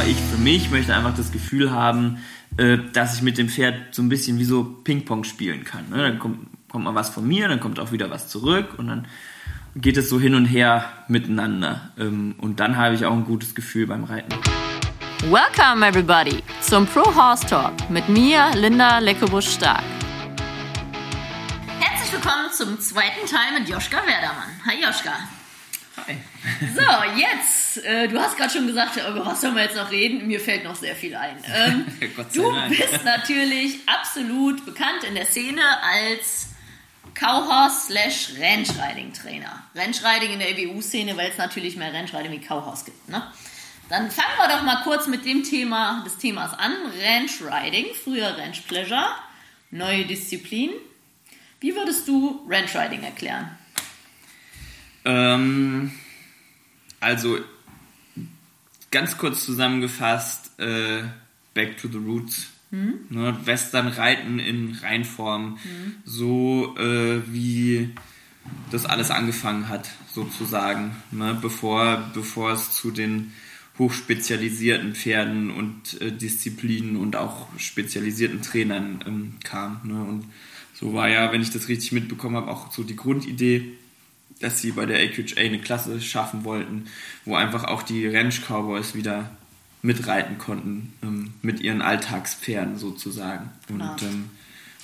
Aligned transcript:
aber 0.00 0.08
ich 0.08 0.16
für 0.16 0.38
mich 0.38 0.70
möchte 0.70 0.96
einfach 0.96 1.14
das 1.14 1.30
Gefühl 1.30 1.72
haben, 1.72 2.24
äh, 2.56 2.78
dass 2.94 3.16
ich 3.16 3.20
mit 3.20 3.36
dem 3.36 3.50
Pferd 3.50 3.94
so 3.94 4.00
ein 4.00 4.08
bisschen 4.08 4.38
wie 4.38 4.44
so 4.44 4.64
Ping-Pong 4.64 5.24
spielen 5.24 5.64
kann. 5.64 5.90
Ne? 5.90 5.98
Dann 5.98 6.18
kommt, 6.18 6.48
kommt 6.70 6.84
mal 6.84 6.94
was 6.94 7.10
von 7.10 7.28
mir, 7.28 7.48
dann 7.48 7.60
kommt 7.60 7.78
auch 7.78 7.92
wieder 7.92 8.08
was 8.08 8.26
zurück 8.28 8.78
und 8.78 8.88
dann 8.88 9.06
geht 9.76 9.98
es 9.98 10.08
so 10.08 10.18
hin 10.18 10.34
und 10.34 10.46
her 10.46 10.86
miteinander. 11.08 11.90
Ähm, 11.98 12.34
und 12.38 12.60
dann 12.60 12.78
habe 12.78 12.94
ich 12.94 13.04
auch 13.04 13.12
ein 13.12 13.26
gutes 13.26 13.54
Gefühl 13.54 13.86
beim 13.88 14.04
Reiten. 14.04 14.34
Welcome 15.28 15.86
everybody 15.86 16.42
zum 16.62 16.86
Pro 16.86 17.14
Horse 17.14 17.46
Talk 17.46 17.90
mit 17.90 18.08
mir, 18.08 18.52
Linda 18.54 19.00
Leckebusch-Stark. 19.00 19.84
Herzlich 21.78 22.10
willkommen 22.10 22.50
zum 22.56 22.80
zweiten 22.80 23.26
Teil 23.26 23.58
mit 23.58 23.68
Joschka 23.68 23.98
Werdermann. 23.98 24.48
Hi 24.64 24.82
Joschka. 24.82 25.12
Hi. 26.06 26.16
So, 26.74 27.18
jetzt, 27.18 27.84
äh, 27.84 28.08
du 28.08 28.18
hast 28.18 28.36
gerade 28.36 28.50
schon 28.50 28.66
gesagt, 28.66 28.96
über 28.96 29.24
was 29.24 29.40
sollen 29.40 29.54
wir 29.54 29.62
jetzt 29.62 29.76
noch 29.76 29.90
reden? 29.90 30.26
Mir 30.26 30.40
fällt 30.40 30.64
noch 30.64 30.74
sehr 30.74 30.94
viel 30.94 31.14
ein. 31.14 31.36
Ähm, 31.54 31.86
du 32.34 32.52
Dank. 32.52 32.76
bist 32.76 33.04
natürlich 33.04 33.78
absolut 33.86 34.64
bekannt 34.64 35.04
in 35.08 35.14
der 35.14 35.26
Szene 35.26 35.62
als 35.82 36.48
Cowhorse 37.14 37.86
slash 37.86 38.30
Ranch-Riding 38.38 39.12
Trainer. 39.12 39.62
Ranch-Riding 39.74 40.32
in 40.32 40.38
der 40.38 40.58
EWU-Szene, 40.58 41.16
weil 41.16 41.30
es 41.30 41.38
natürlich 41.38 41.76
mehr 41.76 41.92
Ranch-Riding 41.92 42.32
wie 42.32 42.40
Cowhorse 42.40 42.84
gibt. 42.84 43.08
Ne? 43.08 43.22
Dann 43.88 44.10
fangen 44.10 44.36
wir 44.38 44.48
doch 44.48 44.62
mal 44.62 44.82
kurz 44.84 45.06
mit 45.06 45.24
dem 45.24 45.42
Thema 45.42 46.02
des 46.04 46.16
Themas 46.18 46.52
an. 46.58 46.72
Ranch-Riding, 47.02 47.86
früher 48.04 48.36
Ranch-Pleasure, 48.38 49.06
neue 49.70 50.04
Disziplin. 50.04 50.70
Wie 51.60 51.74
würdest 51.74 52.06
du 52.08 52.46
Ranch-Riding 52.48 53.02
erklären? 53.02 53.50
Ähm, 55.04 55.92
also 57.00 57.38
ganz 58.90 59.18
kurz 59.18 59.44
zusammengefasst, 59.44 60.58
äh, 60.58 61.02
Back 61.54 61.78
to 61.78 61.88
the 61.88 61.98
Roots. 61.98 62.50
Ne, 62.72 63.36
Western 63.44 63.88
Reiten 63.88 64.38
in 64.38 64.78
Reinform, 64.80 65.58
so 66.04 66.76
äh, 66.78 67.20
wie 67.26 67.90
das 68.70 68.86
alles 68.86 69.10
angefangen 69.10 69.68
hat, 69.68 69.90
sozusagen, 70.12 70.94
ne, 71.10 71.36
bevor, 71.40 72.10
bevor 72.14 72.52
es 72.52 72.70
zu 72.70 72.92
den 72.92 73.32
hochspezialisierten 73.78 74.94
Pferden 74.94 75.50
und 75.50 76.00
äh, 76.00 76.12
Disziplinen 76.12 76.96
und 76.96 77.16
auch 77.16 77.48
spezialisierten 77.58 78.40
Trainern 78.40 79.02
ähm, 79.04 79.34
kam. 79.42 79.80
Ne, 79.82 80.04
und 80.04 80.26
so 80.74 80.94
war 80.94 81.08
ja, 81.08 81.32
wenn 81.32 81.42
ich 81.42 81.50
das 81.50 81.66
richtig 81.68 81.90
mitbekommen 81.90 82.36
habe, 82.36 82.52
auch 82.52 82.70
so 82.72 82.84
die 82.84 82.96
Grundidee, 82.96 83.72
dass 84.40 84.60
sie 84.60 84.72
bei 84.72 84.86
der 84.86 84.98
AQHA 85.00 85.38
eine 85.40 85.58
Klasse 85.60 86.00
schaffen 86.00 86.44
wollten, 86.44 86.86
wo 87.24 87.34
einfach 87.36 87.64
auch 87.64 87.82
die 87.82 88.06
Ranch 88.06 88.40
Cowboys 88.48 88.94
wieder 88.94 89.30
mitreiten 89.82 90.38
konnten, 90.38 90.92
ähm, 91.02 91.34
mit 91.42 91.60
ihren 91.60 91.80
Alltagspferden 91.82 92.76
sozusagen. 92.78 93.50
Und 93.68 93.78
Genau. 93.78 93.96
ähm, 94.02 94.30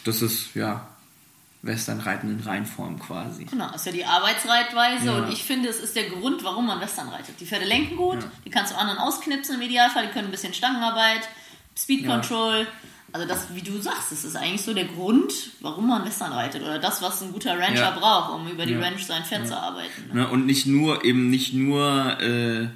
das 0.04 0.22
ist 0.22 0.54
ja 0.54 0.86
Westernreiten 1.62 2.30
in 2.38 2.40
Reinform 2.44 2.98
quasi. 2.98 3.44
Genau, 3.44 3.74
ist 3.74 3.86
ja 3.86 3.92
die 3.92 4.04
Arbeitsreitweise 4.04 5.06
Ja. 5.06 5.16
und 5.18 5.32
ich 5.32 5.42
finde, 5.42 5.68
es 5.68 5.80
ist 5.80 5.96
der 5.96 6.08
Grund, 6.10 6.44
warum 6.44 6.66
man 6.66 6.80
Western 6.80 7.08
reitet. 7.08 7.40
Die 7.40 7.46
Pferde 7.46 7.64
lenken 7.64 7.96
gut, 7.96 8.22
Ja. 8.22 8.30
die 8.44 8.50
kannst 8.50 8.72
du 8.72 8.76
anderen 8.78 8.98
ausknipsen 8.98 9.56
im 9.56 9.62
Idealfall, 9.62 10.06
die 10.06 10.12
können 10.12 10.28
ein 10.28 10.30
bisschen 10.30 10.54
Stangenarbeit, 10.54 11.28
Speed 11.76 12.02
Ja. 12.02 12.16
Also 13.16 13.26
das, 13.26 13.46
wie 13.54 13.62
du 13.62 13.80
sagst, 13.80 14.12
das 14.12 14.24
ist 14.26 14.36
eigentlich 14.36 14.60
so 14.60 14.74
der 14.74 14.84
Grund, 14.84 15.32
warum 15.62 15.88
man 15.88 16.04
Western 16.04 16.32
reitet 16.34 16.60
oder 16.60 16.78
das, 16.78 17.00
was 17.00 17.22
ein 17.22 17.32
guter 17.32 17.58
Rancher 17.58 17.74
Ja. 17.80 17.98
braucht, 17.98 18.34
um 18.34 18.46
über 18.46 18.66
die 18.66 18.74
Ja. 18.74 18.80
Ranch 18.80 19.04
sein 19.06 19.24
Pferd 19.24 19.48
zu 19.48 19.56
arbeiten. 19.56 20.08
Ne? 20.08 20.14
Ne? 20.20 20.28
Und 20.28 20.44
nicht 20.44 20.66
nur, 20.66 21.02
eben 21.02 21.30
nicht 21.30 21.54
nur, 21.54 22.20
äh, 22.20 22.68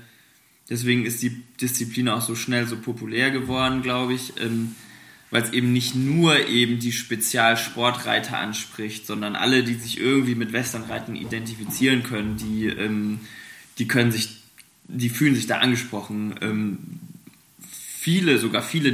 deswegen 0.70 1.04
ist 1.04 1.20
die 1.22 1.42
Disziplin 1.60 2.08
auch 2.08 2.22
so 2.22 2.34
schnell 2.34 2.66
so 2.66 2.78
populär 2.78 3.30
geworden, 3.30 3.82
glaube 3.82 4.14
ich, 4.14 4.32
ähm, 4.40 4.74
weil 5.30 5.42
es 5.42 5.52
eben 5.52 5.74
nicht 5.74 5.94
nur 5.94 6.48
eben 6.48 6.78
die 6.78 6.92
Spezialsportreiter 6.92 8.38
anspricht, 8.38 9.06
sondern 9.06 9.36
alle, 9.36 9.62
die 9.62 9.74
sich 9.74 9.98
irgendwie 10.00 10.36
mit 10.36 10.54
Westernreiten 10.54 11.16
identifizieren 11.16 12.02
können, 12.02 12.38
die, 12.38 12.64
ähm, 12.66 13.20
die 13.76 13.86
können 13.86 14.10
sich, 14.10 14.38
die 14.88 15.10
fühlen 15.10 15.34
sich 15.34 15.46
da 15.46 15.58
angesprochen. 15.58 16.34
Ähm, 16.40 16.78
viele, 17.68 18.38
sogar 18.38 18.62
viele 18.62 18.90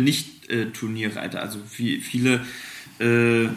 Nicht-Turnierreiter, 0.49 1.41
also 1.41 1.59
vi- 1.77 2.01
viele, 2.01 2.41
äh, 2.99 3.49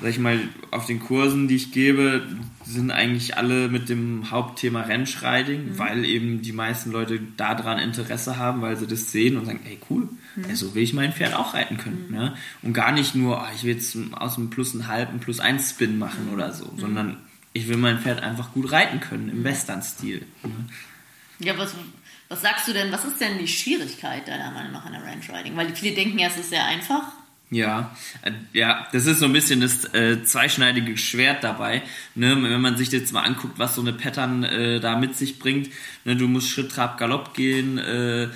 sag 0.00 0.10
ich 0.10 0.18
mal, 0.18 0.38
auf 0.70 0.86
den 0.86 1.00
Kursen, 1.00 1.48
die 1.48 1.56
ich 1.56 1.72
gebe, 1.72 2.22
sind 2.64 2.90
eigentlich 2.90 3.36
alle 3.36 3.68
mit 3.68 3.88
dem 3.88 4.30
Hauptthema 4.30 4.82
Rennschriding, 4.82 5.76
weil 5.78 6.04
eben 6.04 6.42
die 6.42 6.52
meisten 6.52 6.92
Leute 6.92 7.18
daran 7.36 7.78
Interesse 7.78 8.36
haben, 8.36 8.60
weil 8.62 8.76
sie 8.76 8.86
das 8.86 9.10
sehen 9.10 9.36
und 9.36 9.46
sagen, 9.46 9.60
ey 9.66 9.78
cool, 9.90 10.08
ey, 10.48 10.54
so 10.54 10.74
will 10.74 10.82
ich 10.82 10.92
mein 10.92 11.12
Pferd 11.12 11.34
auch 11.34 11.54
reiten 11.54 11.78
können. 11.78 12.06
Ne? 12.10 12.34
Und 12.62 12.74
gar 12.74 12.92
nicht 12.92 13.14
nur, 13.14 13.40
ah, 13.42 13.50
ich 13.56 13.64
will 13.64 13.74
jetzt 13.74 13.96
aus 14.12 14.36
dem 14.36 14.50
Plus 14.50 14.74
ein 14.74 14.86
halb, 14.86 15.08
ein 15.10 15.18
Plus 15.20 15.40
eins 15.40 15.70
Spin 15.70 15.98
machen 15.98 16.28
oder 16.32 16.52
so, 16.52 16.72
sondern 16.76 17.16
ich 17.54 17.66
will 17.66 17.76
mein 17.78 17.98
Pferd 17.98 18.22
einfach 18.22 18.52
gut 18.52 18.70
reiten 18.70 19.00
können 19.00 19.30
im 19.30 19.42
Western-Stil. 19.42 20.22
Ne? 20.44 20.50
Ja, 21.40 21.56
was, 21.58 21.74
was 22.28 22.42
sagst 22.42 22.68
du 22.68 22.72
denn, 22.72 22.92
was 22.92 23.04
ist 23.04 23.20
denn 23.20 23.38
die 23.38 23.48
Schwierigkeit 23.48 24.28
deiner 24.28 24.50
Meinung 24.50 24.72
nach 24.72 24.84
an 24.84 24.92
der 24.92 25.02
Ranch 25.02 25.30
Riding? 25.30 25.56
Weil 25.56 25.74
viele 25.74 25.94
denken 25.94 26.18
ja, 26.18 26.28
es 26.28 26.36
ist 26.36 26.50
sehr 26.50 26.64
einfach. 26.64 27.04
Ja, 27.50 27.96
äh, 28.22 28.32
ja, 28.52 28.86
das 28.92 29.06
ist 29.06 29.20
so 29.20 29.24
ein 29.24 29.32
bisschen 29.32 29.60
das 29.62 29.86
äh, 29.94 30.22
zweischneidige 30.22 30.98
Schwert 30.98 31.42
dabei. 31.42 31.82
Ne? 32.14 32.36
Wenn 32.42 32.60
man 32.60 32.76
sich 32.76 32.92
jetzt 32.92 33.12
mal 33.12 33.22
anguckt, 33.22 33.58
was 33.58 33.74
so 33.74 33.80
eine 33.80 33.94
Pattern 33.94 34.44
äh, 34.44 34.80
da 34.80 34.96
mit 34.96 35.16
sich 35.16 35.38
bringt. 35.38 35.70
Ne? 36.04 36.16
Du 36.16 36.28
musst 36.28 36.50
Schritt, 36.50 36.70
Trab, 36.70 36.98
Galopp 36.98 37.32
gehen, 37.32 37.78
äh, 37.78 38.28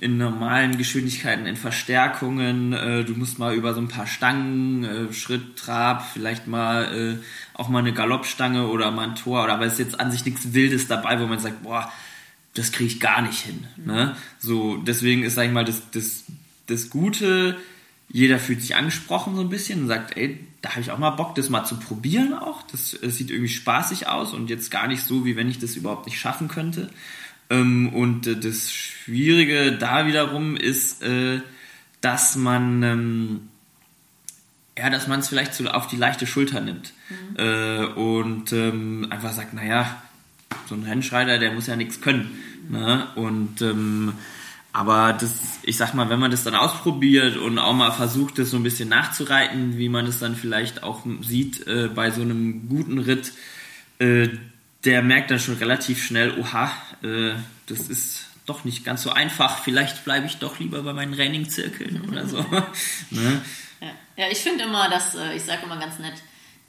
in 0.00 0.16
normalen 0.16 0.76
Geschwindigkeiten, 0.76 1.46
in 1.46 1.56
Verstärkungen. 1.56 2.74
Äh, 2.74 3.04
du 3.04 3.14
musst 3.14 3.38
mal 3.38 3.54
über 3.54 3.72
so 3.72 3.80
ein 3.80 3.88
paar 3.88 4.06
Stangen, 4.06 5.12
Schritt, 5.12 5.56
Trab, 5.56 6.06
vielleicht 6.12 6.46
mal 6.46 7.18
auch 7.54 7.68
mal 7.68 7.80
eine 7.80 7.92
Galoppstange 7.92 8.68
oder 8.68 8.90
mal 8.90 9.08
ein 9.08 9.16
Tor. 9.16 9.44
Oder 9.44 9.54
aber 9.54 9.64
es 9.64 9.72
ist 9.72 9.78
jetzt 9.78 10.00
an 10.00 10.12
sich 10.12 10.24
nichts 10.24 10.52
Wildes 10.52 10.86
dabei, 10.86 11.18
wo 11.18 11.26
man 11.26 11.40
sagt, 11.40 11.62
boah, 11.62 11.90
das 12.58 12.72
kriege 12.72 12.92
ich 12.92 13.00
gar 13.00 13.22
nicht 13.22 13.40
hin. 13.40 13.66
Ne? 13.76 14.16
So, 14.38 14.76
deswegen 14.76 15.22
ist, 15.22 15.34
sag 15.34 15.46
ich 15.46 15.52
mal, 15.52 15.64
das, 15.64 15.82
das, 15.92 16.24
das 16.66 16.90
Gute, 16.90 17.56
jeder 18.08 18.38
fühlt 18.38 18.60
sich 18.60 18.76
angesprochen 18.76 19.36
so 19.36 19.42
ein 19.42 19.48
bisschen 19.48 19.82
und 19.82 19.88
sagt, 19.88 20.16
ey, 20.16 20.40
da 20.60 20.70
habe 20.70 20.80
ich 20.80 20.90
auch 20.90 20.98
mal 20.98 21.10
Bock, 21.10 21.34
das 21.34 21.50
mal 21.50 21.64
zu 21.64 21.76
probieren 21.78 22.34
auch. 22.34 22.62
Das, 22.62 22.98
das 23.00 23.16
sieht 23.16 23.30
irgendwie 23.30 23.52
spaßig 23.52 24.08
aus 24.08 24.34
und 24.34 24.50
jetzt 24.50 24.70
gar 24.70 24.88
nicht 24.88 25.02
so, 25.02 25.24
wie 25.24 25.36
wenn 25.36 25.48
ich 25.48 25.58
das 25.58 25.76
überhaupt 25.76 26.06
nicht 26.06 26.18
schaffen 26.18 26.48
könnte. 26.48 26.90
Ähm, 27.48 27.90
und 27.94 28.26
äh, 28.26 28.36
das 28.36 28.72
Schwierige 28.72 29.72
da 29.72 30.06
wiederum 30.06 30.56
ist, 30.56 31.02
äh, 31.02 31.40
dass 32.00 32.36
man 32.36 32.82
ähm, 32.82 33.40
ja, 34.78 34.90
dass 34.90 35.08
man 35.08 35.20
es 35.20 35.28
vielleicht 35.28 35.54
so 35.54 35.66
auf 35.66 35.88
die 35.88 35.96
leichte 35.96 36.26
Schulter 36.26 36.60
nimmt 36.60 36.92
äh, 37.36 37.84
und 37.84 38.52
ähm, 38.52 39.08
einfach 39.10 39.32
sagt, 39.32 39.52
naja, 39.52 40.02
so 40.68 40.74
ein 40.74 40.84
Rennschreiter, 40.84 41.38
der 41.38 41.52
muss 41.52 41.66
ja 41.66 41.76
nichts 41.76 42.00
können. 42.00 42.30
Ne? 42.68 43.06
Und 43.16 43.62
ähm, 43.62 44.12
aber 44.72 45.12
das, 45.12 45.32
ich 45.62 45.76
sag 45.76 45.94
mal, 45.94 46.10
wenn 46.10 46.20
man 46.20 46.30
das 46.30 46.44
dann 46.44 46.54
ausprobiert 46.54 47.36
und 47.36 47.58
auch 47.58 47.72
mal 47.72 47.90
versucht, 47.90 48.38
das 48.38 48.50
so 48.50 48.58
ein 48.58 48.62
bisschen 48.62 48.88
nachzureiten, 48.88 49.78
wie 49.78 49.88
man 49.88 50.06
es 50.06 50.18
dann 50.18 50.36
vielleicht 50.36 50.82
auch 50.82 51.04
sieht 51.22 51.66
äh, 51.66 51.88
bei 51.88 52.10
so 52.10 52.22
einem 52.22 52.68
guten 52.68 52.98
Ritt, 52.98 53.32
äh, 53.98 54.28
der 54.84 55.02
merkt 55.02 55.30
dann 55.30 55.40
schon 55.40 55.56
relativ 55.56 56.04
schnell, 56.04 56.38
oha, 56.38 56.70
äh, 57.02 57.32
das 57.66 57.88
ist 57.88 58.26
doch 58.46 58.64
nicht 58.64 58.84
ganz 58.84 59.02
so 59.02 59.10
einfach, 59.10 59.62
vielleicht 59.62 60.04
bleibe 60.04 60.26
ich 60.26 60.36
doch 60.36 60.58
lieber 60.58 60.82
bei 60.82 60.92
meinen 60.92 61.14
Trainingzirkeln 61.14 62.08
oder 62.08 62.26
so. 62.26 62.38
ne? 63.10 63.42
Ja, 63.80 63.90
ja 64.16 64.26
ich 64.30 64.38
finde 64.38 64.64
immer, 64.64 64.88
dass, 64.88 65.14
äh, 65.14 65.34
ich 65.34 65.42
sage 65.42 65.64
immer 65.64 65.78
ganz 65.78 65.98
nett, 65.98 66.14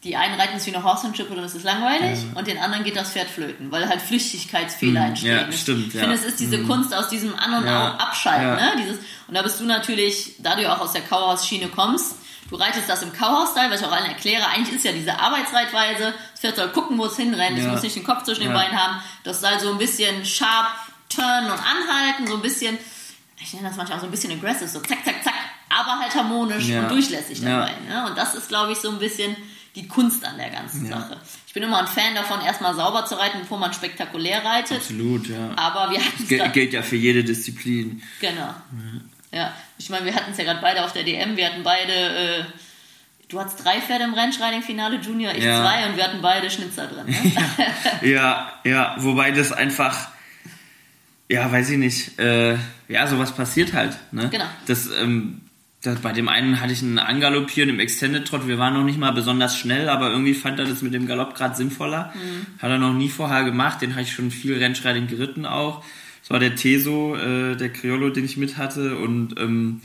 die 0.04 0.16
einen 0.16 0.40
reiten 0.40 0.56
es 0.58 0.66
wie 0.66 0.74
eine 0.74 0.84
Horsemanship 0.84 1.30
und 1.30 1.38
das 1.38 1.56
ist 1.56 1.64
langweilig 1.64 2.20
und 2.36 2.48
den 2.48 2.58
anderen 2.58 2.84
geht 2.86 2.96
das 2.96 3.12
Pferd 3.12 3.28
flöten, 3.30 3.70
weil 3.72 3.88
halt 3.90 4.02
Flüchtigkeitsfehler 4.02 5.08
entstehen. 5.08 5.36
ja, 5.38 5.48
Ich 5.50 5.60
stimmt, 5.62 5.92
finde, 5.92 6.08
ja. 6.08 6.14
es 6.14 6.24
ist 6.24 6.40
diese 6.40 6.64
Kunst 6.64 6.94
aus 6.94 7.10
diesem 7.10 7.36
An- 7.38 7.54
und 7.56 7.66
Ja, 7.66 7.96
Abschalten. 7.96 8.48
ja. 8.48 8.56
Ne? 8.56 8.72
Dieses, 8.78 8.98
und 9.28 9.34
da 9.36 9.42
bist 9.42 9.60
du 9.60 9.66
natürlich, 9.66 10.36
da 10.40 10.56
du 10.56 10.62
ja 10.64 10.74
auch 10.76 10.80
aus 10.80 10.94
der 10.94 11.02
Cowhouse-Schiene 11.02 11.68
kommst, 11.68 12.16
du 12.50 12.56
reitest 12.56 12.88
das 12.90 13.04
im 13.04 13.12
Cowhouse-Style, 13.12 13.70
was 13.72 13.82
ich 13.82 13.86
auch 13.88 13.92
allen 13.92 14.06
erkläre. 14.06 14.48
Eigentlich 14.48 14.76
ist 14.78 14.86
ja 14.86 14.94
diese 14.94 15.20
Arbeitsreitweise, 15.20 16.14
das 16.32 16.40
Pferd 16.40 16.56
soll 16.56 16.70
gucken, 16.70 16.98
wo 16.98 17.06
es 17.06 17.18
hinrennt, 17.18 17.58
es 17.58 17.66
Ja. 17.66 17.72
muss 17.72 17.82
nicht 17.84 17.96
den 17.96 18.04
Kopf 18.06 18.24
zwischen 18.24 18.42
den 18.44 18.52
Ja. 18.52 18.58
Beinen 18.58 18.78
haben. 18.82 19.02
Das 19.26 19.42
soll 19.42 19.60
so 19.60 19.70
ein 19.72 19.78
bisschen 19.78 20.24
sharp 20.26 20.68
turnen 21.10 21.46
und 21.52 21.60
anhalten, 21.60 22.26
so 22.26 22.36
ein 22.36 22.42
bisschen, 22.42 22.78
ich 23.38 23.54
nenne 23.54 23.68
das 23.68 23.76
manchmal 23.78 23.98
auch 23.98 24.02
so 24.02 24.08
ein 24.08 24.12
bisschen 24.12 24.32
aggressive, 24.32 24.68
so 24.70 24.80
zack, 24.80 25.04
zack, 25.04 25.24
zack, 25.24 25.34
aber 25.70 26.00
halt 26.00 26.16
harmonisch 26.16 26.66
Ja. 26.68 26.84
und 26.84 26.92
durchlässig 26.92 27.40
Ja. 27.40 27.60
dabei. 27.60 27.72
Ne? 27.88 28.06
Und 28.08 28.18
das 28.18 28.34
ist, 28.36 28.48
glaube 28.48 28.72
ich, 28.72 28.78
so 28.80 28.90
ein 28.90 28.98
bisschen 29.00 29.36
die 29.76 29.88
Kunst 29.88 30.26
an 30.26 30.38
der 30.38 30.50
ganzen 30.50 30.86
Ja. 30.90 31.00
Sache. 31.00 31.18
Ich 31.48 31.54
bin 31.54 31.64
immer 31.64 31.80
ein 31.80 31.88
Fan 31.88 32.16
davon, 32.16 32.42
erstmal 32.42 32.76
sauber 32.76 33.06
zu 33.06 33.16
reiten, 33.16 33.40
bevor 33.40 33.58
man 33.60 33.74
spektakulär 33.74 34.44
reitet. 34.44 34.78
Absolut, 34.78 35.28
ja. 35.28 35.52
Aber 35.56 35.92
wir 35.92 36.00
hatten 36.00 36.24
es 36.28 36.52
gilt 36.54 36.74
ja 36.74 36.82
für 36.82 36.96
jede 36.96 37.24
Disziplin. 37.24 38.02
Genau. 38.20 38.54
Ja, 39.32 39.54
ich 39.78 39.90
meine, 39.90 40.06
wir 40.06 40.16
hatten 40.16 40.32
es 40.32 40.38
ja 40.38 40.44
gerade 40.44 40.60
beide 40.62 40.84
auf 40.84 40.92
der 40.94 41.04
DM. 41.04 41.38
Wir 41.38 41.48
hatten 41.48 41.64
beide, 41.64 41.94
äh, 41.94 42.44
du 43.30 43.40
hattest 43.40 43.64
drei 43.64 43.80
Pferde 43.80 44.06
im 44.06 44.14
Rennschriding-Finale, 44.14 44.98
Junior, 44.98 45.34
ich 45.36 45.44
Ja. 45.44 45.62
zwei 45.62 45.88
und 45.88 45.98
wir 45.98 46.04
hatten 46.04 46.22
beide 46.22 46.50
Schnitzer 46.50 46.88
drin. 46.88 47.06
Ne? 47.06 47.34
Ja, 48.10 48.54
ja, 48.64 48.96
wobei 48.98 49.32
das 49.32 49.52
einfach, 49.52 50.10
ja, 51.30 51.52
weiß 51.52 51.70
ich 51.70 51.78
nicht. 51.78 52.18
Äh, 52.20 52.58
ja, 52.88 53.06
sowas 53.08 53.36
passiert 53.36 53.74
halt. 53.74 53.96
Ne? 54.12 54.30
Genau. 54.30 54.46
Das, 54.66 54.88
ähm, 55.00 55.42
bei 55.82 56.12
dem 56.12 56.28
einen 56.28 56.60
hatte 56.60 56.74
ich 56.74 56.82
einen 56.82 57.00
Angaloppieren 57.00 57.70
im 57.70 57.80
Extended 57.80 58.28
Trot. 58.28 58.48
Wir 58.48 58.58
waren 58.58 58.74
noch 58.74 58.84
nicht 58.84 59.00
mal 59.00 59.12
besonders 59.12 59.58
schnell, 59.58 59.88
aber 59.88 60.10
irgendwie 60.10 60.34
fand 60.34 60.60
er 60.60 60.66
das 60.66 60.82
mit 60.82 60.94
dem 60.94 61.08
Galopp 61.08 61.36
gerade 61.36 61.56
sinnvoller. 61.56 62.14
Mhm. 62.16 62.62
Hat 62.62 62.70
er 62.70 62.78
noch 62.78 62.94
nie 62.94 63.10
vorher 63.10 63.44
gemacht. 63.44 63.82
Den 63.82 63.92
habe 63.92 64.02
ich 64.02 64.12
schon 64.12 64.30
viel 64.30 64.58
Rennschreiding 64.58 65.08
geritten 65.08 65.46
auch. 65.46 65.84
Das 66.22 66.32
war 66.32 66.40
der 66.40 66.56
Teso, 66.56 67.16
äh, 67.16 67.56
der 67.56 67.70
Criollo, 67.72 68.10
den 68.10 68.26
ich 68.26 68.36
mit 68.36 68.58
hatte. 68.58 68.98
Und 68.98 69.40
ähm, 69.40 69.82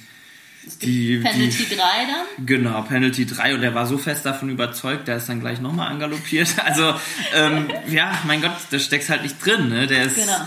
die, 0.82 1.18
Penalty 1.18 1.64
die, 1.70 1.76
3 1.76 1.76
dann? 1.76 2.46
Genau, 2.46 2.82
Penalty 2.82 3.26
3 3.26 3.54
und 3.54 3.62
er 3.62 3.74
war 3.74 3.86
so 3.86 3.98
fest 3.98 4.26
davon 4.26 4.48
überzeugt, 4.48 5.06
der 5.08 5.18
ist 5.18 5.28
dann 5.28 5.40
gleich 5.40 5.60
nochmal 5.60 5.88
angaloppiert. 5.92 6.48
Also, 6.64 6.94
ähm, 7.34 7.68
ja, 7.88 8.18
mein 8.26 8.42
Gott, 8.42 8.52
da 8.70 8.78
steckst 8.78 9.10
halt 9.10 9.22
nicht 9.22 9.44
drin, 9.44 9.68
ne? 9.68 9.86
Der 9.86 10.04
ist, 10.04 10.16
Genau. 10.16 10.40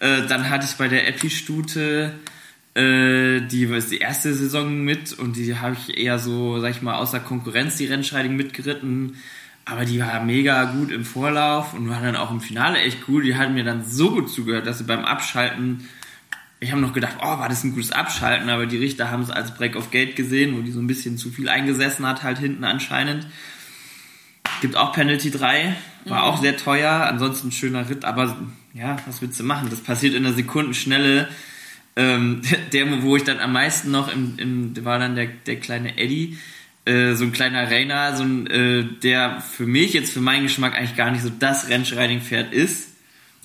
äh, 0.00 0.26
dann 0.28 0.48
hatte 0.48 0.66
ich 0.70 0.76
bei 0.76 0.88
der 0.88 1.08
Epi-Stute 1.08 2.12
äh, 2.74 3.40
die 3.40 3.70
war 3.70 3.78
die 3.78 3.98
erste 3.98 4.34
Saison 4.34 4.82
mit 4.82 5.12
und 5.12 5.36
die 5.36 5.56
habe 5.56 5.76
ich 5.78 5.96
eher 5.96 6.18
so, 6.18 6.60
sag 6.60 6.70
ich 6.70 6.82
mal, 6.82 6.96
außer 6.96 7.20
Konkurrenz 7.20 7.76
die 7.76 7.86
Rennschreiding 7.86 8.34
mitgeritten. 8.34 9.16
Aber 9.64 9.84
die 9.84 10.00
war 10.00 10.24
mega 10.24 10.64
gut 10.64 10.90
im 10.90 11.04
Vorlauf 11.04 11.74
und 11.74 11.88
war 11.88 12.00
dann 12.00 12.16
auch 12.16 12.32
im 12.32 12.40
Finale 12.40 12.78
echt 12.78 13.06
gut. 13.06 13.24
Die 13.24 13.36
hat 13.36 13.52
mir 13.52 13.62
dann 13.62 13.84
so 13.84 14.10
gut 14.10 14.28
zugehört, 14.28 14.66
dass 14.66 14.78
sie 14.78 14.84
beim 14.84 15.04
Abschalten 15.04 15.86
ich 16.62 16.70
habe 16.70 16.80
noch 16.80 16.92
gedacht, 16.92 17.16
oh, 17.20 17.38
war 17.38 17.48
das 17.48 17.64
ein 17.64 17.74
gutes 17.74 17.90
Abschalten, 17.90 18.48
aber 18.48 18.66
die 18.66 18.78
Richter 18.78 19.10
haben 19.10 19.24
es 19.24 19.30
als 19.30 19.52
Break 19.52 19.74
of 19.74 19.90
Gate 19.90 20.14
gesehen, 20.14 20.56
wo 20.56 20.62
die 20.62 20.70
so 20.70 20.78
ein 20.78 20.86
bisschen 20.86 21.18
zu 21.18 21.30
viel 21.30 21.48
eingesessen 21.48 22.06
hat, 22.06 22.22
halt 22.22 22.38
hinten 22.38 22.62
anscheinend. 22.62 23.26
Gibt 24.60 24.76
auch 24.76 24.92
Penalty 24.92 25.32
3, 25.32 25.74
war 26.04 26.22
auch 26.22 26.40
sehr 26.40 26.56
teuer, 26.56 26.92
ansonsten 26.92 27.48
ein 27.48 27.52
schöner 27.52 27.88
Ritt, 27.88 28.04
aber 28.04 28.36
ja, 28.74 28.96
was 29.06 29.20
willst 29.20 29.40
du 29.40 29.44
machen? 29.44 29.70
Das 29.70 29.80
passiert 29.80 30.14
in 30.14 30.24
einer 30.24 30.36
Sekundenschnelle. 30.36 31.28
Ähm, 31.96 32.42
der, 32.72 33.02
wo 33.02 33.16
ich 33.16 33.24
dann 33.24 33.40
am 33.40 33.52
meisten 33.52 33.90
noch 33.90 34.12
im, 34.12 34.38
im 34.38 34.84
war 34.84 34.98
dann 34.98 35.14
der, 35.14 35.26
der 35.26 35.56
kleine 35.56 35.98
Eddie, 35.98 36.38
äh, 36.84 37.14
so 37.14 37.24
ein 37.24 37.32
kleiner 37.32 37.70
Rainer, 37.70 38.16
so 38.16 38.24
ein, 38.24 38.46
äh, 38.48 38.84
der 39.02 39.40
für 39.40 39.66
mich 39.66 39.92
jetzt 39.92 40.12
für 40.12 40.20
meinen 40.20 40.44
Geschmack 40.44 40.76
eigentlich 40.76 40.96
gar 40.96 41.10
nicht 41.10 41.22
so 41.22 41.30
das 41.30 41.68
Rennschreiding-Pferd 41.68 42.52
ist. 42.52 42.88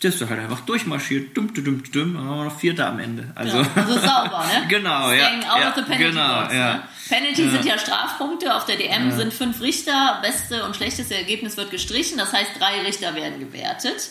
Der 0.04 0.12
ist 0.12 0.22
halt 0.22 0.40
einfach 0.40 0.60
durchmarschiert, 0.62 1.36
dumm, 1.36 1.52
dumm, 1.56 1.66
dumm, 1.66 1.84
dumm, 1.92 2.14
dann 2.14 2.28
waren 2.28 2.38
wir 2.38 2.46
noch 2.46 2.60
Vierter 2.60 2.88
am 2.88 3.00
Ende. 3.00 3.32
Also, 3.34 3.58
Ja, 3.58 3.68
also 3.76 3.94
sauber, 3.94 4.46
ne? 4.46 4.66
Genau, 4.70 5.12
ja, 5.12 5.26
out 5.50 5.60
ja, 5.60 5.70
of 5.70 5.76
the 5.76 5.82
penalty 5.82 6.04
genau, 6.04 6.42
box, 6.42 6.54
ja. 6.54 6.74
ne? 6.74 6.84
Penalty 7.10 7.50
sind 7.50 7.66
ja 7.66 7.80
Strafpunkte, 7.80 8.56
auf 8.56 8.66
der 8.66 8.76
DM 8.76 9.12
sind 9.12 9.34
fünf 9.34 9.60
Richter, 9.60 10.20
beste 10.22 10.66
und 10.66 10.76
schlechteste 10.76 11.16
Ergebnis 11.16 11.58
wird 11.58 11.72
gestrichen, 11.72 12.18
das 12.18 12.32
heißt 12.32 12.52
drei 12.60 12.82
Richter 12.82 13.16
werden 13.16 13.40
gewertet. 13.40 14.10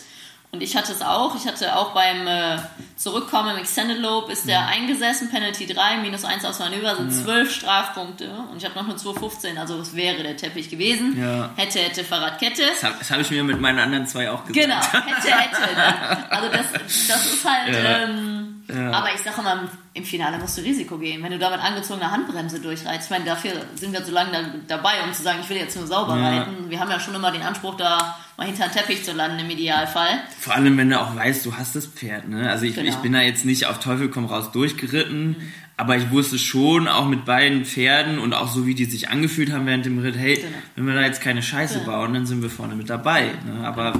Und 0.51 0.63
ich 0.63 0.77
hatte 0.77 0.93
es 0.93 1.01
auch, 1.01 1.35
ich 1.35 1.45
hatte 1.45 1.75
auch 1.75 1.93
beim 1.93 2.25
äh, 2.25 2.57
Zurückkommen 2.95 3.51
im 3.51 3.57
Extended 3.57 3.99
Lobe 3.99 4.31
ist 4.31 4.47
der 4.47 4.65
eingesessen, 4.65 5.29
Penalty 5.29 5.67
3, 5.67 5.97
minus 5.97 6.23
1 6.23 6.45
aufs 6.45 6.59
Manöver 6.59 6.95
sind 6.95 7.11
zwölf 7.11 7.53
Strafpunkte 7.53 8.31
und 8.51 8.57
ich 8.57 8.65
habe 8.65 8.73
noch 8.75 8.85
eine 8.85 8.95
215, 8.95 9.57
also 9.57 9.79
es 9.79 9.93
wäre 9.93 10.23
der 10.23 10.37
Teppich 10.37 10.69
gewesen. 10.69 11.19
Ja. 11.19 11.51
Hätte, 11.57 11.79
hätte, 11.79 12.03
Fahrradkette. 12.03 12.63
das 12.65 12.83
habe 12.83 12.95
hab 13.07 13.19
ich 13.19 13.29
mir 13.29 13.43
mit 13.43 13.59
meinen 13.59 13.79
anderen 13.79 14.07
zwei 14.07 14.31
auch 14.31 14.45
gesagt. 14.45 14.53
Genau, 14.53 14.81
hätte, 14.81 15.27
hätte. 15.27 16.29
Also 16.29 16.49
das, 16.49 16.65
das 17.07 17.25
ist 17.25 17.45
halt. 17.45 17.73
Ja. 17.73 18.03
Ähm, 18.03 18.56
Ja. 18.69 18.91
Aber 18.91 19.07
ich 19.15 19.21
sage 19.21 19.39
immer, 19.39 19.69
im 19.93 20.03
Finale 20.03 20.37
musst 20.39 20.57
du 20.57 20.61
Risiko 20.61 20.97
gehen. 20.97 21.23
Wenn 21.23 21.31
du 21.31 21.39
da 21.39 21.49
mit 21.49 21.59
angezogener 21.59 22.11
Handbremse 22.11 22.59
durchreizt, 22.59 23.05
ich 23.05 23.09
meine, 23.09 23.23
dafür 23.25 23.51
sind 23.75 23.93
wir 23.93 24.03
so 24.03 24.11
lange 24.11 24.31
da, 24.31 24.77
dabei, 24.77 25.03
um 25.05 25.13
zu 25.13 25.23
sagen, 25.23 25.39
ich 25.41 25.49
will 25.49 25.57
jetzt 25.57 25.75
nur 25.77 25.87
sauber 25.87 26.17
Ja. 26.17 26.29
reiten. 26.39 26.69
Wir 26.69 26.79
haben 26.79 26.91
ja 26.91 26.99
schon 26.99 27.15
immer 27.15 27.31
den 27.31 27.41
Anspruch, 27.43 27.75
da 27.77 28.17
mal 28.35 28.45
hinter 28.45 28.67
den 28.67 28.73
Teppich 28.73 29.03
zu 29.05 29.13
landen 29.13 29.39
im 29.39 29.49
Idealfall. 29.49 30.19
Vor 30.39 30.53
allem, 30.53 30.77
wenn 30.77 30.89
du 30.89 30.99
auch 30.99 31.15
weißt, 31.15 31.45
du 31.45 31.55
hast 31.55 31.75
das 31.75 31.87
Pferd. 31.87 32.27
Ne? 32.27 32.49
Also 32.49 32.65
ich, 32.65 32.75
Genau. 32.75 32.89
ich 32.89 32.95
bin 32.97 33.13
da 33.13 33.21
jetzt 33.21 33.45
nicht 33.45 33.65
auf 33.67 33.79
Teufel 33.79 34.09
komm 34.09 34.25
raus 34.25 34.51
durchgeritten, 34.51 35.35
aber 35.77 35.95
ich 35.95 36.11
wusste 36.11 36.37
schon 36.37 36.87
auch 36.87 37.05
mit 37.07 37.23
beiden 37.25 37.63
Pferden 37.65 38.19
und 38.19 38.33
auch 38.33 38.49
so 38.51 38.65
wie 38.65 38.75
die 38.75 38.85
sich 38.85 39.09
angefühlt 39.09 39.51
haben 39.53 39.65
während 39.65 39.85
dem 39.85 39.99
Ritt, 39.99 40.17
hey, 40.17 40.35
Genau. 40.35 40.47
wenn 40.75 40.87
wir 40.87 40.93
da 40.95 41.01
jetzt 41.01 41.21
keine 41.21 41.41
Scheiße 41.41 41.79
Genau. 41.79 41.91
bauen, 41.91 42.13
dann 42.13 42.25
sind 42.25 42.41
wir 42.41 42.49
vorne 42.49 42.75
mit 42.75 42.89
dabei. 42.89 43.31
Ne? 43.45 43.65
Aber 43.65 43.93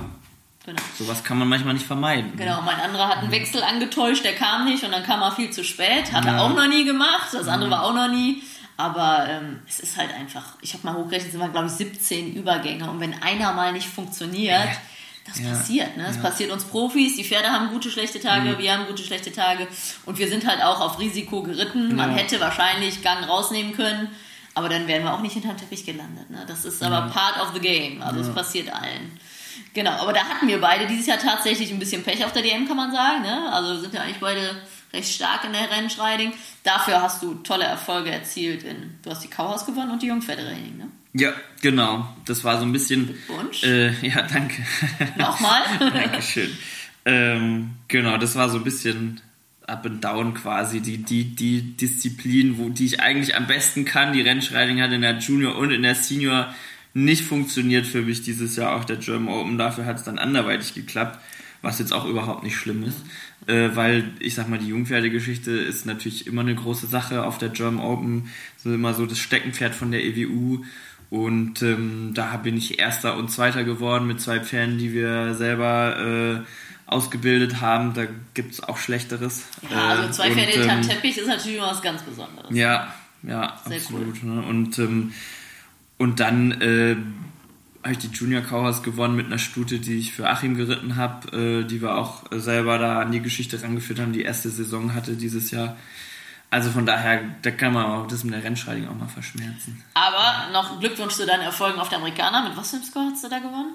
Genau. 0.68 0.81
sowas 1.00 1.24
kann 1.24 1.38
man 1.40 1.48
manchmal 1.48 1.74
nicht 1.75 1.86
vermeiden. 1.88 2.31
ne? 2.31 2.44
Genau, 2.44 2.62
mein 2.62 2.78
anderer 2.80 3.08
hat 3.08 3.19
einen 3.19 3.31
Wechsel 3.31 3.64
angetäuscht, 3.64 4.25
der 4.25 4.36
kam 4.36 4.66
nicht 4.66 4.84
und 4.84 4.92
dann 4.92 5.02
kam 5.04 5.22
er 5.22 5.31
viel 5.31 5.50
zu 5.50 5.64
spät. 5.64 6.12
Hat 6.12 6.25
er 6.25 6.34
Ja. 6.34 6.42
auch 6.42 6.54
noch 6.54 6.68
nie 6.68 6.84
gemacht, 6.84 7.30
das 7.31 7.48
andere 7.48 7.72
war 7.72 7.84
auch 7.84 7.94
noch 7.94 8.10
nie. 8.10 8.44
Aber 8.75 9.25
ähm, 9.30 9.62
es 9.66 9.80
ist 9.80 9.96
halt 9.98 10.14
einfach, 10.14 10.44
ich 10.62 10.74
habe 10.74 10.86
mal 10.86 10.94
hochgerechnet, 10.96 11.34
es 11.34 11.40
sind 11.40 11.52
glaube 11.54 11.68
ich 11.68 11.72
17 11.74 12.34
Übergänge 12.36 12.90
und 12.92 13.00
wenn 13.00 13.14
einer 13.24 13.54
mal 13.54 13.72
nicht 13.72 13.88
funktioniert, 13.88 14.68
das 15.25 15.40
Ja. 15.40 15.50
passiert. 15.52 15.96
Ne? 15.96 16.04
Das 16.06 16.18
Ja. 16.18 16.22
passiert 16.24 16.52
uns 16.52 16.66
Profis, 16.66 17.16
die 17.16 17.24
Pferde 17.24 17.48
haben 17.48 17.69
gute, 17.69 17.90
schlechte 17.90 18.19
Tage, 18.19 18.58
wir 18.60 18.74
haben 18.74 18.88
gute, 18.88 19.04
schlechte 19.04 19.31
Tage 19.31 19.68
und 20.06 20.18
wir 20.19 20.28
sind 20.28 20.46
halt 20.46 20.62
auch 20.62 20.81
auf 20.81 21.00
Risiko 21.00 21.44
geritten. 21.44 21.96
Man 21.96 22.12
Ja. 22.12 22.18
hätte 22.18 22.42
wahrscheinlich 22.42 23.02
Gang 23.02 23.25
rausnehmen 23.28 23.72
können, 23.74 24.10
aber 24.54 24.68
dann 24.68 24.86
wären 24.88 25.04
wir 25.04 25.14
auch 25.14 25.22
nicht 25.22 25.34
hinterm 25.34 25.56
Teppich 25.56 25.86
gelandet. 25.86 26.30
Ne? 26.30 26.44
Das 26.46 26.66
ist 26.66 26.84
aber 26.84 27.08
part 27.10 27.42
of 27.42 27.54
the 27.54 27.62
game, 27.62 28.02
also 28.02 28.19
es 28.19 28.34
passiert 28.34 28.69
allen. 28.74 29.18
Genau, 29.74 29.92
aber 29.92 30.13
da 30.13 30.21
hatten 30.25 30.48
wir 30.48 30.59
beide 30.59 30.88
dieses 30.88 31.07
Jahr 31.07 31.19
tatsächlich 31.19 31.71
ein 31.71 31.80
bisschen 31.80 32.04
Pech 32.04 32.24
auf 32.25 32.33
der 32.33 32.42
DM, 32.42 32.68
kann 32.68 32.77
man 32.77 32.92
sagen. 32.92 33.21
Ne? 33.21 33.54
Also 33.54 33.80
sind 33.80 33.94
ja 33.94 34.01
eigentlich 34.01 34.19
beide 34.19 34.62
recht 34.94 35.13
stark 35.13 35.45
in 35.45 35.54
der 35.54 35.69
Rennschreiding. 35.69 36.33
Dafür 36.63 37.01
hast 37.01 37.21
du 37.21 37.36
tolle 37.36 37.65
Erfolge 37.65 38.12
erzielt. 38.12 38.63
In, 38.63 38.95
du 39.04 39.09
hast 39.09 39.24
die 39.24 39.30
Kauhaus 39.30 39.65
gewonnen 39.65 39.92
und 39.92 40.01
die 40.01 40.07
Jungpferdetraining. 40.07 40.77
Ne? 40.77 40.88
Ja, 41.13 41.33
genau. 41.62 42.07
Das 42.25 42.44
war 42.44 42.59
so 42.59 42.65
ein 42.65 42.71
bisschen. 42.71 43.07
Glückwunsch. 43.07 43.63
Äh, 43.63 43.92
ja, 44.07 44.21
danke. 44.24 44.63
Nochmal. 45.18 45.62
Dankeschön. 45.80 46.56
Ähm, 47.06 47.75
genau, 47.88 48.18
das 48.18 48.36
war 48.36 48.50
so 48.50 48.57
ein 48.57 48.63
bisschen 48.63 49.21
up 49.65 49.86
and 49.86 50.04
down 50.04 50.33
quasi. 50.33 50.80
Die, 50.80 50.98
die, 50.98 51.36
die 51.36 51.75
Disziplin, 51.75 52.57
wo, 52.57 52.69
die 52.69 52.86
ich 52.86 53.00
eigentlich 53.00 53.36
am 53.36 53.48
besten 53.48 53.86
kann. 53.86 54.13
Die 54.13 54.21
Rennschreiding 54.21 54.81
hat 54.81 54.92
in 54.92 55.01
der 55.01 55.18
Junior 55.18 55.56
und 55.56 55.71
in 55.71 55.83
der 55.83 55.95
Senior 55.95 56.54
nicht 56.94 57.24
funktioniert 57.24 57.86
für 57.86 58.01
mich 58.01 58.22
dieses 58.24 58.56
Jahr 58.56 58.75
auch 58.75 58.86
der 58.86 58.98
German 58.98 59.34
Open. 59.34 59.57
Dafür 59.57 59.86
hat 59.86 59.98
es 59.98 60.04
dann 60.04 60.18
anderweitig 60.19 60.74
geklappt, 60.74 61.19
was 61.62 61.80
jetzt 61.80 61.94
auch 61.94 62.06
überhaupt 62.06 62.44
nicht 62.44 62.56
schlimm 62.56 62.84
ist. 62.84 62.98
Äh, 63.48 63.75
weil 63.75 64.12
ich 64.19 64.36
sag 64.36 64.50
mal, 64.50 64.60
die 64.60 64.68
Jungpferdegeschichte 64.68 65.51
ist 65.51 65.86
natürlich 65.86 66.28
immer 66.28 66.42
eine 66.42 66.56
große 66.56 66.88
Sache 66.88 67.24
auf 67.24 67.38
der 67.38 67.50
German 67.50 67.84
Open. 67.84 68.31
So 68.57 68.74
immer 68.74 68.94
so 68.94 69.06
das 69.06 69.19
Steckenpferd 69.19 69.75
von 69.75 69.92
der 69.92 70.04
EWU. 70.04 70.63
Und 71.10 71.62
ähm, 71.62 72.12
da 72.13 72.36
bin 72.38 72.57
ich 72.57 72.80
Erster 72.80 73.16
und 73.16 73.31
Zweiter 73.31 73.63
geworden 73.63 74.07
mit 74.07 74.19
zwei 74.19 74.40
Pferden, 74.42 74.78
die 74.78 74.92
wir 74.94 75.36
selber 75.36 76.44
äh, 76.45 76.92
ausgebildet 76.92 77.62
haben. 77.62 77.94
Da 77.94 78.07
gibt 78.33 78.54
es 78.54 78.64
auch 78.64 78.78
Schlechteres. 78.78 79.45
ja, 79.69 79.88
also 79.90 80.04
Äh, 80.09 80.12
zwei 80.12 80.31
Pferde 80.31 80.52
hinterm 80.52 80.81
ähm, 80.81 80.88
Teppich 80.88 81.18
ist 81.18 81.28
natürlich 81.28 81.57
immer 81.57 81.68
was 81.68 81.81
ganz 81.81 82.02
Besonderes. 82.02 82.56
ja, 82.56 82.94
ja, 83.23 83.59
Sehr 83.66 83.78
absolut. 83.78 84.23
Ne? 84.23 84.42
Und, 84.42 84.78
ähm, 84.80 85.14
und 85.97 86.19
dann 86.19 86.51
äh, 86.61 86.95
habe 87.83 87.94
ich 87.94 87.99
die 87.99 88.07
Junior 88.07 88.42
Cowhouse 88.42 88.83
gewonnen 88.83 89.16
mit 89.16 89.27
einer 89.27 89.37
Stute, 89.37 89.80
die 89.80 89.97
ich 89.97 90.13
für 90.13 90.30
Achim 90.30 90.56
geritten 90.56 90.95
habe, 90.95 91.61
äh, 91.61 91.63
die 91.63 91.81
wir 91.81 91.97
auch 91.97 92.23
selber 92.31 92.77
da 92.77 92.99
an 92.99 93.11
die 93.11 93.21
Geschichte 93.21 93.61
rangeführt 93.61 93.99
haben, 93.99 94.13
die 94.13 94.23
erste 94.23 94.49
Saison 94.49 94.94
hatte 94.94 95.16
dieses 95.16 95.51
Jahr. 95.51 95.77
Also 96.49 96.69
von 96.71 96.85
daher, 96.85 97.21
da 97.42 97.51
kann 97.51 97.73
man 97.73 97.85
auch 97.85 98.07
das 98.07 98.23
mit 98.23 98.33
der 98.33 98.44
Rennschreiding 98.44 98.87
auch 98.87 98.95
mal 98.95 99.07
verschmerzen. 99.07 99.83
Aber 99.94 100.51
noch 100.54 100.80
Glückwunsch 100.80 101.16
zu 101.16 101.25
deinen 101.25 101.42
Erfolgen 101.42 101.80
auf 101.80 101.89
der 101.89 101.97
Amerikaner. 101.97 102.47
Mit 102.47 102.56
was 102.56 102.69
für 102.69 102.77
einem 102.77 102.85
Score 102.85 103.06
hast 103.11 103.23
du 103.23 103.30
da 103.30 103.39
gewonnen? 103.39 103.73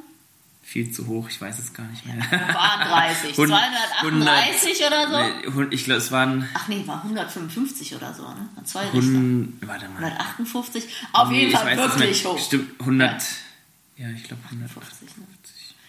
Viel 0.72 0.90
zu 0.90 1.06
hoch, 1.06 1.28
ich 1.28 1.38
weiß 1.38 1.58
es 1.58 1.74
gar 1.74 1.84
nicht 1.88 2.06
mehr. 2.06 2.16
Waren 2.30 2.88
30. 2.88 3.36
Hund- 3.36 3.48
238 3.48 4.86
oder 4.86 5.10
so? 5.10 5.60
Nee, 5.60 5.66
ich 5.70 5.84
glaube, 5.84 5.98
es 5.98 6.10
waren 6.10 6.48
Ach 6.54 6.66
nee, 6.68 6.82
war 6.86 7.02
155 7.02 7.94
oder 7.94 8.14
so, 8.14 8.22
ne? 8.22 8.48
Zwei 8.64 8.80
Richter. 8.84 8.96
100, 8.98 9.68
warte 9.68 9.88
mal. 9.90 9.98
158? 9.98 10.84
Auf 11.12 11.28
Nee, 11.28 11.40
jeden 11.40 11.52
Fall 11.52 11.76
wirklich 11.76 12.24
hoch. 12.24 12.38
Stimmt, 12.38 12.80
100. 12.80 13.22
Ja, 13.98 14.08
ich 14.16 14.24
glaube 14.24 14.42
150. 14.50 14.98
50, 14.98 15.18
ne? 15.18 15.26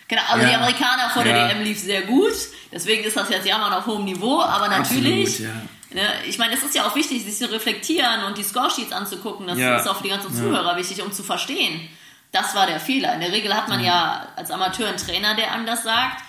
Genau, 0.10 0.22
also 0.28 0.44
Ja. 0.44 0.50
die 0.50 0.56
Amerikaner 0.56 1.10
vor 1.12 1.24
der 1.24 1.38
Ja. 1.38 1.48
DM 1.48 1.64
lief 1.64 1.80
sehr 1.80 2.02
gut. 2.02 2.34
Deswegen 2.74 3.06
ist 3.06 3.16
das 3.16 3.30
jetzt 3.30 3.48
Jammern 3.48 3.72
auf 3.72 3.86
hohem 3.86 4.04
Niveau. 4.04 4.42
Aber 4.42 4.68
natürlich, 4.68 5.36
Absolut, 5.46 5.54
ja. 5.94 6.02
ne, 6.02 6.08
ich 6.28 6.38
meine, 6.38 6.56
es 6.56 6.62
ist 6.64 6.76
ja 6.76 6.86
auch 6.86 6.96
wichtig, 6.96 7.24
sich 7.24 7.38
zu 7.38 7.50
reflektieren 7.50 8.26
und 8.26 8.38
die 8.38 8.44
Scoresheets 8.44 8.92
anzugucken. 8.92 9.48
Das 9.48 9.58
Ja. 9.58 9.78
ist 9.78 9.88
auch 9.88 9.96
für 9.96 10.04
die 10.04 10.10
ganzen 10.10 10.34
Ja. 10.34 10.40
Zuhörer 10.42 10.76
wichtig, 10.76 11.02
um 11.02 11.14
zu 11.14 11.24
verstehen. 11.24 11.88
Das 12.34 12.54
war 12.56 12.66
der 12.68 12.80
Fehler. 12.82 13.14
In 13.14 13.22
der 13.22 13.32
Regel 13.32 13.54
hat 13.56 13.70
man 13.70 13.82
ja 13.82 14.28
als 14.36 14.52
Amateur 14.52 14.90
einen 14.90 14.98
Trainer, 14.98 15.36
der 15.36 15.54
einem 15.54 15.66
das 15.66 15.84
sagt. 15.84 16.22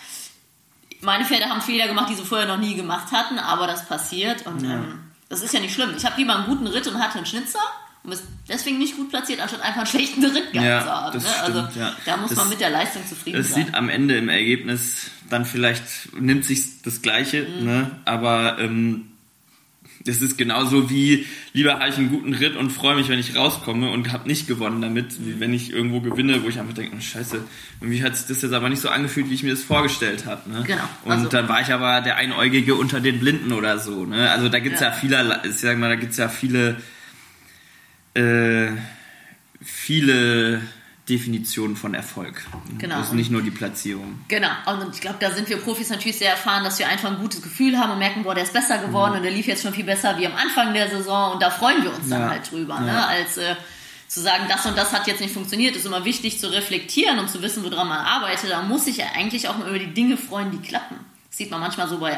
Meine 1.00 1.24
Pferde 1.24 1.46
haben 1.46 1.60
Fehler 1.60 1.88
gemacht, 1.88 2.08
die 2.10 2.14
sie 2.14 2.24
vorher 2.24 2.46
noch 2.46 2.58
nie 2.58 2.74
gemacht 2.76 3.10
hatten, 3.12 3.38
aber 3.38 3.66
das 3.66 3.86
passiert 3.86 4.46
und 4.46 4.62
ähm, 4.64 5.00
das 5.28 5.42
ist 5.42 5.52
ja 5.52 5.60
nicht 5.60 5.74
schlimm. 5.74 5.92
Ich 5.96 6.04
habe 6.06 6.16
lieber 6.16 6.34
einen 6.36 6.46
guten 6.46 6.66
Ritt 6.66 6.86
und 6.86 6.98
hatte 7.02 7.16
einen 7.18 7.26
Schnitzer 7.26 7.58
und 8.04 8.12
ist 8.12 8.22
deswegen 8.48 8.78
nicht 8.78 8.96
gut 8.96 9.10
platziert, 9.10 9.40
anstatt 9.40 9.60
einfach 9.62 9.78
einen 9.78 9.86
schlechten 9.86 10.24
Ritt 10.24 10.52
gehabt 10.52 10.66
Ja, 10.68 10.80
zu 10.82 10.90
haben. 10.90 11.12
das 11.14 11.22
Ne? 11.24 11.30
Also 11.42 11.60
stimmt, 11.60 11.76
ja. 11.76 11.92
da 12.06 12.16
muss 12.18 12.30
Das- 12.30 12.38
man 12.38 12.48
mit 12.50 12.60
der 12.60 12.70
Leistung 12.70 13.06
zufrieden 13.06 13.40
Es 13.40 13.50
sein. 13.52 13.66
sieht 13.66 13.74
am 13.74 13.88
Ende 13.88 14.16
im 14.16 14.28
Ergebnis 14.28 15.10
dann 15.30 15.44
vielleicht, 15.46 16.14
nimmt 16.14 16.44
sich 16.44 16.82
das 16.82 17.00
Gleiche, 17.02 17.42
Mhm. 17.48 17.64
ne? 17.64 17.90
aber 18.04 18.58
ähm, 18.58 19.10
das 20.04 20.20
ist 20.20 20.36
genauso 20.36 20.90
wie, 20.90 21.26
lieber 21.54 21.74
habe 21.74 21.88
ich 21.88 21.96
einen 21.96 22.10
guten 22.10 22.34
Ritt 22.34 22.56
und 22.56 22.70
freue 22.70 22.94
mich, 22.94 23.08
wenn 23.08 23.18
ich 23.18 23.36
rauskomme 23.36 23.90
und 23.90 24.12
habe 24.12 24.28
nicht 24.28 24.46
gewonnen 24.46 24.82
damit, 24.82 25.24
wie 25.24 25.40
wenn 25.40 25.54
ich 25.54 25.72
irgendwo 25.72 26.00
gewinne, 26.00 26.42
wo 26.42 26.48
ich 26.48 26.60
einfach 26.60 26.74
denke, 26.74 26.94
oh, 26.96 27.00
scheiße, 27.00 27.40
irgendwie 27.80 28.02
hat 28.02 28.14
sich 28.16 28.26
das 28.26 28.42
jetzt 28.42 28.52
aber 28.52 28.68
nicht 28.68 28.82
so 28.82 28.90
angefühlt, 28.90 29.30
wie 29.30 29.34
ich 29.34 29.42
mir 29.42 29.50
das 29.50 29.62
vorgestellt 29.62 30.26
habe. 30.26 30.50
Ne? 30.50 30.62
Genau. 30.66 30.82
Und 31.04 31.12
also, 31.12 31.28
dann 31.28 31.48
war 31.48 31.62
ich 31.62 31.72
aber 31.72 32.02
der 32.02 32.16
Einäugige 32.16 32.74
unter 32.74 33.00
den 33.00 33.18
Blinden 33.18 33.52
oder 33.52 33.78
so. 33.78 34.04
Ne? 34.04 34.30
Also 34.30 34.50
da 34.50 34.58
gibt's 34.58 34.80
ja, 34.80 34.88
ja 34.88 34.92
viele, 34.92 35.40
ich 35.44 35.56
sag 35.56 35.78
mal, 35.78 35.88
da 35.88 35.96
gibt's 35.96 36.18
ja 36.18 36.28
viele, 36.28 36.76
äh, 38.12 38.68
viele 39.62 40.60
Definition 41.08 41.76
von 41.76 41.92
Erfolg. 41.92 42.42
Genau. 42.78 42.96
Das 42.96 43.08
ist 43.08 43.12
nicht 43.12 43.30
nur 43.30 43.42
die 43.42 43.50
Platzierung. 43.50 44.20
Genau. 44.28 44.48
Und 44.66 44.94
ich 44.94 45.02
glaube, 45.02 45.18
da 45.20 45.30
sind 45.30 45.48
wir 45.50 45.58
Profis 45.58 45.90
natürlich 45.90 46.16
sehr 46.16 46.30
erfahren, 46.30 46.64
dass 46.64 46.78
wir 46.78 46.88
einfach 46.88 47.10
ein 47.10 47.18
gutes 47.18 47.42
Gefühl 47.42 47.78
haben 47.78 47.92
und 47.92 47.98
merken, 47.98 48.22
boah, 48.22 48.34
der 48.34 48.44
ist 48.44 48.54
besser 48.54 48.78
geworden 48.78 49.12
mhm. 49.12 49.16
und 49.18 49.22
der 49.24 49.32
lief 49.32 49.46
jetzt 49.46 49.62
schon 49.62 49.74
viel 49.74 49.84
besser 49.84 50.16
wie 50.18 50.26
am 50.26 50.34
Anfang 50.34 50.72
der 50.72 50.88
Saison 50.88 51.34
und 51.34 51.42
da 51.42 51.50
freuen 51.50 51.82
wir 51.82 51.94
uns 51.94 52.08
ja. 52.08 52.18
dann 52.18 52.30
halt 52.30 52.50
drüber. 52.50 52.76
Ja. 52.76 52.80
Ne? 52.80 53.06
Als 53.06 53.36
äh, 53.36 53.54
zu 54.08 54.20
sagen, 54.20 54.44
das 54.48 54.64
und 54.64 54.78
das 54.78 54.92
hat 54.92 55.06
jetzt 55.06 55.20
nicht 55.20 55.34
funktioniert, 55.34 55.76
ist 55.76 55.84
immer 55.84 56.06
wichtig 56.06 56.40
zu 56.40 56.50
reflektieren 56.50 57.18
und 57.18 57.28
zu 57.28 57.42
wissen, 57.42 57.64
woran 57.64 57.88
man 57.88 57.98
arbeitet. 57.98 58.50
Da 58.50 58.62
muss 58.62 58.86
sich 58.86 58.96
ja 58.96 59.06
eigentlich 59.14 59.48
auch 59.48 59.58
mal 59.58 59.68
über 59.68 59.78
die 59.78 59.92
Dinge 59.92 60.16
freuen, 60.16 60.52
die 60.52 60.66
klappen. 60.66 60.96
Das 61.28 61.36
sieht 61.36 61.50
man 61.50 61.60
manchmal 61.60 61.88
so 61.88 61.98
bei 61.98 62.16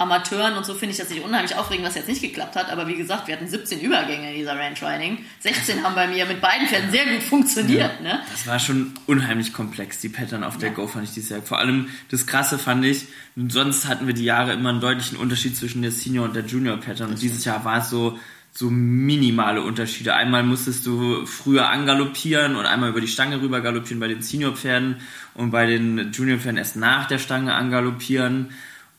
Amateuren 0.00 0.56
und 0.56 0.64
so 0.64 0.72
finde 0.72 0.92
ich 0.92 0.98
das 0.98 1.10
nicht 1.10 1.22
unheimlich 1.22 1.54
aufregend, 1.56 1.86
was 1.86 1.94
jetzt 1.94 2.08
nicht 2.08 2.22
geklappt 2.22 2.56
hat. 2.56 2.70
Aber 2.70 2.88
wie 2.88 2.94
gesagt, 2.94 3.28
wir 3.28 3.36
hatten 3.36 3.46
17 3.46 3.80
Übergänge 3.80 4.30
in 4.30 4.38
dieser 4.38 4.58
Ranch 4.58 4.82
Riding. 4.82 5.18
16 5.40 5.84
haben 5.84 5.94
bei 5.94 6.06
mir 6.06 6.24
mit 6.24 6.40
beiden 6.40 6.66
Pferden 6.66 6.90
sehr 6.90 7.04
gut 7.04 7.22
funktioniert. 7.22 7.92
Ja, 7.98 8.14
ne? 8.14 8.20
Das 8.30 8.46
war 8.46 8.58
schon 8.58 8.94
unheimlich 9.06 9.52
komplex, 9.52 10.00
die 10.00 10.08
Pattern 10.08 10.42
auf 10.42 10.56
der 10.56 10.70
ja. 10.70 10.74
Go 10.74 10.86
fand 10.86 11.04
ich 11.04 11.12
dieses 11.12 11.28
Jahr. 11.28 11.42
Vor 11.42 11.58
allem 11.58 11.90
das 12.10 12.26
Krasse 12.26 12.58
fand 12.58 12.82
ich, 12.86 13.08
sonst 13.36 13.88
hatten 13.88 14.06
wir 14.06 14.14
die 14.14 14.24
Jahre 14.24 14.54
immer 14.54 14.70
einen 14.70 14.80
deutlichen 14.80 15.18
Unterschied 15.18 15.54
zwischen 15.54 15.82
der 15.82 15.92
Senior 15.92 16.24
und 16.24 16.34
der 16.34 16.46
Junior 16.46 16.78
Pattern. 16.78 17.10
Und 17.10 17.20
dieses 17.20 17.44
Jahr 17.44 17.62
war 17.66 17.80
es 17.80 17.90
so, 17.90 18.18
so 18.52 18.70
minimale 18.70 19.60
Unterschiede. 19.62 20.14
Einmal 20.14 20.44
musstest 20.44 20.86
du 20.86 21.26
früher 21.26 21.68
angaloppieren 21.68 22.56
und 22.56 22.64
einmal 22.64 22.88
über 22.88 23.02
die 23.02 23.08
Stange 23.08 23.42
rüber 23.42 23.60
galoppieren 23.60 24.00
bei 24.00 24.08
den 24.08 24.22
Senior-Pferden 24.22 24.96
und 25.34 25.50
bei 25.50 25.66
den 25.66 26.10
Junior-Pferden 26.10 26.56
erst 26.56 26.76
nach 26.76 27.06
der 27.06 27.18
Stange 27.18 27.52
angaloppieren 27.52 28.48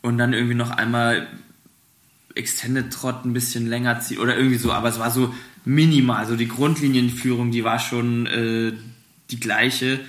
und 0.02 0.18
dann 0.18 0.34
irgendwie 0.34 0.56
noch 0.56 0.72
einmal 0.72 1.28
Extended 2.36 2.92
Trot 2.92 3.26
ein 3.26 3.34
bisschen 3.34 3.68
länger 3.68 4.00
ziehen 4.00 4.20
oder 4.20 4.36
irgendwie 4.36 4.58
so, 4.58 4.72
aber 4.72 4.90
es 4.90 5.00
war 5.00 5.12
so 5.12 5.34
minimal. 5.66 6.26
So 6.28 6.36
die 6.36 6.48
Grundlinienführung, 6.48 7.52
die 7.52 7.64
war 7.64 7.80
schon 7.80 8.26
äh, 8.28 8.74
die 9.30 9.40
gleiche. 9.40 10.00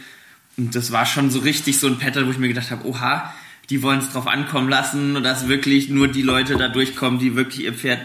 Und 0.57 0.75
das 0.75 0.93
war 0.93 1.07
schon 1.07 1.31
so 1.31 1.41
richtig 1.41 1.79
so 1.79 1.87
ein 1.87 1.99
Pattern, 1.99 2.27
wo 2.27 2.31
ich 2.31 2.39
mir 2.39 2.49
gedacht 2.49 2.71
habe, 2.71 2.87
oha, 2.87 3.33
die 3.71 3.83
wollen 3.83 4.01
es 4.01 4.11
drauf 4.11 4.27
ankommen 4.27 4.69
lassen 4.69 5.17
und 5.17 5.23
dass 5.23 5.49
wirklich 5.49 5.89
nur 5.89 6.09
die 6.09 6.23
Leute 6.23 6.57
da 6.57 6.69
durchkommen, 6.69 7.19
die 7.19 7.37
wirklich 7.37 7.65
ihr 7.65 7.73
Pferd 7.73 8.01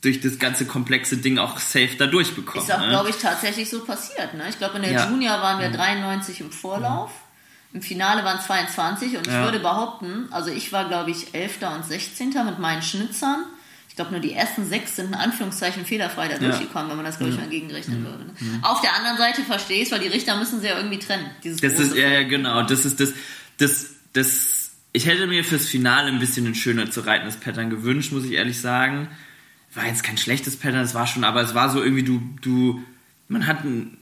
durch 0.00 0.20
das 0.20 0.38
ganze 0.38 0.64
komplexe 0.64 1.16
Ding 1.16 1.38
auch 1.38 1.58
safe 1.58 1.96
da 1.98 2.06
durchbekommen. 2.06 2.66
Ist 2.66 2.72
auch, 2.72 2.80
ne? 2.80 2.90
glaube 2.90 3.10
ich, 3.10 3.16
tatsächlich 3.16 3.68
so 3.68 3.84
passiert. 3.84 4.34
Ne? 4.34 4.44
Ich 4.48 4.58
glaube, 4.58 4.76
in 4.76 4.82
der 4.82 4.92
ja. 4.92 5.10
Junior 5.10 5.40
waren 5.40 5.60
wir 5.60 5.70
93 5.70 6.40
mhm. 6.40 6.46
im 6.46 6.52
Vorlauf. 6.52 7.10
Mhm. 7.10 7.27
Im 7.72 7.82
Finale 7.82 8.24
waren 8.24 8.40
22 8.40 9.18
und 9.18 9.26
ja. 9.26 9.40
ich 9.40 9.44
würde 9.44 9.60
behaupten, 9.60 10.28
also 10.30 10.50
ich 10.50 10.72
war 10.72 10.88
glaube 10.88 11.10
ich 11.10 11.34
11. 11.34 11.58
und 11.76 11.84
16. 11.84 12.30
mit 12.46 12.58
meinen 12.58 12.82
Schnitzern. 12.82 13.44
Ich 13.88 13.96
glaube 13.96 14.12
nur 14.12 14.20
die 14.20 14.32
ersten 14.32 14.64
sechs 14.64 14.96
sind 14.96 15.08
in 15.08 15.14
Anführungszeichen 15.14 15.84
fehlerfrei 15.84 16.28
da 16.28 16.34
ja. 16.34 16.48
durchgekommen, 16.48 16.88
wenn 16.88 16.96
man 16.96 17.04
das 17.04 17.18
glaube 17.18 17.32
ich 17.32 17.38
mal 17.38 17.48
gegenrechnen 17.48 18.04
würde. 18.04 18.24
Ne? 18.24 18.32
Mhm. 18.38 18.64
Auf 18.64 18.80
der 18.80 18.94
anderen 18.94 19.18
Seite 19.18 19.42
verstehe 19.42 19.78
ich 19.78 19.84
es, 19.84 19.92
weil 19.92 20.00
die 20.00 20.08
Richter 20.08 20.36
müssen 20.36 20.60
sie 20.60 20.68
ja 20.68 20.78
irgendwie 20.78 20.98
trennen. 20.98 21.30
Dieses 21.44 21.60
das 21.60 21.74
ist 21.74 21.94
ja 21.94 22.22
genau, 22.22 22.62
das 22.62 22.84
ist 22.84 23.00
das, 23.00 23.12
das, 23.58 23.86
das. 24.14 24.70
Ich 24.92 25.06
hätte 25.06 25.26
mir 25.26 25.44
fürs 25.44 25.66
Finale 25.66 26.08
ein 26.08 26.18
bisschen 26.18 26.46
ein 26.46 26.54
schöner 26.54 26.90
zu 26.90 27.00
reitendes 27.02 27.36
Pattern 27.36 27.68
gewünscht, 27.68 28.12
muss 28.12 28.24
ich 28.24 28.32
ehrlich 28.32 28.60
sagen. 28.60 29.08
War 29.74 29.86
jetzt 29.86 30.02
kein 30.02 30.16
schlechtes 30.16 30.56
Pattern, 30.56 30.80
es 30.80 30.94
war 30.94 31.06
schon, 31.06 31.24
aber 31.24 31.42
es 31.42 31.54
war 31.54 31.68
so 31.68 31.82
irgendwie 31.82 32.04
du, 32.04 32.22
du, 32.40 32.82
man 33.28 33.46
hat 33.46 33.64
ein 33.64 33.97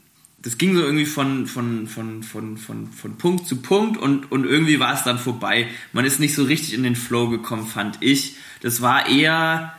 das 0.46 0.58
ging 0.58 0.76
so 0.76 0.82
irgendwie 0.82 1.06
von, 1.06 1.48
von, 1.48 1.88
von, 1.88 2.22
von, 2.22 2.56
von, 2.56 2.86
von 2.92 3.18
Punkt 3.18 3.48
zu 3.48 3.56
Punkt 3.56 3.96
und, 3.96 4.30
und 4.30 4.44
irgendwie 4.44 4.78
war 4.78 4.94
es 4.94 5.02
dann 5.02 5.18
vorbei. 5.18 5.66
Man 5.92 6.04
ist 6.04 6.20
nicht 6.20 6.36
so 6.36 6.44
richtig 6.44 6.72
in 6.72 6.84
den 6.84 6.94
Flow 6.94 7.28
gekommen, 7.28 7.66
fand 7.66 7.98
ich. 7.98 8.36
Das 8.62 8.80
war 8.80 9.08
eher, 9.08 9.74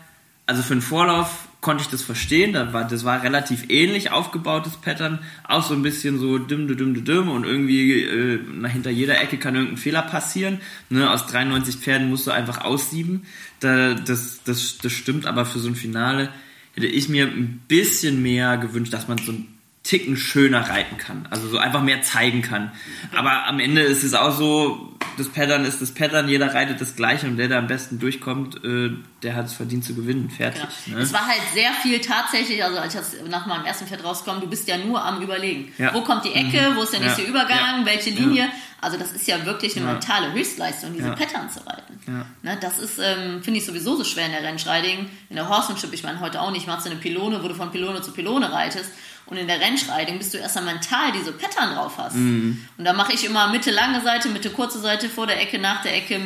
also 0.46 0.62
für 0.64 0.76
den 0.76 0.82
Vorlauf 0.82 1.48
konnte 1.62 1.84
ich 1.84 1.90
das 1.90 2.02
verstehen, 2.02 2.52
das 2.52 2.74
war, 2.74 2.86
das 2.86 3.06
war 3.06 3.24
relativ 3.24 3.70
ähnlich 3.70 4.12
aufgebautes 4.12 4.74
Pattern, 4.74 5.20
auch 5.48 5.64
so 5.64 5.74
ein 5.74 5.84
bisschen 5.84 6.20
so 6.20 6.38
dim, 6.38 6.68
dim, 6.68 6.94
dim, 6.94 7.06
dim 7.06 7.30
und 7.30 7.46
irgendwie 7.46 8.02
äh, 8.04 8.40
hinter 8.68 8.90
jeder 8.90 9.22
Ecke 9.22 9.38
kann 9.38 9.56
irgendein 9.56 9.78
Fehler 9.78 10.02
passieren. 10.02 10.60
Ne? 10.90 11.10
Aus 11.10 11.28
93 11.28 11.78
Pferden 11.78 12.10
musst 12.10 12.28
du 12.28 12.32
einfach 12.32 12.66
aussieben. 12.66 13.22
Da, 13.62 13.94
das, 13.94 14.42
das, 14.44 14.80
das 14.80 14.92
stimmt, 14.92 15.28
aber 15.28 15.46
für 15.46 15.60
so 15.60 15.70
ein 15.70 15.76
Finale 15.76 16.28
hätte 16.76 16.88
ich 16.88 17.08
mir 17.08 17.26
ein 17.26 17.62
bisschen 17.70 18.22
mehr 18.22 18.58
gewünscht, 18.58 18.92
dass 18.92 19.08
man 19.08 19.18
so 19.18 19.32
ein 19.32 19.57
Ticken 19.88 20.18
schöner 20.18 20.70
reiten 20.70 20.98
kann. 20.98 21.28
Also 21.30 21.48
so 21.48 21.58
einfach 21.58 21.82
mehr 21.82 22.02
zeigen 22.02 22.42
kann. 22.42 22.74
Aber 23.16 23.46
am 23.46 23.62
Ende 23.62 23.82
ist 23.82 24.04
es 24.04 24.14
auch 24.14 24.38
so, 24.38 24.94
das 25.18 25.30
Pattern 25.30 25.64
ist 25.64 25.82
das 25.82 25.94
Pattern, 25.94 26.28
jeder 26.28 26.54
reitet 26.54 26.82
das 26.82 26.98
gleiche 26.98 27.26
und 27.26 27.38
der, 27.38 27.48
der 27.48 27.60
am 27.60 27.68
besten 27.68 27.98
durchkommt, 27.98 28.66
äh, 28.66 28.90
der 29.24 29.36
hat 29.36 29.46
es 29.46 29.54
verdient 29.54 29.86
zu 29.86 29.96
gewinnen. 29.96 30.30
Fertig. 30.30 30.62
Genau. 30.86 30.98
Ne? 30.98 31.04
Es 31.04 31.14
war 31.14 31.26
halt 31.26 31.40
sehr 31.54 31.72
viel 31.72 32.02
tatsächlich, 32.02 32.62
also 32.62 32.78
als 32.80 32.96
ich 32.96 33.30
nach 33.30 33.46
meinem 33.46 33.64
ersten 33.64 33.88
Pferd 33.88 34.04
rauskomme, 34.04 34.42
du 34.42 34.48
bist 34.48 34.68
ja 34.68 34.78
nur 34.78 35.02
am 35.02 35.22
überlegen. 35.22 35.72
Ja. 35.78 35.94
Wo 35.94 36.02
kommt 36.02 36.26
die 36.26 36.34
Ecke, 36.34 36.72
mhm. 36.72 36.76
wo 36.76 36.82
ist 36.82 36.92
der 36.92 37.00
nächste 37.00 37.22
ja. 37.22 37.30
Übergang, 37.30 37.80
ja. 37.80 37.86
welche 37.86 38.10
Linie? 38.10 38.50
Also 38.82 38.98
das 38.98 39.14
ist 39.14 39.26
ja 39.26 39.44
wirklich 39.46 39.78
eine 39.78 39.86
mentale 39.86 40.34
Höchstleistung, 40.34 40.94
diese 40.94 41.12
Pattern 41.12 41.50
zu 41.50 41.66
reiten. 41.66 42.26
Ne, 42.44 42.58
das 42.62 42.78
ist, 42.78 43.00
ähm, 43.00 43.42
finde 43.42 43.60
ich 43.60 43.66
sowieso 43.66 43.96
so 43.96 44.04
schwer 44.04 44.28
in 44.28 44.34
der 44.34 44.44
Rennschreiding. 44.44 45.10
In 45.30 45.36
der 45.36 45.50
Horsemanship, 45.50 45.92
ich 45.94 46.04
meine 46.04 46.20
heute 46.20 46.42
auch 46.42 46.52
nicht, 46.52 46.68
machst 46.68 46.86
du 46.86 46.92
eine 46.92 47.00
Pylone, 47.00 47.42
wo 47.42 47.48
du 47.48 47.56
von 47.56 47.72
Pylone 47.72 48.02
zu 48.02 48.12
Pylone 48.12 48.52
reitest 48.52 48.92
und 49.30 49.38
in 49.38 49.48
der 49.48 49.60
Rennschreidung, 49.60 50.18
bis 50.18 50.32
du 50.32 50.38
erst 50.38 50.58
einmal 50.58 50.76
mental 50.76 51.12
diese 51.12 51.32
Pattern 51.32 51.76
drauf 51.76 51.98
hast. 51.98 52.16
Mhm. 52.16 52.60
Und 52.78 52.86
da 52.86 52.94
mache 52.94 53.14
ich 53.14 53.26
immer 53.26 53.52
Mitte 53.52 53.72
lange 53.72 54.02
Seite, 54.02 54.30
Mitte 54.30 54.50
kurze 54.50 54.80
Seite, 54.80 55.10
vor 55.10 55.28
der 55.28 55.42
Ecke, 55.42 55.60
nach 55.60 55.82
der 55.82 55.96
Ecke, 55.96 56.20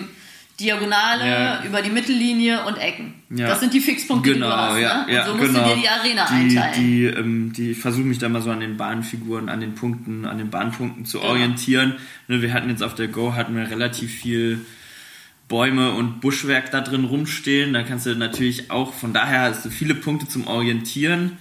Diagonale, 0.60 1.28
ja. 1.28 1.64
über 1.64 1.82
die 1.82 1.90
Mittellinie 1.90 2.66
und 2.66 2.78
Ecken. 2.78 3.16
Ja. 3.30 3.48
Das 3.48 3.60
sind 3.60 3.74
die 3.74 3.80
Fixpunkte, 3.80 4.34
genau, 4.34 4.46
die 4.46 4.52
du 4.52 4.56
genau, 4.56 4.70
hast. 4.70 4.80
Ja, 4.80 5.06
ne? 5.06 5.14
ja, 5.14 5.26
so 5.26 5.34
musst 5.36 5.54
genau. 5.54 5.68
du 5.68 5.76
dir 5.76 5.82
die 5.82 5.90
Arena 5.90 6.26
die, 6.30 6.34
einteilen. 6.34 6.74
Die, 6.76 7.06
ähm, 7.06 7.54
die 7.54 7.74
versuche 7.74 8.04
mich 8.04 8.20
da 8.20 8.30
mal 8.30 8.42
so 8.42 8.52
an 8.52 8.60
den 8.60 8.78
Bahnfiguren, 8.78 9.50
an 9.50 9.60
den 9.60 9.74
Punkten, 9.74 10.26
an 10.26 10.38
den 10.38 10.52
Bahnpunkten 10.52 11.06
zu 11.06 11.22
orientieren. 11.22 11.96
Ne, 12.28 12.42
wir 12.42 12.54
hatten 12.54 12.70
jetzt 12.70 12.84
auf 12.84 12.94
der 12.94 13.08
Go 13.08 13.34
hatten 13.34 13.56
wir 13.56 13.70
relativ 13.72 14.12
viel 14.12 14.64
Bäume 15.48 15.92
und 15.92 16.22
Buschwerk 16.22 16.70
da 16.70 16.82
drin 16.82 17.06
rumstehen. 17.06 17.74
Da 17.74 17.82
kannst 17.84 18.06
du 18.06 18.16
natürlich 18.16 18.70
auch, 18.70 18.94
von 18.94 19.14
daher 19.14 19.42
hast 19.42 19.66
du 19.66 19.70
viele 19.70 19.96
Punkte 19.96 20.28
zum 20.28 20.48
Orientieren 20.48 21.38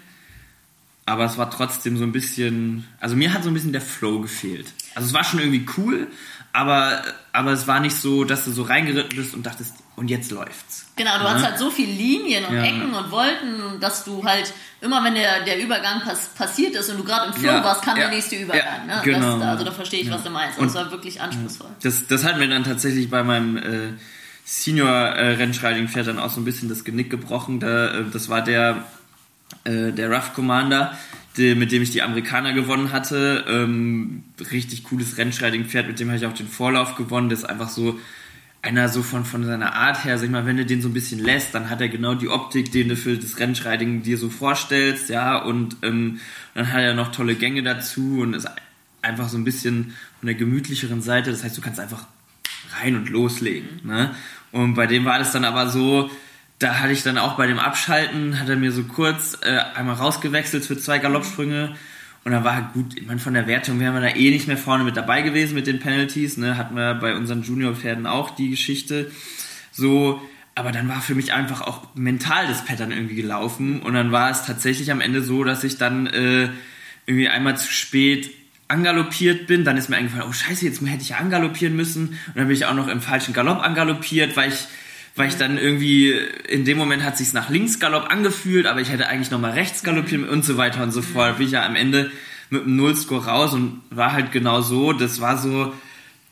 aber 1.11 1.25
es 1.25 1.37
war 1.37 1.51
trotzdem 1.51 1.97
so 1.97 2.05
ein 2.05 2.13
bisschen, 2.13 2.87
also 3.01 3.17
mir 3.17 3.35
hat 3.35 3.43
so 3.43 3.51
ein 3.51 3.55
bisschen 3.55 3.73
der 3.73 3.81
Flow 3.81 4.21
gefehlt. 4.21 4.73
Also 4.95 5.09
es 5.09 5.13
war 5.13 5.25
schon 5.25 5.41
irgendwie 5.41 5.67
cool, 5.77 6.07
aber, 6.53 7.03
aber 7.33 7.51
es 7.51 7.67
war 7.67 7.81
nicht 7.81 7.97
so, 7.97 8.23
dass 8.23 8.45
du 8.45 8.53
so 8.53 8.63
reingeritten 8.63 9.17
bist 9.17 9.35
und 9.35 9.45
dachtest, 9.45 9.75
und 9.97 10.09
jetzt 10.09 10.31
läuft's. 10.31 10.87
Genau, 10.95 11.19
du 11.19 11.25
ja. 11.25 11.35
hast 11.35 11.45
halt 11.45 11.59
so 11.59 11.69
viele 11.69 11.93
Linien 11.93 12.45
und 12.45 12.55
ja. 12.55 12.63
Ecken 12.63 12.95
und 12.95 13.11
Wolken, 13.11 13.81
dass 13.81 14.05
du 14.05 14.25
halt 14.25 14.55
immer, 14.81 15.03
wenn 15.03 15.17
der, 15.17 15.45
der 15.45 15.61
Übergang 15.61 16.01
pass, 16.01 16.29
passiert 16.29 16.77
ist 16.77 16.89
und 16.91 16.99
du 16.99 17.05
gerade 17.05 17.27
im 17.27 17.33
Flow 17.33 17.51
ja. 17.51 17.65
warst, 17.65 17.83
kam 17.83 17.97
der 17.97 18.09
nächste 18.09 18.37
Übergang. 18.37 18.87
Ne? 18.87 19.01
Genau. 19.03 19.37
Das, 19.37 19.49
also 19.49 19.65
da 19.65 19.73
verstehe 19.73 20.03
ich, 20.03 20.11
was 20.13 20.23
du 20.23 20.31
meinst. 20.31 20.61
Und 20.61 20.67
das 20.67 20.75
war 20.77 20.93
wirklich 20.93 21.21
anspruchsvoll. 21.21 21.71
Das, 21.83 22.07
das 22.07 22.25
hat 22.25 22.39
mir 22.39 22.49
dann 22.49 22.63
tatsächlich 22.63 23.11
bei 23.11 23.25
meinem 23.25 23.57
äh, 23.57 23.93
Senior-Rennschreiding-Pferd 24.45 26.07
dann 26.07 26.21
auch 26.21 26.31
so 26.31 26.41
ein 26.41 26.45
bisschen 26.45 26.69
das 26.69 26.85
Genick 26.85 27.11
gebrochen. 27.11 27.59
Da, 27.59 27.95
äh, 27.95 28.05
das 28.13 28.29
war 28.29 28.43
der 28.43 28.85
äh, 29.65 29.93
der 29.93 30.11
Rough 30.11 30.35
Commander, 30.35 30.97
die, 31.37 31.55
mit 31.55 31.73
dem 31.73 31.83
ich 31.83 31.91
die 31.91 32.03
Amerikaner 32.03 32.53
gewonnen 32.53 32.93
hatte. 32.93 33.45
Ähm, 33.49 34.25
richtig 34.51 34.85
cooles 34.85 35.17
Rennschreiding-Pferd, 35.17 35.87
mit 35.87 36.01
dem 36.01 36.09
habe 36.09 36.19
ich 36.19 36.27
auch 36.27 36.33
den 36.33 36.49
Vorlauf 36.49 36.97
gewonnen. 36.97 37.29
Das 37.29 37.41
ist 37.41 37.45
einfach 37.45 37.69
so 37.69 37.99
einer 38.63 38.89
so 38.89 39.03
von, 39.03 39.25
von 39.25 39.45
seiner 39.45 39.75
Art 39.75 40.05
her, 40.05 40.19
sag 40.19 40.27
ich 40.27 40.31
mal, 40.31 40.45
wenn 40.45 40.59
du 40.59 40.67
den 40.67 40.83
so 40.83 40.89
ein 40.89 40.93
bisschen 40.93 41.19
lässt, 41.19 41.55
dann 41.55 41.71
hat 41.71 41.81
er 41.81 41.89
genau 41.89 42.15
die 42.15 42.29
Optik, 42.29 42.71
den 42.73 42.91
du 42.91 42.97
für 42.97 43.17
das 43.17 43.39
Rennschreiding 43.39 44.03
dir 44.03 44.19
so 44.19 44.29
vorstellst, 44.29 45.09
ja, 45.09 45.39
und 45.39 45.77
ähm, 45.83 46.21
dann 46.55 46.71
hat 46.71 46.81
er 46.81 46.95
noch 46.95 47.11
tolle 47.11 47.37
Gänge 47.37 47.63
dazu 47.63 48.19
und 48.21 48.35
ist 48.35 48.49
einfach 49.03 49.29
so 49.29 49.39
ein 49.39 49.45
bisschen 49.45 49.95
von 50.19 50.27
der 50.27 50.35
gemütlicheren 50.35 51.01
Seite. 51.01 51.31
Das 51.31 51.43
heißt, 51.43 51.57
du 51.57 51.63
kannst 51.63 51.81
einfach 51.81 52.05
rein 52.79 52.97
und 52.97 53.09
loslegen. 53.09 53.81
Ne? 53.85 54.15
Und 54.53 54.75
bei 54.75 54.87
dem 54.87 55.05
war 55.05 55.19
das 55.19 55.33
dann 55.33 55.45
aber 55.45 55.69
so, 55.69 56.11
da 56.61 56.79
hatte 56.79 56.93
ich 56.93 57.03
dann 57.03 57.19
auch 57.19 57.37
bei 57.37 57.47
dem 57.47 57.59
Abschalten, 57.59 58.39
hat 58.39 58.49
er 58.49 58.57
mir 58.57 58.71
so 58.71 58.85
kurz 58.85 59.39
äh, 59.43 59.59
einmal 59.75 59.97
rausgewechselt 59.97 60.65
für 60.65 60.79
zwei 60.79 60.99
Galoppsprünge. 60.99 61.75
Und 62.23 62.33
dann 62.33 62.45
war 62.45 62.71
gut, 62.75 62.99
ich 62.99 63.07
meine, 63.07 63.19
von 63.19 63.33
der 63.33 63.47
Wertung 63.47 63.81
wären 63.81 63.95
wir 63.95 64.03
da 64.03 64.15
eh 64.15 64.31
nicht 64.31 64.47
mehr 64.47 64.59
vorne 64.59 64.85
mit 64.85 64.95
dabei 64.95 65.23
gewesen 65.23 65.55
mit 65.55 65.67
den 65.67 65.81
Penalties. 65.81 66.37
Ne? 66.37 66.59
Hatten 66.59 66.77
wir 66.77 66.95
bei 66.95 67.17
unseren 67.17 67.43
Junior-Pferden 67.43 68.07
auch 68.07 68.31
die 68.31 68.51
Geschichte. 68.51 69.11
So, 69.73 70.21
aber 70.55 70.71
dann 70.71 70.87
war 70.91 71.01
für 71.01 71.15
mich 71.15 71.33
einfach 71.33 71.63
auch 71.63 71.95
mental 71.95 72.47
das 72.47 72.63
Pattern 72.67 72.93
irgendwie 72.93 73.15
gelaufen. 73.15 73.81
Und 73.81 73.95
dann 73.95 74.13
war 74.13 74.31
es 74.31 74.45
tatsächlich 74.45 74.93
am 74.93 75.01
Ende 75.01 75.23
so, 75.23 75.45
dass 75.45 75.65
ich 75.65 75.79
dann 75.79 76.09
äh, 76.09 76.51
irgendwie 77.07 77.31
einmal 77.31 77.57
zu 77.57 77.73
spät 77.73 78.31
angaloppiert 78.69 79.47
bin. 79.47 79.65
Dann 79.65 79.79
ist 79.79 79.89
mir 79.89 79.97
eingefallen, 79.97 80.27
oh 80.29 80.33
scheiße, 80.33 80.67
jetzt 80.67 80.83
hätte 80.83 81.01
ich 81.01 81.09
ja 81.09 81.17
angaloppieren 81.17 81.75
müssen. 81.75 82.09
Und 82.09 82.37
dann 82.37 82.49
bin 82.49 82.57
ich 82.57 82.67
auch 82.67 82.75
noch 82.75 82.89
im 82.89 83.01
falschen 83.01 83.33
Galopp 83.33 83.63
angaloppiert, 83.63 84.37
weil 84.37 84.51
ich 84.51 84.67
weil 85.17 85.29
ich 85.29 85.37
dann 85.37 85.59
irgendwie, 85.59 86.13
in 86.49 86.65
dem 86.65 86.79
Moment 86.79 87.03
hat 87.03 87.17
sich's 87.17 87.33
nach 87.33 87.51
links 87.51 87.81
Galopp 87.81 88.11
angefühlt, 88.11 88.67
aber 88.67 88.81
ich 88.81 88.91
hätte 88.91 89.09
eigentlich 89.09 89.31
nochmal 89.31 89.53
rechts 89.53 89.83
galoppieren 89.83 90.29
und 90.29 90.45
so 90.45 90.57
weiter 90.57 90.83
und 90.83 90.93
so 90.93 91.03
fort. 91.03 91.39
Bin 91.39 91.47
ich 91.47 91.53
ja 91.53 91.67
am 91.67 91.77
Ende 91.77 92.11
mit 92.49 92.63
einem 92.63 92.77
Nullscore 92.77 93.27
raus 93.27 93.53
und 93.53 93.83
war 93.91 94.13
halt 94.13 94.33
genau 94.33 94.61
so, 94.61 94.93
das 94.93 95.21
war 95.21 95.39
so, 95.39 95.73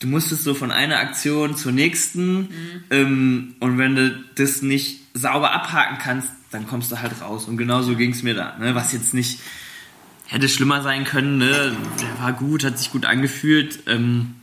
du 0.01 0.07
musstest 0.07 0.45
so 0.45 0.55
von 0.55 0.71
einer 0.71 0.99
Aktion 0.99 1.57
zur 1.57 1.73
nächsten 1.73 2.37
mhm. 2.37 2.49
ähm, 2.91 3.55
und 3.61 3.79
wenn 3.79 3.97
du 3.97 4.25
das 4.35 4.63
nicht 4.63 5.01
sauber 5.15 5.53
abhaken 5.53 5.99
kannst, 5.99 6.31
dann 6.51 6.67
kommst 6.67 6.91
du 6.93 7.01
halt 7.01 7.21
raus. 7.21 7.47
Und 7.47 7.57
genau 7.57 7.83
so 7.83 7.95
ging's 7.95 8.23
mir 8.23 8.35
da. 8.35 8.57
Ne? 8.59 8.75
Was 8.75 8.93
jetzt 8.93 9.13
nicht 9.15 9.41
hätte 10.27 10.49
schlimmer 10.49 10.83
sein 10.83 11.05
können. 11.05 11.39
Ne? 11.39 11.75
Der 12.01 12.23
war 12.23 12.33
gut, 12.33 12.65
hat 12.65 12.79
sich 12.79 12.91
gut 12.91 13.07
angefühlt. 13.07 13.81
Ähm, 13.87 14.35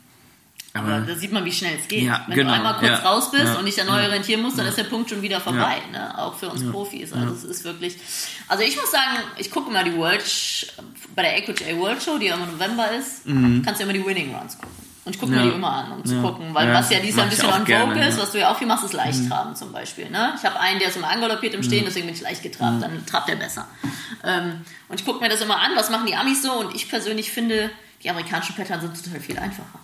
aber, 0.76 1.00
da 1.02 1.16
sieht 1.16 1.32
man, 1.32 1.46
wie 1.46 1.52
schnell 1.52 1.78
es 1.80 1.88
geht. 1.88 2.04
Ja, 2.04 2.24
Wenn 2.28 2.36
genau, 2.36 2.50
du 2.50 2.56
einmal 2.56 2.74
kurz 2.76 2.90
ja, 2.90 2.96
raus 2.98 3.32
bist 3.32 3.46
ja, 3.46 3.56
und 3.56 3.66
dich 3.66 3.76
dann 3.76 3.88
neu 3.88 4.04
orientieren 4.04 4.42
musst, 4.42 4.58
dann 4.60 4.66
ist 4.66 4.78
der 4.78 4.84
Punkt 4.84 5.10
schon 5.10 5.22
wieder 5.22 5.40
vorbei. 5.40 5.78
Ne? 5.92 6.18
Auch 6.18 6.36
für 6.36 6.50
uns 6.50 6.70
Profis. 6.70 7.14
Also 7.14 7.34
es 7.34 7.44
ist 7.44 7.64
wirklich. 7.64 7.98
Also 8.48 8.64
ich 8.64 8.76
muss 8.76 8.92
sagen, 8.92 9.20
ich 9.38 9.50
gucke 9.50 9.70
immer 9.70 9.84
die 9.84 9.96
World 9.96 10.24
bei 11.16 11.22
der 11.22 11.38
AQHA 11.38 11.78
World 11.78 12.04
Show, 12.04 12.18
die 12.18 12.26
ja 12.28 12.36
im 12.36 12.52
November 12.52 12.92
ist, 12.92 13.26
Mhm. 13.26 13.64
kannst 13.64 13.80
du 13.80 13.86
immer 13.86 13.94
die 13.94 14.06
Winning 14.06 14.36
Runs 14.36 14.58
gucken. 14.58 14.86
Und 15.06 15.14
ich 15.14 15.22
gucke 15.22 15.32
mir 15.34 15.44
die 15.44 15.50
immer 15.50 15.72
an, 15.72 15.92
um 15.92 16.04
zu 16.04 16.20
gucken. 16.20 16.52
Weil 16.54 16.74
was 16.74 16.90
ja 16.90 16.98
Jahr 16.98 17.24
ein 17.24 17.30
bisschen 17.30 17.48
on 17.48 17.66
vogue 17.66 18.08
ist, 18.08 18.20
was 18.20 18.32
du 18.32 18.40
ja 18.40 18.52
auch 18.52 18.58
viel 18.58 18.66
machst, 18.66 18.86
ist 18.86 18.94
Leichttraben 18.94 19.56
zum 19.56 19.72
Beispiel. 19.72 20.10
Ne? 20.10 20.34
Ich 20.36 20.44
habe 20.44 20.60
einen, 20.60 20.80
der 20.80 20.90
ist 20.90 20.98
immer 20.98 21.12
angaloppiert 21.12 21.54
im 21.54 21.62
Stehen, 21.62 21.86
deswegen 21.86 22.08
bin 22.08 22.16
ich 22.16 22.22
leicht 22.22 22.42
getrabt. 22.42 22.82
Dann 22.82 23.06
trabt 23.06 23.30
er 23.30 23.36
besser. 23.36 23.68
Ähm, 24.24 24.62
und 24.90 25.00
ich 25.00 25.06
gucke 25.06 25.22
mir 25.22 25.30
das 25.30 25.42
immer 25.42 25.60
an, 25.60 25.72
was 25.76 25.92
machen 25.92 26.08
die 26.08 26.16
Amis 26.16 26.42
so. 26.42 26.52
Und 26.54 26.74
ich 26.74 26.90
persönlich 26.90 27.32
finde, 27.32 27.70
die 28.02 28.10
amerikanischen 28.10 28.56
Pattern 28.56 28.82
sind 28.82 29.04
total 29.06 29.20
viel 29.20 29.38
einfacher. 29.38 29.80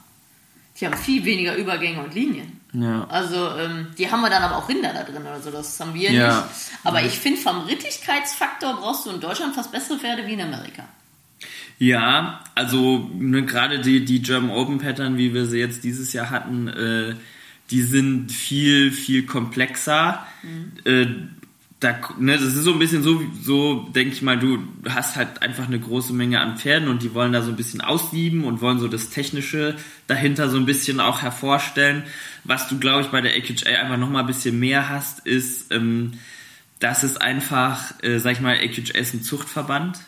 Die 0.81 0.85
haben 0.88 0.97
viel 0.97 1.23
weniger 1.23 1.55
Übergänge 1.55 2.03
und 2.03 2.13
Linien. 2.15 2.59
ja. 2.73 3.05
Also, 3.07 3.55
ähm, 3.57 3.88
die 3.97 4.09
haben 4.11 4.21
wir 4.21 4.29
dann 4.31 4.41
aber 4.43 4.57
auch 4.57 4.67
Rinder 4.67 4.91
da 4.93 5.03
drin 5.03 5.21
oder 5.21 5.39
so, 5.39 5.51
das 5.51 5.79
haben 5.79 5.93
wir 5.93 6.11
Ja. 6.11 6.27
nicht. 6.38 6.43
Aber 6.83 7.03
ich 7.03 7.13
finde, 7.13 7.39
vom 7.39 7.61
Rittigkeitsfaktor 7.61 8.73
brauchst 8.77 9.05
du 9.05 9.11
in 9.11 9.19
Deutschland 9.21 9.53
fast 9.55 9.71
bessere 9.71 10.00
Pferde 10.00 10.25
wie 10.25 10.33
in 10.33 10.41
Amerika. 10.41 10.83
Ja, 11.77 12.43
also 12.55 13.09
ne, 13.13 13.43
gerade 13.45 13.79
die, 13.79 14.05
die 14.05 14.21
German 14.21 14.51
Open 14.51 14.77
Pattern, 14.79 15.17
wie 15.17 15.33
wir 15.33 15.45
sie 15.45 15.57
jetzt 15.59 15.83
dieses 15.83 16.13
Jahr 16.13 16.29
hatten, 16.29 16.67
äh, 16.67 17.15
die 17.71 17.81
sind 17.81 18.31
viel, 18.31 18.91
viel 18.91 19.25
komplexer. 19.25 20.25
Äh, 20.83 21.05
da, 21.81 22.00
ne, 22.19 22.33
das 22.33 22.43
ist 22.43 22.63
so 22.63 22.73
ein 22.73 22.79
bisschen 22.79 23.01
so, 23.01 23.19
so 23.41 23.89
denke 23.89 24.13
ich 24.13 24.21
mal, 24.21 24.38
du 24.38 24.59
hast 24.88 25.15
halt 25.15 25.41
einfach 25.41 25.65
eine 25.65 25.79
große 25.79 26.13
Menge 26.13 26.39
an 26.39 26.57
Pferden 26.57 26.88
und 26.88 27.01
die 27.01 27.15
wollen 27.15 27.33
da 27.33 27.41
so 27.41 27.50
ein 27.50 27.55
bisschen 27.55 27.81
aussieben 27.81 28.43
und 28.43 28.61
wollen 28.61 28.77
so 28.77 28.88
das 28.88 29.09
Technische 29.09 29.75
dahinter 30.05 30.47
so 30.47 30.57
ein 30.57 30.67
bisschen 30.67 31.00
auch 31.00 31.23
hervorstellen. 31.23 32.03
Was 32.43 32.67
du, 32.67 32.77
glaube 32.77 33.01
ich, 33.01 33.07
bei 33.07 33.21
der 33.21 33.35
AQHA 33.35 33.81
einfach 33.81 33.97
nochmal 33.97 34.21
ein 34.21 34.27
bisschen 34.27 34.59
mehr 34.59 34.89
hast, 34.89 35.25
ist, 35.25 35.71
ähm, 35.73 36.13
das 36.77 37.03
ist 37.03 37.19
einfach, 37.19 37.95
äh, 38.03 38.19
sag 38.19 38.33
ich 38.33 38.41
mal, 38.41 38.57
AQHA 38.57 39.00
ist 39.00 39.15
ein 39.15 39.23
Zuchtverband. 39.23 40.00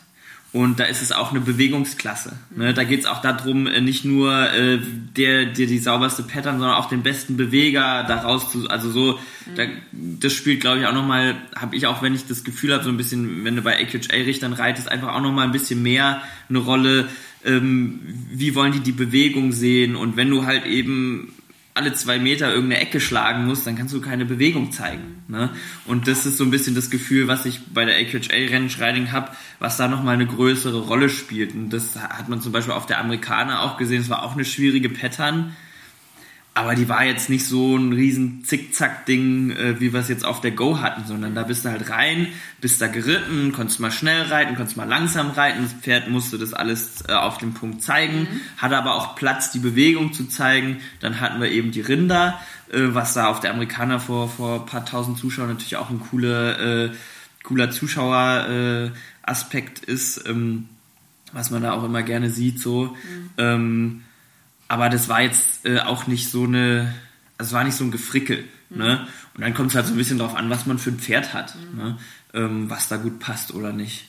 Und 0.54 0.78
da 0.78 0.84
ist 0.84 1.02
es 1.02 1.10
auch 1.10 1.32
eine 1.32 1.40
Bewegungsklasse. 1.40 2.38
Ne? 2.54 2.72
Da 2.74 2.84
geht 2.84 3.00
es 3.00 3.06
auch 3.06 3.20
darum, 3.20 3.66
äh, 3.66 3.80
nicht 3.80 4.04
nur 4.04 4.52
äh, 4.52 4.78
der, 5.16 5.46
der 5.46 5.66
die 5.66 5.80
sauberste 5.80 6.22
Pattern, 6.22 6.60
sondern 6.60 6.76
auch 6.76 6.88
den 6.88 7.02
besten 7.02 7.36
Beweger 7.36 8.04
daraus 8.06 8.52
zu, 8.52 8.70
also 8.70 8.88
so, 8.88 9.18
da, 9.56 9.64
das 9.90 10.32
spielt, 10.32 10.60
glaube 10.60 10.78
ich, 10.78 10.86
auch 10.86 10.94
nochmal, 10.94 11.34
habe 11.56 11.74
ich 11.74 11.88
auch, 11.88 12.02
wenn 12.02 12.14
ich 12.14 12.28
das 12.28 12.44
Gefühl 12.44 12.72
habe, 12.72 12.84
so 12.84 12.90
ein 12.90 12.96
bisschen, 12.96 13.44
wenn 13.44 13.56
du 13.56 13.62
bei 13.62 13.82
AQHA-Richtern 13.82 14.52
reitest, 14.52 14.88
einfach 14.88 15.12
auch 15.12 15.20
nochmal 15.20 15.44
ein 15.44 15.50
bisschen 15.50 15.82
mehr 15.82 16.22
eine 16.48 16.58
Rolle, 16.58 17.08
ähm, 17.44 17.98
wie 18.30 18.54
wollen 18.54 18.70
die 18.70 18.78
die 18.78 18.92
Bewegung 18.92 19.50
sehen 19.50 19.96
und 19.96 20.16
wenn 20.16 20.30
du 20.30 20.46
halt 20.46 20.66
eben 20.66 21.34
alle 21.74 21.92
zwei 21.92 22.20
Meter 22.20 22.52
irgendeine 22.52 22.82
Ecke 22.82 23.00
schlagen 23.00 23.46
musst, 23.46 23.66
dann 23.66 23.74
kannst 23.74 23.92
du 23.92 24.00
keine 24.00 24.24
Bewegung 24.24 24.70
zeigen. 24.70 25.24
Ne? 25.26 25.50
Und 25.86 26.06
das 26.06 26.24
ist 26.24 26.38
so 26.38 26.44
ein 26.44 26.52
bisschen 26.52 26.76
das 26.76 26.88
Gefühl, 26.88 27.26
was 27.26 27.46
ich 27.46 27.60
bei 27.74 27.84
der 27.84 27.96
AQHA-Rennschreiding 27.96 29.10
habe, 29.10 29.32
was 29.58 29.76
da 29.76 29.88
nochmal 29.88 30.14
eine 30.14 30.26
größere 30.26 30.82
Rolle 30.82 31.08
spielt. 31.08 31.52
Und 31.52 31.70
das 31.70 31.96
hat 31.96 32.28
man 32.28 32.40
zum 32.40 32.52
Beispiel 32.52 32.74
auf 32.74 32.86
der 32.86 33.00
Amerikaner 33.00 33.62
auch 33.62 33.76
gesehen. 33.76 34.00
Es 34.00 34.08
war 34.08 34.22
auch 34.22 34.34
eine 34.34 34.44
schwierige 34.44 34.88
Pattern, 34.88 35.56
aber 36.56 36.76
die 36.76 36.88
war 36.88 37.04
jetzt 37.04 37.30
nicht 37.30 37.46
so 37.46 37.76
ein 37.76 37.92
riesen 37.92 38.44
Zickzack-Ding, 38.44 39.50
äh, 39.50 39.80
wie 39.80 39.92
wir 39.92 39.98
es 39.98 40.08
jetzt 40.08 40.24
auf 40.24 40.40
der 40.40 40.52
Go 40.52 40.80
hatten, 40.80 41.04
sondern 41.04 41.34
da 41.34 41.42
bist 41.42 41.64
du 41.64 41.70
halt 41.70 41.90
rein, 41.90 42.28
bist 42.60 42.80
da 42.80 42.86
geritten, 42.86 43.52
konntest 43.52 43.80
mal 43.80 43.90
schnell 43.90 44.22
reiten, 44.22 44.54
konntest 44.54 44.76
mal 44.76 44.88
langsam 44.88 45.30
reiten. 45.30 45.64
Das 45.64 45.72
Pferd 45.72 46.10
musste 46.10 46.38
das 46.38 46.54
alles 46.54 47.02
äh, 47.08 47.12
auf 47.12 47.38
dem 47.38 47.54
Punkt 47.54 47.82
zeigen, 47.82 48.28
hatte 48.56 48.76
aber 48.76 48.94
auch 48.94 49.16
Platz, 49.16 49.50
die 49.50 49.58
Bewegung 49.58 50.12
zu 50.12 50.26
zeigen. 50.26 50.76
Dann 51.00 51.20
hatten 51.20 51.40
wir 51.40 51.50
eben 51.50 51.72
die 51.72 51.80
Rinder, 51.80 52.40
äh, 52.70 52.94
was 52.94 53.14
da 53.14 53.26
auf 53.26 53.40
der 53.40 53.50
Amerikaner 53.50 53.98
vor, 53.98 54.28
vor 54.28 54.60
ein 54.60 54.66
paar 54.66 54.84
tausend 54.84 55.18
Zuschauern 55.18 55.48
natürlich 55.48 55.76
auch 55.76 55.90
ein 55.90 55.98
cooler, 55.98 56.84
äh, 56.84 56.90
cooler 57.42 57.72
Zuschaueraspekt 57.72 59.88
äh, 59.88 59.92
ist, 59.92 60.24
ähm, 60.28 60.68
was 61.32 61.50
man 61.50 61.62
da 61.62 61.72
auch 61.72 61.82
immer 61.82 62.04
gerne 62.04 62.30
sieht, 62.30 62.60
so. 62.60 62.96
Ähm, 63.38 64.03
aber 64.74 64.88
das 64.88 65.08
war 65.08 65.20
jetzt 65.22 65.64
äh, 65.64 65.78
auch 65.78 66.08
nicht 66.08 66.28
so 66.30 66.42
eine, 66.44 66.92
also 67.38 67.50
es 67.50 67.52
war 67.54 67.62
nicht 67.62 67.76
so 67.76 67.84
ein 67.84 67.92
Gefrickel. 67.92 68.44
Ne? 68.70 69.06
Und 69.34 69.40
dann 69.42 69.54
kommt 69.54 69.70
es 69.70 69.76
halt 69.76 69.86
so 69.86 69.92
ein 69.94 69.96
bisschen 69.96 70.18
drauf 70.18 70.34
an, 70.34 70.50
was 70.50 70.66
man 70.66 70.78
für 70.80 70.90
ein 70.90 70.98
Pferd 70.98 71.32
hat, 71.32 71.54
ne? 71.76 71.96
ähm, 72.32 72.68
was 72.68 72.88
da 72.88 72.96
gut 72.96 73.20
passt 73.20 73.54
oder 73.54 73.72
nicht. 73.72 74.06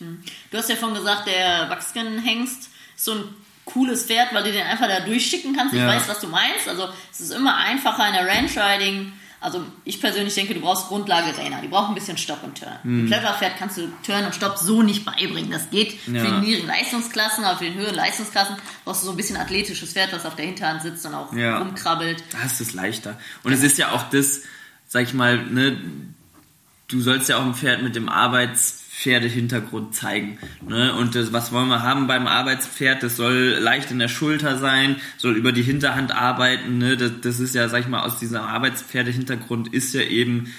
Du 0.50 0.58
hast 0.58 0.68
ja 0.68 0.74
vorhin 0.74 0.96
gesagt, 0.98 1.28
der 1.28 1.70
Wachsken-Hengst 1.70 2.68
ist 2.96 3.04
so 3.04 3.12
ein 3.12 3.24
cooles 3.64 4.06
Pferd, 4.06 4.34
weil 4.34 4.42
du 4.42 4.50
den 4.50 4.66
einfach 4.66 4.88
da 4.88 5.00
durchschicken 5.00 5.54
kannst. 5.54 5.72
Ich 5.74 5.80
Ja. 5.80 5.86
weiß, 5.86 6.08
was 6.08 6.18
du 6.20 6.26
meinst. 6.26 6.66
Also 6.68 6.88
es 7.12 7.20
ist 7.20 7.30
immer 7.32 7.56
einfacher 7.56 8.08
in 8.08 8.14
der 8.14 8.26
Ranch-Riding. 8.26 9.12
Also 9.40 9.62
ich 9.84 10.00
persönlich 10.00 10.34
denke, 10.34 10.54
du 10.54 10.60
brauchst 10.60 10.88
Grundlage-Trainer. 10.88 11.60
Die 11.60 11.68
brauchen 11.68 11.88
ein 11.90 11.94
bisschen 11.94 12.16
Stopp 12.18 12.42
und 12.42 12.58
Turn. 12.58 12.78
Hm. 12.82 13.12
Ein 13.12 13.34
Pferd 13.38 13.56
kannst 13.58 13.76
du 13.76 13.88
Turn 14.04 14.24
und 14.24 14.34
Stopp 14.34 14.56
so 14.58 14.82
nicht 14.82 15.04
beibringen. 15.04 15.50
Das 15.50 15.68
geht 15.70 15.92
für 16.00 16.10
Ja. 16.16 16.24
die 16.40 16.46
niedrigen 16.46 16.66
Leistungsklassen, 16.66 17.44
aber 17.44 17.58
für 17.58 17.66
die 17.66 17.74
höheren 17.74 17.94
Leistungsklassen 17.94 18.56
brauchst 18.84 19.02
du 19.02 19.06
so 19.06 19.12
ein 19.12 19.16
bisschen 19.16 19.36
athletisches 19.36 19.92
Pferd, 19.92 20.12
was 20.12 20.24
auf 20.24 20.36
der 20.36 20.46
Hinterhand 20.46 20.82
sitzt 20.82 21.04
und 21.06 21.14
auch 21.14 21.32
Ja. 21.34 21.58
rumkrabbelt. 21.58 22.24
Da 22.32 22.42
ist 22.46 22.60
es 22.60 22.72
leichter. 22.72 23.18
Und 23.44 23.52
es 23.52 23.62
ist 23.62 23.76
ja 23.78 23.92
auch 23.92 24.08
das, 24.10 24.40
sag 24.88 25.02
ich 25.02 25.12
mal, 25.14 25.38
ne, 25.44 25.76
du 26.88 27.00
sollst 27.00 27.28
ja 27.28 27.36
auch 27.38 27.44
ein 27.44 27.54
Pferd 27.54 27.82
mit 27.82 27.94
dem 27.94 28.08
Arbeitspferdehintergrund 28.96 29.94
zeigen. 29.94 30.38
Ne? 30.66 30.94
Und 30.94 31.14
das, 31.14 31.32
was 31.32 31.52
wollen 31.52 31.68
wir 31.68 31.82
haben 31.82 32.06
beim 32.06 32.26
Arbeitspferd? 32.26 33.02
Das 33.02 33.16
soll 33.16 33.58
leicht 33.60 33.90
in 33.90 33.98
der 33.98 34.08
Schulter 34.08 34.58
sein, 34.58 34.96
soll 35.18 35.36
über 35.36 35.52
die 35.52 35.62
Hinterhand 35.62 36.12
arbeiten. 36.12 36.78
Ne? 36.78 36.96
Das, 36.96 37.12
das 37.20 37.40
ist 37.40 37.54
ja, 37.54 37.68
sag 37.68 37.80
ich 37.80 37.88
mal, 37.88 38.02
aus 38.02 38.18
diesem 38.18 38.38
Arbeitspferdehintergrund 38.38 39.72
ist 39.72 39.94
ja 39.94 40.02
eben 40.02 40.52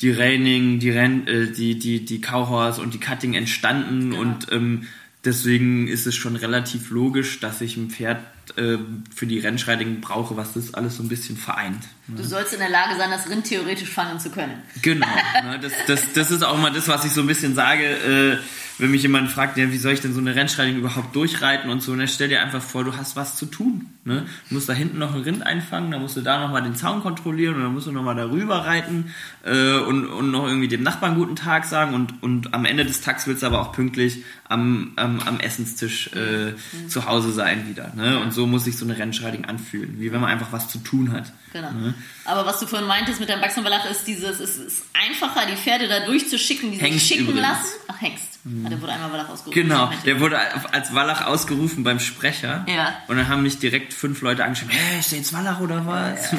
die 0.00 0.10
Reining, 0.10 0.80
die, 0.80 0.90
Ren 0.90 1.26
äh, 1.26 1.52
die, 1.52 1.78
die, 1.78 2.04
die 2.04 2.20
Cowhorse 2.20 2.80
und 2.80 2.94
die 2.94 3.00
Cutting 3.00 3.34
entstanden 3.34 4.10
Genau. 4.10 4.22
und 4.22 4.46
ähm, 4.50 4.86
deswegen 5.24 5.86
ist 5.86 6.06
es 6.06 6.14
schon 6.14 6.36
relativ 6.36 6.90
logisch, 6.90 7.38
dass 7.40 7.60
ich 7.60 7.76
ein 7.76 7.90
Pferd 7.90 8.18
äh, 8.56 8.78
für 9.14 9.26
die 9.26 9.38
Rennschreiding 9.38 10.00
brauche, 10.00 10.36
was 10.36 10.52
das 10.54 10.74
alles 10.74 10.96
so 10.96 11.02
ein 11.02 11.08
bisschen 11.08 11.36
vereint. 11.36 11.84
Du 12.08 12.22
sollst 12.22 12.52
in 12.52 12.60
der 12.60 12.68
Lage 12.68 12.96
sein, 12.96 13.10
das 13.10 13.28
Rind 13.28 13.46
theoretisch 13.46 13.90
fangen 13.90 14.20
zu 14.20 14.30
können. 14.30 14.62
Genau. 14.82 15.06
ne, 15.42 15.58
das, 15.60 15.72
das, 15.86 16.12
das 16.14 16.30
ist 16.30 16.42
auch 16.42 16.58
immer 16.58 16.70
das, 16.70 16.88
was 16.88 17.04
ich 17.04 17.12
so 17.12 17.20
ein 17.20 17.26
bisschen 17.26 17.54
sage, 17.54 17.84
äh, 17.84 18.38
wenn 18.78 18.90
mich 18.90 19.02
jemand 19.02 19.30
fragt, 19.30 19.56
ja, 19.56 19.70
wie 19.70 19.78
soll 19.78 19.92
ich 19.92 20.00
denn 20.00 20.12
so 20.12 20.20
eine 20.20 20.34
Rennschreidung 20.34 20.76
überhaupt 20.76 21.14
durchreiten 21.14 21.70
und 21.70 21.82
so, 21.82 21.94
ne, 21.94 22.08
stell 22.08 22.28
dir 22.28 22.42
einfach 22.42 22.62
vor, 22.62 22.84
du 22.84 22.96
hast 22.96 23.14
was 23.14 23.36
zu 23.36 23.46
tun. 23.46 23.86
Ne? 24.04 24.26
Du 24.48 24.54
musst 24.54 24.68
da 24.68 24.72
hinten 24.72 24.98
noch 24.98 25.14
ein 25.14 25.22
Rind 25.22 25.46
einfangen, 25.46 25.90
dann 25.90 26.02
musst 26.02 26.16
du 26.16 26.20
da 26.20 26.40
nochmal 26.40 26.62
den 26.62 26.74
Zaun 26.74 27.00
kontrollieren 27.00 27.54
und 27.54 27.62
dann 27.62 27.72
musst 27.72 27.86
du 27.86 27.92
nochmal 27.92 28.16
darüber 28.16 28.66
reiten 28.66 29.14
äh, 29.44 29.78
und, 29.78 30.06
und 30.06 30.30
noch 30.30 30.46
irgendwie 30.46 30.68
dem 30.68 30.82
Nachbarn 30.82 31.14
guten 31.14 31.36
Tag 31.36 31.64
sagen 31.64 31.94
und, 31.94 32.22
und 32.22 32.52
am 32.52 32.64
Ende 32.64 32.84
des 32.84 33.00
Tags 33.00 33.26
willst 33.26 33.42
du 33.42 33.46
aber 33.46 33.60
auch 33.60 33.72
pünktlich 33.72 34.24
am, 34.48 34.92
am, 34.96 35.20
am 35.20 35.40
Essenstisch 35.40 36.10
äh, 36.12 36.54
zu 36.88 37.06
Hause 37.06 37.32
sein 37.32 37.68
wieder. 37.68 37.92
Ne? 37.94 38.18
Und 38.20 38.32
so 38.32 38.46
muss 38.46 38.64
sich 38.64 38.76
so 38.76 38.84
eine 38.84 38.98
Rennschreidung 38.98 39.44
anfühlen, 39.44 40.00
wie 40.00 40.12
wenn 40.12 40.20
man 40.20 40.30
einfach 40.30 40.52
was 40.52 40.68
zu 40.68 40.78
tun 40.78 41.12
hat. 41.12 41.32
Genau. 41.52 41.70
Ne? 41.70 41.94
Aber 42.24 42.44
was 42.44 42.58
du 42.60 42.66
vorhin 42.66 42.88
meintest 42.88 43.20
mit 43.20 43.28
deinem 43.28 43.42
Wachsenverlag 43.42 43.88
ist 43.90 44.06
dieses, 44.06 44.40
es 44.40 44.56
ist 44.56 44.84
einfacher, 44.92 45.46
die 45.46 45.56
Pferde 45.56 45.86
da 45.86 46.00
durchzuschicken, 46.00 46.72
die 46.72 46.78
sich 46.78 46.86
Hengst 46.86 47.06
schicken 47.06 47.22
übrigens. 47.22 47.42
lassen. 47.42 47.68
Ach, 47.88 48.00
Hengst. 48.00 48.33
Ah, 48.46 48.68
der 48.68 48.80
wurde 48.82 48.92
einmal 48.92 49.10
Wallach 49.12 49.30
ausgerufen. 49.30 49.62
Genau, 49.62 49.90
der 50.04 50.20
wurde 50.20 50.38
als 50.72 50.94
Wallach 50.94 51.26
ausgerufen 51.26 51.82
beim 51.82 51.98
Sprecher. 51.98 52.66
Ja. 52.68 52.94
Und 53.08 53.16
dann 53.16 53.28
haben 53.28 53.42
mich 53.42 53.58
direkt 53.58 53.94
fünf 53.94 54.20
Leute 54.20 54.44
angeschrieben, 54.44 54.74
hä, 54.74 54.98
ist 54.98 55.12
der 55.12 55.18
jetzt 55.18 55.32
Wallach 55.32 55.60
oder 55.60 55.86
was? 55.86 56.30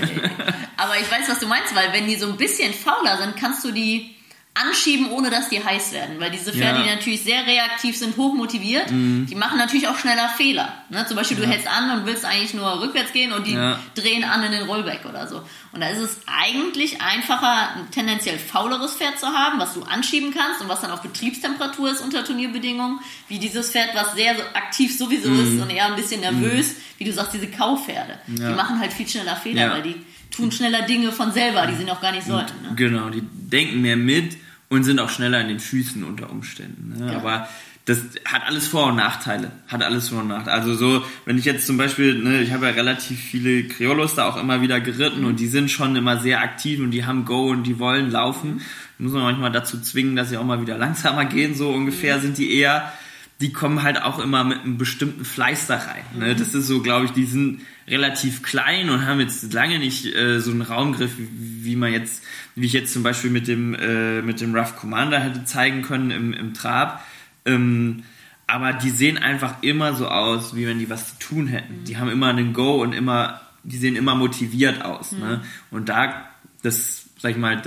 Aber 0.77 0.99
ich 0.99 1.09
weiß, 1.11 1.27
was 1.27 1.39
du 1.39 1.47
meinst, 1.47 1.75
weil 1.75 1.91
wenn 1.93 2.07
die 2.07 2.15
so 2.15 2.27
ein 2.27 2.37
bisschen 2.37 2.73
fauler 2.73 3.17
sind, 3.17 3.35
kannst 3.37 3.65
du 3.65 3.71
die 3.71 4.15
anschieben, 4.55 5.09
ohne 5.11 5.29
dass 5.29 5.49
die 5.49 5.63
heiß 5.63 5.91
werden. 5.91 6.19
Weil 6.19 6.31
diese 6.31 6.51
Pferde, 6.53 6.79
Ja. 6.79 6.83
Mhm. 6.85 6.87
die 6.89 6.95
natürlich 6.95 7.23
sehr 7.23 7.45
reaktiv 7.45 7.97
sind, 7.97 8.15
hochmotiviert, 8.15 8.89
die 8.89 9.35
machen 9.35 9.57
natürlich 9.57 9.87
auch 9.89 9.97
schneller 9.97 10.29
Fehler. 10.29 10.73
Ne? 10.89 11.05
Zum 11.07 11.17
Beispiel, 11.17 11.35
du 11.37 11.45
hältst 11.45 11.67
an 11.67 11.91
und 11.99 12.05
willst 12.05 12.23
eigentlich 12.23 12.53
nur 12.53 12.81
rückwärts 12.81 13.11
gehen 13.11 13.33
und 13.33 13.45
die 13.47 13.53
Ja. 13.53 13.77
drehen 13.95 14.23
an 14.23 14.43
in 14.43 14.53
den 14.53 14.63
Rollback 14.63 15.05
oder 15.07 15.27
so. 15.27 15.41
Und 15.73 15.81
da 15.81 15.89
ist 15.89 15.99
es 15.99 16.19
eigentlich 16.25 17.01
einfacher, 17.01 17.75
ein 17.75 17.91
tendenziell 17.91 18.39
fauleres 18.39 18.93
Pferd 18.95 19.19
zu 19.19 19.27
haben, 19.27 19.59
was 19.59 19.73
du 19.73 19.83
anschieben 19.83 20.33
kannst 20.33 20.61
und 20.61 20.69
was 20.69 20.79
dann 20.79 20.91
auf 20.91 21.01
Betriebstemperatur 21.01 21.91
ist 21.91 21.99
unter 22.01 22.23
Turnierbedingungen, 22.23 22.99
wie 23.27 23.39
dieses 23.39 23.71
Pferd, 23.71 23.89
was 23.93 24.13
sehr 24.15 24.35
aktiv 24.55 24.97
sowieso 24.97 25.29
Mhm. 25.29 25.39
ist 25.57 25.61
und 25.61 25.69
eher 25.69 25.87
ein 25.87 25.97
bisschen 25.97 26.21
nervös, 26.21 26.75
wie 26.97 27.03
du 27.03 27.11
sagst, 27.11 27.33
diese 27.33 27.47
Kaupferde. 27.47 28.19
Ja. 28.39 28.49
Die 28.49 28.55
machen 28.55 28.79
halt 28.79 28.93
viel 28.93 29.07
schneller 29.07 29.35
Fehler, 29.35 29.61
Ja. 29.63 29.71
weil 29.73 29.81
die 29.83 29.95
tun 30.33 30.51
schneller 30.51 30.83
Dinge 30.83 31.11
von 31.11 31.31
selber, 31.33 31.67
die 31.67 31.75
sie 31.75 31.83
noch 31.83 32.01
gar 32.01 32.11
nicht 32.13 32.25
sollten. 32.25 32.61
Ne? 32.61 32.69
Genau, 32.75 33.09
die 33.09 33.21
denken 33.21 33.81
mehr 33.81 33.97
mit 33.97 34.37
und 34.75 34.83
sind 34.83 34.99
auch 34.99 35.09
schneller 35.09 35.41
in 35.41 35.47
den 35.47 35.59
Füßen 35.59 36.03
unter 36.03 36.29
Umständen. 36.29 36.97
Ne? 36.97 37.11
Ja. 37.11 37.17
Aber 37.17 37.47
das 37.85 37.99
hat 38.25 38.47
alles 38.47 38.67
Vor- 38.67 38.87
und 38.87 38.95
Nachteile. 38.95 39.51
Hat 39.67 39.83
alles 39.83 40.09
Vor- 40.09 40.21
und 40.21 40.27
Nachteile. 40.27 40.57
Also 40.57 40.73
so, 40.73 41.03
wenn 41.25 41.37
ich 41.37 41.45
jetzt 41.45 41.67
zum 41.67 41.77
Beispiel, 41.77 42.17
ne, 42.17 42.41
ich 42.41 42.51
habe 42.51 42.65
ja 42.65 42.71
relativ 42.71 43.19
viele 43.19 43.63
Criollos 43.65 44.15
da 44.15 44.27
auch 44.27 44.37
immer 44.37 44.61
wieder 44.61 44.81
geritten 44.81 45.23
und 45.23 45.39
die 45.39 45.47
sind 45.47 45.69
schon 45.69 45.95
immer 45.95 46.17
sehr 46.17 46.41
aktiv 46.41 46.79
und 46.79 46.91
die 46.91 47.05
haben 47.05 47.25
Go 47.25 47.49
und 47.49 47.63
die 47.63 47.77
wollen 47.77 48.09
laufen. 48.09 48.61
Muss 48.97 49.13
man 49.13 49.21
manchmal 49.21 49.51
dazu 49.51 49.79
zwingen, 49.79 50.15
dass 50.15 50.29
sie 50.29 50.37
auch 50.37 50.43
mal 50.43 50.61
wieder 50.61 50.77
langsamer 50.79 51.25
gehen, 51.25 51.53
so 51.53 51.69
ungefähr 51.69 52.19
sind 52.19 52.39
die 52.39 52.57
eher. 52.57 52.91
Die 53.41 53.51
kommen 53.51 53.83
halt 53.83 54.01
auch 54.01 54.19
immer 54.19 54.43
mit 54.43 54.61
einem 54.61 54.77
bestimmten 54.77 55.25
Fleiß 55.25 55.67
da 55.67 55.77
rein. 55.77 56.03
Ne? 56.17 56.35
Das 56.35 56.53
ist 56.53 56.67
so, 56.67 56.81
glaube 56.81 57.05
ich, 57.05 57.11
die 57.11 57.25
sind 57.25 57.61
relativ 57.87 58.43
klein 58.43 58.89
und 58.89 59.05
haben 59.05 59.19
jetzt 59.19 59.51
lange 59.53 59.77
nicht 59.77 60.05
äh, 60.05 60.39
so 60.39 60.51
einen 60.51 60.61
Raumgriff, 60.61 61.11
wie, 61.17 61.75
man 61.75 61.91
jetzt, 61.91 62.23
wie 62.55 62.65
ich 62.65 62.73
jetzt 62.73 62.93
zum 62.93 63.03
Beispiel 63.03 63.29
mit 63.29 63.47
dem 63.47 63.75
äh, 63.75 64.21
mit 64.21 64.39
dem 64.39 64.55
Rough 64.55 64.77
Commander 64.77 65.19
hätte 65.19 65.43
zeigen 65.43 65.81
können 65.81 66.11
im, 66.11 66.33
im 66.33 66.53
Trab. 66.53 67.05
Ähm, 67.45 68.03
aber 68.47 68.73
die 68.73 68.89
sehen 68.89 69.17
einfach 69.17 69.55
immer 69.61 69.95
so 69.95 70.07
aus, 70.07 70.55
wie 70.55 70.67
wenn 70.67 70.79
die 70.79 70.89
was 70.89 71.17
zu 71.17 71.27
tun 71.27 71.47
hätten. 71.47 71.83
Die 71.85 71.97
haben 71.97 72.09
immer 72.09 72.27
einen 72.27 72.53
Go 72.53 72.81
und 72.81 72.93
immer, 72.93 73.41
die 73.63 73.77
sehen 73.77 73.95
immer 73.95 74.15
motiviert 74.15 74.83
aus. 74.83 75.11
Ne? 75.13 75.41
Und 75.71 75.89
da, 75.89 76.29
das, 76.61 77.05
sag 77.19 77.31
ich 77.31 77.37
mal, 77.37 77.61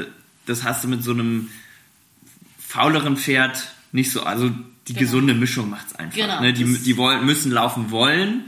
das 0.46 0.64
hast 0.64 0.85
du 0.85 0.88
mit 0.88 1.02
so 1.02 1.12
einem 1.12 1.48
fauleren 2.59 3.16
Pferd 3.16 3.72
nicht 3.90 4.12
so, 4.12 4.22
also 4.22 4.50
die 4.88 4.94
Genau. 4.94 5.01
gesunde 5.07 5.35
Mischung 5.35 5.70
macht's 5.70 5.94
einfach. 5.94 6.16
Genau, 6.16 6.40
Ne? 6.40 6.53
Die, 6.53 6.64
die 6.64 6.96
wollen, 6.96 7.24
müssen 7.27 7.53
laufen 7.53 7.90
wollen, 7.90 8.44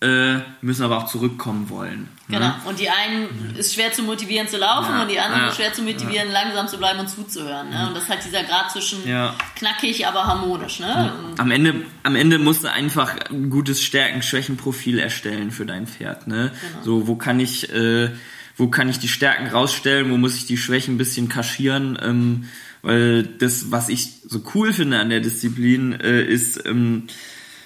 äh, 0.00 0.40
müssen 0.62 0.82
aber 0.82 0.98
auch 0.98 1.06
zurückkommen 1.06 1.68
wollen. 1.70 2.08
Genau. 2.26 2.40
Ne? 2.40 2.54
Und 2.64 2.80
die 2.80 2.88
einen 2.90 3.54
ist 3.56 3.74
schwer 3.74 3.92
zu 3.92 4.02
motivieren 4.02 4.48
zu 4.48 4.56
laufen 4.56 4.90
Ja, 4.92 5.02
und 5.02 5.08
die 5.10 5.20
anderen 5.20 5.42
ja, 5.42 5.48
ist 5.50 5.56
schwer 5.56 5.72
zu 5.72 5.82
motivieren, 5.82 6.28
langsam 6.32 6.66
zu 6.66 6.76
bleiben 6.78 6.98
und 6.98 7.08
zuzuhören. 7.08 7.70
Ne? 7.70 7.86
Und 7.86 7.94
das 7.94 8.04
ist 8.04 8.08
halt 8.10 8.24
dieser 8.24 8.42
Grad 8.42 8.72
zwischen 8.72 9.06
Ja. 9.06 9.34
knackig, 9.54 10.04
aber 10.06 10.24
harmonisch. 10.26 10.80
Ne? 10.80 11.12
Am 11.38 11.50
Ende, 11.52 11.74
am 12.02 12.16
Ende 12.16 12.38
musst 12.40 12.64
du 12.64 12.72
einfach 12.72 13.14
ein 13.30 13.48
gutes 13.50 13.80
Stärken-Schwächen-Profil 13.82 14.98
erstellen 14.98 15.50
für 15.52 15.66
dein 15.66 15.86
Pferd. 15.86 16.26
Ne? 16.26 16.50
Genau. 16.72 16.84
So, 16.84 17.06
wo 17.06 17.14
kann 17.16 17.38
ich, 17.38 17.72
äh, 17.72 18.10
wo 18.56 18.68
kann 18.68 18.88
ich 18.88 18.98
die 18.98 19.08
Stärken 19.08 19.46
rausstellen, 19.48 20.10
wo 20.10 20.16
muss 20.16 20.34
ich 20.36 20.46
die 20.46 20.56
Schwächen 20.56 20.94
ein 20.94 20.98
bisschen 20.98 21.28
kaschieren? 21.28 21.96
Ähm, 22.02 22.48
weil 22.82 23.22
das, 23.22 23.70
was 23.70 23.88
ich 23.88 24.08
so 24.26 24.42
cool 24.54 24.72
finde 24.72 24.98
an 24.98 25.10
der 25.10 25.20
Disziplin, 25.20 25.92
äh, 25.92 26.22
ist, 26.22 26.66
ähm, 26.66 27.04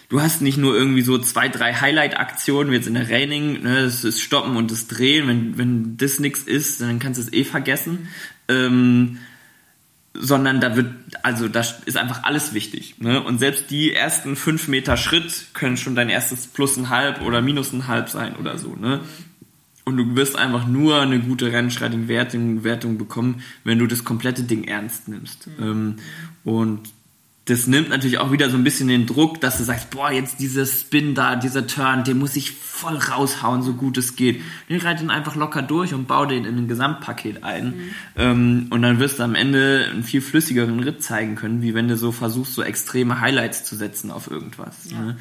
du 0.08 0.20
hast 0.20 0.42
nicht 0.42 0.58
nur 0.58 0.76
irgendwie 0.76 1.02
so 1.02 1.18
zwei, 1.18 1.48
drei 1.48 1.74
Highlight-Aktionen, 1.74 2.70
wie 2.70 2.76
jetzt 2.76 2.86
in 2.86 2.94
der 2.94 3.10
Raining, 3.10 3.62
ne, 3.62 3.82
das 3.84 4.04
ist 4.04 4.20
Stoppen 4.20 4.56
und 4.56 4.70
das 4.70 4.86
Drehen. 4.86 5.26
Wenn, 5.26 5.58
wenn 5.58 5.96
das 5.96 6.20
nix 6.20 6.42
ist, 6.42 6.80
dann 6.80 6.98
kannst 6.98 7.18
du 7.18 7.24
es 7.24 7.32
eh 7.32 7.44
vergessen. 7.44 8.08
Ähm, 8.48 9.18
sondern 10.18 10.60
da 10.60 10.76
wird, 10.76 10.92
also 11.22 11.48
da 11.48 11.60
ist 11.60 11.96
einfach 11.96 12.24
alles 12.24 12.54
wichtig. 12.54 12.96
Ne? 12.98 13.22
Und 13.22 13.38
selbst 13.38 13.70
die 13.70 13.92
ersten 13.92 14.36
fünf 14.36 14.68
Meter 14.68 14.96
Schritt 14.96 15.48
können 15.52 15.76
schon 15.76 15.94
dein 15.94 16.08
erstes 16.08 16.46
Plus 16.46 16.76
ein 16.76 16.88
halb 16.88 17.22
oder 17.22 17.42
Minus 17.42 17.72
ein 17.72 17.86
halb 17.86 18.08
sein 18.08 18.36
oder 18.36 18.58
so. 18.58 18.74
Ne? 18.76 19.00
Und 19.88 19.96
du 19.96 20.16
wirst 20.16 20.36
einfach 20.36 20.66
nur 20.66 21.00
eine 21.00 21.20
gute 21.20 21.52
Rennstreiting-Wertung 21.52 22.64
Wertung 22.64 22.98
bekommen, 22.98 23.42
wenn 23.62 23.78
du 23.78 23.86
das 23.86 24.02
komplette 24.02 24.42
Ding 24.42 24.64
ernst 24.64 25.06
nimmst. 25.06 25.48
Ähm, 25.60 25.96
und 26.42 26.80
das 27.44 27.68
nimmt 27.68 27.90
natürlich 27.90 28.18
auch 28.18 28.32
wieder 28.32 28.50
so 28.50 28.56
ein 28.56 28.64
bisschen 28.64 28.88
den 28.88 29.06
Druck, 29.06 29.40
dass 29.40 29.58
du 29.58 29.62
sagst, 29.62 29.90
boah, 29.90 30.10
jetzt 30.10 30.40
dieser 30.40 30.66
Spin 30.66 31.14
da, 31.14 31.36
dieser 31.36 31.68
Turn, 31.68 32.02
den 32.02 32.18
muss 32.18 32.34
ich 32.34 32.50
voll 32.50 32.96
raushauen, 32.96 33.62
so 33.62 33.74
gut 33.74 33.96
es 33.96 34.16
geht. 34.16 34.42
Den 34.68 34.80
reite 34.80 35.04
ihn 35.04 35.10
einfach 35.10 35.36
locker 35.36 35.62
durch 35.62 35.94
und 35.94 36.08
baue 36.08 36.26
den 36.26 36.44
in 36.44 36.56
ein 36.58 36.66
Gesamtpaket 36.66 37.44
ein. 37.44 37.74
Ähm, 38.16 38.66
und 38.70 38.82
dann 38.82 38.98
wirst 38.98 39.20
du 39.20 39.22
am 39.22 39.36
Ende 39.36 39.86
einen 39.88 40.02
viel 40.02 40.20
flüssigeren 40.20 40.80
Ritt 40.80 41.04
zeigen 41.04 41.36
können, 41.36 41.62
wie 41.62 41.74
wenn 41.74 41.86
du 41.86 41.96
so 41.96 42.10
versuchst, 42.10 42.54
so 42.54 42.64
extreme 42.64 43.20
Highlights 43.20 43.62
zu 43.62 43.76
setzen 43.76 44.10
auf 44.10 44.28
irgendwas. 44.28 44.90
Ja, 44.90 45.00
ne? 45.00 45.16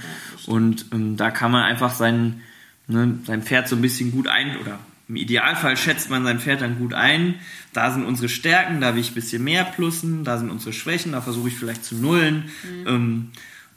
Und 0.47 0.87
ähm, 0.91 1.17
da 1.17 1.29
kann 1.29 1.51
man 1.51 1.61
einfach 1.61 1.93
sein, 1.93 2.41
ne, 2.87 3.19
sein 3.25 3.43
Pferd 3.43 3.67
so 3.67 3.75
ein 3.75 3.81
bisschen 3.81 4.11
gut 4.11 4.27
ein, 4.27 4.57
oder 4.59 4.79
im 5.07 5.15
Idealfall 5.17 5.77
schätzt 5.77 6.09
man 6.09 6.23
sein 6.23 6.39
Pferd 6.39 6.61
dann 6.61 6.79
gut 6.79 6.93
ein. 6.93 7.35
Da 7.73 7.91
sind 7.91 8.05
unsere 8.05 8.27
Stärken, 8.29 8.81
da 8.81 8.95
will 8.95 9.01
ich 9.01 9.11
ein 9.11 9.15
bisschen 9.15 9.43
mehr 9.43 9.63
plussen, 9.63 10.23
da 10.23 10.37
sind 10.37 10.49
unsere 10.49 10.73
Schwächen, 10.73 11.11
da 11.11 11.21
versuche 11.21 11.49
ich 11.49 11.55
vielleicht 11.55 11.85
zu 11.85 11.95
nullen 11.95 12.49
Mhm. 12.63 12.87
ähm, 12.87 13.31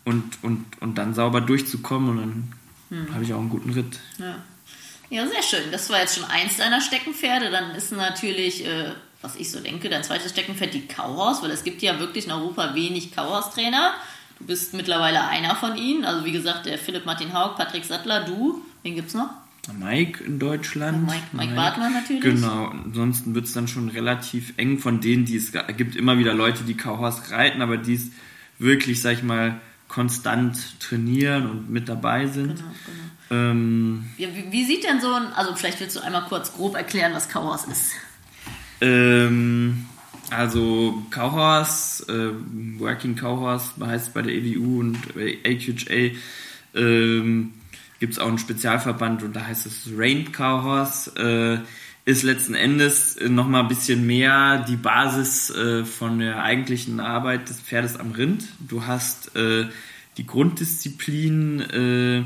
und, 0.05 0.25
und, 0.43 0.65
und 0.81 0.97
dann 0.97 1.13
sauber 1.15 1.41
durchzukommen 1.43 2.09
und 2.11 2.17
dann 2.19 2.53
Mhm. 2.91 3.13
habe 3.15 3.23
ich 3.25 3.35
auch 3.35 3.39
einen 3.39 3.51
guten 3.51 3.71
Ritt. 3.71 3.99
Ja. 4.17 4.37
ja, 5.11 5.27
sehr 5.27 5.43
schön. 5.43 5.71
Das 5.71 5.91
war 5.91 6.01
jetzt 6.01 6.15
schon 6.15 6.25
eins 6.25 6.57
deiner 6.57 6.81
Steckenpferde. 6.81 7.51
Dann 7.51 7.73
ist 7.73 7.93
natürlich, 7.93 8.65
äh, 8.65 8.93
was 9.21 9.37
ich 9.37 9.51
so 9.51 9.61
denke, 9.61 9.91
dein 9.91 10.03
zweites 10.03 10.31
Steckenpferd 10.33 10.73
die 10.73 10.87
Kauhaus, 10.87 11.43
weil 11.43 11.51
es 11.51 11.65
gibt 11.65 11.83
ja 11.83 11.99
wirklich 11.99 12.25
in 12.25 12.33
Europa 12.33 12.75
wenig 12.75 13.15
Kauhaus-Trainer. 13.15 13.93
Du 14.41 14.47
bist 14.47 14.73
mittlerweile 14.75 15.27
einer 15.29 15.55
von 15.57 15.77
ihnen. 15.77 16.05
Also 16.05 16.25
wie 16.25 16.33
gesagt, 16.33 16.67
der 16.67 16.79
Philipp 16.79 17.05
Martin 17.07 17.33
Haug, 17.33 17.57
Patrick 17.57 17.85
Sattler, 17.85 18.25
du. 18.25 18.63
Wen 18.83 18.95
gibt's 18.95 19.15
noch? 19.15 19.31
Mike 19.79 20.25
in 20.25 20.39
Deutschland. 20.39 21.07
Mike- 21.07 21.27
Mike 21.33 21.55
Bartmann 21.55 21.93
natürlich. 21.93 22.23
Genau, 22.23 22.69
ansonsten 22.69 23.35
wird 23.35 23.45
es 23.45 23.53
dann 23.53 23.69
schon 23.69 23.89
relativ 23.91 24.55
eng 24.57 24.79
von 24.79 25.01
denen, 25.01 25.25
die 25.27 25.37
es 25.37 25.53
gibt 25.77 25.95
immer 25.95 26.17
wieder 26.19 26.33
Leute, 26.33 26.63
die 26.65 26.75
Kauhorst 26.77 27.31
reiten, 27.33 27.61
aber 27.61 27.77
die 27.77 27.95
es 27.95 28.11
wirklich, 28.59 29.03
sag 29.03 29.13
ich 29.15 29.23
mal, 29.23 29.61
konstant 29.89 30.81
trainieren 30.81 31.51
und 31.51 31.71
mit 31.71 31.89
dabei 31.89 32.27
sind. 32.29 32.57
Genau, 32.57 32.71
genau. 33.29 33.51
Ähm, 33.51 34.07
Ja, 34.17 34.29
wie, 34.35 34.51
wie 34.51 34.65
sieht 34.65 34.85
denn 34.85 35.01
so 35.03 35.13
ein, 35.13 35.27
also 35.35 35.55
vielleicht 35.55 35.81
willst 35.81 35.97
du 35.97 36.01
einmal 36.01 36.23
kurz 36.23 36.53
grob 36.55 36.75
erklären, 36.75 37.13
was 37.13 37.29
Kauhaus 37.29 37.65
ist. 37.67 37.93
ähm, 38.81 39.87
also 40.31 41.03
Kauhorst, 41.11 42.09
äh, 42.09 42.31
Working 42.79 43.17
Kauhorst 43.17 43.75
heißt 43.81 44.15
bei 44.15 44.23
der 44.23 44.35
EWU 44.35 44.81
und 44.81 44.99
AQHA 45.17 46.17
ähm, 46.75 47.53
gibt 48.01 48.13
es 48.13 48.19
auch 48.19 48.29
einen 48.29 48.39
Spezialverband 48.39 49.23
und 49.23 49.35
da 49.35 49.47
heißt 49.47 49.67
es 49.67 49.89
Rain 49.97 50.33
Kauhorst. 50.33 51.19
Äh, 51.19 51.59
ist 52.05 52.23
letzten 52.23 52.55
Endes 52.55 53.19
nochmal 53.21 53.63
ein 53.63 53.69
bisschen 53.69 54.07
mehr 54.07 54.65
die 54.67 54.77
Basis 54.77 55.51
äh, 55.51 55.85
von 55.85 56.21
der 56.21 56.43
eigentlichen 56.43 57.01
Arbeit 57.01 57.51
des 57.51 57.61
Pferdes 57.61 58.01
am 58.01 58.13
Rind. 58.13 58.45
Du 58.67 58.87
hast 58.87 59.37
äh, 59.37 59.67
die 60.17 60.27
Grunddisziplin, 60.27 61.61
äh, 61.61 62.25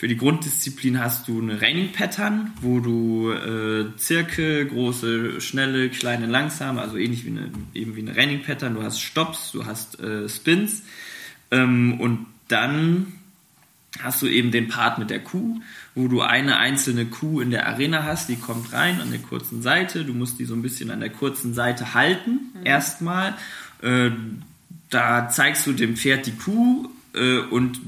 für 0.00 0.08
die 0.08 0.16
Grunddisziplin 0.16 0.98
hast 0.98 1.28
du 1.28 1.42
eine 1.42 1.60
Raining 1.60 1.92
Pattern, 1.92 2.54
wo 2.62 2.80
du 2.80 3.32
äh, 3.32 3.94
Zirkel, 3.98 4.64
große, 4.64 5.42
schnelle, 5.42 5.90
kleine, 5.90 6.24
langsame, 6.24 6.80
also 6.80 6.96
ähnlich 6.96 7.26
wie 7.26 7.28
eine, 7.28 7.50
eben 7.74 7.96
wie 7.96 8.00
eine 8.00 8.16
Raining 8.16 8.40
Pattern. 8.40 8.72
Du 8.72 8.82
hast 8.82 8.98
Stops, 9.02 9.52
du 9.52 9.66
hast 9.66 10.00
äh, 10.00 10.26
Spins 10.26 10.84
ähm, 11.50 12.00
und 12.00 12.24
dann 12.48 13.12
hast 14.00 14.22
du 14.22 14.26
eben 14.26 14.50
den 14.50 14.68
Part 14.68 14.98
mit 14.98 15.10
der 15.10 15.20
Kuh, 15.20 15.60
wo 15.94 16.08
du 16.08 16.22
eine 16.22 16.56
einzelne 16.56 17.04
Kuh 17.04 17.42
in 17.42 17.50
der 17.50 17.66
Arena 17.66 18.04
hast, 18.04 18.30
die 18.30 18.36
kommt 18.36 18.72
rein 18.72 19.02
an 19.02 19.10
der 19.10 19.20
kurzen 19.20 19.60
Seite, 19.60 20.06
du 20.06 20.14
musst 20.14 20.38
die 20.38 20.46
so 20.46 20.54
ein 20.54 20.62
bisschen 20.62 20.90
an 20.90 21.00
der 21.00 21.10
kurzen 21.10 21.52
Seite 21.52 21.92
halten, 21.92 22.38
erstmal. 22.64 23.34
Äh, 23.82 24.12
da 24.88 25.28
zeigst 25.28 25.66
du 25.66 25.74
dem 25.74 25.98
Pferd 25.98 26.24
die 26.24 26.36
Kuh 26.36 26.88
äh, 27.12 27.40
und 27.40 27.78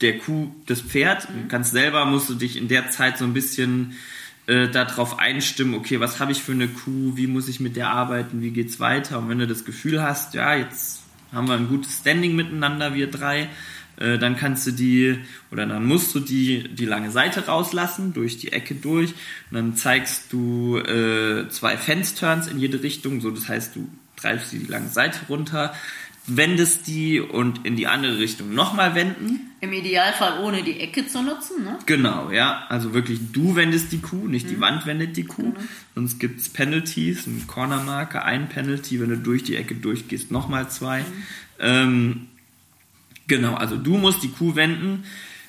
der 0.00 0.18
Kuh 0.18 0.52
das 0.66 0.80
Pferd. 0.80 1.24
Du 1.28 1.48
kannst 1.48 1.72
selber, 1.72 2.04
musst 2.04 2.28
du 2.28 2.34
dich 2.34 2.56
in 2.56 2.68
der 2.68 2.90
Zeit 2.90 3.18
so 3.18 3.24
ein 3.24 3.34
bisschen 3.34 3.94
äh, 4.46 4.68
darauf 4.68 5.18
einstimmen, 5.18 5.74
okay, 5.74 6.00
was 6.00 6.20
habe 6.20 6.32
ich 6.32 6.42
für 6.42 6.52
eine 6.52 6.68
Kuh, 6.68 7.16
wie 7.16 7.26
muss 7.26 7.48
ich 7.48 7.60
mit 7.60 7.76
der 7.76 7.90
arbeiten, 7.90 8.42
wie 8.42 8.50
geht's 8.50 8.80
weiter? 8.80 9.18
Und 9.18 9.28
wenn 9.28 9.38
du 9.38 9.46
das 9.46 9.64
Gefühl 9.64 10.02
hast, 10.02 10.34
ja, 10.34 10.54
jetzt 10.54 11.02
haben 11.32 11.48
wir 11.48 11.54
ein 11.54 11.68
gutes 11.68 11.98
Standing 12.00 12.36
miteinander, 12.36 12.94
wir 12.94 13.10
drei, 13.10 13.48
äh, 13.96 14.18
dann 14.18 14.36
kannst 14.36 14.66
du 14.66 14.72
die 14.72 15.18
oder 15.50 15.66
dann 15.66 15.84
musst 15.84 16.14
du 16.14 16.20
die 16.20 16.68
die 16.74 16.84
lange 16.84 17.10
Seite 17.10 17.46
rauslassen 17.46 18.12
durch 18.12 18.38
die 18.38 18.52
Ecke 18.52 18.74
durch. 18.74 19.10
Und 19.50 19.56
dann 19.56 19.76
zeigst 19.76 20.32
du 20.32 20.78
äh, 20.78 21.48
zwei 21.48 21.76
Fence-Turns 21.76 22.48
in 22.48 22.58
jede 22.58 22.82
Richtung. 22.82 23.20
So 23.20 23.30
das 23.30 23.48
heißt 23.48 23.76
du 23.76 23.88
treibst 24.16 24.52
die 24.52 24.58
lange 24.58 24.88
Seite 24.88 25.18
runter 25.28 25.74
wendest 26.26 26.86
die 26.86 27.20
und 27.20 27.66
in 27.66 27.76
die 27.76 27.86
andere 27.86 28.18
Richtung 28.18 28.54
nochmal 28.54 28.94
wenden 28.94 29.52
Im 29.60 29.72
Idealfall 29.72 30.42
ohne 30.42 30.62
die 30.62 30.80
Ecke 30.80 31.06
zu 31.06 31.22
nutzen, 31.22 31.64
ne? 31.64 31.78
Genau, 31.84 32.30
ja. 32.30 32.64
Also 32.70 32.94
wirklich, 32.94 33.20
du 33.32 33.56
wendest 33.56 33.92
die 33.92 34.00
Kuh, 34.00 34.26
nicht 34.26 34.48
die 34.48 34.60
Wand 34.60 34.86
wendet 34.86 35.16
die 35.16 35.24
Kuh. 35.24 35.52
Sonst 35.94 36.18
gibt's 36.18 36.48
Penalties, 36.48 37.26
ein 37.26 37.44
Cornermarker, 37.46 38.24
ein 38.24 38.48
Penalty, 38.48 39.00
wenn 39.00 39.10
du 39.10 39.18
durch 39.18 39.42
die 39.42 39.56
Ecke 39.56 39.74
durchgehst, 39.74 40.30
nochmal 40.30 40.70
zwei. 40.70 41.04
Ähm, 41.60 42.28
genau, 43.26 43.54
also 43.54 43.76
du 43.76 43.98
musst 43.98 44.22
die 44.22 44.30
Kuh 44.30 44.54
wenden, 44.54 45.04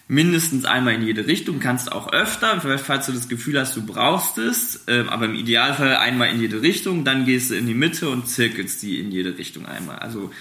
mindestens 0.07 0.65
einmal 0.65 0.95
in 0.95 1.03
jede 1.03 1.25
Richtung, 1.25 1.59
kannst 1.59 1.91
auch 1.91 2.11
öfter, 2.11 2.59
falls 2.77 3.05
du 3.05 3.11
das 3.13 3.27
Gefühl 3.29 3.59
hast, 3.59 3.75
du 3.75 3.85
brauchst 3.85 4.37
es, 4.37 4.83
ähm, 4.87 5.09
aber 5.09 5.25
im 5.25 5.35
Idealfall 5.35 5.95
einmal 5.95 6.29
in 6.29 6.41
jede 6.41 6.61
Richtung, 6.61 7.05
dann 7.05 7.25
gehst 7.25 7.49
du 7.49 7.55
in 7.55 7.65
die 7.65 7.73
Mitte 7.73 8.09
und 8.09 8.27
zirkelst 8.27 8.83
die 8.83 8.99
in 8.99 9.11
jede 9.11 9.37
Richtung 9.37 9.65
einmal. 9.65 9.97
Also 9.99 10.31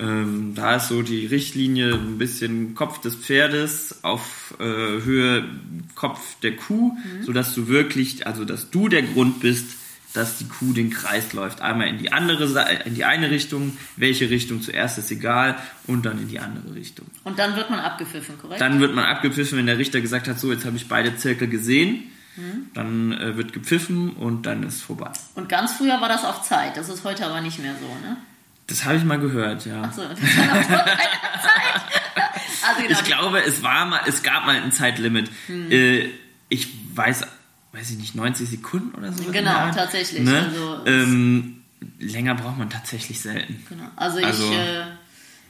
Ähm, 0.00 0.54
da 0.54 0.76
ist 0.76 0.88
so 0.88 1.02
die 1.02 1.26
Richtlinie 1.26 1.92
ein 1.94 2.16
bisschen 2.16 2.74
Kopf 2.74 3.00
des 3.00 3.16
Pferdes 3.16 4.02
auf 4.02 4.54
äh, 4.58 4.64
Höhe 4.64 5.44
Kopf 5.94 6.20
der 6.42 6.56
Kuh, 6.56 6.92
mhm. 6.92 7.22
sodass 7.22 7.54
du 7.54 7.68
wirklich, 7.68 8.26
also 8.26 8.44
dass 8.44 8.70
du 8.70 8.88
der 8.88 9.02
Grund 9.02 9.40
bist, 9.40 9.76
dass 10.14 10.38
die 10.38 10.48
Kuh 10.48 10.72
den 10.72 10.90
Kreis 10.90 11.32
läuft. 11.34 11.60
Einmal 11.60 11.88
in 11.88 11.98
die 11.98 12.12
andere 12.12 12.44
in 12.84 12.94
die 12.94 13.04
eine 13.04 13.30
Richtung, 13.30 13.76
welche 13.96 14.30
Richtung 14.30 14.62
zuerst 14.62 14.98
ist 14.98 15.10
egal, 15.10 15.56
und 15.86 16.06
dann 16.06 16.20
in 16.20 16.28
die 16.28 16.40
andere 16.40 16.74
Richtung. 16.74 17.06
Und 17.24 17.38
dann 17.38 17.54
wird 17.56 17.70
man 17.70 17.78
abgepfiffen, 17.78 18.38
korrekt? 18.38 18.60
Dann 18.60 18.80
wird 18.80 18.94
man 18.94 19.04
abgepfiffen, 19.04 19.58
wenn 19.58 19.66
der 19.66 19.78
Richter 19.78 20.00
gesagt 20.00 20.28
hat, 20.28 20.40
so 20.40 20.50
jetzt 20.50 20.64
habe 20.64 20.76
ich 20.76 20.88
beide 20.88 21.16
Zirkel 21.16 21.48
gesehen. 21.48 22.04
Mhm. 22.36 22.70
Dann 22.74 23.12
äh, 23.12 23.36
wird 23.36 23.52
gepfiffen 23.52 24.10
und 24.10 24.46
dann 24.46 24.62
ist 24.62 24.82
vorbei. 24.82 25.10
Und 25.34 25.48
ganz 25.48 25.74
früher 25.74 26.00
war 26.00 26.08
das 26.08 26.24
auf 26.24 26.42
Zeit, 26.42 26.76
das 26.76 26.88
ist 26.88 27.04
heute 27.04 27.26
aber 27.26 27.40
nicht 27.40 27.58
mehr 27.58 27.74
so, 27.74 27.86
ne? 28.06 28.16
Das 28.70 28.84
habe 28.84 28.96
ich 28.96 29.04
mal 29.04 29.18
gehört, 29.18 29.66
ja. 29.66 29.82
Ach 29.84 29.92
so, 29.92 30.02
das 30.02 30.18
war 30.20 30.46
noch 30.46 30.66
Zeit. 30.66 30.86
also 32.68 32.82
genau. 32.82 32.98
Ich 32.98 33.04
glaube, 33.04 33.42
es 33.44 33.62
war 33.62 33.84
mal, 33.84 34.00
es 34.06 34.22
gab 34.22 34.46
mal 34.46 34.56
ein 34.56 34.72
Zeitlimit. 34.72 35.30
Hm. 35.46 35.70
Äh, 35.70 36.10
ich 36.48 36.68
weiß 36.94 37.24
weiß 37.72 37.90
ich 37.90 37.98
nicht, 37.98 38.14
90 38.14 38.48
Sekunden 38.48 38.94
oder 38.96 39.12
so. 39.12 39.24
Genau, 39.30 39.70
tatsächlich. 39.70 40.22
Ne? 40.22 40.44
Also, 40.44 40.86
ähm, 40.86 41.62
länger 41.98 42.34
braucht 42.34 42.58
man 42.58 42.68
tatsächlich 42.68 43.20
selten. 43.20 43.64
Genau. 43.68 43.84
Also, 43.96 44.18
also 44.24 44.44
ich, 44.44 44.58
äh, 44.58 44.82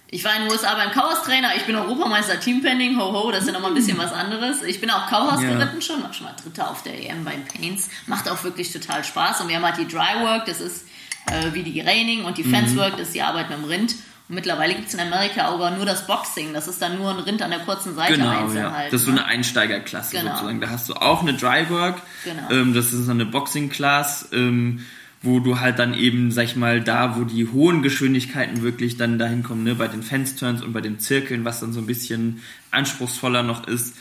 ich 0.08 0.24
war 0.24 0.34
in 0.36 0.42
den 0.42 0.50
USA 0.50 0.74
beim 0.74 0.90
Chaos-Trainer, 0.90 1.56
ich 1.56 1.64
bin 1.64 1.76
Europameister 1.76 2.38
Teampending, 2.38 2.98
ho 2.98 3.12
ho, 3.12 3.30
das 3.30 3.42
ist 3.42 3.46
ja 3.46 3.52
nochmal 3.52 3.70
ein 3.70 3.74
bisschen 3.74 3.96
was 3.96 4.12
anderes. 4.12 4.62
Ich 4.62 4.80
bin 4.80 4.90
auch 4.90 5.08
Chaos 5.08 5.40
ja. 5.42 5.50
geritten 5.50 5.80
schon, 5.80 6.02
war 6.02 6.12
schon 6.12 6.26
mal 6.26 6.34
Dritter 6.42 6.70
auf 6.70 6.82
der 6.82 6.98
EM 6.98 7.24
beim 7.24 7.44
Paints. 7.44 7.88
Macht 8.06 8.28
auch 8.28 8.42
wirklich 8.44 8.72
total 8.72 9.02
Spaß. 9.02 9.40
Und 9.40 9.48
wir 9.48 9.56
haben 9.56 9.64
halt 9.64 9.78
die 9.78 9.88
Dry 9.88 10.20
Work, 10.20 10.46
das 10.46 10.60
ist 10.60 10.84
äh, 11.32 11.54
wie 11.54 11.62
die 11.62 11.80
Reining 11.80 12.24
und 12.24 12.38
die 12.38 12.44
Fence 12.44 12.76
Work, 12.76 12.96
das 12.96 13.08
ist 13.08 13.14
die 13.14 13.22
Arbeit 13.22 13.50
mit 13.50 13.58
dem 13.58 13.64
Rind. 13.64 13.94
Und 14.30 14.36
mittlerweile 14.36 14.74
gibt 14.74 14.86
es 14.86 14.94
in 14.94 15.00
Amerika 15.00 15.48
aber 15.48 15.72
nur 15.72 15.84
das 15.84 16.06
Boxing. 16.06 16.54
Das 16.54 16.68
ist 16.68 16.80
dann 16.80 16.98
nur 16.98 17.10
ein 17.10 17.18
Rind 17.18 17.42
an 17.42 17.50
der 17.50 17.58
kurzen 17.60 17.96
Seite 17.96 18.14
genau, 18.14 18.44
einzeln 18.44 18.62
ja. 18.64 18.72
halt. 18.72 18.92
Das 18.92 19.00
ist 19.00 19.06
so 19.06 19.12
ne? 19.12 19.24
eine 19.24 19.26
Einsteigerklasse 19.26 20.16
genau. 20.16 20.32
sozusagen. 20.32 20.60
Da 20.60 20.70
hast 20.70 20.88
du 20.88 20.94
auch 20.94 21.22
eine 21.22 21.34
Dry 21.34 21.68
Work. 21.68 22.00
Genau. 22.24 22.50
Ähm, 22.50 22.72
das 22.72 22.92
ist 22.92 23.08
eine 23.08 23.26
Boxing-Class, 23.26 24.28
ähm, 24.32 24.84
wo 25.22 25.40
du 25.40 25.58
halt 25.58 25.80
dann 25.80 25.94
eben, 25.94 26.30
sag 26.30 26.44
ich 26.44 26.54
mal, 26.54 26.80
da, 26.80 27.16
wo 27.18 27.24
die 27.24 27.48
hohen 27.48 27.82
Geschwindigkeiten 27.82 28.62
wirklich 28.62 28.96
dann 28.96 29.18
dahin 29.18 29.42
kommen, 29.42 29.64
ne, 29.64 29.74
bei 29.74 29.88
den 29.88 30.04
Fence-Turns 30.04 30.62
und 30.62 30.72
bei 30.72 30.80
den 30.80 31.00
Zirkeln, 31.00 31.44
was 31.44 31.58
dann 31.58 31.72
so 31.72 31.80
ein 31.80 31.86
bisschen 31.86 32.40
anspruchsvoller 32.70 33.42
noch 33.42 33.66
ist, 33.66 33.96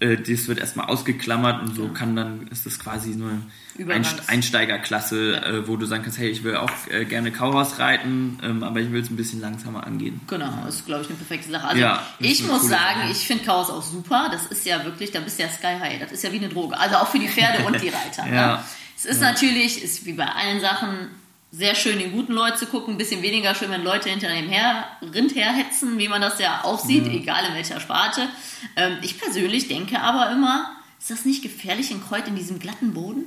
äh, 0.00 0.16
das 0.16 0.48
wird 0.48 0.58
erstmal 0.58 0.86
ausgeklammert 0.86 1.62
und 1.62 1.74
so 1.74 1.88
kann 1.88 2.16
dann, 2.16 2.46
ist 2.48 2.66
das 2.66 2.78
quasi 2.78 3.10
nur 3.10 3.32
Übergangs. 3.76 4.28
Einsteigerklasse, 4.28 5.32
ja. 5.32 5.42
äh, 5.42 5.68
wo 5.68 5.76
du 5.76 5.86
sagen 5.86 6.02
kannst, 6.02 6.18
hey, 6.18 6.28
ich 6.28 6.44
will 6.44 6.56
auch 6.56 6.70
äh, 6.90 7.04
gerne 7.04 7.32
Kauhaus 7.32 7.78
reiten, 7.78 8.38
ähm, 8.42 8.62
aber 8.62 8.80
ich 8.80 8.92
will 8.92 9.00
es 9.00 9.10
ein 9.10 9.16
bisschen 9.16 9.40
langsamer 9.40 9.86
angehen. 9.86 10.20
Genau, 10.28 10.62
das 10.64 10.76
ist, 10.76 10.86
glaube 10.86 11.02
ich, 11.02 11.08
eine 11.08 11.16
perfekte 11.16 11.50
Sache. 11.50 11.66
Also 11.68 11.80
ja, 11.80 12.02
ich 12.18 12.46
muss 12.46 12.68
sagen, 12.68 13.00
Sache. 13.00 13.12
ich 13.12 13.26
finde 13.26 13.44
Kauhaus 13.44 13.70
auch 13.70 13.82
super. 13.82 14.28
Das 14.30 14.46
ist 14.46 14.64
ja 14.64 14.84
wirklich, 14.84 15.10
da 15.10 15.20
bist 15.20 15.38
du 15.38 15.42
ja 15.42 15.48
Sky 15.48 15.78
High. 15.80 16.00
Das 16.00 16.12
ist 16.12 16.22
ja 16.22 16.32
wie 16.32 16.38
eine 16.38 16.48
Droge. 16.48 16.78
Also 16.78 16.96
auch 16.96 17.08
für 17.08 17.18
die 17.18 17.28
Pferde 17.28 17.64
und 17.64 17.80
die 17.80 17.88
Reiter. 18.16 18.26
ja. 18.32 18.56
Ne? 18.56 18.64
Es 18.96 19.04
ist 19.06 19.20
natürlich, 19.20 19.82
ist 19.82 20.06
wie 20.06 20.12
bei 20.12 20.26
allen 20.26 20.60
Sachen, 20.60 21.08
sehr 21.56 21.74
schön, 21.76 21.98
den 21.98 22.12
guten 22.12 22.32
Leuten 22.32 22.56
zu 22.58 22.66
gucken, 22.66 22.94
ein 22.94 22.98
bisschen 22.98 23.22
weniger 23.22 23.54
schön, 23.54 23.70
wenn 23.70 23.84
Leute 23.84 24.10
hinter 24.10 24.28
dem 24.28 24.48
her, 24.48 24.86
Rind 25.14 25.34
herhetzen, 25.36 25.98
wie 25.98 26.08
man 26.08 26.20
das 26.20 26.40
ja 26.40 26.64
auch 26.64 26.84
sieht, 26.84 27.04
mhm. 27.04 27.12
egal 27.12 27.44
in 27.48 27.54
welcher 27.54 27.78
Sparte. 27.80 28.28
Ähm, 28.76 28.98
ich 29.02 29.20
persönlich 29.20 29.68
denke 29.68 30.00
aber 30.00 30.32
immer, 30.32 30.76
ist 30.98 31.10
das 31.10 31.24
nicht 31.24 31.42
gefährlich 31.42 31.92
in 31.92 32.02
Kreuz 32.02 32.26
in 32.26 32.34
diesem 32.34 32.58
glatten 32.58 32.92
Boden? 32.92 33.26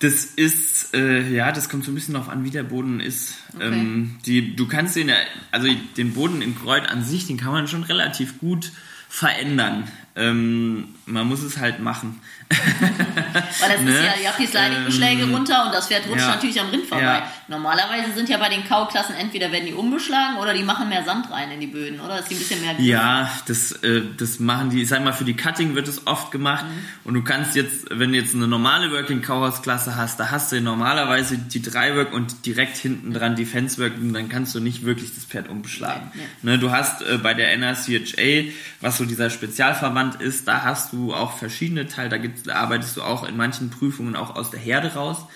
Das 0.00 0.24
ist, 0.24 0.94
äh, 0.94 1.30
ja, 1.30 1.52
das 1.52 1.68
kommt 1.68 1.84
so 1.84 1.92
ein 1.92 1.94
bisschen 1.94 2.14
darauf 2.14 2.28
an, 2.28 2.44
wie 2.44 2.50
der 2.50 2.64
Boden 2.64 3.00
ist. 3.00 3.34
Okay. 3.54 3.66
Ähm, 3.66 4.18
die, 4.26 4.56
du 4.56 4.66
kannst 4.66 4.96
den, 4.96 5.10
also 5.52 5.68
den 5.96 6.12
Boden 6.12 6.42
in 6.42 6.58
Kreuz 6.58 6.86
an 6.88 7.04
sich, 7.04 7.26
den 7.26 7.36
kann 7.36 7.52
man 7.52 7.68
schon 7.68 7.84
relativ 7.84 8.38
gut 8.38 8.72
verändern. 9.08 9.88
Ähm, 10.16 10.88
man 11.06 11.26
muss 11.28 11.42
es 11.42 11.58
halt 11.58 11.80
machen. 11.80 12.20
Weil 13.60 13.70
das 13.70 13.80
ne? 13.82 13.90
ist 13.90 14.22
ja, 14.22 14.32
die 14.38 14.46
Sliding-Beschläge 14.46 15.22
ähm, 15.22 15.34
runter 15.34 15.66
und 15.66 15.74
das 15.74 15.88
Pferd 15.88 16.06
rutscht 16.08 16.20
ja. 16.20 16.34
natürlich 16.34 16.60
am 16.60 16.70
Rind 16.70 16.86
vorbei. 16.86 17.02
Ja. 17.02 17.32
Normalerweise 17.48 18.12
sind 18.14 18.28
ja 18.28 18.38
bei 18.38 18.48
den 18.48 18.66
Kauklassen 18.66 19.14
entweder 19.16 19.50
werden 19.52 19.66
die 19.66 19.72
umbeschlagen 19.72 20.38
oder 20.38 20.54
die 20.54 20.62
machen 20.62 20.88
mehr 20.88 21.04
Sand 21.04 21.30
rein 21.30 21.50
in 21.50 21.60
die 21.60 21.66
Böden, 21.66 22.00
oder? 22.00 22.22
Die 22.22 22.34
ein 22.34 22.38
bisschen 22.38 22.60
mehr 22.60 22.74
Griff. 22.74 22.84
Ja, 22.84 23.30
das, 23.46 23.72
äh, 23.82 24.02
das 24.16 24.38
machen 24.40 24.70
die, 24.70 24.82
ich 24.82 24.88
sag 24.88 25.02
mal, 25.04 25.12
für 25.12 25.24
die 25.24 25.34
Cutting 25.34 25.74
wird 25.74 25.88
es 25.88 26.06
oft 26.06 26.30
gemacht 26.30 26.64
mhm. 26.64 27.08
und 27.08 27.14
du 27.14 27.22
kannst 27.22 27.56
jetzt, 27.56 27.86
wenn 27.90 28.12
du 28.12 28.18
jetzt 28.18 28.34
eine 28.34 28.46
normale 28.46 28.90
Working 28.92 29.22
Cowhouse 29.22 29.62
Klasse 29.62 29.96
hast, 29.96 30.20
da 30.20 30.30
hast 30.30 30.52
du 30.52 30.60
normalerweise 30.60 31.38
die 31.38 31.62
Dreiwork 31.62 32.12
und 32.12 32.46
direkt 32.46 32.76
hinten 32.76 33.12
dran 33.12 33.36
die 33.36 33.44
Fencework 33.44 33.94
und 33.96 34.12
dann 34.12 34.28
kannst 34.28 34.54
du 34.54 34.60
nicht 34.60 34.84
wirklich 34.84 35.14
das 35.14 35.24
Pferd 35.24 35.48
umbeschlagen. 35.48 36.10
Ja. 36.14 36.22
Ne, 36.42 36.58
du 36.58 36.70
hast 36.70 37.02
äh, 37.02 37.18
bei 37.18 37.34
der 37.34 37.52
NRCHA, 37.52 38.52
was 38.80 38.98
so 38.98 39.04
dieser 39.04 39.30
Spezialverband 39.30 40.20
ist, 40.20 40.46
da 40.46 40.62
hast 40.62 40.92
du 40.92 41.14
auch 41.14 41.36
verschiedene 41.38 41.86
Teile, 41.86 42.08
da, 42.08 42.18
gibt's, 42.18 42.35
da 42.44 42.56
arbeitest 42.56 42.96
du 42.96 43.02
auch 43.02 43.26
in 43.28 43.36
manchen 43.36 43.70
Prüfungen 43.70 44.16
auch 44.16 44.34
aus 44.34 44.50
der 44.50 44.60
Herde 44.60 44.94
raus 44.94 45.26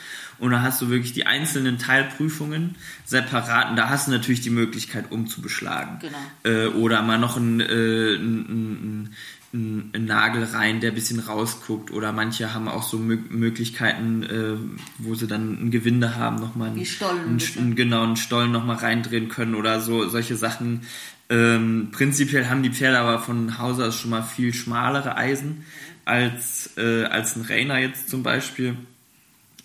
und 0.41 0.53
da 0.53 0.63
hast 0.63 0.81
du 0.81 0.89
wirklich 0.89 1.13
die 1.13 1.27
einzelnen 1.27 1.79
Teilprüfungen 1.79 2.77
separat 3.05 3.71
und 3.71 3.77
da 3.77 3.91
hast 3.91 4.09
du 4.09 4.11
natürlich 4.11 4.41
die 4.41 4.51
Möglichkeit 4.51 5.13
umzubeschlagen. 5.13 5.99
Genau. 6.01 6.19
Äh, 6.45 6.69
oder 6.69 7.03
mal 7.03 7.19
noch 7.19 7.37
ein, 7.37 7.61
äh, 7.61 8.15
ein, 8.15 9.11
ein, 9.53 9.91
ein, 9.93 10.05
Nagel 10.07 10.45
rein, 10.45 10.81
der 10.81 10.93
ein 10.93 10.95
bisschen 10.95 11.21
rausguckt 11.21 11.91
oder 11.91 12.13
manche 12.13 12.55
haben 12.55 12.69
auch 12.69 12.85
so 12.85 12.97
Mö 12.97 13.19
Möglichkeiten, 13.29 14.23
äh, 14.23 14.57
wo 14.99 15.15
sie 15.15 15.27
dann 15.27 15.63
ein 15.63 15.71
Gewinde 15.71 16.17
haben, 16.17 16.37
nochmal 16.37 16.71
einen, 16.71 16.87
Stollen, 16.87 17.39
einen, 17.59 17.77
genau, 17.77 18.03
einen 18.05 18.17
Stollen 18.17 18.51
nochmal 18.51 18.77
reindrehen 18.77 19.29
können 19.29 19.55
oder 19.55 19.81
so, 19.81 20.09
solche 20.09 20.37
Sachen. 20.37 20.83
Ähm, 21.29 21.91
prinzipiell 21.93 22.49
haben 22.49 22.63
die 22.63 22.71
Pferde 22.71 22.99
aber 22.99 23.19
von 23.19 23.59
Hause 23.59 23.87
aus 23.87 23.97
schon 23.97 24.11
mal 24.11 24.23
viel 24.23 24.55
schmalere 24.55 25.17
Eisen 25.17 25.65
als, 26.05 26.71
äh, 26.77 27.05
als 27.05 27.37
ein 27.37 27.43
Rainer 27.43 27.79
jetzt 27.79 28.09
zum 28.09 28.23
Beispiel 28.23 28.77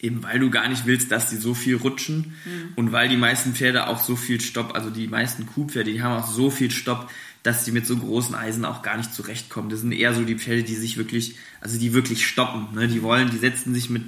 eben 0.02 0.24
weil 0.24 0.40
du 0.40 0.50
gar 0.50 0.68
nicht 0.68 0.86
willst, 0.86 1.12
dass 1.12 1.30
die 1.30 1.38
so 1.38 1.54
viel 1.54 1.76
rutschen 1.78 2.36
mhm. 2.46 2.74
und 2.76 2.92
weil 2.92 3.10
die 3.10 3.18
meisten 3.18 3.54
Pferde 3.54 3.88
auch 3.88 4.02
so 4.02 4.16
viel 4.16 4.40
Stopp, 4.40 4.76
also 4.76 4.90
die 4.90 5.08
meisten 5.08 5.46
Kuhpferde, 5.48 5.92
die 5.92 6.04
haben 6.04 6.22
auch 6.22 6.28
so 6.28 6.50
viel 6.50 6.70
Stopp, 6.70 7.10
dass 7.44 7.64
die 7.64 7.72
mit 7.72 7.86
so 7.86 7.98
großen 7.98 8.36
Eisen 8.36 8.66
auch 8.66 8.82
gar 8.82 8.98
nicht 8.98 9.14
zurechtkommen. 9.14 9.70
Das 9.70 9.82
sind 9.82 9.92
eher 9.92 10.14
so 10.14 10.24
die 10.24 10.36
Pferde, 10.36 10.64
die 10.64 10.76
sich 10.76 10.98
wirklich, 10.98 11.36
also 11.62 11.80
die 11.80 11.94
wirklich 11.94 12.26
stoppen. 12.26 12.68
Ne? 12.74 12.88
Die 12.88 13.04
wollen, 13.04 13.30
die 13.30 13.38
setzen 13.38 13.74
sich 13.74 13.90
mit 13.90 14.04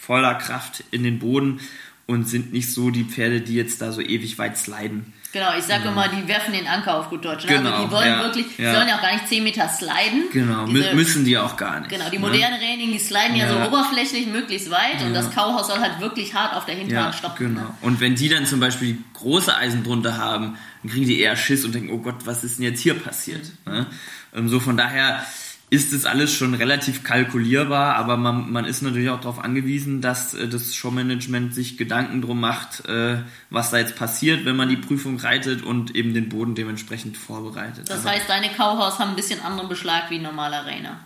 voller 0.00 0.34
Kraft 0.34 0.84
in 0.90 1.02
den 1.04 1.18
Boden 1.18 1.60
und 2.06 2.28
sind 2.28 2.52
nicht 2.52 2.72
so 2.72 2.90
die 2.90 3.04
Pferde, 3.04 3.40
die 3.40 3.54
jetzt 3.54 3.80
da 3.80 3.92
so 3.92 4.00
ewig 4.00 4.38
weit 4.38 4.58
sliden. 4.58 5.12
Genau, 5.34 5.48
ich 5.58 5.64
sage 5.64 5.82
genau. 5.82 5.92
immer, 5.92 6.08
die 6.08 6.28
werfen 6.28 6.52
den 6.52 6.68
Anker 6.68 6.94
auf 6.94 7.10
gut 7.10 7.24
Deutsch. 7.24 7.44
Ne? 7.44 7.56
Genau, 7.56 7.70
also 7.70 7.84
die 7.84 7.90
wollen 7.90 8.06
ja, 8.06 8.22
wirklich, 8.22 8.46
die 8.56 8.62
sollen 8.62 8.86
ja 8.86 8.96
auch 8.96 9.02
gar 9.02 9.14
nicht 9.14 9.26
10 9.26 9.42
Meter 9.42 9.68
sliden. 9.68 10.22
Genau, 10.32 10.64
Diese, 10.66 10.94
müssen 10.94 11.24
die 11.24 11.36
auch 11.36 11.56
gar 11.56 11.80
nicht. 11.80 11.90
Genau, 11.90 12.08
die 12.08 12.18
ne? 12.18 12.26
modernen 12.26 12.60
ne? 12.60 12.64
Raining, 12.64 12.92
die 12.92 13.00
sliden 13.00 13.34
ja. 13.34 13.46
ja. 13.46 13.64
so 13.64 13.68
oberflächlich 13.68 14.28
möglichst 14.28 14.70
weit 14.70 15.02
und 15.04 15.12
das 15.12 15.32
Kauhaus 15.32 15.66
soll 15.66 15.80
halt 15.80 15.98
wirklich 15.98 16.34
hart 16.34 16.54
auf 16.54 16.66
der 16.66 16.76
Hinterhand 16.76 17.16
stoppen. 17.16 17.48
Genau. 17.48 17.62
Ne? 17.62 17.74
Und 17.80 18.00
wenn 18.00 18.14
die 18.14 18.28
dann 18.28 18.46
zum 18.46 18.60
Beispiel 18.60 18.98
große 19.14 19.56
Eisen 19.56 19.82
drunter 19.82 20.18
haben, 20.18 20.56
dann 20.82 20.92
kriegen 20.92 21.06
die 21.06 21.18
eher 21.18 21.34
Schiss 21.34 21.64
und 21.64 21.74
denken, 21.74 21.90
oh 21.90 21.98
Gott, 21.98 22.26
was 22.26 22.44
ist 22.44 22.58
denn 22.58 22.66
jetzt 22.66 22.80
hier 22.80 22.94
passiert? 22.94 23.42
Mhm. 23.66 23.72
Ne? 23.72 24.48
So 24.48 24.60
von 24.60 24.76
daher 24.76 25.24
ist 25.70 25.92
es 25.92 26.04
alles 26.04 26.32
schon 26.32 26.54
relativ 26.54 27.02
kalkulierbar, 27.02 27.96
aber 27.96 28.16
man, 28.16 28.52
man 28.52 28.64
ist 28.64 28.82
natürlich 28.82 29.08
auch 29.10 29.20
darauf 29.20 29.38
angewiesen, 29.38 30.00
dass 30.00 30.34
äh, 30.34 30.48
das 30.48 30.74
Showmanagement 30.74 31.54
sich 31.54 31.76
Gedanken 31.76 32.22
drum 32.22 32.40
macht, 32.40 32.84
äh, 32.86 33.18
was 33.50 33.70
da 33.70 33.78
jetzt 33.78 33.96
passiert, 33.96 34.44
wenn 34.44 34.56
man 34.56 34.68
die 34.68 34.76
Prüfung 34.76 35.18
reitet 35.18 35.62
und 35.62 35.94
eben 35.96 36.14
den 36.14 36.28
Boden 36.28 36.54
dementsprechend 36.54 37.16
vorbereitet. 37.16 37.88
Das 37.88 38.00
aber 38.00 38.10
heißt, 38.10 38.28
deine 38.28 38.50
Cowhouse 38.50 38.98
haben 38.98 39.10
ein 39.10 39.16
bisschen 39.16 39.40
anderen 39.40 39.68
Beschlag 39.68 40.10
wie 40.10 40.16
ein 40.16 40.22
normaler 40.22 40.66
Rainer. 40.66 41.00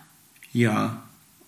Ja, 0.52 1.02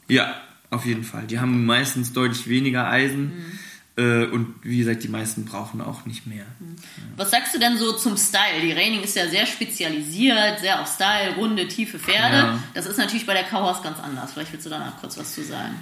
ja, 0.09 0.35
auf 0.71 0.87
jeden 0.87 1.05
Fall. 1.05 1.27
Die 1.27 1.41
haben 1.41 1.67
meistens 1.67 2.13
deutlich 2.13 2.49
weniger 2.49 2.89
Eisen. 2.89 3.37
Mhm 3.37 3.59
und 3.97 4.55
wie 4.63 4.79
gesagt, 4.79 5.03
die 5.03 5.09
meisten 5.09 5.45
brauchen 5.45 5.81
auch 5.81 6.07
nicht 6.07 6.27
mehr. 6.27 6.45
Mhm. 6.59 6.77
Was 7.17 7.31
sagst 7.31 7.55
du 7.55 7.59
denn 7.59 7.77
so 7.77 7.93
zum 7.93 8.17
Style? 8.17 8.61
Die 8.63 8.73
Raining 8.73 9.03
ist 9.03 9.17
ja 9.17 9.29
sehr 9.29 9.47
spezialisiert, 9.47 10.61
sehr 10.61 10.81
auf 10.81 10.89
Style, 10.89 11.35
runde, 11.37 11.69
tiefe 11.69 11.99
Pferde. 11.99 12.37
Ja. 12.37 12.63
Das 12.75 12.87
ist 12.87 12.97
natürlich 12.97 13.27
bei 13.27 13.35
der 13.35 13.45
Cowhouse 13.45 13.83
ganz 13.83 13.99
anders. 13.99 14.33
Vielleicht 14.33 14.53
willst 14.53 14.67
du 14.67 14.71
danach 14.71 14.99
kurz 15.01 15.19
was 15.19 15.35
zu 15.35 15.45
sagen. 15.45 15.75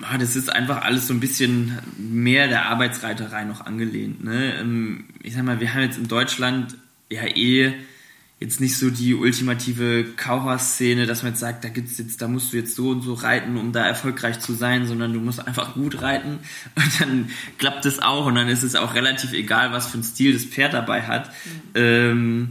Ah, 0.00 0.18
das 0.18 0.36
ist 0.36 0.50
einfach 0.50 0.82
alles 0.82 1.06
so 1.06 1.14
ein 1.14 1.20
bisschen 1.20 1.78
mehr 1.96 2.48
der 2.48 2.66
Arbeitsreiterei 2.66 3.44
noch 3.44 3.64
angelehnt. 3.66 4.24
Ne? 4.24 4.54
Ähm, 4.60 5.04
ich 5.22 5.34
sag 5.34 5.44
mal, 5.44 5.60
wir 5.60 5.72
haben 5.74 5.82
jetzt 5.82 5.98
in 5.98 6.08
Deutschland 6.08 6.76
ja 7.08 7.24
eh 7.24 7.74
jetzt 8.42 8.60
nicht 8.60 8.76
so 8.76 8.90
die 8.90 9.14
ultimative 9.14 10.04
Kauhorst-Szene, 10.16 11.06
dass 11.06 11.22
man 11.22 11.32
jetzt 11.32 11.40
sagt, 11.40 11.64
da 11.64 11.68
gibt's 11.68 11.96
jetzt, 11.98 12.20
da 12.20 12.28
musst 12.28 12.52
du 12.52 12.56
jetzt 12.56 12.74
so 12.74 12.90
und 12.90 13.02
so 13.02 13.14
reiten, 13.14 13.56
um 13.56 13.72
da 13.72 13.86
erfolgreich 13.86 14.40
zu 14.40 14.52
sein, 14.52 14.86
sondern 14.86 15.12
du 15.12 15.20
musst 15.20 15.46
einfach 15.46 15.74
gut 15.74 16.02
reiten 16.02 16.38
und 16.74 17.00
dann 17.00 17.30
klappt 17.58 17.86
es 17.86 18.00
auch 18.00 18.26
und 18.26 18.34
dann 18.34 18.48
ist 18.48 18.62
es 18.62 18.74
auch 18.74 18.94
relativ 18.94 19.32
egal, 19.32 19.72
was 19.72 19.86
für 19.86 19.98
ein 19.98 20.02
Stil 20.02 20.32
das 20.32 20.44
Pferd 20.44 20.74
dabei 20.74 21.02
hat. 21.02 21.28
Mhm. 21.28 21.60
Ähm, 21.74 22.48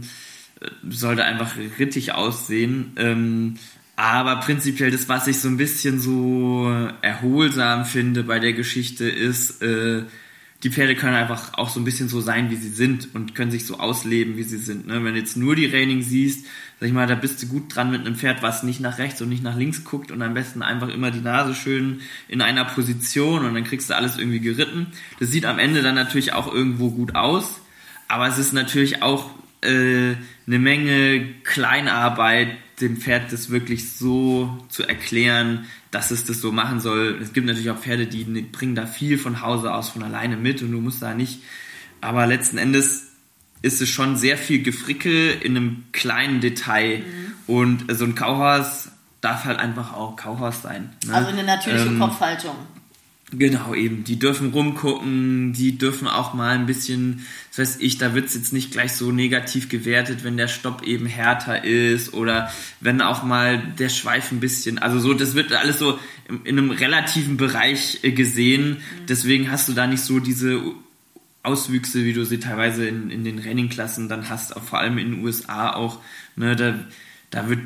sollte 0.88 1.24
einfach 1.24 1.56
rittig 1.78 2.12
aussehen. 2.12 2.92
Ähm, 2.96 3.56
aber 3.96 4.36
prinzipiell 4.36 4.90
das, 4.90 5.08
was 5.08 5.26
ich 5.26 5.40
so 5.40 5.48
ein 5.48 5.56
bisschen 5.56 6.00
so 6.00 6.72
erholsam 7.02 7.84
finde 7.84 8.22
bei 8.22 8.38
der 8.38 8.52
Geschichte, 8.52 9.08
ist, 9.08 9.60
äh, 9.62 10.04
die 10.62 10.70
Pferde 10.70 10.94
können 10.94 11.16
einfach 11.16 11.54
auch 11.54 11.68
so 11.68 11.80
ein 11.80 11.84
bisschen 11.84 12.08
so 12.08 12.20
sein, 12.20 12.50
wie 12.50 12.56
sie 12.56 12.68
sind 12.68 13.14
und 13.14 13.34
können 13.34 13.50
sich 13.50 13.66
so 13.66 13.78
ausleben, 13.78 14.36
wie 14.36 14.44
sie 14.44 14.58
sind. 14.58 14.86
Ne? 14.86 15.02
Wenn 15.04 15.14
du 15.14 15.20
jetzt 15.20 15.36
nur 15.36 15.56
die 15.56 15.66
Reining 15.66 16.02
siehst, 16.02 16.46
sag 16.78 16.86
ich 16.86 16.92
mal, 16.92 17.08
da 17.08 17.16
bist 17.16 17.42
du 17.42 17.48
gut 17.48 17.74
dran 17.74 17.90
mit 17.90 18.02
einem 18.02 18.14
Pferd, 18.14 18.42
was 18.42 18.62
nicht 18.62 18.80
nach 18.80 18.98
rechts 18.98 19.20
und 19.20 19.28
nicht 19.28 19.42
nach 19.42 19.56
links 19.56 19.82
guckt 19.82 20.12
und 20.12 20.22
am 20.22 20.34
besten 20.34 20.62
einfach 20.62 20.88
immer 20.88 21.10
die 21.10 21.20
Nase 21.20 21.54
schön 21.54 22.00
in 22.28 22.40
einer 22.40 22.64
Position 22.64 23.44
und 23.44 23.54
dann 23.54 23.64
kriegst 23.64 23.90
du 23.90 23.96
alles 23.96 24.18
irgendwie 24.18 24.40
geritten. 24.40 24.86
Das 25.18 25.30
sieht 25.30 25.46
am 25.46 25.58
Ende 25.58 25.82
dann 25.82 25.96
natürlich 25.96 26.32
auch 26.32 26.52
irgendwo 26.52 26.90
gut 26.90 27.16
aus, 27.16 27.60
aber 28.06 28.28
es 28.28 28.38
ist 28.38 28.52
natürlich 28.52 29.02
auch 29.02 29.30
äh, 29.62 30.14
eine 30.46 30.58
Menge 30.58 31.26
Kleinarbeit, 31.42 32.56
dem 32.80 32.96
Pferd 32.98 33.32
das 33.32 33.50
wirklich 33.50 33.92
so 33.92 34.64
zu 34.68 34.84
erklären, 34.84 35.66
dass 35.92 36.10
es 36.10 36.24
das 36.24 36.40
so 36.40 36.50
machen 36.50 36.80
soll. 36.80 37.20
Es 37.22 37.32
gibt 37.32 37.46
natürlich 37.46 37.70
auch 37.70 37.78
Pferde, 37.78 38.06
die 38.06 38.24
bringen 38.24 38.74
da 38.74 38.86
viel 38.86 39.18
von 39.18 39.42
Hause 39.42 39.72
aus 39.72 39.90
von 39.90 40.02
alleine 40.02 40.36
mit 40.36 40.62
und 40.62 40.72
du 40.72 40.80
musst 40.80 41.02
da 41.02 41.14
nicht. 41.14 41.40
Aber 42.00 42.26
letzten 42.26 42.58
Endes 42.58 43.12
ist 43.60 43.80
es 43.80 43.88
schon 43.90 44.16
sehr 44.16 44.36
viel 44.36 44.62
Gefrickel 44.62 45.36
in 45.40 45.56
einem 45.56 45.84
kleinen 45.92 46.40
Detail. 46.40 46.98
Mhm. 46.98 47.32
Und 47.54 47.84
so 47.94 48.04
ein 48.04 48.14
Kauhaus 48.14 48.88
darf 49.20 49.44
halt 49.44 49.58
einfach 49.58 49.92
auch 49.92 50.16
Kauhaus 50.16 50.62
sein. 50.62 50.90
Ne? 51.06 51.14
Also 51.14 51.28
eine 51.28 51.44
natürliche 51.44 51.86
ähm, 51.86 51.98
Kopfhaltung. 51.98 52.56
Genau, 53.34 53.74
eben. 53.74 54.04
Die 54.04 54.18
dürfen 54.18 54.50
rumgucken, 54.50 55.54
die 55.54 55.78
dürfen 55.78 56.06
auch 56.06 56.34
mal 56.34 56.50
ein 56.50 56.66
bisschen, 56.66 57.24
das 57.48 57.58
weiß 57.58 57.76
ich, 57.80 57.96
da 57.96 58.14
wird's 58.14 58.34
jetzt 58.34 58.52
nicht 58.52 58.72
gleich 58.72 58.92
so 58.92 59.10
negativ 59.10 59.70
gewertet, 59.70 60.22
wenn 60.22 60.36
der 60.36 60.48
Stopp 60.48 60.82
eben 60.82 61.06
härter 61.06 61.64
ist 61.64 62.12
oder 62.12 62.50
wenn 62.80 63.00
auch 63.00 63.22
mal 63.22 63.58
der 63.78 63.88
Schweif 63.88 64.32
ein 64.32 64.40
bisschen, 64.40 64.78
also 64.78 65.00
so, 65.00 65.14
das 65.14 65.34
wird 65.34 65.50
alles 65.54 65.78
so 65.78 65.98
in, 66.28 66.44
in 66.44 66.58
einem 66.58 66.70
relativen 66.72 67.38
Bereich 67.38 68.00
äh, 68.02 68.12
gesehen. 68.12 68.72
Mhm. 68.72 69.06
Deswegen 69.08 69.50
hast 69.50 69.66
du 69.66 69.72
da 69.72 69.86
nicht 69.86 70.02
so 70.02 70.20
diese 70.20 70.60
Auswüchse, 71.42 72.04
wie 72.04 72.12
du 72.12 72.26
sie 72.26 72.38
teilweise 72.38 72.86
in, 72.86 73.10
in 73.10 73.24
den 73.24 73.38
Renningklassen 73.38 74.10
dann 74.10 74.28
hast, 74.28 74.54
auch 74.54 74.62
vor 74.62 74.78
allem 74.78 74.98
in 74.98 75.12
den 75.12 75.24
USA 75.24 75.72
auch, 75.72 76.00
ne, 76.36 76.54
da, 76.54 76.74
da 77.30 77.48
wird 77.48 77.60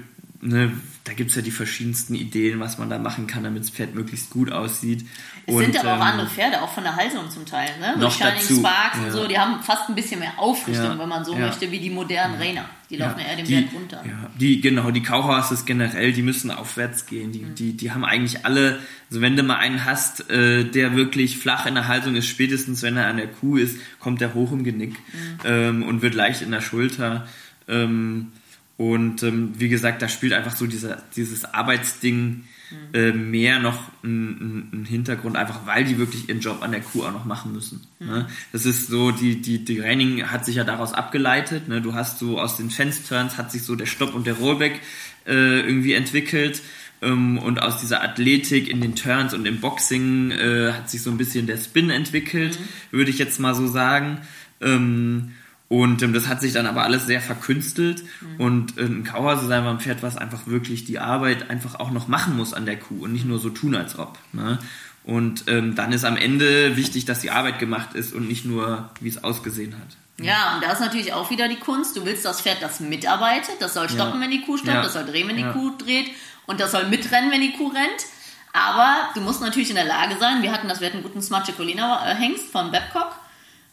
ne, 0.47 0.73
da 1.05 1.13
gibt 1.13 1.31
es 1.31 1.37
ja 1.37 1.43
die 1.43 1.53
verschiedensten 1.53 2.15
Ideen, 2.15 2.59
was 2.59 2.79
man 2.79 2.91
da 2.91 2.99
machen 2.99 3.27
kann, 3.27 3.45
damit 3.45 3.63
das 3.63 3.71
Pferd 3.71 3.95
möglichst 3.95 4.31
gut 4.31 4.51
aussieht. 4.51 5.07
Es 5.47 5.55
und, 5.55 5.63
sind 5.63 5.79
aber 5.79 5.95
ähm, 5.95 6.01
auch 6.01 6.05
andere 6.05 6.29
Pferde, 6.29 6.63
auch 6.63 6.73
von 6.73 6.83
der 6.83 6.97
Haltung 6.97 7.31
zum 7.31 7.47
Teil, 7.47 7.69
ne? 7.79 7.97
Noch 7.97 8.11
Shining 8.11 8.35
dazu, 8.35 8.57
Sparks 8.57 8.99
ja. 8.99 9.05
und 9.05 9.13
so, 9.13 9.29
die 9.29 9.39
haben 9.39 9.63
fast 9.63 9.89
ein 9.89 9.95
bisschen 9.95 10.19
mehr 10.19 10.33
Aufrichtung, 10.37 10.85
ja, 10.85 10.99
wenn 10.99 11.09
man 11.09 11.25
so 11.25 11.35
ja. 11.35 11.47
möchte, 11.47 11.71
wie 11.71 11.79
die 11.79 11.91
modernen 11.91 12.35
Rainer. 12.37 12.65
Die 12.91 12.97
laufen 12.97 13.21
ja 13.21 13.27
eher 13.27 13.37
dem 13.37 13.47
Pferd 13.47 13.73
runter. 13.73 14.03
Ja, 14.05 14.31
die, 14.39 14.61
genau, 14.61 14.91
die 14.91 15.03
Kauhorses 15.03 15.65
generell, 15.65 16.13
die 16.13 16.23
müssen 16.23 16.51
aufwärts 16.51 17.07
gehen. 17.07 17.33
Die, 17.33 17.41
mhm. 17.41 17.55
die, 17.55 17.77
die 17.77 17.93
haben 17.93 18.05
eigentlich 18.05 18.45
alle, 18.45 18.79
also 19.09 19.21
wenn 19.21 19.37
du 19.37 19.43
mal 19.43 19.57
einen 19.57 19.85
hast, 19.85 20.29
äh, 20.31 20.65
der 20.65 20.95
wirklich 20.95 21.39
flach 21.39 21.67
in 21.67 21.75
der 21.75 21.89
Haltung 21.89 22.17
ist, 22.17 22.27
spätestens 22.27 22.83
wenn 22.83 22.97
er 22.97 23.07
an 23.07 23.17
der 23.17 23.29
Kuh 23.29 23.57
ist, 23.57 23.79
kommt 24.01 24.23
er 24.23 24.35
hoch 24.35 24.53
im 24.53 24.65
Genick 24.65 24.93
mhm. 24.93 25.39
ähm, 25.45 25.83
und 25.85 26.03
wird 26.03 26.15
leicht 26.15 26.43
in 26.43 26.51
der 26.51 26.61
Schulter. 26.61 27.27
Ähm, 27.69 28.33
und 28.77 29.23
ähm, 29.23 29.55
wie 29.59 29.69
gesagt, 29.69 30.03
da 30.03 30.09
spielt 30.09 30.33
einfach 30.33 30.55
so 30.55 30.67
dieser, 30.67 31.03
dieses 31.15 31.45
Arbeitsding 31.45 32.45
äh, 32.93 33.13
mehr 33.13 33.61
noch 33.61 33.91
einen 34.03 34.85
Hintergrund, 34.89 35.37
einfach 35.37 35.67
weil 35.67 35.85
die 35.85 35.99
wirklich 35.99 36.29
ihren 36.29 36.41
Job 36.41 36.63
an 36.63 36.73
der 36.73 36.81
Kuh 36.81 37.05
auch 37.05 37.13
noch 37.13 37.25
machen 37.25 37.53
müssen. 37.53 37.87
Mhm. 38.01 38.07
Ne? 38.07 38.27
Das 38.53 38.67
ist 38.67 38.89
so, 38.89 39.13
die, 39.13 39.41
die, 39.41 39.65
die 39.65 39.79
Training 39.79 40.25
hat 40.25 40.45
sich 40.45 40.57
ja 40.57 40.65
daraus 40.65 40.93
abgeleitet. 40.93 41.69
Ne? 41.69 41.81
Du 41.81 41.95
hast 41.95 42.19
so 42.19 42.41
aus 42.41 42.57
den 42.57 42.71
Fence-Turns 42.71 43.39
hat 43.39 43.53
sich 43.53 43.63
so 43.63 43.77
der 43.77 43.87
Stopp 43.87 44.15
und 44.15 44.27
der 44.27 44.35
Rollback 44.35 44.81
äh, 45.27 45.61
irgendwie 45.61 45.95
entwickelt. 45.95 46.61
Ähm, 47.03 47.39
und 47.39 47.63
aus 47.63 47.79
dieser 47.79 48.03
Athletik 48.03 48.69
in 48.69 48.81
den 48.81 48.97
Turns 48.97 49.33
und 49.33 49.47
im 49.47 49.61
Boxing 49.61 50.33
äh, 50.33 50.73
hat 50.73 50.91
sich 50.91 51.03
so 51.03 51.11
ein 51.11 51.19
bisschen 51.19 51.47
der 51.47 51.59
Spin 51.59 51.91
entwickelt, 51.91 52.59
mhm. 52.59 52.99
würde 52.99 53.11
ich 53.11 53.19
jetzt 53.19 53.39
mal 53.39 53.55
so 53.55 53.69
sagen. 53.69 54.23
Ähm, 54.61 55.33
und 55.69 56.03
ähm, 56.03 56.13
das 56.13 56.29
hat 56.29 56.41
sich 56.41 56.53
dann 56.53 56.67
aber 56.67 56.85
alles 56.85 57.07
sehr 57.07 57.21
verkünstelt. 57.21 58.05
Mhm. 58.21 58.41
Und 58.41 58.79
äh, 58.79 58.83
ein 58.83 59.05
Kauhase 59.05 59.47
ist 59.47 59.51
einfach 59.51 59.71
ein 59.71 59.81
Pferd, 59.81 60.03
was 60.03 60.17
einfach 60.17 60.47
wirklich 60.47 60.85
die 60.85 60.99
Arbeit 60.99 61.51
einfach 61.51 61.81
auch 61.81 61.91
noch 61.91 62.07
machen 62.07 62.37
muss 62.37 62.55
an 62.55 62.67
der 62.67 62.79
Kuh 62.79 63.05
und 63.05 63.13
nicht 63.13 63.25
nur 63.25 63.39
so 63.39 63.51
tun, 63.51 63.75
als 63.75 63.99
ob. 63.99 64.19
Ne? 64.33 64.59
Und 65.03 65.45
ähm, 65.49 65.75
dann 65.75 65.93
ist 65.93 66.05
am 66.05 66.17
Ende 66.17 66.77
wichtig, 66.77 67.05
dass 67.05 67.21
die 67.21 67.31
Arbeit 67.31 67.59
gemacht 67.59 67.95
ist 67.95 68.13
und 68.13 68.29
nicht 68.29 68.45
nur, 68.45 68.91
wie 69.01 69.09
es 69.09 69.23
ausgesehen 69.23 69.75
hat. 69.75 69.97
Ja, 70.25 70.55
und 70.55 70.65
da 70.65 70.73
ist 70.73 70.81
natürlich 70.81 71.13
auch 71.13 71.31
wieder 71.31 71.49
die 71.49 71.57
Kunst. 71.57 71.97
Du 71.97 72.05
willst 72.07 72.25
das 72.25 72.41
Pferd, 72.41 72.63
das 72.63 72.81
mitarbeitet. 72.81 73.57
Das 73.61 73.75
soll 73.75 73.89
stoppen, 73.89 74.21
ja. 74.21 74.23
wenn 74.23 74.31
die 74.31 74.43
Kuh 74.43 74.57
stoppt. 74.57 74.73
Ja. 74.73 74.83
Das 74.83 74.95
soll 74.95 75.05
drehen, 75.05 75.29
wenn 75.29 75.39
ja. 75.39 75.53
die 75.53 75.59
Kuh 75.59 75.73
dreht. 75.77 76.11
Und 76.47 76.61
das 76.61 76.71
soll 76.71 76.87
mitrennen, 76.87 77.31
wenn 77.31 77.41
die 77.41 77.53
Kuh 77.53 77.69
rennt. 77.69 78.07
Aber 78.53 79.11
du 79.15 79.21
musst 79.21 79.43
natürlich 79.43 79.69
in 79.69 79.77
der 79.77 79.85
Lage 79.85 80.17
sein. 80.19 80.43
Wir 80.43 80.53
hatten 80.53 80.69
das, 80.69 80.81
wir 80.81 80.87
hatten 80.87 80.99
einen 80.99 81.05
guten 81.05 81.21
Smart 81.21 81.47
äh, 81.49 82.15
Hengst 82.15 82.51
von 82.51 82.71
Babcock. 82.71 83.15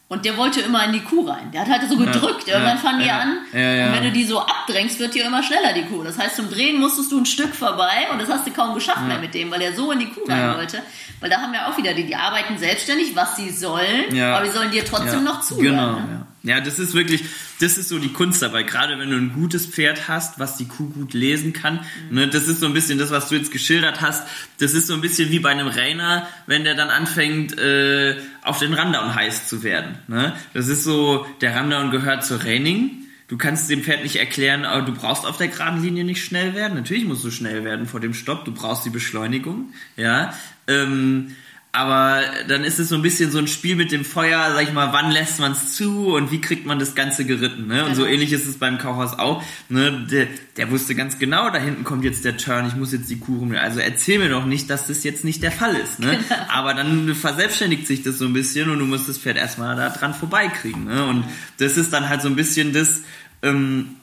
Und 0.06 0.24
der 0.24 0.36
wollte 0.36 0.60
immer 0.60 0.84
in 0.84 0.92
die 0.92 1.00
Kuh 1.00 1.26
rein. 1.26 1.50
Der 1.50 1.62
hat 1.62 1.68
halt 1.68 1.88
so 1.88 1.96
gedrückt. 1.96 2.46
Ja, 2.46 2.54
Irgendwann 2.54 2.78
fangen 2.78 3.00
die 3.00 3.06
ja, 3.06 3.18
an. 3.20 3.38
Ja, 3.52 3.86
und 3.86 3.94
wenn 3.94 4.04
du 4.04 4.12
die 4.12 4.24
so 4.24 4.38
abdrängst, 4.38 5.00
wird 5.00 5.14
die 5.14 5.20
immer 5.20 5.42
schneller, 5.42 5.72
die 5.72 5.84
Kuh. 5.84 6.02
Das 6.02 6.18
heißt, 6.18 6.36
zum 6.36 6.50
Drehen 6.50 6.78
musstest 6.78 7.10
du 7.10 7.18
ein 7.18 7.26
Stück 7.26 7.54
vorbei 7.54 8.08
und 8.12 8.20
das 8.20 8.28
hast 8.28 8.46
du 8.46 8.52
kaum 8.52 8.74
geschafft 8.74 9.02
mehr 9.06 9.18
mit 9.18 9.34
dem, 9.34 9.50
weil 9.50 9.62
er 9.62 9.74
so 9.74 9.90
in 9.92 10.00
die 10.00 10.10
Kuh 10.10 10.24
rein 10.28 10.56
wollte. 10.56 10.82
Weil 11.20 11.30
da 11.30 11.40
haben 11.40 11.52
wir 11.52 11.66
auch 11.66 11.76
wieder 11.78 11.94
die, 11.94 12.04
die 12.04 12.16
arbeiten 12.16 12.58
selbstständig, 12.58 13.16
was 13.16 13.36
sie 13.36 13.50
sollen, 13.50 14.20
aber 14.20 14.44
die 14.44 14.50
sollen 14.50 14.70
dir 14.70 14.84
trotzdem 14.84 15.24
noch 15.24 15.40
zuhören. 15.40 15.64
Genau, 15.64 15.92
ne? 15.92 16.26
Ja, 16.44 16.60
das 16.60 16.78
ist 16.78 16.92
wirklich, 16.92 17.24
das 17.60 17.78
ist 17.78 17.88
so 17.88 17.98
die 17.98 18.12
Kunst 18.12 18.42
dabei. 18.42 18.64
Gerade 18.64 18.98
wenn 18.98 19.08
du 19.08 19.16
ein 19.16 19.32
gutes 19.32 19.66
Pferd 19.66 20.08
hast, 20.08 20.38
was 20.38 20.58
die 20.58 20.68
Kuh 20.68 20.90
gut 20.90 21.14
lesen 21.14 21.54
kann. 21.54 21.80
Mhm. 22.10 22.14
Ne, 22.14 22.28
das 22.28 22.48
ist 22.48 22.60
so 22.60 22.66
ein 22.66 22.74
bisschen 22.74 22.98
das, 22.98 23.10
was 23.10 23.30
du 23.30 23.36
jetzt 23.36 23.50
geschildert 23.50 24.02
hast. 24.02 24.28
Das 24.58 24.74
ist 24.74 24.86
so 24.86 24.92
ein 24.92 25.00
bisschen 25.00 25.30
wie 25.30 25.38
bei 25.38 25.48
einem 25.48 25.68
Rainer, 25.68 26.28
wenn 26.46 26.64
der 26.64 26.74
dann 26.74 26.90
anfängt, 26.90 27.58
äh, 27.58 28.16
auf 28.42 28.58
den 28.58 28.74
Rundown 28.74 29.14
heiß 29.14 29.48
zu 29.48 29.62
werden. 29.62 29.96
Ne? 30.06 30.34
Das 30.52 30.68
ist 30.68 30.84
so, 30.84 31.26
der 31.40 31.58
Rundown 31.58 31.90
gehört 31.90 32.26
zur 32.26 32.44
Reining. 32.44 32.90
Du 33.28 33.38
kannst 33.38 33.70
dem 33.70 33.82
Pferd 33.82 34.02
nicht 34.02 34.16
erklären, 34.16 34.66
aber 34.66 34.82
du 34.82 34.92
brauchst 34.92 35.24
auf 35.24 35.38
der 35.38 35.48
geraden 35.48 35.82
Linie 35.82 36.04
nicht 36.04 36.22
schnell 36.22 36.54
werden. 36.54 36.74
Natürlich 36.74 37.06
musst 37.06 37.24
du 37.24 37.30
schnell 37.30 37.64
werden 37.64 37.86
vor 37.86 38.00
dem 38.00 38.12
Stopp. 38.12 38.44
Du 38.44 38.52
brauchst 38.52 38.84
die 38.84 38.90
Beschleunigung. 38.90 39.72
Ja. 39.96 40.34
Ähm, 40.68 41.34
aber 41.74 42.22
dann 42.46 42.62
ist 42.62 42.78
es 42.78 42.88
so 42.88 42.94
ein 42.94 43.02
bisschen 43.02 43.32
so 43.32 43.38
ein 43.38 43.48
Spiel 43.48 43.74
mit 43.74 43.90
dem 43.90 44.04
Feuer, 44.04 44.52
sag 44.54 44.62
ich 44.62 44.72
mal, 44.72 44.92
wann 44.92 45.10
lässt 45.10 45.40
man 45.40 45.52
es 45.52 45.74
zu 45.74 46.14
und 46.14 46.30
wie 46.30 46.40
kriegt 46.40 46.66
man 46.66 46.78
das 46.78 46.94
Ganze 46.94 47.24
geritten, 47.24 47.66
ne? 47.66 47.84
Und 47.84 47.96
so 47.96 48.02
genau. 48.02 48.14
ähnlich 48.14 48.32
ist 48.32 48.46
es 48.46 48.58
beim 48.58 48.78
Kauhaus 48.78 49.18
auch, 49.18 49.42
ne? 49.68 50.06
Der, 50.08 50.28
der, 50.56 50.70
wusste 50.70 50.94
ganz 50.94 51.18
genau, 51.18 51.50
da 51.50 51.58
hinten 51.58 51.82
kommt 51.82 52.04
jetzt 52.04 52.24
der 52.24 52.36
Turn, 52.36 52.68
ich 52.68 52.76
muss 52.76 52.92
jetzt 52.92 53.10
die 53.10 53.18
Kuh 53.18 53.38
rum. 53.38 53.56
Also 53.60 53.80
erzähl 53.80 54.20
mir 54.20 54.28
doch 54.28 54.46
nicht, 54.46 54.70
dass 54.70 54.86
das 54.86 55.02
jetzt 55.02 55.24
nicht 55.24 55.42
der 55.42 55.50
Fall 55.50 55.74
ist, 55.74 55.98
ne? 55.98 56.16
Genau. 56.28 56.40
Aber 56.48 56.74
dann 56.74 57.12
verselbstständigt 57.12 57.88
sich 57.88 58.04
das 58.04 58.18
so 58.18 58.26
ein 58.26 58.32
bisschen 58.32 58.70
und 58.70 58.78
du 58.78 58.84
musst 58.84 59.08
das 59.08 59.18
Pferd 59.18 59.36
erstmal 59.36 59.74
da 59.74 59.90
dran 59.90 60.14
vorbeikriegen, 60.14 60.84
ne? 60.84 61.04
Und 61.06 61.24
das 61.58 61.76
ist 61.76 61.92
dann 61.92 62.08
halt 62.08 62.22
so 62.22 62.28
ein 62.28 62.36
bisschen 62.36 62.72
das, 62.72 63.02
ähm, 63.42 63.96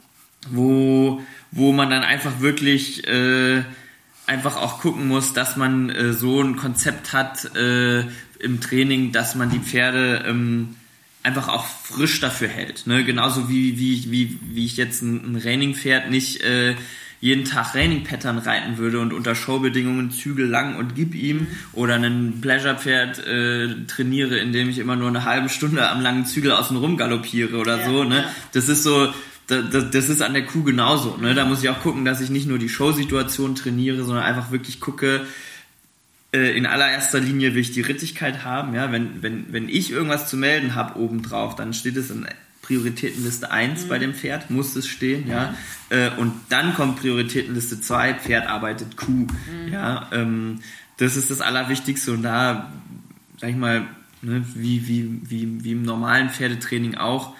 wo, 0.49 1.21
wo 1.51 1.71
man 1.71 1.89
dann 1.89 2.03
einfach 2.03 2.41
wirklich, 2.41 3.07
äh, 3.07 3.63
einfach 4.31 4.55
auch 4.55 4.79
gucken 4.79 5.09
muss, 5.09 5.33
dass 5.33 5.57
man 5.57 5.89
äh, 5.89 6.13
so 6.13 6.41
ein 6.41 6.55
Konzept 6.55 7.11
hat 7.11 7.53
äh, 7.53 8.05
im 8.39 8.61
Training, 8.61 9.11
dass 9.11 9.35
man 9.35 9.49
die 9.49 9.59
Pferde 9.59 10.23
ähm, 10.25 10.77
einfach 11.21 11.49
auch 11.49 11.65
frisch 11.65 12.21
dafür 12.21 12.47
hält. 12.47 12.87
Ne? 12.87 13.03
Genauso 13.03 13.49
wie, 13.49 13.77
wie, 13.77 14.09
wie, 14.09 14.39
wie 14.41 14.65
ich 14.65 14.77
jetzt 14.77 15.01
ein, 15.01 15.33
ein 15.33 15.35
Raining-Pferd 15.35 16.09
nicht 16.09 16.41
äh, 16.43 16.75
jeden 17.19 17.43
Tag 17.43 17.75
Raining-Pattern 17.75 18.37
reiten 18.37 18.77
würde 18.77 18.99
und 19.01 19.11
unter 19.11 19.35
Showbedingungen 19.35 20.11
Zügel 20.11 20.47
lang 20.47 20.77
und 20.77 20.95
gib 20.95 21.13
ihm 21.13 21.47
oder 21.73 21.95
ein 21.95 22.39
Pleasure-Pferd 22.39 23.27
äh, 23.27 23.85
trainiere, 23.85 24.39
indem 24.39 24.69
ich 24.69 24.79
immer 24.79 24.95
nur 24.95 25.09
eine 25.09 25.25
halbe 25.25 25.49
Stunde 25.49 25.89
am 25.89 26.01
langen 26.01 26.25
Zügel 26.25 26.53
außen 26.53 26.77
rum 26.77 26.95
galoppiere 26.95 27.57
oder 27.57 27.79
ja, 27.79 27.85
so. 27.85 28.05
Ne? 28.05 28.21
Ja. 28.21 28.31
Das 28.53 28.69
ist 28.69 28.83
so, 28.83 29.13
das 29.47 30.09
ist 30.09 30.21
an 30.21 30.33
der 30.33 30.45
Kuh 30.45 30.63
genauso. 30.63 31.17
Ne? 31.17 31.33
Da 31.33 31.45
muss 31.45 31.61
ich 31.61 31.69
auch 31.69 31.81
gucken, 31.81 32.05
dass 32.05 32.21
ich 32.21 32.29
nicht 32.29 32.47
nur 32.47 32.57
die 32.57 32.69
Showsituation 32.69 33.55
trainiere, 33.55 34.03
sondern 34.03 34.23
einfach 34.23 34.51
wirklich 34.51 34.79
gucke, 34.79 35.25
äh, 36.33 36.55
in 36.55 36.65
allererster 36.65 37.19
Linie 37.19 37.53
will 37.53 37.61
ich 37.61 37.71
die 37.71 37.81
Rittigkeit 37.81 38.45
haben. 38.45 38.73
Ja? 38.73 38.91
Wenn, 38.91 39.21
wenn, 39.21 39.51
wenn 39.51 39.67
ich 39.67 39.91
irgendwas 39.91 40.29
zu 40.29 40.37
melden 40.37 40.75
habe 40.75 40.99
obendrauf, 40.99 41.55
dann 41.55 41.73
steht 41.73 41.97
es 41.97 42.09
in 42.09 42.25
Prioritätenliste 42.61 43.51
1 43.51 43.83
mhm. 43.83 43.89
bei 43.89 43.99
dem 43.99 44.13
Pferd, 44.13 44.49
muss 44.49 44.75
es 44.75 44.87
stehen. 44.87 45.27
Ja? 45.27 45.53
ja. 45.89 46.07
Äh, 46.07 46.11
und 46.17 46.33
dann 46.49 46.73
kommt 46.73 46.99
Prioritätenliste 46.99 47.81
2, 47.81 48.13
Pferd 48.15 48.47
arbeitet 48.47 48.95
Kuh. 48.95 49.11
Mhm. 49.11 49.73
Ja? 49.73 50.09
Ähm, 50.13 50.59
das 50.97 51.17
ist 51.17 51.31
das 51.31 51.41
Allerwichtigste 51.41 52.13
und 52.13 52.21
da, 52.21 52.71
sag 53.39 53.49
ich 53.49 53.55
mal, 53.55 53.87
ne, 54.21 54.45
wie, 54.53 54.87
wie, 54.87 55.21
wie, 55.23 55.63
wie 55.63 55.71
im 55.71 55.83
normalen 55.83 56.29
Pferdetraining 56.29 56.95
auch, 56.95 57.35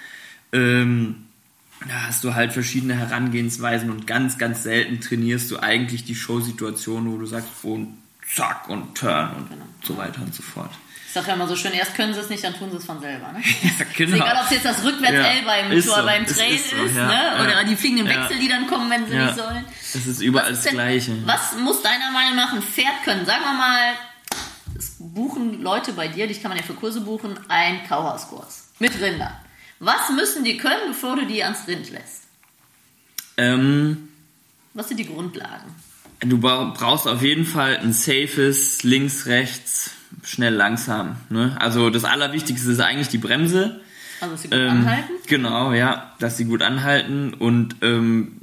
ähm, 0.51 1.27
da 1.87 2.07
hast 2.07 2.23
du 2.23 2.35
halt 2.35 2.53
verschiedene 2.53 2.95
Herangehensweisen 2.95 3.89
und 3.89 4.05
ganz, 4.05 4.37
ganz 4.37 4.63
selten 4.63 5.01
trainierst 5.01 5.49
du 5.51 5.59
eigentlich 5.59 6.03
die 6.03 6.15
Showsituation, 6.15 7.11
wo 7.11 7.17
du 7.17 7.25
sagst, 7.25 7.49
und 7.63 7.97
zack 8.33 8.69
und 8.69 8.95
turn 8.95 9.35
und 9.35 9.49
genau. 9.49 9.65
so 9.83 9.97
weiter 9.97 10.21
und 10.21 10.33
so 10.33 10.43
fort. 10.43 10.71
Ich 11.07 11.13
sage 11.13 11.27
ja 11.27 11.33
immer 11.33 11.47
so 11.47 11.57
schön, 11.57 11.73
erst 11.73 11.95
können 11.95 12.13
sie 12.13 12.21
es 12.21 12.29
nicht, 12.29 12.41
dann 12.41 12.53
tun 12.53 12.71
sie 12.71 12.77
es 12.77 12.85
von 12.85 13.01
selber. 13.01 13.33
Ne? 13.33 13.41
Ja, 13.63 13.85
genau. 13.97 14.15
Ist 14.15 14.21
egal, 14.21 14.37
ob 14.37 14.45
es 14.45 14.51
jetzt 14.51 14.65
das 14.65 14.83
Rückwärts-L 14.83 15.39
ja, 15.39 15.45
beim, 15.45 15.81
so. 15.81 15.91
beim 16.05 16.25
Trail 16.25 16.55
ist, 16.55 16.71
ist 16.71 16.93
so, 16.93 16.99
ja, 16.99 17.07
ne? 17.07 17.43
oder 17.43 17.63
die 17.65 17.75
fliegenden 17.75 18.07
Wechsel, 18.07 18.39
die 18.39 18.47
dann 18.47 18.65
kommen, 18.67 18.89
wenn 18.89 19.05
sie 19.07 19.17
nicht 19.17 19.35
sollen. 19.35 19.65
Das 19.91 20.05
ist 20.05 20.21
überall 20.21 20.51
das 20.51 20.63
Gleiche. 20.63 21.17
Was 21.25 21.57
muss 21.57 21.81
deiner 21.81 22.11
Meinung 22.11 22.37
nach 22.37 22.53
ein 22.53 22.61
Pferd 22.61 23.03
können? 23.03 23.25
Sagen 23.25 23.41
wir 23.43 23.53
mal, 23.53 23.93
es 24.77 24.95
buchen 24.99 25.61
Leute 25.61 25.91
bei 25.91 26.07
dir, 26.07 26.27
dich 26.27 26.41
kann 26.41 26.49
man 26.49 26.57
ja 26.57 26.63
für 26.63 26.75
Kurse 26.75 27.01
buchen, 27.01 27.37
einen 27.49 27.85
Kauhauskurs 27.85 28.69
mit 28.79 28.97
Rindern. 29.01 29.35
Was 29.83 30.09
müssen 30.15 30.43
die 30.43 30.57
können, 30.57 30.89
bevor 30.89 31.15
du 31.15 31.25
die 31.25 31.43
ans 31.43 31.67
Rind 31.67 31.89
lässt? 31.91 32.21
Ähm, 33.37 34.09
Was 34.75 34.87
sind 34.87 34.97
die 34.99 35.07
Grundlagen? 35.07 35.73
du 36.23 36.37
bra- 36.37 36.65
brauchst 36.77 37.07
auf 37.07 37.23
jeden 37.23 37.45
Fall 37.45 37.77
ein 37.77 37.93
safes 37.93 38.83
links, 38.83 39.25
rechts, 39.25 39.89
schnell, 40.23 40.53
langsam. 40.53 41.15
Ne? 41.29 41.57
Also 41.59 41.89
das 41.89 42.03
Allerwichtigste 42.03 42.69
ist 42.71 42.79
eigentlich 42.79 43.07
die 43.07 43.17
Bremse. 43.17 43.81
Also, 44.19 44.33
dass 44.33 44.41
sie 44.43 44.49
gut 44.49 44.57
Ähm, 44.59 44.69
anhalten? 44.69 45.11
Genau, 45.25 45.73
ja, 45.73 46.15
dass 46.19 46.37
sie 46.37 46.45
gut 46.45 46.61
anhalten 46.61 47.33
und 47.33 47.77
ähm, 47.81 48.33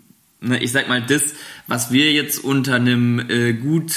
ne, 0.41 0.61
ich 0.61 0.73
sag 0.73 0.89
mal, 0.89 1.01
das, 1.03 1.23
was 1.69 1.93
wir 1.93 2.11
jetzt 2.13 2.43
unter 2.43 2.75
einem 2.75 3.21
äh, 3.31 3.53
gut 3.53 3.93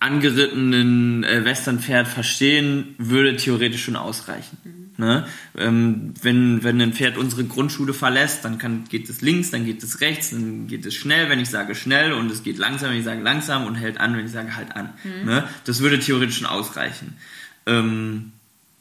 angerittenen 0.00 1.24
äh, 1.24 1.46
Westernpferd 1.46 2.06
verstehen, 2.08 2.94
würde 2.98 3.36
theoretisch 3.38 3.84
schon 3.84 3.96
ausreichen. 3.96 4.83
Ne? 4.96 5.26
Ähm, 5.56 6.14
wenn, 6.22 6.62
wenn 6.62 6.80
ein 6.80 6.92
Pferd 6.92 7.18
unsere 7.18 7.44
Grundschule 7.44 7.92
verlässt, 7.92 8.44
dann 8.44 8.58
kann, 8.58 8.84
geht 8.88 9.08
es 9.08 9.22
links, 9.22 9.50
dann 9.50 9.64
geht 9.64 9.82
es 9.82 10.00
rechts, 10.00 10.30
dann 10.30 10.68
geht 10.68 10.86
es 10.86 10.94
schnell, 10.94 11.28
wenn 11.28 11.40
ich 11.40 11.50
sage 11.50 11.74
schnell 11.74 12.12
und 12.12 12.30
es 12.30 12.44
geht 12.44 12.58
langsam, 12.58 12.90
wenn 12.90 12.98
ich 12.98 13.04
sage 13.04 13.22
langsam 13.22 13.66
und 13.66 13.74
hält 13.74 13.98
an, 13.98 14.16
wenn 14.16 14.24
ich 14.24 14.32
sage 14.32 14.54
halt 14.54 14.76
an. 14.76 14.90
Ne? 15.24 15.48
Das 15.64 15.80
würde 15.80 15.98
theoretisch 15.98 16.38
schon 16.38 16.46
ausreichen. 16.46 17.16
Ähm, 17.66 18.32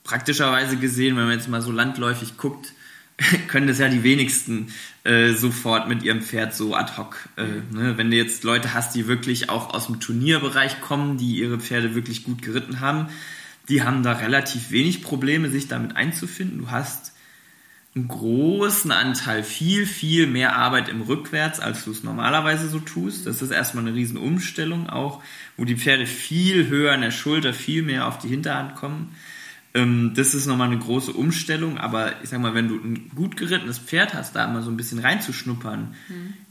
praktischerweise 0.03 0.77
gesehen, 0.77 1.17
wenn 1.17 1.25
man 1.25 1.33
jetzt 1.33 1.49
mal 1.49 1.61
so 1.61 1.71
landläufig 1.71 2.37
guckt, 2.37 2.73
können 3.47 3.67
das 3.67 3.79
ja 3.79 3.89
die 3.89 4.03
wenigsten 4.03 4.73
äh, 5.03 5.33
sofort 5.33 5.87
mit 5.87 6.03
ihrem 6.03 6.21
Pferd 6.21 6.53
so 6.53 6.75
ad 6.75 6.93
hoc. 6.97 7.17
Äh, 7.37 7.75
ne? 7.75 7.97
Wenn 7.97 8.11
du 8.11 8.17
jetzt 8.17 8.43
Leute 8.43 8.73
hast, 8.73 8.95
die 8.95 9.07
wirklich 9.07 9.49
auch 9.49 9.73
aus 9.73 9.87
dem 9.87 9.99
Turnierbereich 9.99 10.81
kommen, 10.81 11.17
die 11.17 11.37
ihre 11.37 11.59
Pferde 11.59 11.95
wirklich 11.95 12.23
gut 12.23 12.41
geritten 12.41 12.79
haben, 12.79 13.07
die 13.69 13.83
haben 13.83 14.03
da 14.03 14.13
relativ 14.13 14.71
wenig 14.71 15.03
Probleme, 15.03 15.49
sich 15.49 15.67
damit 15.67 15.95
einzufinden. 15.95 16.59
Du 16.59 16.71
hast 16.71 17.13
einen 17.95 18.07
großen 18.07 18.91
Anteil, 18.91 19.43
viel, 19.43 19.85
viel 19.85 20.25
mehr 20.25 20.55
Arbeit 20.55 20.89
im 20.89 21.01
Rückwärts, 21.01 21.59
als 21.59 21.85
du 21.85 21.91
es 21.91 22.03
normalerweise 22.03 22.67
so 22.67 22.79
tust. 22.79 23.27
Das 23.27 23.41
ist 23.41 23.51
erstmal 23.51 23.85
eine 23.85 23.95
riesen 23.95 24.17
Umstellung 24.17 24.89
auch, 24.89 25.21
wo 25.57 25.65
die 25.65 25.77
Pferde 25.77 26.07
viel 26.07 26.67
höher 26.67 26.93
an 26.93 27.01
der 27.01 27.11
Schulter, 27.11 27.53
viel 27.53 27.83
mehr 27.83 28.07
auf 28.07 28.17
die 28.17 28.29
Hinterhand 28.29 28.75
kommen. 28.75 29.15
Ähm, 29.75 30.13
das 30.15 30.33
ist 30.33 30.47
nochmal 30.47 30.69
eine 30.69 30.79
große 30.79 31.13
Umstellung, 31.13 31.77
aber 31.77 32.21
ich 32.23 32.29
sag 32.29 32.39
mal, 32.39 32.55
wenn 32.55 32.67
du 32.67 32.75
ein 32.75 33.11
gut 33.13 33.37
gerittenes 33.37 33.77
Pferd 33.77 34.15
hast, 34.15 34.35
da 34.35 34.47
mal 34.47 34.63
so 34.63 34.71
ein 34.71 34.77
bisschen 34.77 34.99
reinzuschnuppern, 34.99 35.93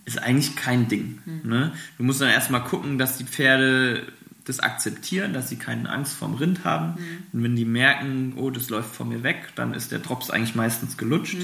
ist 0.04 0.22
eigentlich 0.22 0.54
kein 0.54 0.88
Ding. 0.88 1.18
Ne? 1.44 1.72
Du 1.98 2.04
musst 2.04 2.20
dann 2.20 2.30
erstmal 2.30 2.62
gucken, 2.62 2.98
dass 2.98 3.18
die 3.18 3.24
Pferde 3.24 4.06
das 4.44 4.60
akzeptieren, 4.60 5.32
dass 5.32 5.48
sie 5.48 5.56
keine 5.56 5.88
Angst 5.88 6.14
vorm 6.14 6.34
Rind 6.34 6.64
haben. 6.64 6.94
Und 7.32 7.42
wenn 7.42 7.54
die 7.56 7.64
merken, 7.64 8.34
oh, 8.36 8.50
das 8.50 8.70
läuft 8.70 8.94
vor 8.94 9.06
mir 9.06 9.22
weg, 9.22 9.50
dann 9.54 9.72
ist 9.74 9.92
der 9.92 10.00
Drops 10.00 10.30
eigentlich 10.30 10.54
meistens 10.54 10.96
gelutscht. 10.96 11.36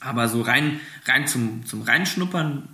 Aber 0.00 0.28
so 0.28 0.42
rein, 0.42 0.80
rein 1.06 1.26
zum, 1.26 1.64
zum 1.66 1.82
Reinschnuppern 1.82 2.68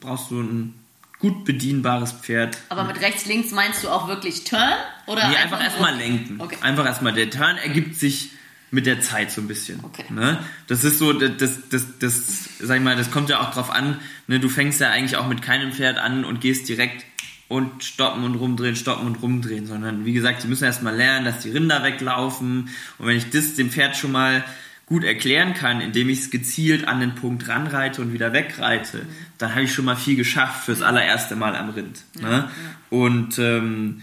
brauchst 0.00 0.30
du 0.30 0.40
ein 0.40 0.74
gut 1.18 1.44
bedienbares 1.44 2.12
Pferd. 2.12 2.58
Aber 2.68 2.84
mit 2.84 3.00
rechts, 3.00 3.26
links 3.26 3.50
meinst 3.50 3.82
du 3.82 3.88
auch 3.88 4.08
wirklich 4.08 4.44
Turn? 4.44 4.74
Oder 5.06 5.28
Nee, 5.28 5.36
einfach 5.36 5.56
nur- 5.58 5.64
erstmal 5.66 5.96
lenken. 5.96 6.40
Okay. 6.40 6.58
Einfach 6.60 6.84
erstmal. 6.84 7.12
Der 7.14 7.30
Turn 7.30 7.56
ergibt 7.56 7.96
sich 7.96 8.30
mit 8.70 8.84
der 8.84 9.00
Zeit 9.00 9.30
so 9.30 9.40
ein 9.40 9.48
bisschen. 9.48 9.80
Okay. 9.84 10.04
Ne? 10.10 10.38
Das 10.66 10.84
ist 10.84 10.98
so, 10.98 11.12
das, 11.12 11.30
das, 11.38 11.68
das, 11.70 11.86
das, 11.98 12.48
sag 12.60 12.76
ich 12.76 12.82
mal, 12.82 12.96
das 12.96 13.10
kommt 13.10 13.30
ja 13.30 13.40
auch 13.40 13.52
drauf 13.52 13.70
an, 13.70 13.98
ne? 14.26 14.38
du 14.40 14.48
fängst 14.48 14.80
ja 14.80 14.90
eigentlich 14.90 15.16
auch 15.16 15.28
mit 15.28 15.40
keinem 15.40 15.72
Pferd 15.72 15.98
an 15.98 16.24
und 16.24 16.40
gehst 16.40 16.68
direkt 16.68 17.06
und 17.48 17.84
stoppen 17.84 18.24
und 18.24 18.34
rumdrehen, 18.34 18.76
stoppen 18.76 19.06
und 19.06 19.22
rumdrehen, 19.22 19.66
sondern 19.66 20.04
wie 20.04 20.12
gesagt, 20.12 20.42
sie 20.42 20.48
müssen 20.48 20.64
erstmal 20.64 20.96
lernen, 20.96 21.24
dass 21.24 21.40
die 21.40 21.50
Rinder 21.50 21.82
weglaufen 21.82 22.68
und 22.98 23.06
wenn 23.06 23.16
ich 23.16 23.30
das 23.30 23.54
dem 23.54 23.70
Pferd 23.70 23.96
schon 23.96 24.12
mal 24.12 24.44
gut 24.86 25.02
erklären 25.02 25.54
kann, 25.54 25.80
indem 25.80 26.08
ich 26.08 26.20
es 26.20 26.30
gezielt 26.30 26.86
an 26.86 27.00
den 27.00 27.16
Punkt 27.16 27.48
ranreite 27.48 28.00
und 28.00 28.12
wieder 28.12 28.32
wegreite, 28.32 29.04
dann 29.36 29.50
habe 29.50 29.64
ich 29.64 29.72
schon 29.72 29.84
mal 29.84 29.96
viel 29.96 30.16
geschafft 30.16 30.64
fürs 30.64 30.80
allererste 30.80 31.34
Mal 31.34 31.56
am 31.56 31.70
Rind. 31.70 32.04
Ne? 32.20 32.48
Und, 32.88 33.38
ähm, 33.38 34.02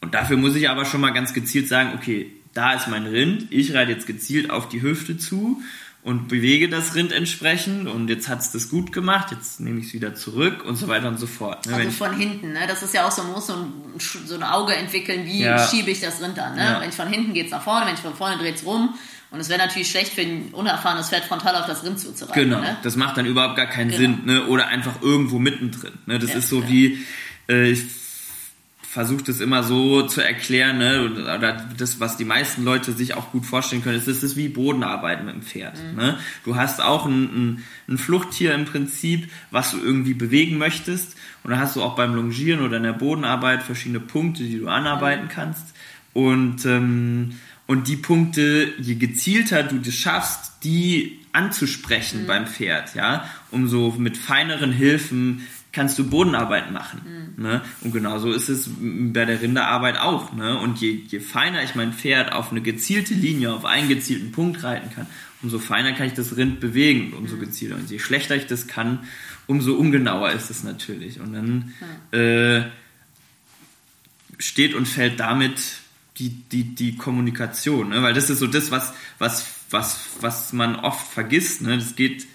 und 0.00 0.14
dafür 0.14 0.36
muss 0.36 0.54
ich 0.54 0.70
aber 0.70 0.84
schon 0.84 1.00
mal 1.00 1.10
ganz 1.10 1.34
gezielt 1.34 1.66
sagen, 1.68 1.92
okay, 1.96 2.32
da 2.54 2.74
ist 2.74 2.88
mein 2.88 3.06
Rind, 3.06 3.48
ich 3.50 3.74
reite 3.74 3.90
jetzt 3.90 4.06
gezielt 4.06 4.50
auf 4.50 4.68
die 4.68 4.82
Hüfte 4.82 5.18
zu 5.18 5.60
und 6.02 6.28
bewege 6.28 6.68
das 6.70 6.94
Rind 6.94 7.12
entsprechend 7.12 7.86
und 7.86 8.08
jetzt 8.08 8.28
hat 8.28 8.40
es 8.40 8.52
das 8.52 8.70
gut 8.70 8.90
gemacht, 8.92 9.32
jetzt 9.32 9.60
nehme 9.60 9.80
ich 9.80 9.88
es 9.88 9.92
wieder 9.92 10.14
zurück 10.14 10.64
und 10.64 10.76
so 10.76 10.88
weiter 10.88 11.08
und 11.08 11.18
so 11.18 11.26
fort. 11.26 11.66
Ne? 11.66 11.74
Also 11.74 11.84
Wenn 11.84 11.92
von 11.92 12.16
hinten, 12.16 12.52
ne? 12.52 12.60
Das 12.66 12.82
ist 12.82 12.94
ja 12.94 13.06
auch 13.06 13.10
so, 13.12 13.22
man 13.22 13.32
muss 13.32 13.46
so 13.48 13.52
ein, 13.54 13.72
so 14.26 14.34
ein 14.34 14.42
Auge 14.42 14.74
entwickeln, 14.74 15.26
wie 15.26 15.42
Ja. 15.42 15.58
schiebe 15.68 15.90
ich 15.90 16.00
das 16.00 16.22
Rind 16.22 16.38
an. 16.38 16.54
Ne? 16.56 16.64
Ja. 16.64 16.80
Wenn 16.80 16.88
ich 16.88 16.94
von 16.94 17.08
hinten 17.08 17.34
geht's 17.34 17.50
nach 17.50 17.62
vorne, 17.62 17.86
wenn 17.86 17.94
ich 17.94 18.00
von 18.00 18.14
vorne 18.14 18.38
dreht's 18.38 18.64
rum. 18.64 18.94
Und 19.32 19.38
es 19.38 19.48
wäre 19.48 19.60
natürlich 19.60 19.88
schlecht 19.90 20.12
für 20.14 20.22
ein 20.22 20.48
unerfahrenes 20.52 21.08
Pferd 21.10 21.24
frontal 21.24 21.54
auf 21.54 21.66
das 21.66 21.84
Rind 21.84 22.00
zuzureiten. 22.00 22.44
Genau, 22.50 22.60
Ne? 22.60 22.78
das 22.82 22.96
macht 22.96 23.16
dann 23.16 23.26
überhaupt 23.26 23.56
gar 23.56 23.66
keinen 23.66 23.90
Genau. 23.90 24.00
Sinn, 24.00 24.18
ne? 24.24 24.46
Oder 24.46 24.66
einfach 24.68 25.02
irgendwo 25.02 25.38
mittendrin. 25.38 25.92
Ne? 26.06 26.18
Das 26.18 26.30
Ja, 26.30 26.38
ist 26.38 26.48
so 26.48 26.66
wie, 26.68 27.04
äh, 27.48 27.70
ich 27.70 27.80
versuche 28.90 29.22
das 29.22 29.38
immer 29.38 29.62
so 29.62 30.02
zu 30.02 30.20
erklären, 30.20 30.78
ne? 30.78 31.08
Oder 31.12 31.68
das, 31.76 32.00
was 32.00 32.16
die 32.16 32.24
meisten 32.24 32.64
Leute 32.64 32.92
sich 32.92 33.14
auch 33.14 33.30
gut 33.30 33.46
vorstellen 33.46 33.84
können, 33.84 33.96
ist, 33.96 34.08
das 34.08 34.24
ist 34.24 34.36
wie 34.36 34.48
Bodenarbeiten 34.48 35.26
mit 35.26 35.34
dem 35.36 35.42
Pferd. 35.42 35.78
Mhm. 35.78 35.96
Ne? 35.96 36.18
Du 36.44 36.56
hast 36.56 36.80
auch 36.80 37.06
ein, 37.06 37.22
ein, 37.22 37.64
ein 37.88 37.98
Fluchttier 37.98 38.52
im 38.52 38.64
Prinzip, 38.64 39.30
was 39.52 39.70
du 39.70 39.78
irgendwie 39.78 40.14
bewegen 40.14 40.58
möchtest. 40.58 41.14
Und 41.44 41.52
dann 41.52 41.60
hast 41.60 41.76
du 41.76 41.82
auch 41.82 41.94
beim 41.94 42.16
Longieren 42.16 42.62
oder 42.62 42.78
in 42.78 42.82
der 42.82 42.92
Bodenarbeit 42.92 43.62
verschiedene 43.62 44.00
Punkte, 44.00 44.42
die 44.42 44.58
du 44.58 44.66
anarbeiten 44.66 45.26
Mhm. 45.26 45.30
kannst. 45.30 45.66
Und 46.12 46.66
ähm, 46.66 47.34
und 47.68 47.86
die 47.86 47.96
Punkte, 47.96 48.72
je 48.80 48.96
gezielter 48.96 49.62
du 49.62 49.78
das 49.78 49.94
schaffst, 49.94 50.64
die 50.64 51.20
anzusprechen 51.30 52.26
beim 52.26 52.48
Pferd, 52.48 52.96
ja, 52.96 53.30
umso 53.52 53.94
mit 53.96 54.16
feineren 54.16 54.72
Hilfen 54.72 55.46
kannst 55.72 55.98
du 55.98 56.08
Bodenarbeit 56.08 56.72
machen. 56.72 57.34
Ne? 57.36 57.62
Und 57.82 57.92
genauso 57.92 58.32
ist 58.32 58.48
es 58.48 58.68
bei 58.78 59.24
der 59.24 59.40
Rinderarbeit 59.40 59.98
auch. 59.98 60.32
Ne? 60.32 60.58
Und 60.58 60.80
je, 60.80 61.02
je 61.06 61.20
feiner 61.20 61.62
ich 61.62 61.74
mein 61.74 61.92
Pferd 61.92 62.32
auf 62.32 62.50
eine 62.50 62.60
gezielte 62.60 63.14
Linie, 63.14 63.52
auf 63.52 63.64
einen 63.64 63.88
gezielten 63.88 64.32
Punkt 64.32 64.62
reiten 64.64 64.90
kann, 64.94 65.06
umso 65.42 65.58
feiner 65.58 65.92
kann 65.92 66.06
ich 66.06 66.14
das 66.14 66.36
Rind 66.36 66.60
bewegen, 66.60 67.12
umso 67.12 67.36
gezielter. 67.36 67.76
Und 67.76 67.90
je 67.90 67.98
schlechter 67.98 68.36
ich 68.36 68.46
das 68.46 68.66
kann, 68.66 69.00
umso 69.46 69.74
ungenauer 69.74 70.32
ist 70.32 70.50
es 70.50 70.64
natürlich. 70.64 71.20
Und 71.20 71.32
dann 71.32 71.74
äh, 72.12 72.68
steht 74.38 74.74
und 74.74 74.86
fällt 74.86 75.20
damit 75.20 75.60
die, 76.18 76.30
die, 76.30 76.74
die 76.74 76.96
Kommunikation, 76.96 77.90
ne? 77.90 78.02
weil 78.02 78.12
das 78.12 78.28
ist 78.28 78.40
so 78.40 78.46
das, 78.46 78.70
was, 78.70 78.92
was, 79.18 79.46
was, 79.70 80.10
was 80.20 80.52
man 80.52 80.76
oft 80.76 81.06
vergisst. 81.06 81.62
Ne? 81.62 81.78
Das 81.78 81.96
geht 81.96 82.26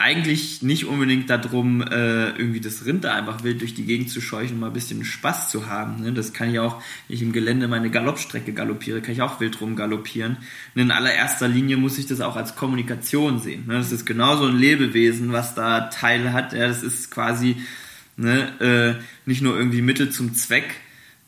eigentlich 0.00 0.62
nicht 0.62 0.86
unbedingt 0.86 1.28
darum, 1.28 1.82
äh, 1.82 2.30
irgendwie 2.30 2.60
das 2.60 2.86
Rind 2.86 3.04
da 3.04 3.14
einfach 3.14 3.44
wild 3.44 3.60
durch 3.60 3.74
die 3.74 3.84
Gegend 3.84 4.08
zu 4.08 4.22
scheuchen 4.22 4.54
und 4.54 4.60
mal 4.60 4.68
ein 4.68 4.72
bisschen 4.72 5.04
Spaß 5.04 5.50
zu 5.50 5.66
haben. 5.66 6.02
Ne? 6.02 6.12
Das 6.12 6.32
kann 6.32 6.50
ich 6.50 6.58
auch, 6.58 6.82
wenn 7.06 7.16
ich 7.16 7.22
im 7.22 7.32
Gelände 7.32 7.68
meine 7.68 7.90
Galoppstrecke 7.90 8.54
galoppiere, 8.54 9.02
kann 9.02 9.12
ich 9.12 9.20
auch 9.20 9.40
wild 9.40 9.60
rum 9.60 9.76
galoppieren. 9.76 10.38
Und 10.74 10.80
in 10.80 10.90
allererster 10.90 11.48
Linie 11.48 11.76
muss 11.76 11.98
ich 11.98 12.06
das 12.06 12.22
auch 12.22 12.36
als 12.36 12.56
Kommunikation 12.56 13.40
sehen. 13.40 13.66
Ne? 13.66 13.74
Das 13.74 13.92
ist 13.92 14.06
genauso 14.06 14.46
ein 14.46 14.58
Lebewesen, 14.58 15.32
was 15.32 15.54
da 15.54 15.82
Teile 15.82 16.32
hat. 16.32 16.54
Ja, 16.54 16.66
das 16.66 16.82
ist 16.82 17.10
quasi 17.10 17.56
ne, 18.16 18.98
äh, 18.98 19.02
nicht 19.28 19.42
nur 19.42 19.56
irgendwie 19.56 19.82
Mittel 19.82 20.10
zum 20.10 20.34
Zweck, 20.34 20.76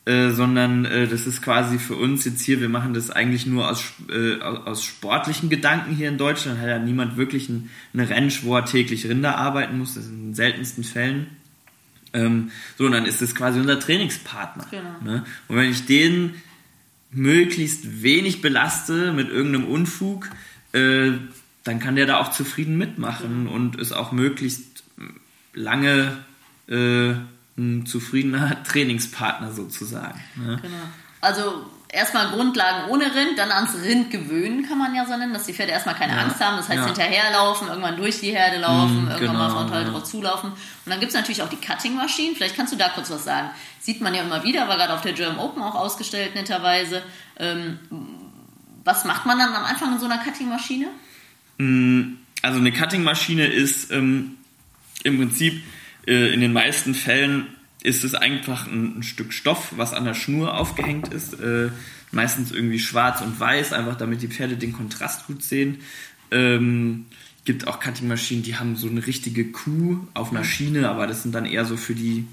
äh, 0.05 0.31
sondern 0.31 0.85
äh, 0.85 1.07
das 1.07 1.27
ist 1.27 1.43
quasi 1.43 1.79
für 1.79 1.95
uns 1.95 2.25
jetzt 2.25 2.43
hier, 2.43 2.61
wir 2.61 2.69
machen 2.69 2.93
das 2.93 3.11
eigentlich 3.11 3.47
nur 3.47 3.71
aus, 3.71 3.85
äh, 4.11 4.41
aus, 4.41 4.85
sportlichen 4.85 5.49
Gedanken 5.49 5.95
hier 5.95 6.09
in 6.09 6.19
Deutschland. 6.19 6.59
Hat 6.61 6.69
ja 6.69 6.79
niemand 6.81 7.17
wirklich 7.17 7.49
ein, 7.49 7.71
eine 7.95 8.11
Ranch, 8.11 8.43
wo 8.43 8.57
er 8.57 8.65
täglich 8.65 9.07
Rinder 9.07 9.39
arbeiten 9.39 9.79
muss, 9.79 9.95
das 9.95 10.05
ist 10.05 10.11
in 10.11 10.29
den 10.29 10.35
seltensten 10.35 10.83
Fällen. 10.83 11.29
Ähm, 12.15 12.51
so, 12.77 12.87
und 12.87 12.93
dann 12.93 13.07
ist 13.07 13.23
das 13.23 13.35
quasi 13.35 13.61
unser 13.61 13.79
Trainingspartner. 13.79 14.67
Genau. 14.71 14.97
Ne? 15.05 15.25
Und 15.47 15.57
wenn 15.57 15.71
ich 15.71 15.87
den 15.87 16.35
möglichst 17.13 18.03
wenig 18.03 18.43
belaste 18.43 19.13
mit 19.13 19.29
irgendeinem 19.29 19.67
Unfug, 19.67 20.29
äh, 20.73 21.13
dann 21.63 21.79
kann 21.79 21.95
der 21.95 22.07
da 22.07 22.19
auch 22.19 22.33
zufrieden 22.33 22.77
mitmachen 22.77 23.47
und 23.47 23.77
ist 23.77 23.93
auch 23.93 24.11
möglichst 24.11 24.83
lange 25.55 26.17
äh, 26.69 27.15
ein 27.63 27.87
zufriedener 27.87 28.63
Trainingspartner 28.65 29.53
sozusagen. 29.53 30.21
Ne? 30.37 30.59
Genau. 30.61 30.75
Also 31.21 31.67
erstmal 31.89 32.29
Grundlagen 32.31 32.91
ohne 32.91 33.05
Rind, 33.15 33.37
dann 33.39 33.53
ans 33.53 33.75
Rind 33.85 34.11
gewöhnen, 34.11 34.67
kann 34.67 34.79
man 34.79 34.95
ja 34.95 35.05
so 35.07 35.17
nennen, 35.17 35.33
dass 35.33 35.45
die 35.47 35.53
Pferde 35.53 35.73
erstmal 35.73 35.95
keine 35.95 36.15
Ja. 36.15 36.23
Angst 36.23 36.41
haben. 36.41 36.57
Das 36.57 36.69
heißt, 36.69 36.79
Ja. 36.81 36.87
hinterherlaufen, 36.87 37.69
irgendwann 37.69 37.97
durch 37.97 38.19
die 38.21 38.31
Herde 38.33 38.59
laufen, 38.59 39.05
Mm, 39.05 39.09
irgendwann 39.11 39.37
mal 39.37 39.47
genau, 39.49 39.59
frontal 39.61 39.85
ja. 39.85 39.91
drauf 39.91 40.05
zulaufen. 40.05 40.51
Und 40.51 40.59
dann 40.87 40.99
gibt 41.01 41.11
es 41.11 41.15
natürlich 41.15 41.43
auch 41.43 41.49
die 41.49 41.57
Cutting-Maschinen. 41.57 42.35
Vielleicht 42.35 42.57
kannst 42.57 42.73
du 42.73 42.77
da 42.77 42.89
kurz 42.89 43.11
was 43.11 43.25
sagen. 43.25 43.51
Sieht 43.81 44.01
man 44.01 44.15
ja 44.15 44.23
immer 44.23 44.43
wieder, 44.43 44.67
war 44.69 44.77
gerade 44.77 44.95
auf 44.95 45.03
der 45.03 45.13
German 45.13 45.39
Open 45.39 45.63
auch 45.63 45.75
ausgestellt, 45.75 46.35
netterweise. 46.35 47.03
Ähm, 47.39 47.79
was 48.85 49.05
macht 49.05 49.27
man 49.27 49.39
dann 49.39 49.55
am 49.55 49.65
Anfang 49.65 49.93
in 49.93 49.99
so 50.01 50.07
einer 50.07 50.19
Cutting-Maschine? 50.19 50.87
Also 52.43 52.59
eine 52.59 52.73
Cutting-Maschine 52.73 53.47
ist 53.47 53.93
ähm, 53.93 54.39
im 55.05 55.19
Prinzip 55.19 55.63
in 56.07 56.41
den 56.41 56.53
meisten 56.53 56.95
Fällen 56.95 57.47
ist 57.83 58.05
es 58.05 58.15
einfach 58.15 58.67
ein, 58.67 58.99
ein, 58.99 59.03
Stück 59.03 59.33
Stoff, 59.33 59.73
was 59.77 59.93
an 59.93 60.05
der 60.05 60.15
Schnur 60.15 60.57
aufgehängt 60.57 61.13
ist. 61.13 61.35
Äh, 61.35 61.71
meistens 62.13 62.53
irgendwie 62.53 62.79
schwarz 62.79 63.21
und 63.21 63.39
weiß, 63.41 63.73
einfach 63.73 63.97
damit 63.97 64.23
die 64.23 64.29
Pferde 64.29 64.57
den 64.57 64.73
Kontrast 64.73 65.27
gut 65.27 65.43
sehen. 65.43 65.79
Ähm, 66.31 67.07
gibt 67.45 67.67
auch 67.67 67.81
Cutting-Maschinen, 67.81 68.43
die 68.43 68.57
haben 68.57 68.77
so 68.77 68.89
eine 68.89 69.05
richtige 69.07 69.51
Kuh 69.51 70.07
auf 70.15 70.31
einer 70.31 70.45
Schiene, 70.45 70.89
aber 70.89 71.07
das 71.07 71.23
sind 71.23 71.35
dann 71.35 71.47
eher 71.47 71.65
so 71.65 71.77
für 71.77 71.95
die, 71.95 72.27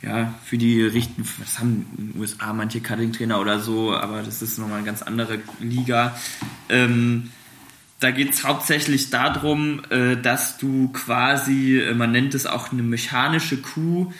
ja, 0.00 0.34
für 0.44 0.56
die 0.56 0.82
richten, 0.82 1.26
das 1.40 1.58
haben 1.58 1.86
in 1.98 2.12
den 2.12 2.20
USA 2.20 2.52
manche 2.52 2.80
Cutting-Trainer 2.80 3.38
oder 3.40 3.60
so, 3.60 3.94
aber 3.94 4.22
das 4.22 4.40
ist 4.40 4.58
nochmal 4.58 4.78
eine 4.78 4.86
ganz 4.86 5.02
andere 5.02 5.40
Liga. 5.60 6.16
Ähm, 6.68 7.30
da 8.00 8.10
geht 8.10 8.32
es 8.32 8.44
hauptsächlich 8.44 9.10
darum, 9.10 9.82
äh, 9.90 10.16
dass 10.16 10.56
du 10.56 10.88
quasi, 10.88 11.78
äh, 11.78 11.94
man 11.94 12.12
nennt 12.12 12.34
es 12.34 12.46
auch 12.46 12.72
eine 12.72 12.82
mechanische 12.82 13.58
Kuh, 13.58 14.12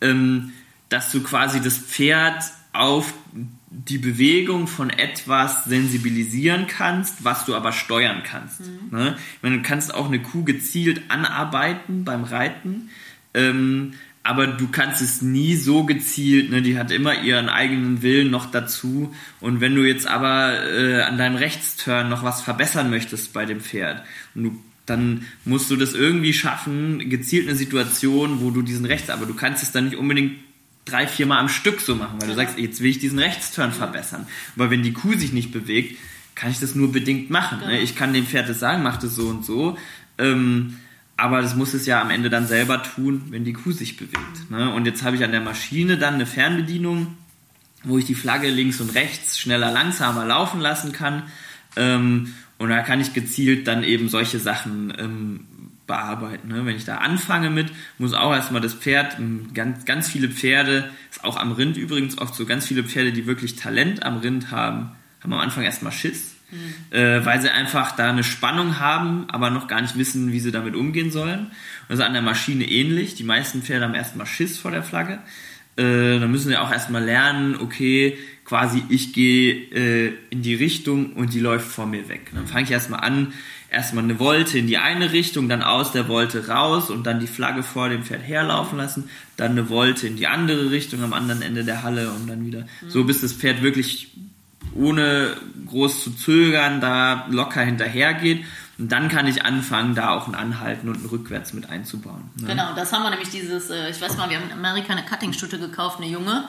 ähm, 0.00 0.52
dass 0.88 1.12
du 1.12 1.22
quasi 1.22 1.60
das 1.60 1.76
Pferd 1.76 2.42
auf 2.72 3.12
die 3.68 3.98
Bewegung 3.98 4.66
von 4.66 4.90
etwas 4.90 5.64
sensibilisieren 5.64 6.66
kannst, 6.66 7.24
was 7.24 7.44
du 7.44 7.54
aber 7.54 7.72
steuern 7.72 8.22
kannst. 8.24 8.60
Mhm. 8.60 8.98
Ne? 8.98 9.16
Meine, 9.42 9.58
du 9.58 9.62
kannst 9.62 9.94
auch 9.94 10.06
eine 10.06 10.20
Kuh 10.20 10.44
gezielt 10.44 11.02
anarbeiten 11.08 12.04
beim 12.04 12.24
Reiten, 12.24 12.90
ähm, 13.34 13.94
aber 14.26 14.48
du 14.48 14.66
kannst 14.66 15.00
es 15.00 15.22
nie 15.22 15.54
so 15.54 15.84
gezielt, 15.84 16.50
ne? 16.50 16.60
die 16.60 16.76
hat 16.76 16.90
immer 16.90 17.22
ihren 17.22 17.48
eigenen 17.48 18.02
Willen 18.02 18.28
noch 18.28 18.50
dazu. 18.50 19.14
Und 19.40 19.60
wenn 19.60 19.76
du 19.76 19.84
jetzt 19.84 20.08
aber 20.08 20.64
äh, 20.64 21.02
an 21.02 21.16
deinem 21.16 21.36
Rechtsturn 21.36 22.08
noch 22.08 22.24
was 22.24 22.42
verbessern 22.42 22.90
möchtest 22.90 23.32
bei 23.32 23.44
dem 23.44 23.60
Pferd, 23.60 24.02
du, 24.34 24.58
dann 24.84 25.22
musst 25.44 25.70
du 25.70 25.76
das 25.76 25.94
irgendwie 25.94 26.32
schaffen, 26.32 27.08
gezielt 27.08 27.46
eine 27.46 27.56
Situation, 27.56 28.40
wo 28.40 28.50
du 28.50 28.62
diesen 28.62 28.84
Rechts, 28.84 29.10
aber 29.10 29.26
du 29.26 29.34
kannst 29.34 29.62
es 29.62 29.70
dann 29.70 29.86
nicht 29.86 29.96
unbedingt 29.96 30.32
drei, 30.86 31.06
vier 31.06 31.26
Mal 31.26 31.38
am 31.38 31.48
Stück 31.48 31.80
so 31.80 31.94
machen, 31.94 32.20
weil 32.20 32.28
du 32.28 32.34
sagst, 32.34 32.58
jetzt 32.58 32.80
will 32.80 32.90
ich 32.90 32.98
diesen 32.98 33.20
Rechtsturn 33.20 33.70
verbessern. 33.70 34.26
Aber 34.56 34.72
wenn 34.72 34.82
die 34.82 34.92
Kuh 34.92 35.14
sich 35.14 35.32
nicht 35.32 35.52
bewegt, 35.52 35.98
kann 36.34 36.50
ich 36.50 36.58
das 36.58 36.74
nur 36.74 36.90
bedingt 36.90 37.30
machen. 37.30 37.60
Ne? 37.60 37.78
Ich 37.78 37.94
kann 37.94 38.12
dem 38.12 38.26
Pferd 38.26 38.48
das 38.48 38.58
sagen, 38.58 38.82
mach 38.82 38.96
das 38.96 39.14
so 39.14 39.28
und 39.28 39.44
so. 39.44 39.78
Ähm, 40.18 40.78
aber 41.16 41.40
das 41.40 41.54
muss 41.54 41.74
es 41.74 41.86
ja 41.86 42.02
am 42.02 42.10
Ende 42.10 42.28
dann 42.28 42.46
selber 42.46 42.82
tun, 42.82 43.22
wenn 43.30 43.44
die 43.44 43.54
Kuh 43.54 43.72
sich 43.72 43.96
bewegt. 43.96 44.50
Ne? 44.50 44.72
Und 44.72 44.86
jetzt 44.86 45.02
habe 45.02 45.16
ich 45.16 45.24
an 45.24 45.32
der 45.32 45.40
Maschine 45.40 45.96
dann 45.96 46.14
eine 46.14 46.26
Fernbedienung, 46.26 47.16
wo 47.84 47.98
ich 47.98 48.04
die 48.04 48.14
Flagge 48.14 48.50
links 48.50 48.80
und 48.80 48.94
rechts 48.94 49.38
schneller, 49.38 49.70
langsamer 49.70 50.26
laufen 50.26 50.60
lassen 50.60 50.92
kann. 50.92 51.22
Ähm, 51.76 52.34
und 52.58 52.68
da 52.68 52.80
kann 52.82 53.00
ich 53.00 53.14
gezielt 53.14 53.66
dann 53.66 53.82
eben 53.82 54.08
solche 54.08 54.38
Sachen 54.38 54.92
ähm, 54.98 55.40
bearbeiten. 55.86 56.48
Ne? 56.48 56.66
Wenn 56.66 56.76
ich 56.76 56.84
da 56.84 56.98
anfange 56.98 57.48
mit, 57.48 57.70
muss 57.98 58.12
auch 58.12 58.32
erstmal 58.32 58.60
das 58.60 58.74
Pferd, 58.74 59.16
ganz, 59.54 59.84
ganz 59.84 60.08
viele 60.08 60.28
Pferde, 60.28 60.90
ist 61.10 61.24
auch 61.24 61.36
am 61.36 61.52
Rind 61.52 61.76
übrigens 61.76 62.18
oft 62.18 62.34
so, 62.34 62.44
ganz 62.44 62.66
viele 62.66 62.84
Pferde, 62.84 63.12
die 63.12 63.26
wirklich 63.26 63.56
Talent 63.56 64.02
am 64.02 64.18
Rind 64.18 64.50
haben, 64.50 64.92
haben 65.22 65.32
am 65.32 65.40
Anfang 65.40 65.64
erstmal 65.64 65.92
Schiss, 65.92 66.35
äh, 66.90 67.24
weil 67.24 67.40
sie 67.40 67.50
einfach 67.50 67.96
da 67.96 68.10
eine 68.10 68.24
Spannung 68.24 68.78
haben, 68.78 69.28
aber 69.28 69.50
noch 69.50 69.66
gar 69.66 69.80
nicht 69.80 69.96
wissen, 69.96 70.32
wie 70.32 70.40
sie 70.40 70.52
damit 70.52 70.74
umgehen 70.74 71.10
sollen. 71.10 71.50
Das 71.88 71.98
ist 71.98 72.04
an 72.04 72.12
der 72.12 72.22
Maschine 72.22 72.64
ähnlich. 72.64 73.14
Die 73.14 73.24
meisten 73.24 73.62
Pferde 73.62 73.84
haben 73.84 73.94
erstmal 73.94 74.26
Schiss 74.26 74.58
vor 74.58 74.70
der 74.70 74.82
Flagge. 74.82 75.18
Äh, 75.76 76.20
dann 76.20 76.30
müssen 76.30 76.48
sie 76.48 76.56
auch 76.56 76.72
erstmal 76.72 77.04
lernen, 77.04 77.56
okay, 77.56 78.16
quasi 78.44 78.82
ich 78.88 79.12
gehe 79.12 79.52
äh, 79.72 80.12
in 80.30 80.42
die 80.42 80.54
Richtung 80.54 81.12
und 81.14 81.34
die 81.34 81.40
läuft 81.40 81.66
vor 81.66 81.86
mir 81.86 82.08
weg. 82.08 82.30
Dann 82.34 82.46
fange 82.46 82.64
ich 82.64 82.70
erstmal 82.70 83.00
an, 83.00 83.32
erstmal 83.70 84.04
eine 84.04 84.18
Wolte 84.18 84.56
in 84.58 84.68
die 84.68 84.78
eine 84.78 85.12
Richtung, 85.12 85.48
dann 85.48 85.62
aus 85.62 85.92
der 85.92 86.08
Wolte 86.08 86.48
raus 86.48 86.90
und 86.90 87.06
dann 87.06 87.20
die 87.20 87.26
Flagge 87.26 87.62
vor 87.62 87.88
dem 87.88 88.04
Pferd 88.04 88.22
herlaufen 88.22 88.78
lassen, 88.78 89.10
dann 89.36 89.52
eine 89.52 89.68
Wolte 89.68 90.06
in 90.06 90.16
die 90.16 90.28
andere 90.28 90.70
Richtung 90.70 91.02
am 91.02 91.12
anderen 91.12 91.42
Ende 91.42 91.64
der 91.64 91.82
Halle 91.82 92.10
und 92.10 92.28
dann 92.28 92.46
wieder 92.46 92.60
mhm. 92.60 92.88
so, 92.90 93.04
bis 93.04 93.20
das 93.20 93.32
Pferd 93.32 93.62
wirklich 93.62 94.12
ohne 94.78 95.36
groß 95.66 96.04
zu 96.04 96.10
zögern 96.12 96.80
da 96.80 97.26
locker 97.28 97.62
hinterhergeht. 97.62 98.44
Und 98.78 98.92
dann 98.92 99.08
kann 99.08 99.26
ich 99.26 99.44
anfangen, 99.44 99.94
da 99.94 100.10
auch 100.10 100.28
ein 100.28 100.34
Anhalten 100.34 100.88
und 100.88 101.02
ein 101.02 101.06
Rückwärts 101.06 101.54
mit 101.54 101.70
einzubauen. 101.70 102.30
Ne? 102.40 102.48
Genau, 102.48 102.74
das 102.74 102.92
haben 102.92 103.02
wir 103.04 103.10
nämlich 103.10 103.30
dieses, 103.30 103.70
äh, 103.70 103.88
ich 103.88 104.00
weiß 104.00 104.16
mal, 104.18 104.28
wir 104.28 104.36
haben 104.36 104.50
in 104.50 104.52
Amerika 104.52 104.92
eine 104.92 105.04
Cutting-Stute 105.04 105.58
gekauft, 105.58 105.98
eine 105.98 106.10
junge. 106.10 106.44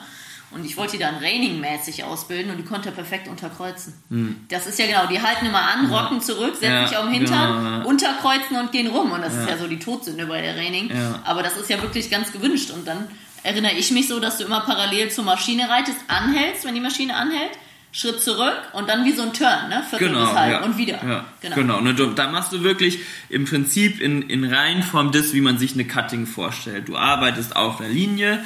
Und 0.50 0.64
ich 0.64 0.78
wollte 0.78 0.92
die 0.92 0.98
dann 0.98 1.16
Raining-mäßig 1.16 2.04
ausbilden 2.04 2.50
und 2.50 2.56
die 2.56 2.64
konnte 2.64 2.90
perfekt 2.90 3.28
unterkreuzen. 3.28 3.92
Hm. 4.08 4.36
Das 4.48 4.66
ist 4.66 4.78
ja 4.78 4.86
genau, 4.86 5.06
die 5.06 5.20
halten 5.20 5.44
immer 5.44 5.60
an, 5.60 5.90
rocken 5.92 6.22
zurück, 6.22 6.54
setzen 6.54 6.72
ja, 6.72 6.88
sich 6.88 6.96
auf 6.96 7.04
den 7.04 7.12
Hintern, 7.12 7.56
genau, 7.58 7.70
ja. 7.78 7.82
unterkreuzen 7.84 8.56
und 8.56 8.72
gehen 8.72 8.86
rum. 8.86 9.12
Und 9.12 9.20
das 9.20 9.34
ja. 9.34 9.42
ist 9.42 9.50
ja 9.50 9.58
so 9.58 9.66
die 9.66 9.78
Todsünde 9.78 10.26
bei 10.26 10.40
der 10.40 10.56
Raining. 10.56 10.90
Aber 11.24 11.42
das 11.42 11.56
ist 11.58 11.68
ja 11.68 11.80
wirklich 11.82 12.10
ganz 12.10 12.32
gewünscht. 12.32 12.70
Und 12.70 12.88
dann 12.88 13.08
erinnere 13.42 13.72
ich 13.72 13.90
mich 13.90 14.08
so, 14.08 14.20
dass 14.20 14.38
du 14.38 14.44
immer 14.44 14.60
parallel 14.60 15.10
zur 15.10 15.24
Maschine 15.24 15.68
reitest, 15.68 15.98
anhältst, 16.08 16.64
wenn 16.64 16.74
die 16.74 16.80
Maschine 16.80 17.14
anhält, 17.14 17.52
Schritt 17.90 18.20
zurück 18.20 18.60
und 18.74 18.88
dann 18.88 19.04
wie 19.04 19.12
so 19.12 19.22
ein 19.22 19.32
Turn, 19.32 19.68
ne? 19.70 19.82
Viertel 19.88 20.08
genau, 20.08 20.26
bis 20.26 20.34
halb 20.34 20.64
und 20.64 20.76
wieder. 20.76 21.00
Ja, 21.04 21.24
genau. 21.40 21.56
genau. 21.56 21.78
Und 21.78 22.18
da 22.18 22.30
machst 22.30 22.52
du 22.52 22.62
wirklich 22.62 23.00
im 23.30 23.46
Prinzip 23.46 24.00
in, 24.00 24.22
in 24.22 24.44
Reihenform 24.44 25.10
das, 25.10 25.32
wie 25.32 25.40
man 25.40 25.58
sich 25.58 25.72
eine 25.72 25.86
Cutting 25.86 26.26
vorstellt. 26.26 26.88
Du 26.88 26.96
arbeitest 26.96 27.56
auf 27.56 27.78
der 27.78 27.88
Linie, 27.88 28.44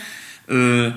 äh, 0.48 0.92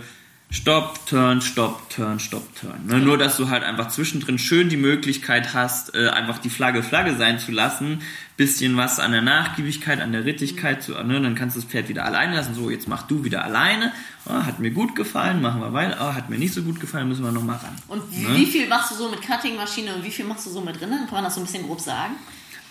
Stopp, 0.56 1.06
Turn, 1.06 1.41
Stopp, 1.41 1.89
Turn, 1.89 2.18
Stopp, 2.18 2.56
Turn. 2.56 2.86
Ne? 2.88 2.99
Nur, 2.99 3.18
dass 3.18 3.36
du 3.36 3.49
halt 3.49 3.64
einfach 3.64 3.89
zwischendrin 3.89 4.39
schön 4.39 4.70
die 4.70 4.78
Möglichkeit 4.78 5.53
hast, 5.53 5.93
äh, 5.93 6.08
einfach 6.08 6.38
die 6.38 6.49
Flagge 6.49 6.82
Flagge 6.82 7.14
sein 7.18 7.39
zu 7.39 7.51
lassen. 7.51 8.01
Bisschen 8.38 8.78
was 8.78 8.99
an 8.99 9.12
der 9.12 9.22
Nachgiebigkeit, 9.22 9.99
an 9.99 10.14
der 10.14 10.24
Rittigkeit 10.24 10.82
zu, 10.82 10.93
ne? 10.93 11.20
dann 11.20 11.36
kannst 11.36 11.58
du 11.58 11.60
das 11.60 11.70
Pferd 11.70 11.89
wieder 11.89 12.06
alleine 12.06 12.36
lassen. 12.36 12.56
So, 12.56 12.70
jetzt 12.70 12.88
mach 12.88 13.03
du 13.03 13.26
wieder 13.26 13.43
alleine. 13.43 13.91
Oh, 14.28 14.32
hat 14.32 14.60
mir 14.60 14.72
gut 14.72 14.95
gefallen, 14.95 15.41
machen 15.41 15.60
wir 15.60 15.74
weiter. 15.74 15.97
Oh, 15.99 16.14
hat 16.16 16.30
mir 16.30 16.38
nicht 16.38 16.53
so 16.53 16.64
gut 16.64 16.80
gefallen, 16.80 17.10
müssen 17.10 17.26
wir 17.26 17.34
nochmal 17.34 17.58
ran. 17.58 17.76
Und 17.89 18.03
wie, 18.12 18.24
ne? 18.24 18.38
wie 18.38 18.45
viel 18.45 18.70
machst 18.70 18.91
du 18.91 18.95
so 18.95 19.10
mit 19.10 19.22
Cutting-Maschine 19.22 19.93
und 19.93 20.06
wie 20.06 20.12
viel 20.12 20.24
machst 20.24 20.45
du 20.45 20.51
so 20.51 20.62
mit 20.62 20.80
drinnen? 20.80 21.06
Kann 21.06 21.16
man 21.16 21.26
das 21.26 21.36
so 21.36 21.41
ein 21.41 21.45
bisschen 21.45 21.66
grob 21.68 21.82
sagen? 21.82 22.16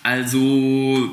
Also, 0.03 1.11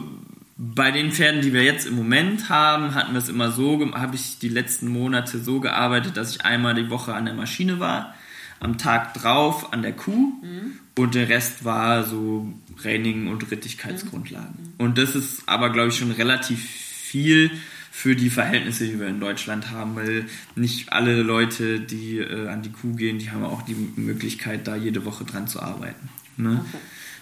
bei 0.64 0.92
den 0.92 1.12
Pferden, 1.12 1.42
die 1.42 1.54
wir 1.54 1.64
jetzt 1.64 1.88
im 1.88 1.96
Moment 1.96 2.50
haben, 2.50 2.94
hatten 2.94 3.14
wir 3.14 3.18
es 3.18 3.30
immer 3.30 3.52
so, 3.52 3.84
habe 3.96 4.16
ich 4.16 4.38
die 4.38 4.48
letzten 4.48 4.90
Monate 4.90 5.40
so 5.40 5.60
gearbeitet, 5.60 6.18
dass 6.18 6.36
ich 6.36 6.46
einmal 6.46 6.76
die 6.76 6.92
Woche 6.92 7.16
an 7.16 7.26
der 7.26 7.34
Maschine 7.34 7.80
war, 7.80 8.14
am 8.60 8.78
Tag 8.78 9.16
drauf 9.16 9.74
an 9.74 9.82
der 9.82 9.94
Kuh 9.94 10.34
mhm. 10.44 10.74
und 10.96 11.16
der 11.16 11.30
Rest 11.30 11.66
war 11.66 12.04
so 12.04 12.54
Training 12.80 13.28
und 13.28 13.50
Rittigkeitsgrundlagen. 13.50 14.76
Mhm. 14.78 14.86
Und 14.86 15.00
das 15.00 15.16
ist 15.16 15.50
aber, 15.50 15.72
glaube 15.72 15.90
ich, 15.90 15.98
schon 15.98 16.12
relativ 16.12 16.64
viel 16.64 17.50
für 17.90 18.16
die 18.16 18.30
Verhältnisse, 18.30 18.86
die 18.86 19.00
wir 19.00 19.08
in 19.08 19.20
Deutschland 19.20 19.72
haben, 19.72 19.96
weil 19.96 20.28
nicht 20.56 20.94
alle 20.94 21.24
Leute, 21.24 21.80
die 21.80 22.20
äh, 22.20 22.50
an 22.50 22.62
die 22.62 22.72
Kuh 22.72 22.94
gehen, 22.94 23.18
die 23.18 23.32
haben 23.32 23.44
auch 23.44 23.64
die 23.64 23.76
Möglichkeit, 23.96 24.68
da 24.68 24.76
jede 24.76 25.06
Woche 25.06 25.26
dran 25.26 25.48
zu 25.48 25.60
arbeiten. 25.60 26.10
Ne? 26.38 26.64
Okay. 26.70 26.78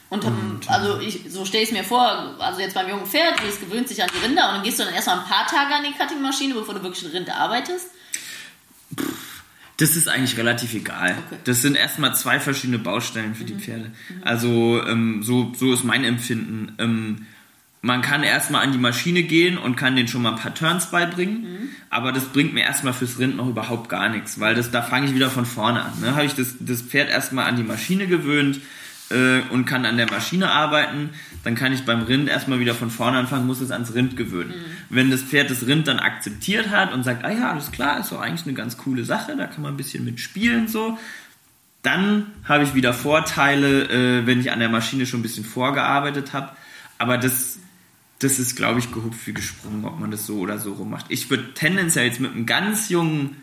Und, 0.10 0.26
und 0.26 0.62
also 0.68 1.00
ich, 1.00 1.22
so 1.30 1.46
stelle 1.46 1.64
ich 1.64 1.70
es 1.70 1.76
mir 1.76 1.84
vor, 1.84 2.36
also 2.40 2.60
jetzt 2.60 2.74
beim 2.74 2.90
jungen 2.90 3.06
Pferd, 3.06 3.36
es 3.48 3.60
gewöhnt 3.60 3.88
sich 3.88 4.02
an 4.02 4.10
die 4.12 4.26
Rinder 4.26 4.50
und 4.50 4.56
dann 4.56 4.64
gehst 4.64 4.80
du 4.80 4.84
dann 4.84 4.94
erstmal 4.94 5.20
ein 5.20 5.26
paar 5.26 5.46
Tage 5.46 5.76
an 5.76 5.84
die 5.84 5.96
Cuttingmaschine, 5.96 6.56
bevor 6.56 6.74
du 6.74 6.82
wirklich 6.82 7.06
ein 7.06 7.12
Rind 7.12 7.30
arbeitest? 7.30 7.90
Das 9.78 9.96
ist 9.96 10.10
eigentlich 10.10 10.36
relativ 10.36 10.74
egal. 10.74 11.16
Okay. 11.28 11.40
Das 11.44 11.62
sind 11.62 11.76
erstmal 11.76 12.16
zwei 12.16 12.40
verschiedene 12.40 12.80
Baustellen 12.80 13.36
für 13.36 13.44
mhm. 13.44 13.48
die 13.48 13.54
Pferde. 13.54 13.92
Mhm. 14.10 14.24
Also 14.24 14.84
ähm, 14.86 15.22
so, 15.22 15.54
so 15.56 15.74
ist 15.74 15.84
mein 15.84 16.04
Empfinden. 16.04 16.76
Ähm, 16.80 17.28
man 17.82 18.02
kann 18.02 18.24
erstmal 18.24 18.64
an 18.64 18.74
die 18.74 18.78
Maschine 18.78 19.24
gehen 19.24 19.58
und 19.58 19.78
kann 19.78 19.96
den 19.96 20.08
schon 20.08 20.22
mal 20.22 20.32
ein 20.32 20.40
paar 20.40 20.54
Turns 20.54 20.92
beibringen, 20.92 21.42
mhm. 21.42 21.70
aber 21.90 22.12
das 22.12 22.26
bringt 22.26 22.54
mir 22.54 22.64
erstmal 22.64 22.94
fürs 22.94 23.20
Rind 23.20 23.38
noch 23.38 23.48
überhaupt 23.48 23.88
gar 23.88 24.10
nichts, 24.10 24.40
weil 24.40 24.54
das, 24.54 24.72
da 24.72 24.82
fange 24.82 25.08
ich 25.08 25.16
wieder 25.16 25.30
von 25.30 25.46
vorne 25.46 25.84
an. 25.84 25.94
Ne? 26.02 26.16
Habe 26.16 26.26
ich 26.26 26.34
das, 26.34 26.56
das 26.60 26.82
Pferd 26.82 27.10
erstmal 27.10 27.46
an 27.46 27.56
die 27.56 27.64
Maschine 27.64 28.08
gewöhnt, 28.08 28.60
äh, 29.10 29.42
und 29.52 29.66
kann 29.66 29.86
an 29.86 29.98
der 29.98 30.10
Maschine 30.10 30.52
arbeiten, 30.52 31.12
dann 31.44 31.56
kann 31.56 31.74
ich 31.74 31.86
beim 31.86 32.04
Rind 32.04 32.30
erstmal 32.30 32.60
wieder 32.60 32.76
von 32.76 32.90
vorne 32.90 33.18
anfangen, 33.18 33.48
muss 33.48 33.62
es 33.62 33.72
ans 33.72 33.94
Rind 33.94 34.18
gewöhnen. 34.18 34.50
Mhm. 34.50 34.96
Wenn 34.96 35.12
das 35.12 35.22
Pferd 35.22 35.50
das 35.50 35.66
Rind 35.66 35.88
dann 35.88 36.00
akzeptiert 36.00 36.70
hat 36.70 36.94
und 36.94 37.04
sagt, 37.04 37.24
ah 37.24 37.32
ja, 37.32 37.52
alles 37.52 37.72
klar, 37.72 38.00
ist 38.00 38.12
doch 38.12 38.22
eigentlich 38.22 38.46
eine 38.46 38.54
ganz 38.54 38.78
coole 38.78 39.04
Sache, 39.04 39.36
da 39.38 39.48
kann 39.48 39.62
man 39.62 39.74
ein 39.74 39.78
bisschen 39.78 40.06
mitspielen 40.06 40.68
so, 40.68 40.98
dann 41.82 42.28
habe 42.44 42.64
ich 42.64 42.76
wieder 42.76 42.94
Vorteile, 42.94 43.90
äh, 43.90 44.28
wenn 44.28 44.40
ich 44.40 44.52
an 44.52 44.60
der 44.60 44.70
Maschine 44.70 45.06
schon 45.06 45.22
ein 45.22 45.24
bisschen 45.24 45.46
vorgearbeitet 45.46 46.34
habe. 46.34 46.52
Aber 46.98 47.18
das, 47.18 47.60
das 48.20 48.40
ist, 48.40 48.56
glaube 48.58 48.80
ich, 48.80 48.92
gehupft 48.92 49.26
wie 49.26 49.34
gesprungen, 49.34 49.86
ob 49.86 50.00
man 50.00 50.12
das 50.12 50.26
so 50.26 50.40
oder 50.40 50.60
so 50.60 50.74
rum 50.74 50.90
macht. 50.90 51.06
Ich 51.10 51.30
würde 51.30 51.54
tendenziell 51.54 52.08
jetzt 52.08 52.20
mit 52.20 52.34
einem 52.34 52.46
ganz 52.46 52.90
jungen 52.90 53.42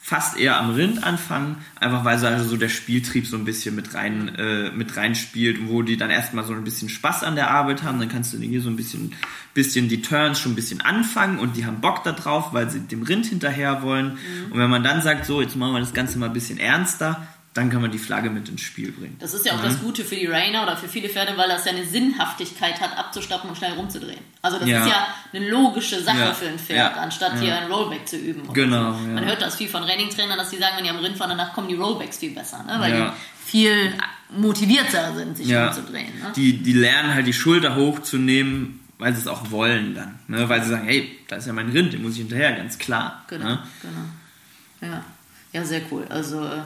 fast 0.00 0.38
eher 0.38 0.58
am 0.58 0.70
Rind 0.70 1.04
anfangen, 1.04 1.56
einfach 1.80 2.04
weil 2.04 2.24
also 2.24 2.48
so 2.48 2.56
der 2.56 2.68
Spieltrieb 2.68 3.26
so 3.26 3.36
ein 3.36 3.44
bisschen 3.44 3.74
mit 3.74 3.94
rein 3.94 4.34
äh, 4.36 4.70
mit 4.70 4.96
reinspielt, 4.96 5.68
wo 5.68 5.82
die 5.82 5.96
dann 5.96 6.08
erstmal 6.08 6.44
so 6.44 6.54
ein 6.54 6.64
bisschen 6.64 6.88
Spaß 6.88 7.24
an 7.24 7.34
der 7.34 7.50
Arbeit 7.50 7.82
haben, 7.82 7.98
dann 7.98 8.08
kannst 8.08 8.32
du 8.32 8.38
hier 8.38 8.62
so 8.62 8.70
ein 8.70 8.76
bisschen 8.76 9.12
bisschen 9.54 9.88
die 9.88 10.00
Turns 10.00 10.38
schon 10.38 10.52
ein 10.52 10.54
bisschen 10.54 10.80
anfangen 10.80 11.38
und 11.38 11.56
die 11.56 11.66
haben 11.66 11.80
Bock 11.80 12.04
da 12.04 12.12
drauf, 12.12 12.52
weil 12.52 12.70
sie 12.70 12.80
dem 12.80 13.02
Rind 13.02 13.26
hinterher 13.26 13.82
wollen. 13.82 14.12
Mhm. 14.12 14.52
Und 14.52 14.58
wenn 14.60 14.70
man 14.70 14.84
dann 14.84 15.02
sagt, 15.02 15.26
so 15.26 15.42
jetzt 15.42 15.56
machen 15.56 15.72
wir 15.72 15.80
das 15.80 15.94
Ganze 15.94 16.18
mal 16.18 16.26
ein 16.26 16.32
bisschen 16.32 16.58
ernster, 16.58 17.26
dann 17.54 17.70
kann 17.70 17.80
man 17.82 17.90
die 17.90 17.98
Flagge 17.98 18.30
mit 18.30 18.48
ins 18.48 18.60
Spiel 18.60 18.92
bringen. 18.92 19.16
Das 19.18 19.34
ist 19.34 19.44
ja 19.44 19.54
auch 19.54 19.62
das 19.62 19.80
Gute 19.80 20.04
für 20.04 20.14
die 20.14 20.26
Rainer 20.26 20.62
oder 20.62 20.76
für 20.76 20.86
viele 20.86 21.08
Pferde, 21.08 21.36
weil 21.36 21.48
das 21.48 21.64
ja 21.64 21.72
eine 21.72 21.84
Sinnhaftigkeit 21.84 22.80
hat, 22.80 22.96
abzustappen 22.96 23.50
und 23.50 23.56
schnell 23.56 23.72
rumzudrehen. 23.72 24.20
Also 24.42 24.58
das 24.60 24.68
Ja. 24.68 24.80
ist 24.84 24.90
ja 24.90 25.06
eine 25.32 25.48
logische 25.50 26.00
Sache 26.02 26.18
Ja. 26.18 26.34
für 26.34 26.46
ein 26.46 26.58
Pferd, 26.58 26.94
Ja. 26.96 27.00
anstatt 27.02 27.34
Ja. 27.34 27.40
hier 27.40 27.58
ein 27.60 27.70
Rollback 27.72 28.06
zu 28.06 28.16
üben. 28.16 28.52
Genau, 28.52 28.92
So. 28.92 28.98
ja. 29.06 29.14
Man 29.14 29.24
hört 29.24 29.42
das 29.42 29.56
viel 29.56 29.68
von 29.68 29.82
Renningtrainern, 29.82 30.38
dass 30.38 30.50
die 30.50 30.58
sagen, 30.58 30.76
wenn 30.76 30.84
die 30.84 30.90
am 30.90 30.98
Rind 30.98 31.16
fahren, 31.16 31.30
danach 31.30 31.52
kommen 31.52 31.68
die 31.68 31.74
Rollbacks 31.74 32.18
viel 32.18 32.30
besser, 32.30 32.62
ne? 32.62 32.76
weil 32.78 32.96
Ja. 32.96 33.08
die 33.08 33.50
viel 33.50 33.92
motivierter 34.30 35.14
sind, 35.16 35.36
sich 35.36 35.48
Ja. 35.48 35.66
rumzudrehen. 35.66 36.18
Ne? 36.20 36.32
Die, 36.36 36.58
die 36.62 36.72
lernen 36.74 37.14
halt 37.14 37.26
die 37.26 37.32
Schulter 37.32 37.74
hochzunehmen, 37.74 38.80
weil 38.98 39.14
sie 39.14 39.20
es 39.20 39.26
auch 39.26 39.50
wollen 39.50 39.94
dann. 39.94 40.18
Ne? 40.28 40.48
Weil 40.48 40.62
sie 40.62 40.70
sagen, 40.70 40.84
hey, 40.86 41.18
da 41.28 41.36
ist 41.36 41.46
ja 41.46 41.52
mein 41.52 41.70
Rind, 41.70 41.92
den 41.92 42.02
muss 42.02 42.12
ich 42.12 42.18
hinterher, 42.18 42.52
ganz 42.52 42.78
klar. 42.78 43.24
Genau, 43.28 43.44
Ne? 43.46 43.58
genau. 43.82 44.92
Ja. 44.94 45.04
ja, 45.52 45.64
sehr 45.64 45.80
cool. 45.90 46.06
Also, 46.08 46.44
äh, 46.44 46.60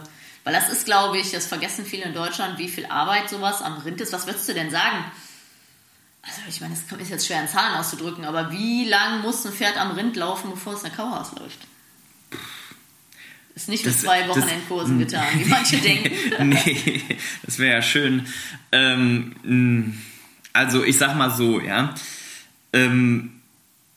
weil 0.44 0.52
das 0.54 0.68
ist, 0.70 0.84
glaube 0.86 1.18
ich, 1.18 1.30
das 1.30 1.46
vergessen 1.46 1.84
viele 1.86 2.04
in 2.04 2.14
Deutschland, 2.14 2.58
wie 2.58 2.68
viel 2.68 2.86
Arbeit 2.86 3.28
sowas 3.30 3.62
am 3.62 3.78
Rind 3.78 4.00
ist. 4.00 4.12
Was 4.12 4.26
würdest 4.26 4.48
du 4.48 4.54
denn 4.54 4.70
sagen? 4.70 5.04
Also, 6.22 6.40
ich 6.48 6.60
meine, 6.60 6.74
das 6.90 7.00
ist 7.00 7.10
jetzt 7.10 7.26
schwer 7.26 7.40
in 7.42 7.48
Zahlen 7.48 7.74
auszudrücken, 7.76 8.24
aber 8.24 8.52
wie 8.52 8.84
lang 8.88 9.22
muss 9.22 9.44
ein 9.44 9.52
Pferd 9.52 9.76
am 9.76 9.92
Rind 9.92 10.16
laufen, 10.16 10.50
bevor 10.50 10.74
es 10.74 10.84
eine 10.84 10.94
Kauhaus 10.94 11.32
läuft? 11.38 11.58
Ist 13.54 13.68
nicht 13.68 13.84
mit 13.84 13.94
Das- 13.94 14.00
zwei 14.02 14.22
das- 14.22 14.28
Wochenendkursen 14.36 14.98
getan, 14.98 15.26
wie 15.36 15.44
manche 15.44 15.76
denken. 15.78 16.48
nee, 16.48 17.02
das 17.42 17.58
wäre 17.58 17.74
ja 17.76 17.82
schön. 17.82 18.26
Ähm, 18.72 19.98
also 20.52 20.82
ich 20.84 20.96
sag 20.96 21.16
mal 21.16 21.30
so, 21.30 21.60
ja. 21.60 21.94
Ähm, 22.72 23.40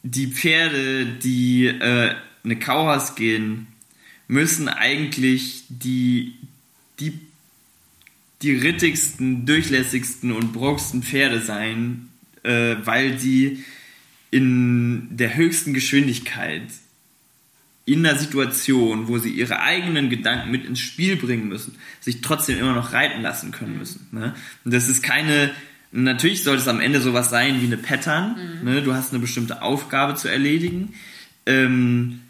die 0.04 0.28
Pferde, 0.28 1.06
die 1.06 1.68
äh, 1.68 2.16
eine 2.44 2.60
Kauhaus 2.60 3.16
gehen, 3.16 3.68
müssen 4.28 4.68
eigentlich 4.68 5.64
die, 5.70 6.36
die, 7.00 7.20
die 8.42 8.56
rittigsten, 8.56 9.46
durchlässigsten 9.46 10.32
und 10.32 10.54
bruchsten 10.54 11.04
Pferde 11.04 11.42
sein, 11.42 12.10
äh, 12.44 12.76
weil 12.84 13.20
sie 13.20 13.64
in 14.32 15.16
der 15.16 15.36
höchsten 15.36 15.74
Geschwindigkeit 15.74 16.64
in 17.86 18.06
einer 18.06 18.18
Situation, 18.18 19.08
wo 19.08 19.20
sie 19.20 19.30
ihre 19.30 19.62
eigenen 19.62 20.10
Gedanken 20.10 20.50
mit 20.50 20.66
ins 20.66 20.80
Spiel 20.80 21.16
bringen 21.16 21.48
müssen, 21.48 21.76
sich 22.02 22.22
trotzdem 22.22 22.58
immer 22.58 22.74
noch 22.74 22.94
reiten 22.94 23.22
lassen 23.22 23.52
können 23.52 23.78
müssen. 23.78 24.08
Ne? 24.12 24.34
Und 24.64 24.74
das 24.74 24.90
ist 24.90 25.04
keine, 25.04 25.52
natürlich 25.92 26.44
sollte 26.44 26.64
es 26.64 26.68
am 26.68 26.82
Ende 26.82 27.00
sowas 27.00 27.30
sein 27.30 27.62
wie 27.62 27.68
eine 27.68 27.78
Pattern. 27.78 28.36
Ne? 28.64 28.82
Du 28.82 28.94
hast 28.94 29.12
eine 29.12 29.20
bestimmte 29.20 29.62
Aufgabe 29.62 30.16
zu 30.16 30.28
erledigen. 30.28 30.96
Ähm, 31.46 32.22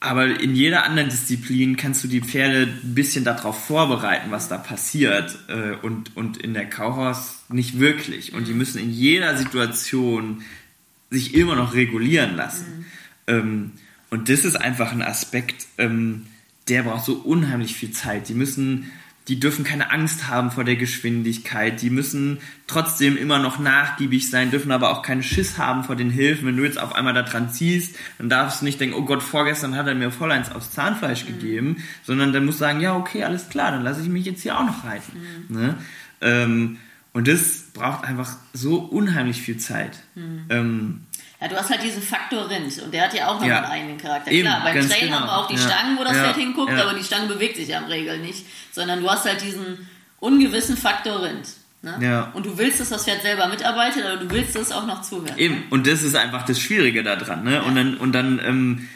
aber 0.00 0.40
in 0.40 0.56
jeder 0.56 0.84
anderen 0.84 1.10
Disziplin 1.10 1.76
kannst 1.76 2.02
du 2.02 2.08
die 2.08 2.22
Pferde 2.22 2.62
ein 2.82 2.94
bisschen 2.94 3.22
darauf 3.22 3.66
vorbereiten, 3.66 4.30
was 4.30 4.48
da 4.48 4.56
passiert. 4.56 5.38
Äh, 5.48 5.76
und, 5.82 6.16
und 6.16 6.38
in 6.38 6.54
der 6.54 6.68
Kauhaus 6.68 7.44
nicht 7.50 7.78
wirklich. 7.78 8.32
Und 8.32 8.48
die 8.48 8.54
müssen 8.54 8.78
in 8.78 8.90
jeder 8.90 9.36
Situation 9.36 10.42
sich 11.10 11.34
immer 11.34 11.54
noch 11.54 11.74
regulieren 11.74 12.34
lassen. 12.34 12.86
Ähm, 13.26 13.72
und 14.08 14.30
das 14.30 14.46
ist 14.46 14.56
einfach 14.56 14.90
ein 14.90 15.02
Aspekt, 15.02 15.66
ähm, 15.76 16.26
der 16.68 16.84
braucht 16.84 17.04
so 17.04 17.14
unheimlich 17.16 17.74
viel 17.74 17.90
Zeit. 17.90 18.28
Die 18.30 18.34
müssen, 18.34 18.90
die 19.30 19.38
dürfen 19.38 19.64
keine 19.64 19.92
Angst 19.92 20.26
haben 20.26 20.50
vor 20.50 20.64
der 20.64 20.74
Geschwindigkeit. 20.74 21.80
Die 21.82 21.88
müssen 21.88 22.38
trotzdem 22.66 23.16
immer 23.16 23.38
noch 23.38 23.60
nachgiebig 23.60 24.28
sein, 24.28 24.50
dürfen 24.50 24.72
aber 24.72 24.90
auch 24.90 25.02
keinen 25.02 25.22
Schiss 25.22 25.56
haben 25.56 25.84
vor 25.84 25.94
den 25.94 26.10
Hilfen. 26.10 26.48
Wenn 26.48 26.56
du 26.56 26.64
jetzt 26.64 26.80
auf 26.80 26.96
einmal 26.96 27.14
da 27.14 27.22
dran 27.22 27.48
ziehst, 27.48 27.94
dann 28.18 28.28
darfst 28.28 28.60
du 28.60 28.64
nicht 28.64 28.80
denken, 28.80 28.96
oh 28.96 29.04
Gott, 29.04 29.22
vorgestern 29.22 29.76
hat 29.76 29.86
er 29.86 29.94
mir 29.94 30.10
voll 30.10 30.32
eins 30.32 30.50
aufs 30.50 30.72
Zahnfleisch 30.72 31.26
gegeben, 31.26 31.76
sondern 32.02 32.32
dann 32.32 32.44
musst 32.44 32.58
du 32.58 32.64
sagen, 32.64 32.80
ja, 32.80 32.96
okay, 32.96 33.22
alles 33.22 33.48
klar, 33.48 33.70
dann 33.70 33.84
lasse 33.84 34.02
ich 34.02 34.08
mich 34.08 34.24
jetzt 34.24 34.42
hier 34.42 34.58
auch 34.58 34.66
noch 34.66 34.84
reiten. 34.84 35.12
Ne? 35.48 35.76
Ähm, 36.20 36.78
und 37.12 37.28
das 37.28 37.68
braucht 37.72 38.04
einfach 38.04 38.36
so 38.52 38.80
unheimlich 38.80 39.40
viel 39.40 39.58
Zeit. 39.58 40.02
Ähm, 40.50 41.02
Ja, 41.40 41.48
du 41.48 41.56
hast 41.56 41.70
halt 41.70 41.82
diesen 41.82 42.02
Faktor 42.02 42.50
Rind 42.50 42.78
und 42.82 42.92
der 42.92 43.04
hat 43.04 43.14
ja 43.14 43.28
auch 43.28 43.40
noch 43.40 43.46
Ja. 43.46 43.62
einen 43.62 43.66
eigenen 43.72 43.98
Charakter. 43.98 44.30
Eben, 44.30 44.46
Klar, 44.46 44.62
beim 44.62 44.88
Trail 44.88 45.00
genau. 45.00 45.16
haben 45.20 45.26
wir 45.26 45.36
auch 45.38 45.48
die 45.48 45.54
Ja. 45.54 45.60
Stangen, 45.60 45.98
wo 45.98 46.04
das 46.04 46.16
Ja. 46.16 46.24
Pferd 46.24 46.36
hinguckt, 46.36 46.72
aber 46.72 46.92
die 46.94 47.02
Stange 47.04 47.26
bewegt 47.28 47.56
sich 47.56 47.68
ja 47.68 47.78
im 47.78 47.84
Regel 47.84 48.18
nicht, 48.18 48.44
sondern 48.72 49.00
du 49.00 49.08
hast 49.10 49.24
halt 49.24 49.40
diesen 49.42 49.88
ungewissen 50.18 50.76
Faktor 50.76 51.22
Rind. 51.22 51.48
Ne? 51.82 51.96
Ja. 52.02 52.30
Und 52.34 52.44
du 52.44 52.58
willst, 52.58 52.78
dass 52.78 52.90
das 52.90 53.04
Pferd 53.04 53.22
selber 53.22 53.48
mitarbeitet, 53.48 54.04
aber 54.04 54.18
du 54.18 54.30
willst 54.30 54.54
es 54.54 54.70
auch 54.70 54.84
noch 54.86 55.00
zuhören. 55.00 55.38
Eben, 55.38 55.62
und 55.70 55.86
das 55.86 56.02
ist 56.02 56.14
einfach 56.14 56.44
das 56.44 56.60
Schwierige 56.60 57.02
daran, 57.02 57.42
ne? 57.42 57.62
Und 57.62 57.74
dann, 57.74 57.96
und 57.96 58.12
dann, 58.12 58.38
ähm, 58.44 58.88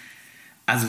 also 0.67 0.87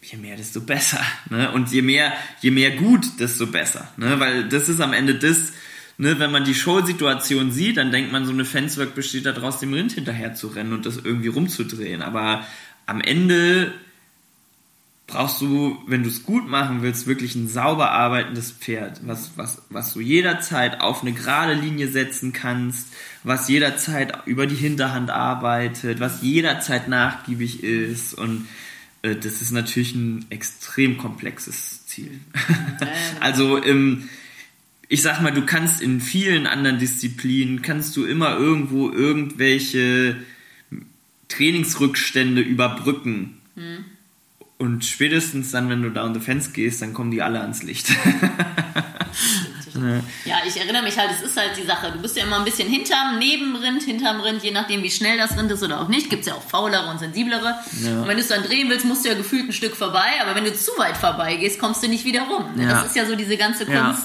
je 0.00 0.16
mehr, 0.16 0.36
desto 0.38 0.62
besser, 0.62 1.02
ne? 1.28 1.50
Und 1.50 1.70
je 1.72 1.82
mehr, 1.82 2.14
je 2.40 2.50
mehr 2.50 2.70
gut, 2.70 3.20
desto 3.20 3.46
besser, 3.48 3.86
ne? 3.98 4.18
Weil 4.18 4.48
das 4.48 4.70
ist 4.70 4.80
am 4.80 4.94
Ende 4.94 5.16
das, 5.16 5.52
ne, 5.98 6.18
wenn 6.18 6.30
man 6.30 6.44
die 6.44 6.54
Show-Situation 6.54 7.50
sieht, 7.50 7.76
dann 7.76 7.90
denkt 7.90 8.12
man, 8.12 8.24
so 8.24 8.32
eine 8.32 8.44
Fenswork 8.44 8.94
besteht 8.94 9.26
daraus, 9.26 9.60
dem 9.60 9.72
Rind 9.72 9.92
hinterher 9.92 10.34
zu 10.34 10.48
rennen 10.48 10.72
und 10.72 10.86
das 10.86 10.96
irgendwie 10.96 11.28
rumzudrehen. 11.28 12.02
Aber 12.02 12.44
am 12.86 13.00
Ende 13.00 13.72
brauchst 15.06 15.40
du, 15.40 15.78
wenn 15.86 16.02
du 16.02 16.08
es 16.08 16.24
gut 16.24 16.48
machen 16.48 16.82
willst, 16.82 17.06
wirklich 17.06 17.34
ein 17.36 17.48
sauber 17.48 17.92
arbeitendes 17.92 18.50
Pferd, 18.50 19.00
was, 19.06 19.32
was, 19.36 19.62
was 19.70 19.94
du 19.94 20.00
jederzeit 20.00 20.80
auf 20.80 21.02
eine 21.02 21.12
gerade 21.12 21.54
Linie 21.54 21.88
setzen 21.88 22.32
kannst, 22.32 22.88
was 23.22 23.48
jederzeit 23.48 24.26
über 24.26 24.46
die 24.46 24.56
Hinterhand 24.56 25.10
arbeitet, 25.10 26.00
was 26.00 26.22
jederzeit 26.22 26.88
nachgiebig 26.88 27.62
ist 27.62 28.14
und 28.14 28.48
äh, 29.02 29.14
das 29.14 29.42
ist 29.42 29.52
natürlich 29.52 29.94
ein 29.94 30.26
extrem 30.30 30.98
komplexes 30.98 31.86
Ziel. 31.86 32.20
also 33.20 33.62
ähm, 33.62 34.08
ich 34.88 35.02
sag 35.02 35.20
mal, 35.20 35.32
du 35.32 35.44
kannst 35.44 35.80
in 35.80 36.00
vielen 36.00 36.46
anderen 36.46 36.78
Disziplinen, 36.78 37.62
kannst 37.62 37.96
du 37.96 38.04
immer 38.04 38.36
irgendwo 38.36 38.90
irgendwelche 38.90 40.16
Trainingsrückstände 41.28 42.40
überbrücken. 42.40 43.40
Und 44.58 44.84
spätestens 44.84 45.50
dann, 45.50 45.68
wenn 45.68 45.82
du 45.82 45.90
da 45.90 46.04
on 46.04 46.14
the 46.14 46.20
fence 46.20 46.52
gehst, 46.52 46.82
dann 46.82 46.94
kommen 46.94 47.10
die 47.10 47.22
alle 47.22 47.40
ans 47.40 47.62
Licht. 47.62 47.88
Ja, 50.24 50.36
ich 50.46 50.56
erinnere 50.56 50.82
mich 50.82 50.98
halt, 50.98 51.10
es 51.10 51.22
ist 51.22 51.36
halt 51.36 51.50
die 51.56 51.66
Sache. 51.66 51.92
Du 51.92 52.00
bist 52.00 52.16
ja 52.16 52.24
immer 52.24 52.38
ein 52.38 52.44
bisschen 52.44 52.68
hinterm, 52.68 53.18
neben 53.18 53.56
Rind, 53.56 53.82
hinterm 53.82 54.20
Rind, 54.20 54.42
je 54.42 54.50
nachdem, 54.50 54.82
wie 54.82 54.90
schnell 54.90 55.18
das 55.18 55.36
Rind 55.36 55.50
ist 55.50 55.62
oder 55.62 55.80
auch 55.80 55.88
nicht. 55.88 56.10
Gibt 56.10 56.22
es 56.22 56.28
ja 56.28 56.34
auch 56.34 56.42
faulere 56.42 56.88
und 56.88 56.98
sensiblere. 56.98 57.54
Ja. 57.82 58.00
Und 58.00 58.08
wenn 58.08 58.16
du 58.16 58.22
es 58.22 58.28
dann 58.28 58.42
drehen 58.42 58.68
willst, 58.70 58.84
musst 58.84 59.04
du 59.04 59.10
ja 59.10 59.14
gefühlt 59.14 59.48
ein 59.48 59.52
Stück 59.52 59.76
vorbei. 59.76 60.12
Aber 60.22 60.34
wenn 60.34 60.44
du 60.44 60.54
zu 60.54 60.70
weit 60.78 60.96
vorbei 60.96 61.36
gehst, 61.36 61.58
kommst 61.58 61.82
du 61.82 61.88
nicht 61.88 62.04
wieder 62.04 62.22
rum. 62.22 62.46
Ja. 62.58 62.68
Das 62.70 62.86
ist 62.86 62.96
ja 62.96 63.06
so 63.06 63.16
diese 63.16 63.36
ganze 63.36 63.70
Ja. 63.70 63.96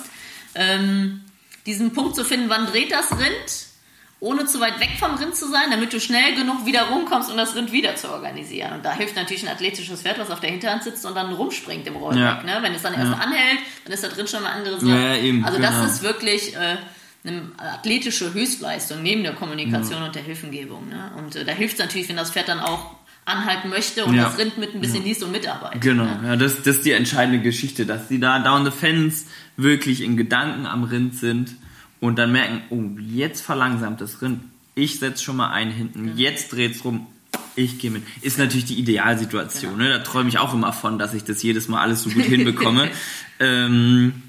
Ähm, 0.55 1.21
diesen 1.65 1.93
Punkt 1.93 2.15
zu 2.15 2.23
finden, 2.25 2.49
wann 2.49 2.65
dreht 2.67 2.91
das 2.91 3.11
Rind, 3.11 3.67
ohne 4.19 4.45
zu 4.45 4.59
weit 4.59 4.79
weg 4.79 4.89
vom 4.99 5.15
Rind 5.15 5.35
zu 5.35 5.47
sein, 5.49 5.71
damit 5.71 5.93
du 5.93 5.99
schnell 5.99 6.35
genug 6.35 6.65
wieder 6.65 6.83
rumkommst, 6.83 7.31
um 7.31 7.37
das 7.37 7.55
Rind 7.55 7.71
wieder 7.71 7.95
zu 7.95 8.11
organisieren. 8.11 8.73
Und 8.73 8.85
da 8.85 8.93
hilft 8.93 9.15
natürlich 9.15 9.43
ein 9.43 9.49
athletisches 9.53 10.01
Pferd, 10.01 10.19
was 10.19 10.29
auf 10.29 10.39
der 10.39 10.51
Hinterhand 10.51 10.83
sitzt 10.83 11.05
und 11.05 11.15
dann 11.15 11.33
rumspringt 11.33 11.87
im 11.87 11.95
Rollback. 11.95 12.19
Ja. 12.19 12.43
Ne? 12.43 12.57
Wenn 12.61 12.73
es 12.73 12.81
dann 12.83 12.93
erst 12.93 13.11
Ja. 13.11 13.17
anhält, 13.17 13.59
dann 13.85 13.93
ist 13.93 14.03
da 14.03 14.07
drin 14.09 14.27
schon 14.27 14.43
mal 14.43 14.51
andere 14.51 14.75
Sachen. 14.75 14.89
Ja, 14.89 15.15
ja, 15.15 15.15
eben, 15.17 15.43
also 15.43 15.57
genau. 15.57 15.71
das 15.71 15.91
ist 15.93 16.03
wirklich 16.03 16.55
äh, 16.55 16.77
eine 17.23 17.51
athletische 17.57 18.33
Höchstleistung 18.33 19.01
neben 19.01 19.23
der 19.23 19.33
Kommunikation 19.33 20.03
und 20.03 20.13
der 20.15 20.23
Hilfengebung. 20.23 20.89
Ne? 20.89 21.11
Und 21.17 21.35
äh, 21.35 21.43
da 21.45 21.51
hilft 21.53 21.75
es 21.75 21.79
natürlich, 21.79 22.07
wenn 22.09 22.17
das 22.17 22.31
Pferd 22.31 22.47
dann 22.47 22.59
auch 22.59 22.95
anhalten 23.25 23.69
möchte 23.69 24.05
und 24.05 24.15
Ja. 24.15 24.25
das 24.25 24.37
Rind 24.39 24.57
mit 24.57 24.73
ein 24.75 24.81
bisschen 24.81 25.03
liest 25.03 25.23
und 25.23 25.31
mitarbeitet. 25.31 25.81
Genau, 25.81 26.03
Ne? 26.05 26.19
ja, 26.25 26.35
das, 26.35 26.57
das 26.63 26.77
ist 26.77 26.85
die 26.85 26.91
entscheidende 26.91 27.39
Geschichte, 27.39 27.85
dass 27.87 28.07
die 28.07 28.19
da 28.19 28.39
down 28.39 28.65
the 28.65 28.71
fence 28.71 29.25
wirklich 29.57 30.01
in 30.01 30.17
Gedanken 30.17 30.65
am 30.65 30.83
Rind 30.83 31.15
sind 31.15 31.55
und 31.99 32.17
dann 32.17 32.31
merken, 32.31 32.61
oh, 32.69 32.99
jetzt 32.99 33.41
verlangsamt 33.41 34.01
das 34.01 34.21
Rind. 34.21 34.41
Ich 34.75 34.99
setze 34.99 35.23
schon 35.23 35.35
mal 35.35 35.51
einen 35.51 35.71
hinten, 35.71 36.17
jetzt 36.17 36.51
dreht's 36.53 36.83
rum. 36.83 37.07
Ich 37.55 37.79
gehe 37.79 37.91
mit. 37.91 38.03
Ist 38.21 38.37
natürlich 38.37 38.65
die 38.65 38.79
Idealsituation. 38.79 39.77
Ne? 39.77 39.89
Da 39.89 39.99
träume 39.99 40.29
ich 40.29 40.37
auch 40.37 40.53
immer 40.53 40.71
von, 40.73 40.97
dass 40.97 41.13
ich 41.13 41.23
das 41.23 41.43
jedes 41.43 41.67
Mal 41.67 41.81
alles 41.81 42.03
so 42.03 42.09
gut 42.09 42.23
hinbekomme. 42.23 42.89
ähm, 43.39 44.23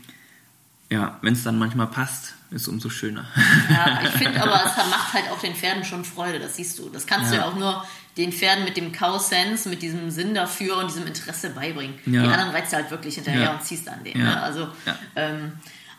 ja, 0.90 1.18
wenn 1.22 1.32
es 1.32 1.42
dann 1.44 1.58
manchmal 1.58 1.86
passt, 1.86 2.34
ist 2.50 2.68
umso 2.68 2.90
schöner. 2.90 3.24
Ja, 3.70 4.00
ich 4.04 4.10
finde 4.10 4.42
aber, 4.42 4.56
es 4.66 4.76
macht 4.90 5.14
halt 5.14 5.30
auch 5.30 5.40
den 5.40 5.54
Pferden 5.54 5.84
schon 5.84 6.04
Freude, 6.04 6.38
das 6.38 6.56
siehst 6.56 6.78
du. 6.78 6.90
Das 6.90 7.06
kannst 7.06 7.30
du 7.30 7.36
Ja. 7.36 7.42
ja 7.42 7.48
auch 7.48 7.56
nur 7.56 7.84
den 8.16 8.32
Pferden 8.32 8.64
mit 8.64 8.76
dem 8.76 8.92
Cow-Sense, 8.92 9.68
mit 9.68 9.80
diesem 9.82 10.10
Sinn 10.10 10.34
dafür 10.34 10.76
und 10.78 10.88
diesem 10.88 11.06
Interesse 11.06 11.50
beibringen. 11.50 11.98
Ja. 12.06 12.22
Die 12.22 12.28
anderen 12.28 12.50
reizt 12.50 12.72
du 12.72 12.76
halt 12.76 12.90
wirklich 12.90 13.14
hinterher 13.14 13.42
Ja. 13.42 13.52
und 13.52 13.62
ziehst 13.64 13.88
an 13.88 14.04
denen. 14.04 14.20
Ja. 14.20 14.26
Ne? 14.34 14.42
Also, 14.42 14.68
ähm, 15.16 15.52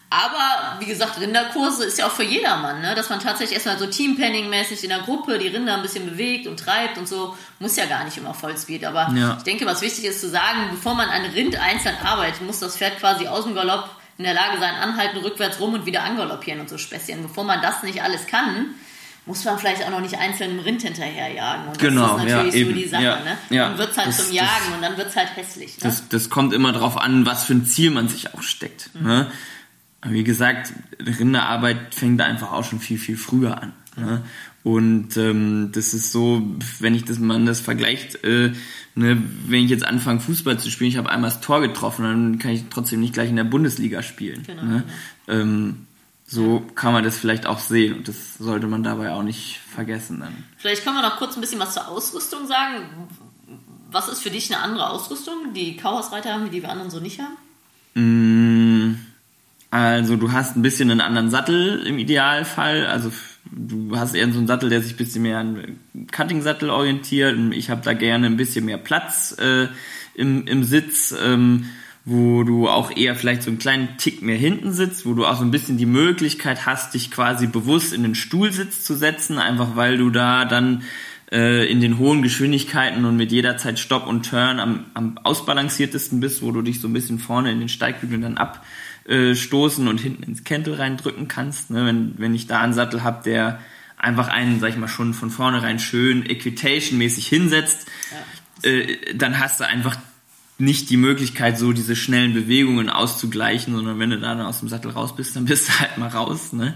aber 0.10 0.78
wie 0.80 0.86
gesagt, 0.86 1.20
Rinderkurse 1.20 1.86
ist 1.86 1.98
ja 1.98 2.06
auch 2.06 2.12
für 2.12 2.24
jedermann, 2.24 2.82
ne? 2.82 2.94
dass 2.94 3.10
man 3.10 3.20
tatsächlich 3.20 3.56
erstmal 3.56 3.80
so 3.80 3.86
Teampenning-mäßig 3.88 4.84
in 4.84 4.90
der 4.90 5.00
Gruppe 5.00 5.40
die 5.40 5.48
Rinder 5.48 5.74
ein 5.74 5.82
bisschen 5.82 6.06
bewegt 6.08 6.46
und 6.46 6.60
treibt 6.60 7.00
und 7.00 7.08
so. 7.08 7.36
Muss 7.58 7.76
ja 7.78 7.86
gar 7.88 8.04
nicht 8.04 8.16
immer 8.18 8.36
Vollspeed. 8.36 8.86
Aber 8.86 9.12
ich 9.38 9.44
denke, 9.44 9.66
was 9.66 9.82
wichtig 9.82 10.06
ist 10.06 10.22
zu 10.22 10.30
sagen, 10.30 10.68
bevor 10.70 10.94
man 10.94 11.10
ein 11.10 11.26
Rind 11.26 11.56
einzeln 11.60 11.96
arbeitet, 12.04 12.42
muss 12.44 12.60
das 12.60 12.78
Pferd 12.78 13.00
quasi 13.00 13.28
aus 13.28 13.46
dem 13.46 13.56
Galopp 13.56 13.90
in 14.20 14.26
der 14.26 14.36
Lage 14.36 14.60
sein, 14.60 14.76
anhalten, 14.76 15.18
rückwärts 15.18 15.60
rum 15.60 15.74
und 15.74 15.88
wieder 15.88 16.04
angaloppieren 16.04 16.60
und 16.62 16.70
so 16.70 16.78
Späßchen. 16.78 17.24
Bevor 17.24 17.44
man 17.44 17.64
das 17.64 17.82
nicht 17.82 18.04
alles 18.04 18.28
kann, 18.28 18.76
muss 19.26 19.46
man 19.46 19.58
vielleicht 19.58 19.86
auch 19.86 19.92
noch 19.92 20.02
nicht 20.02 20.18
einzeln 20.18 20.52
im 20.52 20.60
Rind 20.60 20.82
hinterherjagen. 20.82 21.68
Und 21.68 21.80
genau, 21.80 22.18
das 22.18 22.26
ist 22.26 22.30
ja, 22.30 22.38
natürlich 22.38 22.56
eben. 22.56 22.70
so 22.70 22.76
die 22.76 22.88
Sache, 22.88 23.04
ja, 23.04 23.20
ne? 23.24 23.38
Ja, 23.50 23.70
dann 23.70 23.78
wird 23.78 23.92
es 23.92 23.98
halt 23.98 24.08
das, 24.08 24.26
zum 24.26 24.36
Jagen 24.36 24.50
das, 24.68 24.76
und 24.76 24.82
dann 24.82 24.98
wird 24.98 25.08
es 25.08 25.16
halt 25.16 25.36
hässlich. 25.36 25.72
Ne? 25.78 25.84
Das, 25.84 26.10
das 26.10 26.30
kommt 26.30 26.54
immer 26.54 26.74
darauf 26.74 26.98
an, 26.98 27.26
was 27.26 27.46
für 27.46 27.54
ein 27.54 27.66
Ziel 27.66 27.92
man 27.92 28.10
sich 28.10 28.34
auch 28.34 28.42
steckt. 28.42 28.90
Mhm. 28.94 29.08
Ne? 29.08 29.32
Wie 30.06 30.24
gesagt, 30.26 30.74
Rinderarbeit 31.00 31.96
fängt 31.96 32.20
da 32.20 32.26
einfach 32.26 32.52
auch 32.52 32.66
schon 32.66 32.80
viel, 32.80 32.98
viel 32.98 33.16
früher 33.16 33.62
an. 33.62 33.72
Ne? 33.96 34.24
Und 34.64 35.18
ähm, 35.18 35.72
das 35.74 35.94
ist 35.94 36.12
so, 36.12 36.42
wenn 36.80 36.96
ich 36.96 37.04
das 37.04 37.20
man 37.20 37.46
das 37.46 37.60
vergleicht, 37.60 38.24
äh, 38.24 38.52
ne, 38.96 39.22
wenn 39.48 39.66
ich 39.66 39.70
jetzt 39.70 39.86
anfange 39.86 40.22
Fußball 40.22 40.58
zu 40.58 40.72
spielen, 40.72 40.90
ich 40.90 40.98
habe 40.98 41.10
einmal 41.10 41.30
das 41.30 41.42
Tor 41.42 41.60
getroffen, 41.60 42.04
dann 42.04 42.40
kann 42.40 42.52
ich 42.52 42.64
trotzdem 42.70 43.02
nicht 43.02 43.14
gleich 43.14 43.30
in 43.30 43.36
der 43.36 43.44
Bundesliga 43.44 44.02
spielen. 44.02 44.44
Genau, 44.48 44.64
ne? 44.64 44.84
ähm, 45.28 45.88
so 46.34 46.62
kann 46.76 46.94
man 46.94 47.04
das 47.04 47.18
vielleicht 47.18 47.46
auch 47.46 47.60
sehen 47.60 47.96
und 47.96 48.08
das 48.08 48.38
sollte 48.40 48.68
man 48.68 48.82
dabei 48.84 49.12
auch 49.12 49.24
nicht 49.24 49.60
vergessen 49.74 50.20
dann. 50.20 50.44
Vielleicht 50.58 50.84
können 50.84 50.96
wir 50.96 51.04
noch 51.04 51.18
kurz 51.18 51.36
ein 51.36 51.42
bisschen 51.42 51.60
was 51.60 51.74
zur 51.76 51.88
Ausrüstung 51.88 52.48
sagen. 52.48 52.86
Was 53.92 54.08
ist 54.10 54.22
für 54.22 54.32
dich 54.32 54.52
eine 54.52 54.64
andere 54.64 54.90
Ausrüstung, 54.90 55.54
die 55.54 55.78
Kauhausreiter 55.78 56.34
haben, 56.34 56.50
die 56.50 56.64
wir 56.64 56.70
anderen 56.70 56.90
so 56.90 57.00
nicht 57.00 57.20
haben? 57.20 57.38
Mm, 57.94 58.96
Also 59.70 60.16
du 60.16 60.32
hast 60.32 60.56
ein 60.56 60.64
bisschen 60.64 60.90
einen 60.90 61.02
anderen 61.02 61.30
Sattel 61.30 61.86
im 61.86 62.00
Idealfall. 62.00 62.88
Also 62.88 63.12
du 63.52 63.96
hast 63.96 64.16
eher 64.16 64.32
so 64.32 64.40
einen 64.40 64.48
Sattel, 64.48 64.70
der 64.70 64.82
sich 64.82 64.94
ein 64.94 64.98
bisschen 64.98 65.22
mehr 65.22 65.38
an 65.38 65.80
Cutting-Sattel 66.12 66.72
orientiert. 66.72 67.38
Ich 67.54 67.70
habe 67.70 67.82
da 67.84 67.94
gerne 67.94 68.26
ein 68.28 68.38
bisschen 68.38 68.66
mehr 68.66 68.78
Platz 68.78 69.36
äh, 69.40 69.68
im, 70.16 70.48
im 70.48 70.64
Sitz, 70.64 71.14
ähm, 71.20 71.66
wo 72.06 72.44
du 72.44 72.68
auch 72.68 72.96
eher 72.96 73.16
vielleicht 73.16 73.44
so 73.44 73.50
einen 73.50 73.60
kleinen 73.60 73.98
Tick 73.98 74.22
mehr 74.22 74.36
hinten 74.36 74.74
sitzt, 74.74 75.06
wo 75.06 75.14
du 75.14 75.26
auch 75.26 75.38
so 75.38 75.46
ein 75.46 75.52
bisschen 75.52 75.78
die 75.78 75.86
Möglichkeit 75.86 76.66
hast, 76.66 76.94
dich 76.94 77.12
quasi 77.12 77.48
bewusst 77.48 77.94
in 77.94 78.04
den 78.04 78.16
Stuhlsitz 78.16 78.84
zu 78.84 78.96
setzen, 78.96 79.38
einfach 79.40 79.76
weil 79.76 79.98
du 79.98 80.10
da 80.10 80.44
dann 80.44 80.84
äh, 81.32 81.66
in 81.72 81.80
den 81.80 81.98
hohen 82.00 82.22
Geschwindigkeiten 82.22 83.06
und 83.06 83.16
mit 83.16 83.32
jeder 83.32 83.56
Zeit 83.56 83.80
Stop 83.80 84.06
und 84.06 84.30
Turn 84.30 84.60
am, 84.60 84.86
am 84.94 85.18
ausbalanciertesten 85.18 86.20
bist, 86.20 86.42
wo 86.42 86.52
du 86.52 86.62
dich 86.62 86.82
so 86.82 86.90
ein 86.90 86.94
bisschen 86.94 87.20
vorne 87.20 87.52
in 87.52 87.60
den 87.60 87.70
Steigbügeln 87.70 88.22
dann 88.22 88.38
abstoßen 88.38 89.88
und 89.88 90.02
hinten 90.02 90.24
ins 90.24 90.44
Kentel 90.44 90.74
reindrücken 90.74 91.30
kannst. 91.30 91.72
Ne? 91.72 91.86
Wenn, 91.86 92.16
wenn 92.18 92.36
ich 92.36 92.48
da 92.48 92.60
einen 92.60 92.74
Sattel 92.74 93.04
habe, 93.04 93.24
der 93.24 93.60
einfach 93.98 94.28
einen, 94.28 94.60
sag 94.60 94.72
ich 94.72 94.78
mal, 94.78 94.90
schon 94.90 95.14
von 95.14 95.32
vornherein 95.32 95.80
schön 95.80 96.26
Equitation-mäßig 96.26 97.28
hinsetzt, 97.28 97.88
äh, 98.64 99.16
dann 99.16 99.40
hast 99.40 99.62
du 99.62 99.66
einfach 99.66 99.96
nicht 100.58 100.90
die 100.90 100.98
Möglichkeit, 100.98 101.58
so 101.58 101.74
diese 101.74 101.96
schnellen 101.96 102.34
Bewegungen 102.34 102.90
auszugleichen, 102.90 103.76
sondern 103.76 104.00
wenn 104.00 104.12
du 104.12 104.20
da 104.20 104.36
dann 104.36 104.46
aus 104.46 104.60
dem 104.60 104.70
Sattel 104.70 104.92
raus 104.92 105.16
bist, 105.16 105.36
dann 105.36 105.46
bist 105.46 105.68
du 105.68 105.80
halt 105.80 105.98
mal 105.98 106.10
raus. 106.10 106.54
Ne? 106.54 106.76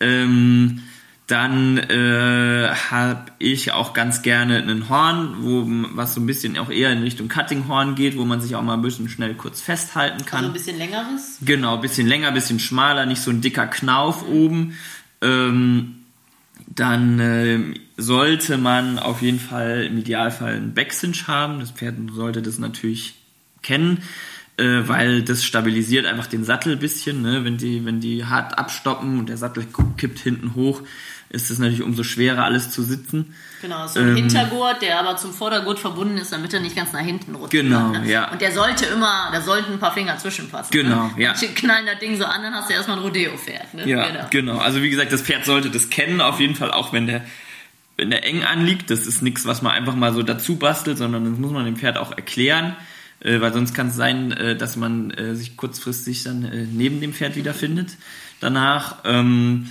Ähm, 0.00 0.82
dann 1.26 1.78
äh, 1.78 2.68
habe 2.90 3.32
ich 3.38 3.72
auch 3.72 3.92
ganz 3.92 4.22
gerne 4.22 4.58
einen 4.58 4.88
Horn, 4.88 5.36
wo 5.40 5.64
was 5.96 6.14
so 6.14 6.20
ein 6.20 6.26
bisschen 6.26 6.58
auch 6.58 6.68
eher 6.68 6.92
in 6.92 7.02
Richtung 7.02 7.28
Cutting-Horn 7.28 7.94
geht, 7.94 8.18
wo 8.18 8.24
man 8.24 8.40
sich 8.40 8.56
auch 8.56 8.62
mal 8.62 8.74
ein 8.74 8.82
bisschen 8.82 9.08
schnell 9.08 9.34
kurz 9.34 9.60
festhalten 9.60 10.26
kann. 10.26 10.40
Also 10.40 10.50
ein 10.50 10.52
bisschen 10.52 10.78
längeres? 10.78 11.38
Genau, 11.42 11.78
bisschen 11.78 12.06
länger, 12.06 12.32
bisschen 12.32 12.58
schmaler, 12.58 13.06
nicht 13.06 13.22
so 13.22 13.30
ein 13.30 13.40
dicker 13.40 13.66
Knauf 13.66 14.26
oben. 14.28 14.76
Ähm, 15.22 16.01
dann 16.74 17.18
äh, 17.20 17.74
sollte 17.96 18.56
man 18.56 18.98
auf 18.98 19.22
jeden 19.22 19.40
Fall 19.40 19.84
im 19.84 19.98
Idealfall 19.98 20.54
einen 20.54 20.74
Backcinch 20.74 21.26
haben. 21.28 21.60
Das 21.60 21.70
Pferd 21.70 21.96
sollte 22.12 22.40
das 22.40 22.58
natürlich 22.58 23.14
kennen, 23.62 24.02
äh, 24.56 24.82
weil 24.86 25.22
das 25.22 25.44
stabilisiert 25.44 26.06
einfach 26.06 26.26
den 26.26 26.44
Sattel 26.44 26.72
ein 26.72 26.78
bisschen. 26.78 27.22
Ne? 27.22 27.44
Wenn, 27.44 27.58
die, 27.58 27.84
wenn 27.84 28.00
die 28.00 28.24
hart 28.24 28.58
abstoppen 28.58 29.18
und 29.18 29.28
der 29.28 29.36
Sattel 29.36 29.66
kippt 29.96 30.18
hinten 30.20 30.54
hoch, 30.54 30.82
ist 31.32 31.50
es 31.50 31.58
natürlich 31.58 31.82
umso 31.82 32.04
schwerer, 32.04 32.44
alles 32.44 32.70
zu 32.70 32.82
sitzen. 32.82 33.34
Genau, 33.62 33.86
so 33.86 34.00
ein 34.00 34.08
Ähm, 34.08 34.16
Hintergurt, 34.16 34.82
der 34.82 35.00
aber 35.00 35.16
zum 35.16 35.32
Vordergurt 35.32 35.78
verbunden 35.78 36.18
ist, 36.18 36.30
damit 36.30 36.52
er 36.52 36.60
nicht 36.60 36.76
ganz 36.76 36.92
nach 36.92 37.00
hinten 37.00 37.34
rutscht. 37.34 37.52
Genau, 37.52 37.88
ne? 37.88 38.06
ja. 38.06 38.30
Und 38.30 38.42
der 38.42 38.52
sollte 38.52 38.84
immer, 38.86 39.30
da 39.32 39.40
sollten 39.40 39.72
ein 39.72 39.78
paar 39.78 39.94
Finger 39.94 40.18
zwischenpassen. 40.18 40.70
Genau, 40.70 41.10
ne? 41.16 41.22
ja. 41.22 41.32
Knallen 41.32 41.86
das 41.86 41.98
Ding 42.00 42.18
so 42.18 42.26
an, 42.26 42.42
dann 42.42 42.54
hast 42.54 42.68
du 42.68 42.74
erstmal 42.74 42.98
ein 42.98 43.02
Rodeo-Pferd. 43.02 43.72
Ne? 43.74 43.88
Ja, 43.88 44.06
Genau. 44.08 44.26
genau. 44.30 44.58
Also 44.58 44.82
wie 44.82 44.90
gesagt, 44.90 45.10
das 45.10 45.22
Pferd 45.22 45.46
sollte 45.46 45.70
das 45.70 45.88
kennen, 45.88 46.20
auf 46.20 46.38
jeden 46.38 46.54
Fall, 46.54 46.70
auch 46.70 46.92
wenn 46.92 47.06
der, 47.06 47.24
wenn 47.96 48.10
der 48.10 48.24
eng 48.24 48.42
anliegt. 48.44 48.90
Das 48.90 49.06
ist 49.06 49.22
nichts, 49.22 49.46
was 49.46 49.62
man 49.62 49.72
einfach 49.72 49.94
mal 49.94 50.12
so 50.12 50.22
dazu 50.22 50.56
bastelt, 50.56 50.98
sondern 50.98 51.24
das 51.24 51.38
muss 51.38 51.50
man 51.52 51.64
dem 51.64 51.76
Pferd 51.76 51.96
auch 51.96 52.12
erklären. 52.12 52.76
Äh, 53.20 53.40
weil 53.40 53.54
sonst 53.54 53.72
kann 53.72 53.88
es 53.88 53.96
sein, 53.96 54.32
äh, 54.32 54.54
dass 54.54 54.76
man 54.76 55.10
äh, 55.12 55.34
sich 55.34 55.56
kurzfristig 55.56 56.24
dann 56.24 56.68
neben 56.74 57.00
dem 57.00 57.14
Pferd 57.14 57.36
wiederfindet 57.36 57.96
danach. 58.40 58.96
Ähm, 59.04 59.70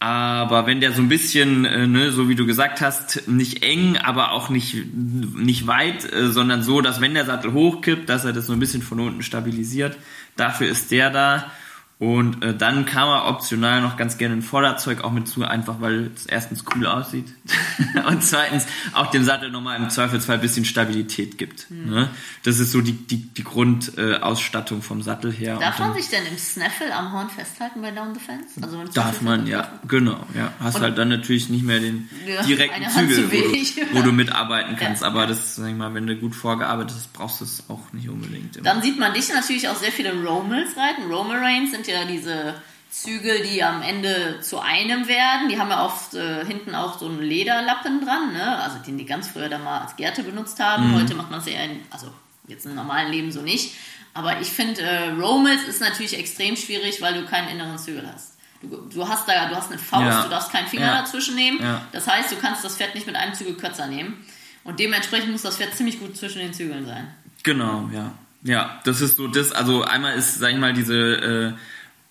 aber 0.00 0.66
wenn 0.66 0.80
der 0.80 0.92
so 0.92 1.02
ein 1.02 1.10
bisschen, 1.10 1.66
äh, 1.66 1.86
ne, 1.86 2.10
so 2.10 2.30
wie 2.30 2.34
du 2.34 2.46
gesagt 2.46 2.80
hast, 2.80 3.28
nicht 3.28 3.62
eng, 3.62 3.98
aber 3.98 4.32
auch 4.32 4.48
nicht, 4.48 4.74
nicht 4.94 5.66
weit, 5.66 6.10
äh, 6.10 6.28
sondern 6.28 6.62
so, 6.62 6.80
dass 6.80 7.02
wenn 7.02 7.12
der 7.12 7.26
Sattel 7.26 7.52
hochkippt, 7.52 8.08
dass 8.08 8.24
er 8.24 8.32
das 8.32 8.46
so 8.46 8.54
ein 8.54 8.58
bisschen 8.60 8.80
von 8.80 8.98
unten 8.98 9.22
stabilisiert, 9.22 9.98
dafür 10.36 10.68
ist 10.68 10.90
der 10.90 11.10
da. 11.10 11.52
Und 12.00 12.42
äh, 12.42 12.56
dann 12.56 12.86
kann 12.86 13.06
man 13.06 13.26
optional 13.26 13.82
noch 13.82 13.98
ganz 13.98 14.16
gerne 14.16 14.34
ein 14.36 14.40
Vorderzeug 14.40 15.04
auch 15.04 15.12
mit 15.12 15.28
zu, 15.28 15.44
einfach 15.44 15.82
weil 15.82 16.10
es 16.16 16.24
erstens 16.24 16.64
cool 16.74 16.86
aussieht 16.86 17.26
und 18.08 18.24
zweitens 18.24 18.64
auch 18.94 19.08
dem 19.10 19.22
Sattel 19.22 19.50
nochmal 19.50 19.76
im 19.76 19.90
Zweifelsfall 19.90 20.36
ein 20.36 20.40
bisschen 20.40 20.64
Stabilität 20.64 21.36
gibt. 21.36 21.70
Ne? 21.70 22.08
Das 22.42 22.58
ist 22.58 22.72
so 22.72 22.80
die, 22.80 22.94
die, 22.94 23.18
die 23.18 23.44
Grundausstattung 23.44 24.78
äh, 24.78 24.82
vom 24.82 25.02
Sattel 25.02 25.30
her. 25.30 25.58
Darf 25.58 25.78
Und 25.78 25.88
man 25.88 25.94
sich 25.98 26.08
denn 26.08 26.24
im 26.24 26.38
Snaffle 26.38 26.90
am 26.94 27.12
Horn 27.12 27.28
festhalten 27.28 27.82
bei 27.82 27.90
Down 27.90 28.14
the 28.14 28.20
Fence? 28.20 28.52
Also 28.62 28.82
Darf 28.94 29.20
man, 29.20 29.46
ja, 29.46 29.68
genau, 29.86 30.24
ja. 30.34 30.54
Hast 30.58 30.76
Und- 30.76 30.82
halt 30.82 30.96
dann 30.96 31.10
natürlich 31.10 31.50
nicht 31.50 31.64
mehr 31.66 31.80
den 31.80 32.08
Ja, 32.26 32.42
direkten 32.44 32.88
Zügel, 32.88 33.30
wo 33.30 33.36
du, 33.36 33.98
wo 33.98 34.02
du 34.06 34.12
mitarbeiten 34.12 34.72
Ja. 34.72 34.78
kannst. 34.78 35.04
Aber 35.04 35.26
das, 35.26 35.56
sag 35.56 35.68
ich 35.68 35.76
mal, 35.76 35.92
wenn 35.92 36.06
du 36.06 36.16
gut 36.16 36.34
vorgearbeitet 36.34 36.96
hast, 36.96 37.12
brauchst 37.12 37.42
du 37.42 37.44
es 37.44 37.64
auch 37.68 37.92
nicht 37.92 38.08
unbedingt. 38.08 38.56
Immer. 38.56 38.64
Dann 38.64 38.80
sieht 38.80 38.98
man 38.98 39.12
dich 39.12 39.28
natürlich 39.28 39.68
auch 39.68 39.76
sehr 39.76 39.92
viele 39.92 40.14
Romels 40.24 40.70
reiten. 40.78 41.12
Romerains 41.12 41.72
sind 41.72 41.89
ja 41.90 42.04
diese 42.04 42.54
Zügel, 42.90 43.42
die 43.42 43.62
am 43.62 43.82
Ende 43.82 44.40
zu 44.40 44.58
einem 44.60 45.06
werden. 45.06 45.48
Die 45.48 45.58
haben 45.58 45.70
ja 45.70 45.84
oft 45.84 46.14
äh, 46.14 46.44
hinten 46.44 46.74
auch 46.74 46.98
so 46.98 47.06
einen 47.06 47.20
Lederlappen 47.22 48.04
dran, 48.04 48.32
ne? 48.32 48.58
also 48.58 48.78
den 48.78 48.98
die 48.98 49.04
ganz 49.06 49.28
früher 49.28 49.48
dann 49.48 49.62
mal 49.62 49.80
als 49.80 49.94
Gerte 49.96 50.22
benutzt 50.24 50.58
haben. 50.58 50.94
Heute 50.94 51.14
macht 51.14 51.30
man 51.30 51.40
es 51.40 51.46
eher, 51.46 51.64
in, 51.64 51.80
also 51.90 52.12
jetzt 52.48 52.66
im 52.66 52.74
normalen 52.74 53.12
Leben 53.12 53.30
so 53.30 53.42
nicht. 53.42 53.74
Aber 54.12 54.40
ich 54.40 54.48
finde, 54.48 54.82
äh, 54.82 55.10
Romels 55.10 55.62
ist 55.68 55.80
natürlich 55.80 56.18
extrem 56.18 56.56
schwierig, 56.56 57.00
weil 57.00 57.14
du 57.14 57.24
keinen 57.26 57.48
inneren 57.48 57.78
Zügel 57.78 58.08
hast. 58.12 58.34
Du, 58.60 58.68
du 58.92 59.08
hast 59.08 59.28
da, 59.28 59.48
du 59.48 59.54
hast 59.54 59.70
eine 59.70 59.78
Faust, 59.78 60.04
Ja. 60.04 60.22
du 60.24 60.28
darfst 60.28 60.50
keinen 60.52 60.66
Finger 60.66 60.86
Ja. 60.86 61.00
dazwischen 61.02 61.36
nehmen. 61.36 61.62
Ja. 61.62 61.82
Das 61.92 62.08
heißt, 62.08 62.32
du 62.32 62.36
kannst 62.36 62.64
das 62.64 62.76
Pferd 62.76 62.94
nicht 62.96 63.06
mit 63.06 63.14
einem 63.14 63.34
Zügel 63.34 63.54
kürzer 63.54 63.86
nehmen. 63.86 64.26
Und 64.64 64.80
dementsprechend 64.80 65.30
muss 65.30 65.42
das 65.42 65.56
Pferd 65.56 65.74
ziemlich 65.76 66.00
gut 66.00 66.16
zwischen 66.16 66.40
den 66.40 66.52
Zügeln 66.52 66.84
sein. 66.84 67.06
Genau, 67.44 67.88
ja. 67.94 68.12
Ja, 68.42 68.80
das 68.84 69.00
ist 69.00 69.16
so 69.16 69.28
das, 69.28 69.52
also 69.52 69.84
einmal 69.84 70.14
ist, 70.14 70.38
sag 70.38 70.50
ich 70.50 70.58
mal, 70.58 70.72
diese 70.72 70.96
äh, 70.96 71.52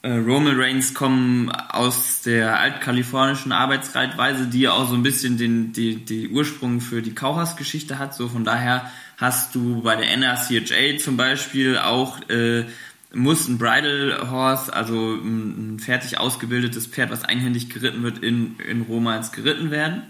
äh, 0.01 0.11
Romal 0.11 0.59
Reigns 0.59 0.93
kommen 0.93 1.49
aus 1.51 2.21
der 2.21 2.59
altkalifornischen 2.59 3.51
Arbeitsreitweise, 3.51 4.47
die 4.47 4.67
auch 4.67 4.87
so 4.87 4.95
ein 4.95 5.03
bisschen 5.03 5.37
den, 5.37 5.73
die, 5.73 5.97
die 5.97 6.29
Ursprung 6.29 6.79
für 6.79 7.01
die 7.01 7.13
Kauhaus-Geschichte 7.13 7.99
hat. 7.99 8.15
So 8.15 8.29
von 8.29 8.43
daher 8.43 8.89
hast 9.17 9.55
du 9.55 9.81
bei 9.81 9.95
der 9.95 10.11
NRCHA 10.11 10.97
zum 10.99 11.17
Beispiel 11.17 11.77
auch 11.77 12.21
äh, 12.29 12.65
muss 13.13 13.47
ein 13.47 13.57
Bridle 13.57 14.29
Horse, 14.29 14.71
also 14.71 15.15
ein, 15.15 15.79
fertig 15.79 16.19
ausgebildetes 16.19 16.87
Pferd, 16.87 17.11
was 17.11 17.23
einhändig 17.23 17.69
geritten 17.69 18.03
wird, 18.03 18.19
in, 18.19 18.57
in 18.59 18.81
Romals 18.83 19.31
geritten 19.31 19.71
werden. 19.71 20.03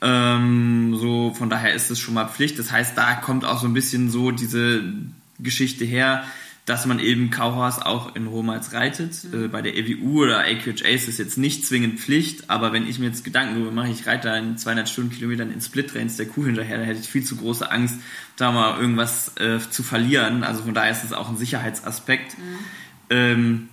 Ähm, 0.00 0.96
so, 0.96 1.34
von 1.34 1.50
daher 1.50 1.74
ist 1.74 1.90
es 1.90 1.98
schon 1.98 2.14
mal 2.14 2.28
Pflicht. 2.28 2.58
Das 2.58 2.70
heißt, 2.70 2.96
da 2.96 3.14
kommt 3.16 3.44
auch 3.44 3.60
so 3.60 3.66
ein 3.66 3.74
bisschen 3.74 4.10
so 4.10 4.30
diese 4.30 4.82
Geschichte 5.40 5.84
her, 5.84 6.24
dass 6.70 6.86
man 6.86 7.00
eben 7.00 7.30
Cowhorse 7.30 7.84
auch 7.84 8.14
in 8.14 8.28
Romals 8.28 8.72
reitet. 8.72 9.24
Äh, 9.34 9.48
bei 9.48 9.60
der 9.60 9.76
EWU 9.76 10.22
oder 10.22 10.44
AQHA 10.44 10.86
ist 10.86 11.08
es 11.08 11.18
jetzt 11.18 11.36
nicht 11.36 11.66
zwingend 11.66 11.98
Pflicht, 11.98 12.48
aber 12.48 12.72
wenn 12.72 12.88
ich 12.88 13.00
mir 13.00 13.06
jetzt 13.06 13.24
Gedanken 13.24 13.54
darüber 13.54 13.72
mache, 13.72 13.90
ich 13.90 14.06
reite 14.06 14.28
da 14.28 14.36
in 14.36 14.56
200 14.56 14.88
Stundenkilometern 14.88 15.50
in 15.50 15.60
Split 15.60 15.96
Reins 15.96 16.16
der 16.16 16.26
Kuh 16.26 16.46
hinterher, 16.46 16.78
da 16.78 16.84
hätte 16.84 17.00
ich 17.00 17.08
viel 17.08 17.24
zu 17.24 17.34
große 17.34 17.68
Angst, 17.68 17.96
da 18.36 18.52
mal 18.52 18.80
irgendwas 18.80 19.36
äh, 19.38 19.58
zu 19.58 19.82
verlieren. 19.82 20.44
Also 20.44 20.62
von 20.62 20.72
daher 20.72 20.92
ist 20.92 21.02
es 21.02 21.12
auch 21.12 21.28
ein 21.28 21.36
Sicherheitsaspekt. 21.36 22.36
Ähm, 23.10 23.68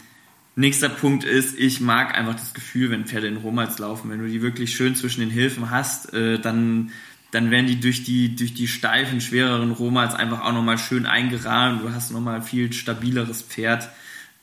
Nächster 0.60 0.90
Punkt 0.90 1.24
ist, 1.24 1.56
ich 1.60 1.82
mag 1.82 2.18
einfach 2.18 2.34
das 2.34 2.56
Gefühl, 2.56 2.90
wenn 2.90 3.06
Pferde 3.06 3.28
in 3.28 3.38
Romals 3.38 3.78
laufen. 3.78 4.10
Wenn 4.10 4.18
du 4.18 4.28
die 4.28 4.42
wirklich 4.42 4.76
schön 4.76 4.96
zwischen 4.96 5.20
den 5.20 5.30
Hilfen 5.30 5.70
hast, 5.70 6.12
äh, 6.16 6.40
dann, 6.40 6.90
dann 7.32 7.52
werden 7.52 7.68
die 7.68 7.80
durch 7.80 8.04
die, 8.04 8.36
durch 8.36 8.54
die 8.54 8.68
steifen, 8.68 9.22
schwereren 9.22 9.72
Romals 9.72 10.16
einfach 10.16 10.44
auch 10.44 10.54
nochmal 10.54 10.78
schön 10.78 11.06
eingerahmt. 11.06 11.84
Du 11.84 11.92
hast 11.92 12.12
nochmal 12.12 12.42
viel 12.42 12.72
stabileres 12.72 13.42
Pferd. 13.42 13.90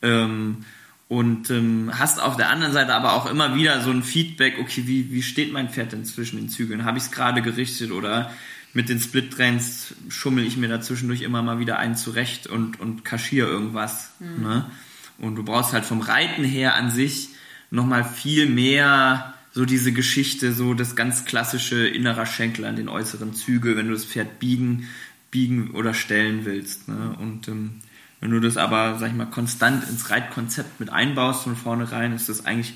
Ähm, 0.01 0.65
und 1.07 1.51
ähm, 1.51 1.91
hast 1.93 2.21
auf 2.21 2.35
der 2.35 2.49
anderen 2.49 2.73
Seite 2.73 2.93
aber 2.93 3.13
auch 3.13 3.29
immer 3.29 3.55
wieder 3.55 3.81
so 3.81 3.91
ein 3.91 4.01
Feedback, 4.01 4.57
okay, 4.59 4.83
wie, 4.85 5.11
wie 5.11 5.21
steht 5.21 5.53
mein 5.53 5.69
Pferd 5.69 5.91
denn 5.91 6.05
zwischen 6.05 6.37
den 6.37 6.49
Zügeln? 6.49 6.83
Habe 6.83 6.97
ich 6.97 7.05
es 7.05 7.11
gerade 7.11 7.41
gerichtet 7.41 7.91
oder 7.91 8.31
mit 8.73 8.89
den 8.89 8.99
Split-Trains 8.99 9.93
schummel 10.09 10.45
ich 10.45 10.57
mir 10.57 10.67
da 10.67 10.81
zwischendurch 10.81 11.21
immer 11.21 11.41
mal 11.41 11.59
wieder 11.59 11.77
einen 11.77 11.95
zurecht 11.95 12.47
und, 12.47 12.79
und 12.79 13.05
kaschiere 13.05 13.47
irgendwas. 13.47 14.13
Ne? 14.19 14.69
Und 15.17 15.35
du 15.35 15.43
brauchst 15.43 15.73
halt 15.73 15.85
vom 15.85 16.01
Reiten 16.01 16.43
her 16.43 16.75
an 16.75 16.89
sich 16.89 17.29
nochmal 17.71 18.03
viel 18.03 18.47
mehr 18.47 19.34
so 19.55 19.63
diese 19.63 19.93
Geschichte, 19.93 20.51
so 20.51 20.73
das 20.73 20.97
ganz 20.97 21.23
klassische 21.23 21.87
innerer 21.87 22.25
Schenkel 22.25 22.65
an 22.65 22.75
den 22.75 22.89
äußeren 22.89 23.33
Zügel, 23.33 23.77
wenn 23.77 23.87
du 23.87 23.93
das 23.93 24.03
Pferd 24.03 24.37
biegen, 24.37 24.89
biegen 25.31 25.71
oder 25.71 25.93
stellen 25.93 26.43
willst. 26.43 26.89
Ne? 26.89 27.15
Und 27.21 27.47
ähm, 27.47 27.75
wenn 28.19 28.31
du 28.31 28.41
das 28.41 28.57
aber, 28.57 28.99
sag 28.99 29.11
ich 29.11 29.15
mal, 29.15 29.27
konstant 29.27 29.87
ins 29.87 30.09
Reitkonzept 30.09 30.81
mit 30.81 30.89
einbaust 30.89 31.43
von 31.43 31.55
vornherein, 31.55 32.11
ist 32.11 32.27
das 32.27 32.45
eigentlich 32.45 32.73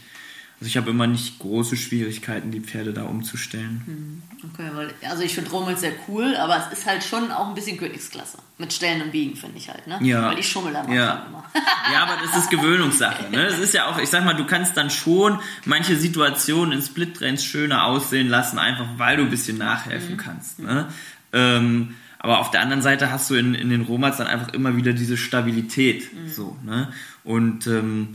also 0.59 0.67
ich 0.67 0.75
habe 0.75 0.89
immer 0.89 1.07
nicht 1.07 1.39
große 1.39 1.77
Schwierigkeiten, 1.77 2.51
die 2.51 2.59
Pferde 2.59 2.91
da 2.91 3.03
umzustellen. 3.03 3.81
Hm, 3.85 4.49
okay, 4.51 4.69
weil, 4.73 4.93
also 5.09 5.23
ich 5.23 5.33
finde 5.33 5.49
Rummel 5.51 5.77
sehr 5.77 5.93
cool, 6.09 6.35
aber 6.35 6.57
es 6.57 6.79
ist 6.79 6.85
halt 6.85 7.01
schon 7.01 7.31
auch 7.31 7.47
ein 7.47 7.55
bisschen 7.55 7.77
Königsklasse. 7.77 8.39
Mit 8.57 8.73
Stellen 8.73 9.01
und 9.01 9.13
Biegen, 9.13 9.37
finde 9.37 9.57
ich 9.57 9.69
halt, 9.69 9.87
ne? 9.87 9.97
Ja. 10.01 10.29
Weil 10.29 10.39
ich 10.39 10.49
schummel 10.49 10.73
da 10.73 10.85
ja. 10.91 11.27
immer. 11.29 11.45
ja, 11.93 12.03
aber 12.03 12.17
das 12.21 12.35
ist 12.35 12.49
Gewöhnungssache, 12.49 13.31
ne? 13.31 13.45
Das 13.45 13.57
ist 13.57 13.73
ja 13.73 13.85
auch, 13.85 13.99
ich 13.99 14.09
sag 14.09 14.25
mal, 14.25 14.33
du 14.33 14.45
kannst 14.45 14.75
dann 14.75 14.89
schon 14.89 15.39
manche 15.63 15.95
Situationen 15.95 16.73
in 16.73 16.81
Split 16.81 17.15
Trains 17.15 17.45
schöner 17.45 17.85
aussehen 17.85 18.27
lassen, 18.27 18.59
einfach 18.59 18.85
weil 18.97 19.15
du 19.15 19.23
ein 19.23 19.29
bisschen 19.29 19.57
nachhelfen 19.57 20.15
mhm. 20.15 20.17
kannst, 20.17 20.59
ne? 20.59 20.89
Ähm, 21.31 21.95
aber 22.21 22.39
auf 22.39 22.51
der 22.51 22.59
anderen 22.59 22.81
Seite 22.81 23.13
hast 23.13 23.29
du 23.29 23.35
in, 23.35 23.53
in 23.53 23.69
den 23.69 23.83
Romans 23.83 24.17
dann 24.17 24.27
einfach 24.27 24.51
immer 24.51 24.75
wieder 24.75 24.91
diese 24.91 25.15
Stabilität, 25.15 26.13
mhm. 26.13 26.27
so, 26.27 26.57
ne? 26.65 26.91
Und, 27.23 27.65
ähm, 27.67 28.09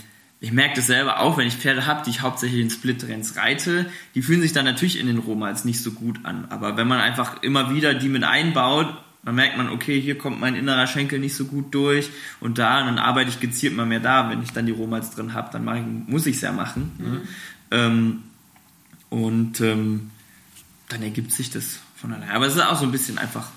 ich 0.44 0.52
merke 0.52 0.76
das 0.76 0.88
selber 0.88 1.20
auch, 1.20 1.38
wenn 1.38 1.48
ich 1.48 1.56
Pferde 1.56 1.86
habe, 1.86 2.04
die 2.04 2.10
ich 2.10 2.20
hauptsächlich 2.20 2.60
in 2.60 2.68
Split-Renns 2.68 3.36
reite, 3.36 3.86
die 4.14 4.20
fühlen 4.20 4.42
sich 4.42 4.52
dann 4.52 4.66
natürlich 4.66 5.00
in 5.00 5.06
den 5.06 5.16
Romals 5.16 5.64
nicht 5.64 5.82
so 5.82 5.92
gut 5.92 6.20
an. 6.24 6.44
Aber 6.50 6.76
wenn 6.76 6.86
man 6.86 7.00
einfach 7.00 7.42
immer 7.42 7.74
wieder 7.74 7.94
die 7.94 8.10
mit 8.10 8.24
einbaut, 8.24 8.94
dann 9.24 9.36
merkt 9.36 9.56
man, 9.56 9.70
okay, 9.70 9.98
hier 9.98 10.18
kommt 10.18 10.38
mein 10.38 10.54
innerer 10.54 10.86
Schenkel 10.86 11.18
nicht 11.18 11.34
so 11.34 11.46
gut 11.46 11.74
durch 11.74 12.10
und 12.40 12.58
da, 12.58 12.80
und 12.80 12.88
dann 12.88 12.98
arbeite 12.98 13.30
ich 13.30 13.40
gezielt 13.40 13.74
mal 13.74 13.86
mehr 13.86 14.00
da. 14.00 14.28
Wenn 14.28 14.42
ich 14.42 14.52
dann 14.52 14.66
die 14.66 14.72
Romals 14.72 15.12
drin 15.12 15.32
habe, 15.32 15.48
dann 15.50 15.66
ich, 15.76 16.12
muss 16.12 16.26
ich 16.26 16.36
es 16.36 16.42
ja 16.42 16.52
machen. 16.52 16.92
Ne? 16.98 17.08
Mhm. 17.08 17.14
Ne? 17.14 17.22
Ähm, 17.70 18.22
und 19.08 19.62
ähm, 19.62 20.10
dann 20.90 21.02
ergibt 21.02 21.32
sich 21.32 21.48
das 21.48 21.80
von 21.96 22.12
alleine. 22.12 22.34
Aber 22.34 22.46
es 22.46 22.54
ist 22.54 22.60
auch 22.60 22.78
so 22.78 22.84
ein 22.84 22.92
bisschen 22.92 23.16
einfach, 23.16 23.48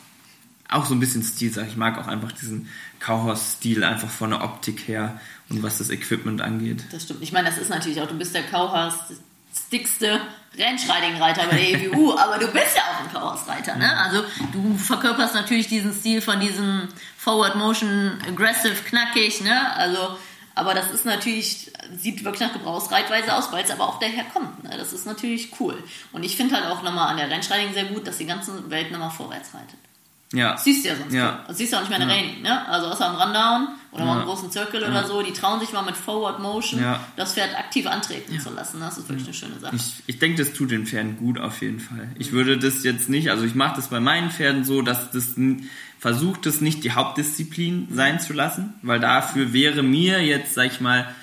auch 0.69 0.85
so 0.85 0.95
ein 0.95 1.01
bisschen 1.01 1.21
Stil, 1.21 1.51
sag 1.51 1.65
ich. 1.65 1.71
Ich 1.71 1.77
mag 1.77 1.97
auch 1.97 2.07
einfach 2.07 2.31
diesen 2.31 2.69
Kauhaus-Stil 2.99 3.83
einfach 3.83 4.09
von 4.09 4.31
der 4.31 4.43
Optik 4.43 4.87
her 4.87 5.19
und 5.49 5.63
was 5.63 5.77
das 5.77 5.89
Equipment 5.89 6.41
angeht. 6.41 6.83
Das 6.91 7.03
stimmt. 7.03 7.21
Ich 7.21 7.31
meine, 7.31 7.49
das 7.49 7.57
ist 7.57 7.69
natürlich 7.69 8.01
auch, 8.01 8.07
du 8.07 8.17
bist 8.17 8.33
der 8.35 8.43
Kauhaus-stickste 8.43 10.21
Rennschreiding-Reiter 10.57 11.47
bei 11.47 11.55
der 11.55 11.69
EWU, 11.69 12.13
aber 12.17 12.37
du 12.37 12.47
bist 12.47 12.75
ja 12.75 12.83
auch 12.83 13.03
ein 13.03 13.13
Kauhaus-Reiter, 13.13 13.75
ne? 13.75 13.97
Also 13.97 14.23
du 14.51 14.77
verkörperst 14.77 15.35
natürlich 15.35 15.67
diesen 15.67 15.93
Stil 15.93 16.21
von 16.21 16.39
diesem 16.39 16.87
Forward 17.17 17.55
Motion, 17.55 18.17
aggressive, 18.27 18.75
knackig, 18.87 19.41
ne? 19.41 19.75
Also, 19.75 20.17
aber 20.55 20.73
das 20.73 20.89
ist 20.91 21.05
natürlich, 21.05 21.71
sieht 21.95 22.23
wirklich 22.23 22.41
nach 22.41 22.53
Gebrauchsreitweise 22.53 23.35
aus, 23.35 23.51
weil 23.51 23.63
es 23.63 23.71
aber 23.71 23.87
auch 23.87 23.99
daher 23.99 24.23
kommt, 24.25 24.63
ne? 24.63 24.71
Das 24.77 24.93
ist 24.93 25.05
natürlich 25.05 25.51
cool. 25.59 25.81
Und 26.11 26.23
ich 26.23 26.35
finde 26.35 26.55
halt 26.55 26.65
auch 26.65 26.81
nochmal 26.81 27.09
an 27.09 27.17
der 27.17 27.29
Rennschreiding 27.29 27.73
sehr 27.73 27.85
gut, 27.85 28.07
dass 28.07 28.17
die 28.17 28.25
ganze 28.25 28.69
Welt 28.69 28.91
nochmal 28.91 29.11
vorwärts 29.11 29.53
reitet. 29.53 29.79
Ja. 30.33 30.53
Das 30.53 30.65
siehst 30.65 30.83
du 30.83 30.89
ja 30.89 30.95
sonst 30.95 31.13
ja. 31.13 31.45
Das 31.47 31.57
siehst 31.57 31.71
du 31.71 31.77
auch 31.77 31.81
nicht 31.81 31.89
mehr 31.89 31.99
in 32.01 32.09
ja. 32.09 32.15
Raining, 32.15 32.41
ne? 32.41 32.67
Also 32.67 32.87
außer 32.87 33.05
am 33.07 33.15
Rundown 33.15 33.67
oder 33.91 34.01
ja. 34.01 34.05
mal 34.05 34.19
im 34.19 34.25
großen 34.25 34.51
Zirkel 34.51 34.81
ja. 34.81 34.89
oder 34.89 35.07
so, 35.07 35.21
die 35.21 35.31
trauen 35.31 35.59
sich 35.61 35.71
mal 35.71 35.83
mit 35.83 35.95
Forward 35.95 36.39
Motion 36.39 36.83
das 37.15 37.33
Pferd 37.33 37.57
aktiv 37.57 37.87
antreten 37.87 38.37
zu 38.39 38.49
lassen. 38.49 38.81
Das 38.81 38.97
ist 38.97 39.07
wirklich 39.07 39.25
eine 39.25 39.33
schöne 39.33 39.59
Sache. 39.59 39.75
Ich, 39.75 40.03
ich 40.05 40.19
denke, 40.19 40.43
das 40.43 40.53
tut 40.53 40.71
den 40.71 40.85
Pferden 40.85 41.17
gut 41.17 41.39
auf 41.39 41.61
jeden 41.61 41.79
Fall. 41.79 42.09
Ich 42.19 42.33
würde 42.33 42.57
das 42.57 42.83
jetzt 42.83 43.07
nicht, 43.07 43.31
also 43.31 43.45
ich 43.45 43.55
mache 43.55 43.77
das 43.77 43.87
bei 43.87 44.01
meinen 44.01 44.29
Pferden 44.29 44.65
so, 44.65 44.81
dass 44.81 45.11
das 45.11 45.35
versucht 45.97 46.45
es 46.45 46.59
nicht 46.59 46.83
die 46.83 46.91
Hauptdisziplin 46.91 47.87
sein 47.91 48.19
zu 48.19 48.33
lassen, 48.33 48.73
weil 48.81 48.99
dafür 48.99 49.53
wäre 49.53 49.81
mir 49.81 50.21
jetzt, 50.23 50.53
sag 50.53 50.67
ich 50.67 50.81
mal, 50.81 51.13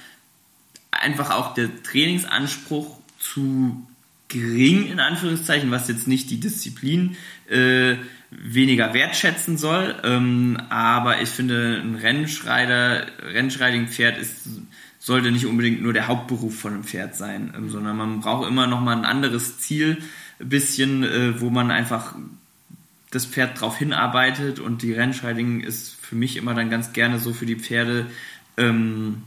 einfach 0.91 1.31
auch 1.31 1.55
der 1.55 1.83
Trainingsanspruch 1.83 2.99
zu 3.19 3.87
gering, 4.29 4.87
in 4.87 5.01
Anführungszeichen, 5.01 5.71
was 5.71 5.89
jetzt 5.89 6.09
nicht 6.09 6.31
die 6.31 6.41
Disziplin 6.41 7.17
äh, 7.49 7.97
weniger 8.43 8.95
wertschätzen 8.95 9.59
soll. 9.59 9.95
Ähm, 10.05 10.59
aber 10.69 11.21
ich 11.21 11.29
finde, 11.29 11.81
ein 11.83 11.95
Rennschreider, 11.95 13.07
Rennschreiding-Pferd 13.23 14.19
ist, 14.19 14.49
sollte 14.99 15.31
nicht 15.31 15.47
unbedingt 15.47 15.83
nur 15.83 15.93
der 15.93 16.09
Hauptberuf 16.09 16.59
von 16.59 16.75
einem 16.75 16.85
Pferd 16.85 17.17
sein, 17.17 17.53
ähm, 17.57 17.71
sondern 17.71 17.97
man 17.97 18.21
braucht 18.21 18.49
immer 18.49 18.67
noch 18.67 18.81
mal 18.81 18.97
ein 18.97 19.05
anderes 19.05 19.59
Ziel, 19.59 19.99
ein 20.41 20.49
bisschen, 20.49 21.05
äh, 21.05 21.41
wo 21.41 21.51
man 21.51 21.71
einfach 21.71 22.15
das 23.11 23.27
Pferd 23.27 23.61
drauf 23.61 23.79
hinarbeitet 23.79 24.59
und 24.59 24.83
die 24.83 24.93
Rennschreiding 24.93 25.61
ist 25.61 25.95
für 26.01 26.17
mich 26.17 26.37
immer 26.37 26.55
dann 26.55 26.69
ganz 26.69 26.93
gerne 26.93 27.19
so 27.19 27.33
für 27.33 27.47
die 27.47 27.57
Pferde 27.57 28.07
ähm, 28.57 29.23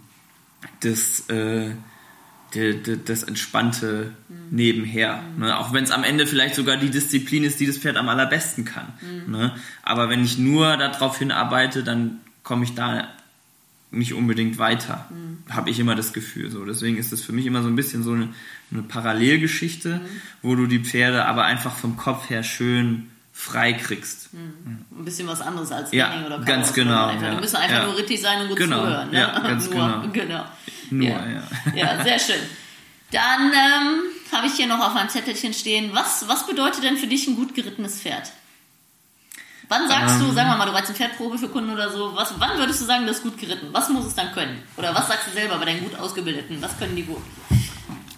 das 0.81 1.29
äh, 1.29 1.71
das 3.05 3.23
entspannte 3.23 4.11
nebenher. 4.49 5.21
Mhm. 5.35 5.43
Ne? 5.43 5.57
Auch 5.57 5.73
wenn 5.73 5.83
es 5.83 5.91
am 5.91 6.03
Ende 6.03 6.27
vielleicht 6.27 6.55
sogar 6.55 6.77
die 6.77 6.89
Disziplin 6.89 7.43
ist, 7.43 7.59
die 7.59 7.67
das 7.67 7.77
Pferd 7.77 7.97
am 7.97 8.09
allerbesten 8.09 8.65
kann. 8.65 8.93
Mhm. 9.01 9.31
Ne? 9.31 9.55
Aber 9.83 10.09
wenn 10.09 10.23
ich 10.23 10.37
nur 10.37 10.77
darauf 10.77 11.19
hinarbeite, 11.19 11.83
dann 11.83 12.19
komme 12.43 12.63
ich 12.63 12.73
da 12.73 13.09
nicht 13.91 14.13
unbedingt 14.13 14.57
weiter. 14.57 15.07
Mhm. 15.09 15.43
Habe 15.49 15.69
ich 15.69 15.79
immer 15.79 15.95
das 15.95 16.13
Gefühl. 16.13 16.49
So. 16.49 16.65
Deswegen 16.65 16.97
ist 16.97 17.11
es 17.13 17.23
für 17.23 17.31
mich 17.31 17.45
immer 17.45 17.61
so 17.61 17.69
ein 17.69 17.75
bisschen 17.75 18.03
so 18.03 18.13
eine, 18.13 18.29
eine 18.71 18.83
Parallelgeschichte, 18.83 19.95
mhm. 19.95 20.21
wo 20.41 20.55
du 20.55 20.67
die 20.67 20.79
Pferde 20.79 21.25
aber 21.25 21.45
einfach 21.45 21.75
vom 21.75 21.97
Kopf 21.97 22.29
her 22.29 22.43
schön 22.43 23.09
frei 23.31 23.73
kriegst. 23.73 24.33
Mhm. 24.33 24.85
Ein 24.99 25.05
bisschen 25.05 25.27
was 25.27 25.41
anderes 25.41 25.71
als 25.71 25.91
ja, 25.91 26.07
Training 26.07 26.25
oder 26.25 26.35
Chaos. 26.37 26.47
Ganz 26.47 26.73
genau. 26.73 27.11
Ja. 27.11 27.35
Die 27.35 27.39
müssen 27.39 27.55
einfach 27.55 27.77
ja. 27.77 27.85
nur 27.85 27.97
richtig 27.97 28.19
sein 28.19 28.41
und 28.41 28.49
gut 28.49 28.57
genau. 28.57 28.79
zuhören. 28.79 29.11
Ne? 29.11 29.19
Ja, 29.19 29.39
ganz 29.39 29.69
genau. 29.69 30.03
genau. 30.11 30.45
Nur, 30.91 31.09
ja. 31.09 31.23
Ja, 31.25 31.75
ja 31.75 32.03
sehr 32.03 32.19
schön. 32.19 32.41
Dann 33.11 33.51
ähm, 33.53 33.99
habe 34.31 34.47
ich 34.47 34.53
hier 34.53 34.67
noch 34.67 34.79
auf 34.79 34.93
meinem 34.93 35.09
Zettelchen 35.09 35.53
stehen, 35.53 35.91
was, 35.93 36.27
was 36.27 36.45
bedeutet 36.45 36.83
denn 36.83 36.97
für 36.97 37.07
dich 37.07 37.27
ein 37.27 37.35
gut 37.35 37.55
gerittenes 37.55 38.01
Pferd? 38.01 38.31
Wann 39.69 39.87
sagst 39.87 40.15
ähm, 40.15 40.27
du, 40.27 40.33
sagen 40.33 40.49
wir 40.49 40.57
mal, 40.57 40.65
du 40.65 40.73
reizt 40.73 40.87
eine 40.87 40.97
Pferdprobe 40.97 41.37
für 41.37 41.49
Kunden 41.49 41.69
oder 41.69 41.91
so, 41.91 42.13
was, 42.15 42.33
wann 42.37 42.57
würdest 42.57 42.81
du 42.81 42.85
sagen, 42.85 43.05
das 43.05 43.17
ist 43.17 43.23
gut 43.23 43.37
geritten? 43.37 43.67
Was 43.71 43.89
muss 43.89 44.05
es 44.05 44.15
dann 44.15 44.31
können? 44.31 44.57
Oder 44.77 44.95
was 44.95 45.07
sagst 45.07 45.27
du 45.27 45.31
selber 45.31 45.57
bei 45.57 45.65
deinen 45.65 45.83
gut 45.83 45.95
ausgebildeten? 45.95 46.57
Was 46.61 46.77
können 46.77 46.95
die 46.95 47.03
gut? 47.03 47.21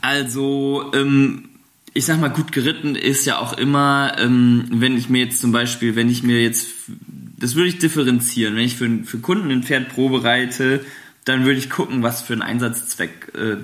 Also, 0.01 0.91
ähm, 0.93 1.49
ich 1.93 2.05
sag 2.05 2.19
mal, 2.19 2.29
gut 2.29 2.51
geritten 2.51 2.95
ist 2.95 3.25
ja 3.25 3.39
auch 3.39 3.53
immer, 3.53 4.13
ähm, 4.19 4.67
wenn 4.71 4.97
ich 4.97 5.09
mir 5.09 5.25
jetzt 5.25 5.41
zum 5.41 5.51
Beispiel, 5.51 5.95
wenn 5.95 6.09
ich 6.09 6.23
mir 6.23 6.41
jetzt, 6.41 6.67
das 7.37 7.55
würde 7.55 7.69
ich 7.69 7.79
differenzieren, 7.79 8.55
wenn 8.55 8.63
ich 8.63 8.75
für, 8.75 9.03
für 9.03 9.19
Kunden 9.19 9.49
ein 9.51 9.63
Pferd 9.63 9.89
Probe 9.89 10.23
reite 10.23 10.85
dann 11.29 11.45
würde 11.45 11.59
ich 11.59 11.69
gucken, 11.69 12.01
was 12.01 12.23
für 12.23 12.33
einen 12.33 12.41
Einsatzzweck 12.41 13.33
äh, 13.35 13.57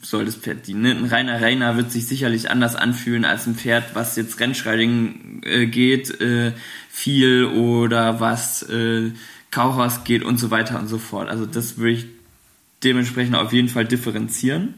soll 0.00 0.24
das 0.24 0.36
Pferd 0.36 0.66
dienen. 0.66 0.80
Ne? 0.80 0.90
Ein 0.92 1.04
reiner 1.04 1.42
Reiner 1.42 1.76
wird 1.76 1.92
sich 1.92 2.06
sicherlich 2.06 2.50
anders 2.50 2.76
anfühlen 2.76 3.26
als 3.26 3.46
ein 3.46 3.56
Pferd, 3.56 3.94
was 3.94 4.16
jetzt 4.16 4.40
Rennschreiding 4.40 5.42
äh, 5.44 5.66
geht, 5.66 6.18
äh, 6.22 6.52
viel 6.88 7.44
oder 7.44 8.20
was 8.20 8.62
äh, 8.62 9.10
Kauhaus 9.50 10.04
geht 10.04 10.24
und 10.24 10.38
so 10.38 10.50
weiter 10.50 10.80
und 10.80 10.88
so 10.88 10.96
fort. 10.96 11.28
Also 11.28 11.44
das 11.44 11.76
würde 11.76 11.92
ich 11.92 12.06
dementsprechend 12.82 13.36
auf 13.36 13.52
jeden 13.52 13.68
Fall 13.68 13.84
differenzieren. 13.84 14.74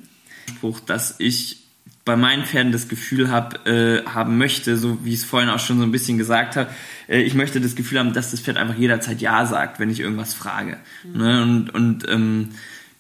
Spruch, 0.49 0.81
dass 0.81 1.15
ich 1.21 1.62
bei 2.05 2.17
meinen 2.17 2.45
Pferden 2.45 2.73
das 2.73 2.89
Gefühl 2.89 3.31
hab, 3.31 3.67
äh, 3.67 4.05
haben 4.05 4.37
möchte, 4.37 4.77
so 4.77 5.05
wie 5.05 5.11
ich 5.11 5.21
es 5.21 5.25
vorhin 5.25 5.51
auch 5.51 5.61
schon 5.61 5.79
so 5.79 5.85
ein 5.85 5.93
bisschen 5.93 6.19
gesagt 6.19 6.57
habe, 6.57 6.71
äh, 7.09 7.23
ich 7.23 7.35
möchte 7.35 7.61
das 7.61 7.77
Gefühl 7.77 8.01
haben, 8.01 8.13
dass 8.13 8.33
das 8.33 8.41
Pferd 8.41 8.57
einfach 8.57 8.77
jederzeit 8.77 9.21
Ja 9.21 9.47
sagt, 9.47 9.79
wenn 9.79 9.91
ich 9.91 10.01
irgendwas 10.01 10.35
frage. 10.35 10.79
Mhm. 11.05 11.19
Ne? 11.19 11.43
Und, 11.43 11.71
und 11.71 12.09
ähm, 12.09 12.49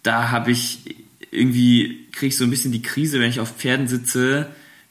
da 0.02 0.30
habe 0.30 0.52
ich 0.52 0.96
irgendwie, 1.32 2.06
kriege 2.12 2.28
ich 2.28 2.36
so 2.36 2.44
ein 2.44 2.50
bisschen 2.50 2.72
die 2.72 2.82
Krise, 2.82 3.18
wenn 3.18 3.30
ich 3.30 3.40
auf 3.40 3.56
Pferden 3.56 3.88
sitze, 3.88 4.48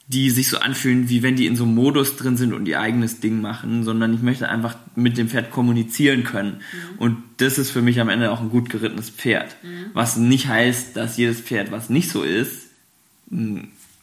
die 0.07 0.29
sich 0.29 0.49
so 0.49 0.57
anfühlen, 0.57 1.07
wie 1.07 1.23
wenn 1.23 1.37
die 1.37 1.45
in 1.45 1.55
so 1.55 1.63
einem 1.63 1.75
Modus 1.75 2.17
drin 2.17 2.35
sind 2.35 2.51
und 2.51 2.67
ihr 2.67 2.81
eigenes 2.81 3.21
Ding 3.21 3.39
machen, 3.39 3.85
sondern 3.85 4.13
ich 4.13 4.21
möchte 4.21 4.49
einfach 4.49 4.75
mit 4.95 5.17
dem 5.17 5.29
Pferd 5.29 5.51
kommunizieren 5.51 6.25
können. 6.25 6.57
Mhm. 6.73 6.97
Und 6.97 7.17
das 7.37 7.57
ist 7.57 7.71
für 7.71 7.81
mich 7.81 8.01
am 8.01 8.09
Ende 8.09 8.29
auch 8.31 8.41
ein 8.41 8.49
gut 8.49 8.69
gerittenes 8.69 9.09
Pferd. 9.09 9.55
Mhm. 9.63 9.91
Was 9.93 10.17
nicht 10.17 10.47
heißt, 10.47 10.97
dass 10.97 11.15
jedes 11.15 11.39
Pferd, 11.39 11.71
was 11.71 11.89
nicht 11.89 12.09
so 12.09 12.23
ist, 12.23 12.67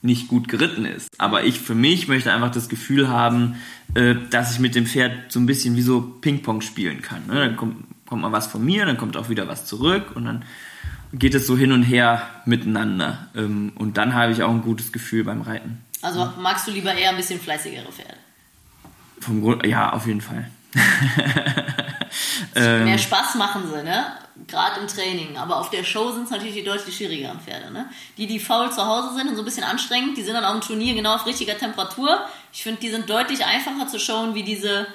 nicht 0.03 0.29
gut 0.29 0.49
geritten 0.49 0.85
ist. 0.85 1.09
Aber 1.19 1.45
ich 1.45 1.61
für 1.61 1.75
mich 1.75 2.09
möchte 2.09 2.33
einfach 2.33 2.51
das 2.51 2.69
Gefühl 2.69 3.09
haben, 3.09 3.57
äh, 3.95 4.15
dass 4.31 4.53
ich 4.53 4.61
mit 4.61 4.75
dem 4.75 4.87
Pferd 4.87 5.33
so 5.33 5.41
ein 5.41 5.47
bisschen 5.47 5.77
wie 5.77 5.83
so 5.83 6.01
Ping-Pong 6.01 6.61
spielen 6.61 7.03
kann. 7.03 7.27
Ne? 7.27 7.35
Dann 7.35 7.57
kommt, 7.57 7.85
kommt 8.07 8.23
mal 8.23 8.33
was 8.33 8.47
von 8.47 8.65
mir, 8.65 8.87
dann 8.87 8.97
kommt 8.97 9.17
auch 9.17 9.29
wieder 9.29 9.49
was 9.49 9.67
zurück 9.67 10.15
und 10.15 10.25
dann 10.25 10.45
geht 11.13 11.35
es 11.35 11.47
so 11.47 11.57
hin 11.57 11.73
und 11.73 11.83
her 11.83 12.23
miteinander. 12.45 13.29
Ähm, 13.35 13.73
und 13.75 13.97
dann 13.97 14.15
habe 14.15 14.33
ich 14.33 14.43
auch 14.43 14.51
ein 14.51 14.63
gutes 14.63 14.93
Gefühl 14.93 15.25
beim 15.25 15.43
Reiten. 15.43 15.83
Also 16.03 16.33
magst 16.41 16.69
du 16.69 16.71
lieber 16.71 16.95
eher 16.95 17.11
ein 17.11 17.17
bisschen 17.17 17.41
fleißigere 17.41 17.91
Pferde? 17.91 18.15
Vom 19.21 19.43
Grund, 19.43 19.67
ja, 19.67 19.93
auf 19.93 20.07
jeden 20.07 20.21
Fall. 20.21 20.49
ähm, 22.55 22.85
mehr 22.85 22.99
Spaß 22.99 23.35
machen 23.37 23.63
sie, 23.73 23.83
ne? 23.83 24.07
Gerade 24.47 24.81
im 24.81 24.87
Training. 24.87 25.37
Aber 25.37 25.59
auf 25.59 25.71
der 25.71 25.85
Show 25.85 26.13
sind 26.13 26.25
es 26.25 26.31
natürlich 26.31 26.55
die 26.55 26.65
deutlich 26.65 26.97
schwierigeren 26.97 27.41
Pferde, 27.41 27.73
ne? 27.73 27.87
Die, 28.17 28.27
die 28.27 28.39
faul 28.39 28.71
zu 28.71 28.85
Hause 28.85 29.15
sind 29.17 29.29
und 29.29 29.37
so 29.37 29.43
ein 29.43 29.45
bisschen 29.45 29.65
anstrengend, 29.65 30.17
die 30.17 30.23
sind 30.23 30.35
dann 30.35 30.45
auf 30.45 30.53
dem 30.53 30.61
Turnier 30.61 30.95
genau 30.95 31.15
auf 31.15 31.27
richtiger 31.27 31.57
Temperatur. 31.57 32.21
Ich 32.53 32.63
finde, 32.63 32.81
die 32.81 32.91
sind 32.91 33.09
deutlich 33.09 33.45
einfacher 33.45 33.89
zu 33.89 33.99
schauen, 33.99 34.35
wie 34.35 34.43
diese, 34.43 34.87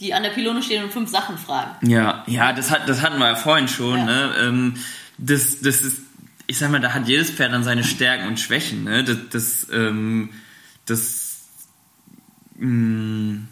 die 0.00 0.14
an 0.14 0.22
der 0.22 0.30
Pylone 0.30 0.62
stehen 0.62 0.84
und 0.84 0.92
fünf 0.92 1.10
Sachen 1.10 1.38
fragen. 1.38 1.88
Ja, 1.88 2.24
ja, 2.26 2.52
das, 2.52 2.70
hat, 2.70 2.88
das 2.88 3.02
hatten 3.02 3.18
wir 3.18 3.28
ja 3.28 3.36
vorhin 3.36 3.68
schon, 3.68 3.98
ja. 3.98 4.04
ne? 4.04 4.34
Ähm, 4.40 4.74
das, 5.18 5.60
das 5.60 5.82
ist 5.82 6.02
ich 6.50 6.58
sag 6.58 6.72
mal, 6.72 6.80
da 6.80 6.92
hat 6.92 7.06
jedes 7.06 7.30
Pferd 7.30 7.52
dann 7.52 7.62
seine 7.62 7.84
Stärken 7.84 8.26
und 8.26 8.40
Schwächen. 8.40 8.82
Ne? 8.82 9.04
Das, 9.04 9.18
das, 9.30 9.68
ähm, 9.72 10.30
das 10.84 11.46
mh, 12.56 12.66
mm, 12.66 13.48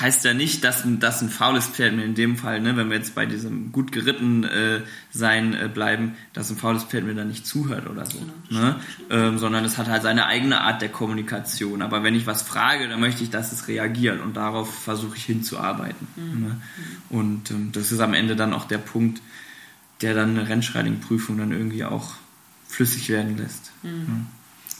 heißt 0.00 0.24
ja 0.24 0.34
nicht, 0.34 0.64
dass, 0.64 0.84
dass 0.84 1.22
ein 1.22 1.28
faules 1.28 1.66
Pferd, 1.66 1.92
in 1.92 2.14
dem 2.14 2.36
Fall, 2.36 2.60
ne, 2.60 2.76
wenn 2.76 2.88
wir 2.88 2.96
jetzt 2.96 3.14
bei 3.14 3.26
diesem 3.26 3.72
gut 3.72 3.92
geritten 3.92 4.44
äh, 4.44 4.80
sein 5.10 5.54
äh, 5.54 5.68
bleiben, 5.68 6.16
dass 6.32 6.50
ein 6.50 6.56
faules 6.56 6.84
Pferd 6.84 7.04
mir 7.04 7.14
dann 7.14 7.28
nicht 7.28 7.46
zuhört 7.46 7.88
oder 7.88 8.06
so. 8.06 8.18
Genau, 8.48 8.60
ne? 8.60 8.76
Ähm, 9.10 9.38
sondern 9.38 9.64
es 9.64 9.78
hat 9.78 9.88
halt 9.88 10.02
seine 10.02 10.26
eigene 10.26 10.60
Art 10.60 10.82
der 10.82 10.88
Kommunikation. 10.88 11.82
Aber 11.82 12.02
wenn 12.02 12.14
ich 12.14 12.26
was 12.26 12.42
frage, 12.42 12.88
dann 12.88 13.00
möchte 13.00 13.22
ich, 13.22 13.30
dass 13.30 13.52
es 13.52 13.68
reagiert 13.68 14.20
und 14.20 14.36
darauf 14.36 14.82
versuche 14.82 15.16
ich 15.16 15.24
hinzuarbeiten. 15.24 16.06
Mhm. 16.16 16.40
Ne? 16.40 16.60
Und 17.08 17.50
ähm, 17.50 17.72
das 17.72 17.92
ist 17.92 18.00
am 18.00 18.14
Ende 18.14 18.36
dann 18.36 18.52
auch 18.52 18.64
der 18.64 18.78
Punkt, 18.78 19.20
der 20.00 20.14
dann 20.14 20.30
eine 20.30 20.48
Rennschreiting-Prüfung 20.48 21.36
dann 21.38 21.52
irgendwie 21.52 21.84
auch 21.84 22.14
flüssig 22.66 23.08
werden 23.08 23.36
lässt. 23.36 23.72
Mhm. 23.82 23.90
Ne? 23.90 24.26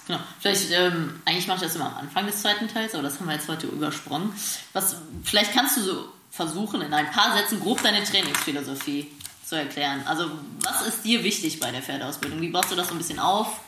Genau. 0.07 0.21
Vielleicht, 0.41 0.71
ähm, 0.73 1.21
eigentlich 1.25 1.47
mache 1.47 1.59
ich 1.59 1.63
das 1.65 1.77
immer 1.77 1.87
am 1.87 1.99
Anfang 1.99 2.27
des 2.27 2.43
zweiten 2.43 2.69
Teils, 2.69 2.95
aber 2.95 3.03
das 3.03 3.21
haben 3.21 3.27
wir 3.27 3.35
jetzt 3.35 3.49
heute 3.49 3.67
übersprungen. 3.67 4.33
Was, 4.73 4.97
vielleicht 5.25 5.53
kannst 5.53 5.77
du 5.77 5.83
so 5.83 6.13
versuchen, 6.31 6.81
in 6.83 6.93
ein 6.93 7.11
paar 7.11 7.37
Sätzen 7.37 7.61
grob 7.61 7.83
deine 7.83 8.03
Trainingsphilosophie 8.03 9.09
zu 9.45 9.57
erklären. 9.57 10.03
Also, 10.07 10.31
was 10.63 10.87
ist 10.87 11.05
dir 11.05 11.25
wichtig 11.25 11.61
bei 11.61 11.71
der 11.71 11.83
Pferdeausbildung? 11.83 12.41
Wie 12.41 12.49
baust 12.49 12.71
du 12.71 12.77
das 12.77 12.89
so 12.89 12.95
ein 12.95 12.99
bisschen 12.99 13.19
auf? 13.19 13.61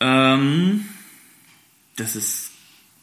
Ähm, 0.00 0.88
das 1.96 2.16
ist 2.16 2.50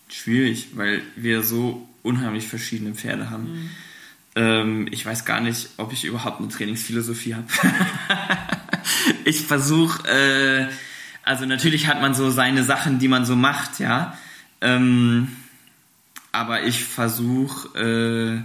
schwierig, 0.09 0.69
weil 0.73 1.01
wir 1.15 1.43
so 1.43 1.87
unheimlich 2.03 2.47
verschiedene 2.47 2.93
Pferde 2.93 3.29
haben. 3.29 3.51
Mhm. 3.51 3.69
Ähm, 4.35 4.87
ich 4.91 5.05
weiß 5.05 5.25
gar 5.25 5.39
nicht, 5.39 5.69
ob 5.77 5.93
ich 5.93 6.03
überhaupt 6.03 6.39
eine 6.39 6.49
Trainingsphilosophie 6.49 7.35
habe. 7.35 7.47
ich 9.25 9.41
versuche. 9.41 10.07
Äh, 10.07 10.67
also 11.29 11.45
natürlich 11.45 11.85
hat 11.85 12.01
man 12.01 12.15
so 12.15 12.31
seine 12.31 12.63
Sachen, 12.63 12.97
die 12.97 13.07
man 13.07 13.23
so 13.23 13.35
macht, 13.35 13.79
ja. 13.79 14.17
Ähm, 14.61 15.27
aber 16.31 16.63
ich 16.63 16.83
versuche 16.83 17.77
äh, 17.77 18.41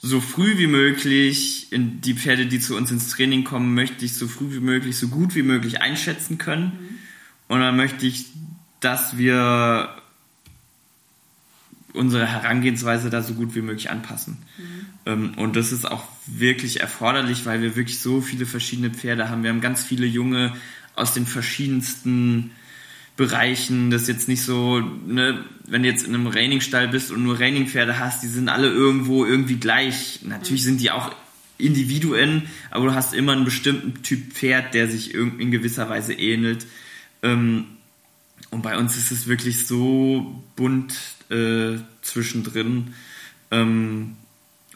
so 0.00 0.20
früh 0.20 0.56
wie 0.56 0.68
möglich 0.68 1.66
die 1.72 2.14
Pferde, 2.14 2.46
die 2.46 2.60
zu 2.60 2.76
uns 2.76 2.92
ins 2.92 3.08
Training 3.08 3.42
kommen, 3.42 3.74
möchte 3.74 4.04
ich 4.04 4.14
so 4.14 4.28
früh 4.28 4.54
wie 4.54 4.60
möglich, 4.60 4.98
so 4.98 5.08
gut 5.08 5.34
wie 5.34 5.42
möglich 5.42 5.82
einschätzen 5.82 6.38
können. 6.38 6.66
Mhm. 6.66 6.98
Und 7.48 7.60
dann 7.60 7.76
möchte 7.76 8.06
ich, 8.06 8.26
dass 8.78 9.18
wir 9.18 9.88
unsere 11.92 12.24
Herangehensweise 12.24 13.10
da 13.10 13.20
so 13.20 13.34
gut 13.34 13.56
wie 13.56 13.62
möglich 13.62 13.90
anpassen. 13.90 14.38
Mhm. 14.58 14.86
Ähm, 15.06 15.32
und 15.38 15.56
das 15.56 15.72
ist 15.72 15.90
auch 15.90 16.04
wirklich 16.26 16.78
erforderlich, 16.78 17.46
weil 17.46 17.62
wir 17.62 17.74
wirklich 17.74 17.98
so 17.98 18.20
viele 18.20 18.46
verschiedene 18.46 18.90
Pferde 18.90 19.28
haben. 19.28 19.42
Wir 19.42 19.50
haben 19.50 19.60
ganz 19.60 19.82
viele 19.82 20.06
junge 20.06 20.52
aus 21.00 21.14
den 21.14 21.26
verschiedensten 21.26 22.52
Bereichen. 23.16 23.90
Das 23.90 24.02
ist 24.02 24.08
jetzt 24.08 24.28
nicht 24.28 24.42
so, 24.42 24.80
ne, 24.80 25.44
wenn 25.66 25.82
du 25.82 25.88
jetzt 25.88 26.06
in 26.06 26.14
einem 26.14 26.26
Rainingstall 26.26 26.88
bist 26.88 27.10
und 27.10 27.22
nur 27.22 27.38
Rainingpferde 27.38 27.98
hast, 27.98 28.22
die 28.22 28.28
sind 28.28 28.48
alle 28.48 28.68
irgendwo 28.68 29.26
irgendwie 29.26 29.56
gleich. 29.56 30.20
Natürlich 30.22 30.64
sind 30.64 30.80
die 30.80 30.90
auch 30.90 31.14
Individuen, 31.58 32.44
aber 32.70 32.86
du 32.86 32.94
hast 32.94 33.12
immer 33.12 33.32
einen 33.32 33.44
bestimmten 33.44 34.02
Typ 34.02 34.32
Pferd, 34.32 34.74
der 34.74 34.88
sich 34.88 35.14
in 35.14 35.50
gewisser 35.50 35.88
Weise 35.88 36.14
ähnelt. 36.14 36.66
Ähm, 37.22 37.66
und 38.50 38.62
bei 38.62 38.78
uns 38.78 38.96
ist 38.96 39.10
es 39.10 39.26
wirklich 39.26 39.66
so 39.66 40.42
bunt 40.56 40.94
äh, 41.30 41.76
zwischendrin. 42.02 42.94
Ähm, 43.50 44.16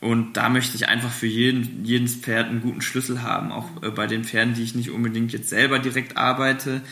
und 0.04 0.34
da 0.34 0.50
möchte 0.50 0.76
ich 0.76 0.86
einfach 0.86 1.10
für 1.10 1.26
jeden, 1.26 1.82
jedes 1.82 2.14
Pferd 2.14 2.50
einen 2.50 2.60
guten 2.60 2.82
Schlüssel 2.82 3.22
haben, 3.22 3.50
auch 3.50 3.82
äh, 3.82 3.88
bei 3.88 4.06
den 4.06 4.24
Pferden, 4.24 4.52
die 4.52 4.62
ich 4.62 4.74
nicht 4.74 4.90
unbedingt 4.90 5.32
jetzt 5.32 5.48
selber 5.48 5.78
direkt 5.78 6.18
arbeite. 6.18 6.82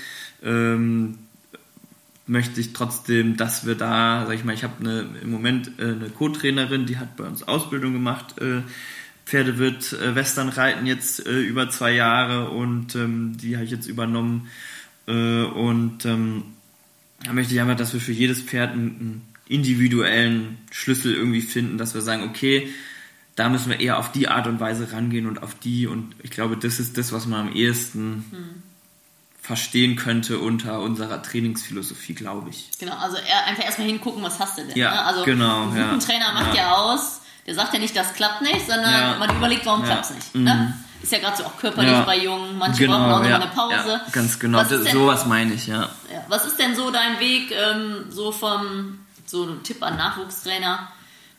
Ähm, 0.42 1.18
möchte 2.26 2.58
ich 2.58 2.72
trotzdem, 2.72 3.36
dass 3.36 3.66
wir 3.66 3.74
da, 3.74 4.24
sag 4.26 4.34
ich 4.34 4.44
mal, 4.44 4.54
ich 4.54 4.64
habe 4.64 4.80
eine, 4.80 5.06
im 5.20 5.30
Moment 5.30 5.72
äh, 5.78 5.88
eine 5.88 6.08
Co-Trainerin, 6.08 6.86
die 6.86 6.96
hat 6.96 7.18
bei 7.18 7.24
uns 7.24 7.42
Ausbildung 7.42 7.92
gemacht, 7.92 8.40
äh, 8.40 8.62
Pferde 9.26 9.58
wird 9.58 9.92
äh, 9.92 10.14
Western 10.14 10.48
reiten 10.48 10.86
jetzt 10.86 11.26
äh, 11.26 11.38
über 11.38 11.68
zwei 11.68 11.92
Jahre 11.92 12.48
und 12.48 12.94
ähm, 12.94 13.36
die 13.36 13.56
habe 13.56 13.66
ich 13.66 13.70
jetzt 13.70 13.88
übernommen 13.88 14.48
äh, 15.06 15.42
und 15.42 16.06
ähm, 16.06 16.44
da 17.26 17.34
möchte 17.34 17.52
ich 17.52 17.60
einfach, 17.60 17.76
dass 17.76 17.92
wir 17.92 18.00
für 18.00 18.12
jedes 18.12 18.40
Pferd 18.40 18.72
einen, 18.72 18.96
einen 18.98 19.22
individuellen 19.48 20.56
Schlüssel 20.70 21.14
irgendwie 21.14 21.42
finden, 21.42 21.76
dass 21.76 21.92
wir 21.92 22.00
sagen, 22.00 22.22
okay, 22.22 22.72
da 23.36 23.48
müssen 23.48 23.70
wir 23.70 23.80
eher 23.80 23.98
auf 23.98 24.12
die 24.12 24.28
Art 24.28 24.46
und 24.46 24.60
Weise 24.60 24.92
rangehen 24.92 25.26
und 25.26 25.42
auf 25.42 25.54
die. 25.54 25.86
Und 25.86 26.14
ich 26.22 26.30
glaube, 26.30 26.56
das 26.56 26.78
ist 26.78 26.98
das, 26.98 27.12
was 27.12 27.26
man 27.26 27.48
am 27.48 27.54
ehesten 27.54 28.26
hm. 28.30 28.62
verstehen 29.40 29.96
könnte 29.96 30.38
unter 30.38 30.80
unserer 30.80 31.22
Trainingsphilosophie, 31.22 32.14
glaube 32.14 32.50
ich. 32.50 32.70
Genau, 32.78 32.96
also 32.96 33.16
einfach 33.46 33.64
erstmal 33.64 33.88
hingucken, 33.88 34.22
was 34.22 34.38
hast 34.38 34.58
du 34.58 34.66
denn. 34.66 34.76
Ja, 34.76 34.90
ne? 34.90 35.02
Also 35.04 35.24
genau, 35.24 35.70
ein 35.70 35.76
ja. 35.76 35.96
Trainer 35.98 36.32
macht 36.34 36.54
ja. 36.54 36.62
ja. 36.62 36.74
aus, 36.74 37.22
der 37.46 37.54
sagt 37.54 37.72
ja 37.72 37.80
nicht, 37.80 37.96
das 37.96 38.12
klappt 38.12 38.42
nicht, 38.42 38.66
sondern 38.66 38.92
ja. 38.92 39.16
man 39.18 39.34
überlegt, 39.34 39.64
warum 39.64 39.82
klappt 39.82 40.06
es 40.06 40.10
nicht. 40.10 40.34
Mhm. 40.34 40.44
Ne? 40.44 40.78
Ist 41.02 41.10
ja 41.10 41.18
gerade 41.18 41.36
so 41.36 41.44
auch 41.44 41.56
körperlich 41.56 41.98
bei 42.06 42.18
Jungen, 42.18 42.56
manche 42.58 42.84
genau, 42.84 42.98
brauchen 42.98 43.24
auch 43.24 43.28
noch 43.28 43.40
eine 43.40 43.46
Pause. 43.46 44.00
ganz 44.12 44.38
genau, 44.38 44.62
denn, 44.62 44.84
sowas 44.84 45.26
meine 45.26 45.54
ich, 45.54 45.66
ja. 45.66 45.88
Was 46.28 46.44
ist 46.44 46.60
denn 46.60 46.76
so 46.76 46.92
dein 46.92 47.18
Weg, 47.18 47.50
ähm, 47.50 48.04
so 48.08 48.30
vom, 48.30 49.00
so 49.26 49.44
ein 49.44 49.64
Tipp 49.64 49.82
an 49.82 49.96
Nachwuchstrainer? 49.96 50.92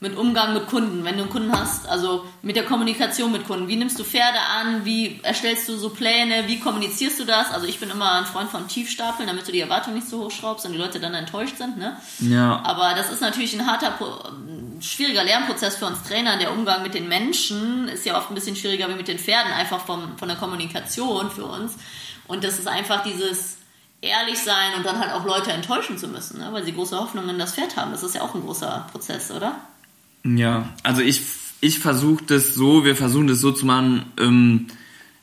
Mit 0.03 0.17
Umgang 0.17 0.53
mit 0.53 0.67
Kunden, 0.67 1.05
wenn 1.05 1.15
du 1.15 1.21
einen 1.21 1.31
Kunden 1.31 1.57
hast, 1.57 1.87
also 1.87 2.25
mit 2.41 2.57
der 2.57 2.65
Kommunikation 2.65 3.31
mit 3.31 3.47
Kunden. 3.47 3.69
Wie 3.69 3.77
nimmst 3.77 3.97
du 3.97 4.03
Pferde 4.03 4.37
an? 4.37 4.83
Wie 4.83 5.21
erstellst 5.23 5.69
du 5.69 5.77
so 5.77 5.89
Pläne? 5.91 6.43
Wie 6.47 6.59
kommunizierst 6.59 7.21
du 7.21 7.23
das? 7.23 7.51
Also 7.51 7.67
ich 7.67 7.79
bin 7.79 7.89
immer 7.89 8.11
ein 8.11 8.25
Freund 8.25 8.49
von 8.49 8.67
Tiefstapeln, 8.67 9.27
damit 9.27 9.47
du 9.47 9.53
die 9.53 9.61
Erwartungen 9.61 9.95
nicht 9.95 10.09
so 10.09 10.25
hoch 10.25 10.31
schraubst 10.31 10.65
und 10.65 10.73
die 10.73 10.77
Leute 10.77 10.99
dann 10.99 11.13
enttäuscht 11.13 11.57
sind. 11.57 11.77
Ne? 11.77 11.95
Ja. 12.19 12.61
Aber 12.65 12.93
das 12.95 13.13
ist 13.13 13.21
natürlich 13.21 13.57
ein 13.57 13.65
harter, 13.65 13.93
schwieriger 14.81 15.23
Lernprozess 15.23 15.77
für 15.77 15.85
uns 15.85 16.03
Trainer. 16.03 16.35
Der 16.35 16.51
Umgang 16.51 16.83
mit 16.83 16.93
den 16.95 17.07
Menschen 17.07 17.87
ist 17.87 18.05
ja 18.05 18.17
oft 18.17 18.29
ein 18.29 18.35
bisschen 18.35 18.57
schwieriger 18.57 18.89
wie 18.89 18.95
mit 18.95 19.07
den 19.07 19.17
Pferden, 19.17 19.53
einfach 19.53 19.79
vom, 19.85 20.17
von 20.17 20.27
der 20.27 20.35
Kommunikation 20.35 21.31
für 21.31 21.45
uns. 21.45 21.75
Und 22.27 22.43
das 22.43 22.59
ist 22.59 22.67
einfach 22.67 23.03
dieses 23.03 23.59
ehrlich 24.01 24.37
sein 24.37 24.73
und 24.75 24.85
dann 24.85 24.99
halt 24.99 25.13
auch 25.13 25.23
Leute 25.23 25.53
enttäuschen 25.53 25.97
zu 25.97 26.09
müssen, 26.09 26.39
ne? 26.39 26.49
weil 26.51 26.65
sie 26.65 26.73
große 26.73 26.99
Hoffnungen 26.99 27.29
in 27.29 27.39
das 27.39 27.55
Pferd 27.55 27.77
haben. 27.77 27.91
Das 27.91 28.03
ist 28.03 28.15
ja 28.15 28.21
auch 28.21 28.35
ein 28.35 28.41
großer 28.41 28.87
Prozess, 28.91 29.31
oder? 29.31 29.55
Ja, 30.23 30.69
also 30.83 31.01
ich, 31.01 31.21
ich 31.61 31.79
versuche 31.79 32.23
das 32.25 32.53
so, 32.53 32.85
wir 32.85 32.95
versuchen 32.95 33.27
das 33.27 33.39
so 33.39 33.51
zu 33.51 33.65
machen, 33.65 34.05
ähm, 34.19 34.67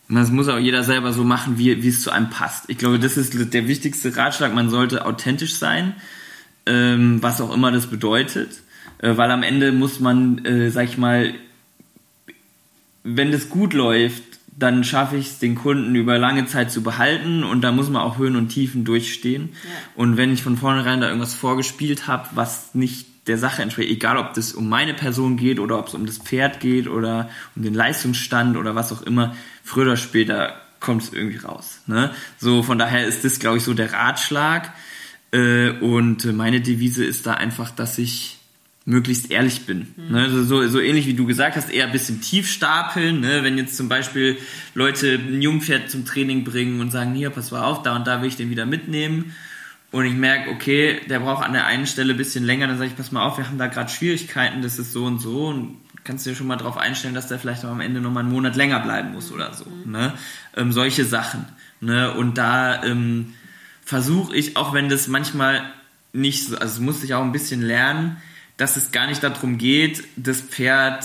das 0.08 0.30
muss 0.30 0.48
auch 0.48 0.58
jeder 0.58 0.82
selber 0.82 1.12
so 1.12 1.22
machen, 1.22 1.56
wie, 1.56 1.82
wie 1.82 1.88
es 1.88 2.02
zu 2.02 2.10
einem 2.10 2.30
passt. 2.30 2.64
Ich 2.68 2.78
glaube, 2.78 2.98
das 2.98 3.16
ist 3.16 3.54
der 3.54 3.68
wichtigste 3.68 4.16
Ratschlag. 4.16 4.52
Man 4.52 4.68
sollte 4.68 5.06
authentisch 5.06 5.54
sein, 5.54 5.94
ähm, 6.66 7.22
was 7.22 7.40
auch 7.40 7.54
immer 7.54 7.70
das 7.70 7.86
bedeutet. 7.86 8.62
Äh, 8.98 9.16
weil 9.16 9.30
am 9.30 9.44
Ende 9.44 9.70
muss 9.70 10.00
man, 10.00 10.44
äh, 10.44 10.70
sag 10.70 10.86
ich 10.86 10.98
mal, 10.98 11.34
wenn 13.04 13.30
das 13.30 13.48
gut 13.48 13.72
läuft, 13.72 14.22
dann 14.48 14.84
schaffe 14.84 15.16
ich 15.16 15.26
es, 15.26 15.38
den 15.38 15.54
Kunden 15.54 15.94
über 15.94 16.18
lange 16.18 16.44
Zeit 16.46 16.70
zu 16.70 16.82
behalten 16.82 17.44
und 17.44 17.62
da 17.62 17.72
muss 17.72 17.88
man 17.88 18.02
auch 18.02 18.18
Höhen 18.18 18.36
und 18.36 18.48
Tiefen 18.48 18.84
durchstehen. 18.84 19.50
Ja. 19.52 19.70
Und 19.94 20.16
wenn 20.16 20.32
ich 20.32 20.42
von 20.42 20.56
vornherein 20.56 21.00
da 21.00 21.06
irgendwas 21.06 21.34
vorgespielt 21.34 22.08
habe, 22.08 22.28
was 22.34 22.74
nicht 22.74 23.06
der 23.30 23.38
Sache 23.38 23.62
entspricht, 23.62 23.90
egal 23.90 24.18
ob 24.18 24.34
das 24.34 24.52
um 24.52 24.68
meine 24.68 24.92
Person 24.92 25.36
geht 25.36 25.58
oder 25.58 25.78
ob 25.78 25.88
es 25.88 25.94
um 25.94 26.04
das 26.04 26.18
Pferd 26.18 26.60
geht 26.60 26.88
oder 26.88 27.30
um 27.56 27.62
den 27.62 27.74
Leistungsstand 27.74 28.56
oder 28.56 28.74
was 28.74 28.92
auch 28.92 29.02
immer, 29.02 29.34
früher 29.62 29.84
oder 29.84 29.96
später 29.96 30.60
kommt 30.80 31.02
es 31.02 31.12
irgendwie 31.12 31.38
raus. 31.38 31.80
Ne? 31.86 32.10
So, 32.38 32.62
von 32.62 32.78
daher 32.78 33.06
ist 33.06 33.24
das, 33.24 33.38
glaube 33.38 33.58
ich, 33.58 33.64
so 33.64 33.74
der 33.74 33.92
Ratschlag. 33.92 34.72
Äh, 35.32 35.70
und 35.70 36.24
meine 36.34 36.60
Devise 36.60 37.04
ist 37.04 37.26
da 37.26 37.34
einfach, 37.34 37.70
dass 37.70 37.98
ich 37.98 38.38
möglichst 38.86 39.30
ehrlich 39.30 39.66
bin. 39.66 39.94
Mhm. 39.96 40.12
Ne? 40.12 40.22
Also 40.22 40.42
so, 40.42 40.66
so 40.66 40.80
ähnlich 40.80 41.06
wie 41.06 41.14
du 41.14 41.26
gesagt 41.26 41.56
hast, 41.56 41.70
eher 41.70 41.86
ein 41.86 41.92
bisschen 41.92 42.20
tief 42.20 42.50
stapeln. 42.50 43.20
Ne? 43.20 43.44
Wenn 43.44 43.58
jetzt 43.58 43.76
zum 43.76 43.88
Beispiel 43.88 44.38
Leute 44.74 45.14
ein 45.14 45.40
Jungpferd 45.40 45.90
zum 45.90 46.04
Training 46.04 46.44
bringen 46.44 46.80
und 46.80 46.90
sagen, 46.90 47.14
hier, 47.14 47.30
pass 47.30 47.50
mal 47.52 47.62
auf, 47.62 47.82
da 47.82 47.94
und 47.94 48.06
da 48.06 48.22
will 48.22 48.28
ich 48.28 48.36
den 48.36 48.50
wieder 48.50 48.66
mitnehmen 48.66 49.34
und 49.92 50.04
ich 50.04 50.14
merke, 50.14 50.50
okay, 50.50 51.00
der 51.08 51.20
braucht 51.20 51.44
an 51.44 51.52
der 51.52 51.66
einen 51.66 51.86
Stelle 51.86 52.14
ein 52.14 52.16
bisschen 52.16 52.44
länger, 52.44 52.68
dann 52.68 52.78
sage 52.78 52.90
ich, 52.90 52.96
pass 52.96 53.12
mal 53.12 53.24
auf, 53.24 53.38
wir 53.38 53.46
haben 53.46 53.58
da 53.58 53.66
gerade 53.66 53.90
Schwierigkeiten, 53.90 54.62
das 54.62 54.78
ist 54.78 54.92
so 54.92 55.04
und 55.04 55.18
so 55.18 55.48
und 55.48 55.78
kannst 56.04 56.26
dir 56.26 56.34
schon 56.34 56.46
mal 56.46 56.56
darauf 56.56 56.76
einstellen, 56.76 57.14
dass 57.14 57.28
der 57.28 57.38
vielleicht 57.38 57.64
auch 57.64 57.70
am 57.70 57.80
Ende 57.80 58.00
nochmal 58.00 58.22
einen 58.22 58.32
Monat 58.32 58.56
länger 58.56 58.80
bleiben 58.80 59.12
muss 59.12 59.32
oder 59.32 59.52
so. 59.52 59.66
Mhm. 59.66 59.92
Ne? 59.92 60.14
Ähm, 60.56 60.72
solche 60.72 61.04
Sachen. 61.04 61.44
Ne? 61.80 62.14
Und 62.14 62.38
da 62.38 62.84
ähm, 62.84 63.34
versuche 63.84 64.34
ich, 64.34 64.56
auch 64.56 64.72
wenn 64.72 64.88
das 64.88 65.08
manchmal 65.08 65.62
nicht 66.12 66.46
so, 66.46 66.56
also 66.56 66.80
muss 66.82 67.02
ich 67.02 67.14
auch 67.14 67.22
ein 67.22 67.32
bisschen 67.32 67.60
lernen, 67.60 68.16
dass 68.56 68.76
es 68.76 68.92
gar 68.92 69.06
nicht 69.06 69.22
darum 69.22 69.58
geht, 69.58 70.04
das 70.16 70.40
Pferd 70.40 71.04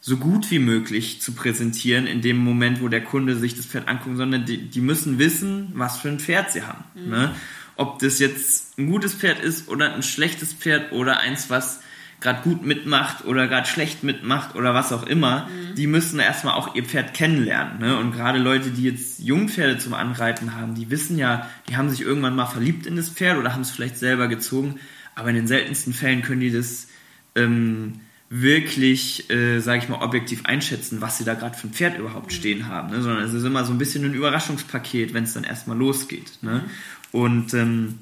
so 0.00 0.16
gut 0.16 0.50
wie 0.50 0.58
möglich 0.58 1.20
zu 1.20 1.32
präsentieren 1.32 2.06
in 2.06 2.22
dem 2.22 2.38
Moment, 2.38 2.82
wo 2.82 2.88
der 2.88 3.04
Kunde 3.04 3.36
sich 3.36 3.56
das 3.56 3.66
Pferd 3.66 3.88
anguckt, 3.88 4.16
sondern 4.16 4.44
die, 4.44 4.68
die 4.68 4.80
müssen 4.80 5.18
wissen, 5.18 5.70
was 5.74 5.98
für 5.98 6.08
ein 6.08 6.18
Pferd 6.18 6.50
sie 6.50 6.62
haben. 6.62 6.84
Mhm. 6.94 7.10
Ne? 7.10 7.34
Ob 7.76 7.98
das 7.98 8.18
jetzt 8.18 8.78
ein 8.78 8.90
gutes 8.90 9.14
Pferd 9.14 9.40
ist 9.40 9.68
oder 9.68 9.94
ein 9.94 10.02
schlechtes 10.02 10.52
Pferd 10.52 10.92
oder 10.92 11.18
eins, 11.18 11.50
was 11.50 11.80
gerade 12.22 12.42
gut 12.42 12.64
mitmacht 12.64 13.24
oder 13.24 13.48
gerade 13.48 13.66
schlecht 13.66 14.04
mitmacht 14.04 14.54
oder 14.54 14.74
was 14.74 14.92
auch 14.92 15.02
immer, 15.02 15.46
mhm. 15.46 15.74
die 15.74 15.86
müssen 15.86 16.20
erstmal 16.20 16.54
auch 16.54 16.74
ihr 16.74 16.84
Pferd 16.84 17.14
kennenlernen. 17.14 17.80
Ne? 17.80 17.98
Und 17.98 18.12
gerade 18.12 18.38
Leute, 18.38 18.70
die 18.70 18.84
jetzt 18.84 19.18
Jungpferde 19.18 19.78
zum 19.78 19.92
Anreiten 19.92 20.54
haben, 20.54 20.74
die 20.74 20.90
wissen 20.90 21.18
ja, 21.18 21.48
die 21.68 21.76
haben 21.76 21.90
sich 21.90 22.00
irgendwann 22.00 22.36
mal 22.36 22.46
verliebt 22.46 22.86
in 22.86 22.96
das 22.96 23.08
Pferd 23.08 23.38
oder 23.38 23.52
haben 23.52 23.62
es 23.62 23.70
vielleicht 23.70 23.98
selber 23.98 24.28
gezogen, 24.28 24.76
aber 25.14 25.30
in 25.30 25.34
den 25.34 25.46
seltensten 25.46 25.92
Fällen 25.92 26.22
können 26.22 26.40
die 26.40 26.52
das 26.52 26.86
ähm, 27.34 28.00
wirklich, 28.30 29.28
äh, 29.30 29.60
sage 29.60 29.82
ich 29.82 29.88
mal, 29.90 30.00
objektiv 30.02 30.46
einschätzen, 30.46 31.02
was 31.02 31.18
sie 31.18 31.24
da 31.24 31.34
gerade 31.34 31.56
für 31.56 31.66
ein 31.66 31.74
Pferd 31.74 31.98
überhaupt 31.98 32.26
mhm. 32.26 32.36
stehen 32.36 32.68
haben. 32.68 32.90
Ne? 32.90 33.02
Sondern 33.02 33.24
es 33.24 33.34
ist 33.34 33.44
immer 33.44 33.64
so 33.64 33.72
ein 33.72 33.78
bisschen 33.78 34.04
ein 34.04 34.14
Überraschungspaket, 34.14 35.12
wenn 35.12 35.24
es 35.24 35.34
dann 35.34 35.44
erstmal 35.44 35.76
losgeht. 35.76 36.38
Ne? 36.40 36.64
Und 37.12 37.54
ähm, 37.54 37.98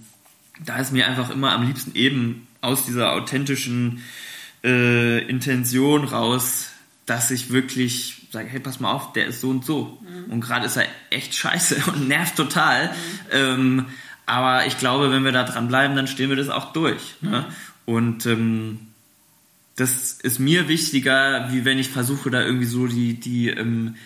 da 0.64 0.76
ist 0.78 0.92
mir 0.92 1.06
einfach 1.06 1.30
immer 1.30 1.52
am 1.52 1.66
liebsten 1.66 1.94
eben 1.94 2.46
aus 2.61 2.86
dieser 2.86 3.12
authentischen 3.12 4.02
äh, 4.62 5.18
Intention 5.28 6.04
raus, 6.04 6.68
dass 7.06 7.30
ich 7.30 7.50
wirklich 7.50 8.26
sage, 8.30 8.48
hey, 8.48 8.61
pass 8.61 8.80
mal 8.80 8.92
auf, 8.92 9.12
der 9.12 9.26
ist 9.26 9.40
so 9.40 9.50
und 9.50 9.64
so. 9.64 9.98
Mhm. 10.02 10.32
Und 10.32 10.40
gerade 10.40 10.66
ist 10.66 10.76
er 10.76 10.86
echt 11.11 11.34
scheiße 11.34 11.82
und 11.92 12.08
nervt 12.08 12.36
total. 12.36 12.88
Mhm. 12.88 12.92
Ähm, 13.32 13.86
aber 14.26 14.66
ich 14.66 14.78
glaube, 14.78 15.11
wenn 15.11 15.24
wir 15.24 15.32
da 15.32 15.42
dran 15.44 15.68
bleiben, 15.68 15.96
dann 15.96 16.06
stehen 16.06 16.28
wir 16.28 16.36
das 16.36 16.50
auch 16.50 16.72
durch. 16.72 17.16
Ne? 17.20 17.40
Mhm. 17.40 17.94
Und 17.94 18.26
ähm, 18.26 18.78
das 19.74 20.12
ist 20.12 20.38
mir 20.38 20.68
wichtiger, 20.68 21.50
wie 21.50 21.64
wenn 21.64 21.78
ich 21.78 21.88
versuche, 21.88 22.30
da 22.30 22.42
irgendwie 22.42 22.66
so 22.66 22.86
die, 22.86 23.14
die 23.14 23.48
ähm, 23.48 23.96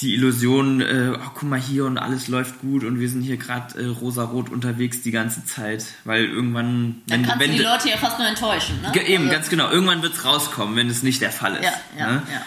die 0.00 0.14
Illusion, 0.14 0.80
äh, 0.80 1.12
oh, 1.14 1.30
guck 1.34 1.44
mal 1.44 1.60
hier 1.60 1.84
und 1.84 1.98
alles 1.98 2.26
läuft 2.28 2.60
gut 2.60 2.82
und 2.82 2.98
wir 2.98 3.08
sind 3.08 3.22
hier 3.22 3.36
gerade 3.36 3.78
äh, 3.80 3.86
rosarot 3.86 4.50
unterwegs 4.50 5.02
die 5.02 5.12
ganze 5.12 5.44
Zeit, 5.44 5.86
weil 6.04 6.24
irgendwann... 6.24 7.02
Dann 7.06 7.20
wenn, 7.20 7.26
kannst 7.26 7.40
wenn, 7.40 7.50
du 7.52 7.56
die 7.58 7.62
Leute 7.62 7.88
ja 7.90 7.96
fast 7.96 8.18
nur 8.18 8.26
enttäuschen, 8.26 8.80
ne? 8.82 9.06
Eben, 9.06 9.24
also, 9.24 9.36
ganz 9.36 9.48
genau. 9.48 9.70
Irgendwann 9.70 10.02
wird 10.02 10.14
es 10.14 10.24
rauskommen, 10.24 10.74
wenn 10.76 10.90
es 10.90 11.04
nicht 11.04 11.22
der 11.22 11.30
Fall 11.30 11.54
ist. 11.56 11.64
Ja, 11.64 11.72
ja, 11.96 12.12
ne? 12.12 12.22
ja. 12.32 12.42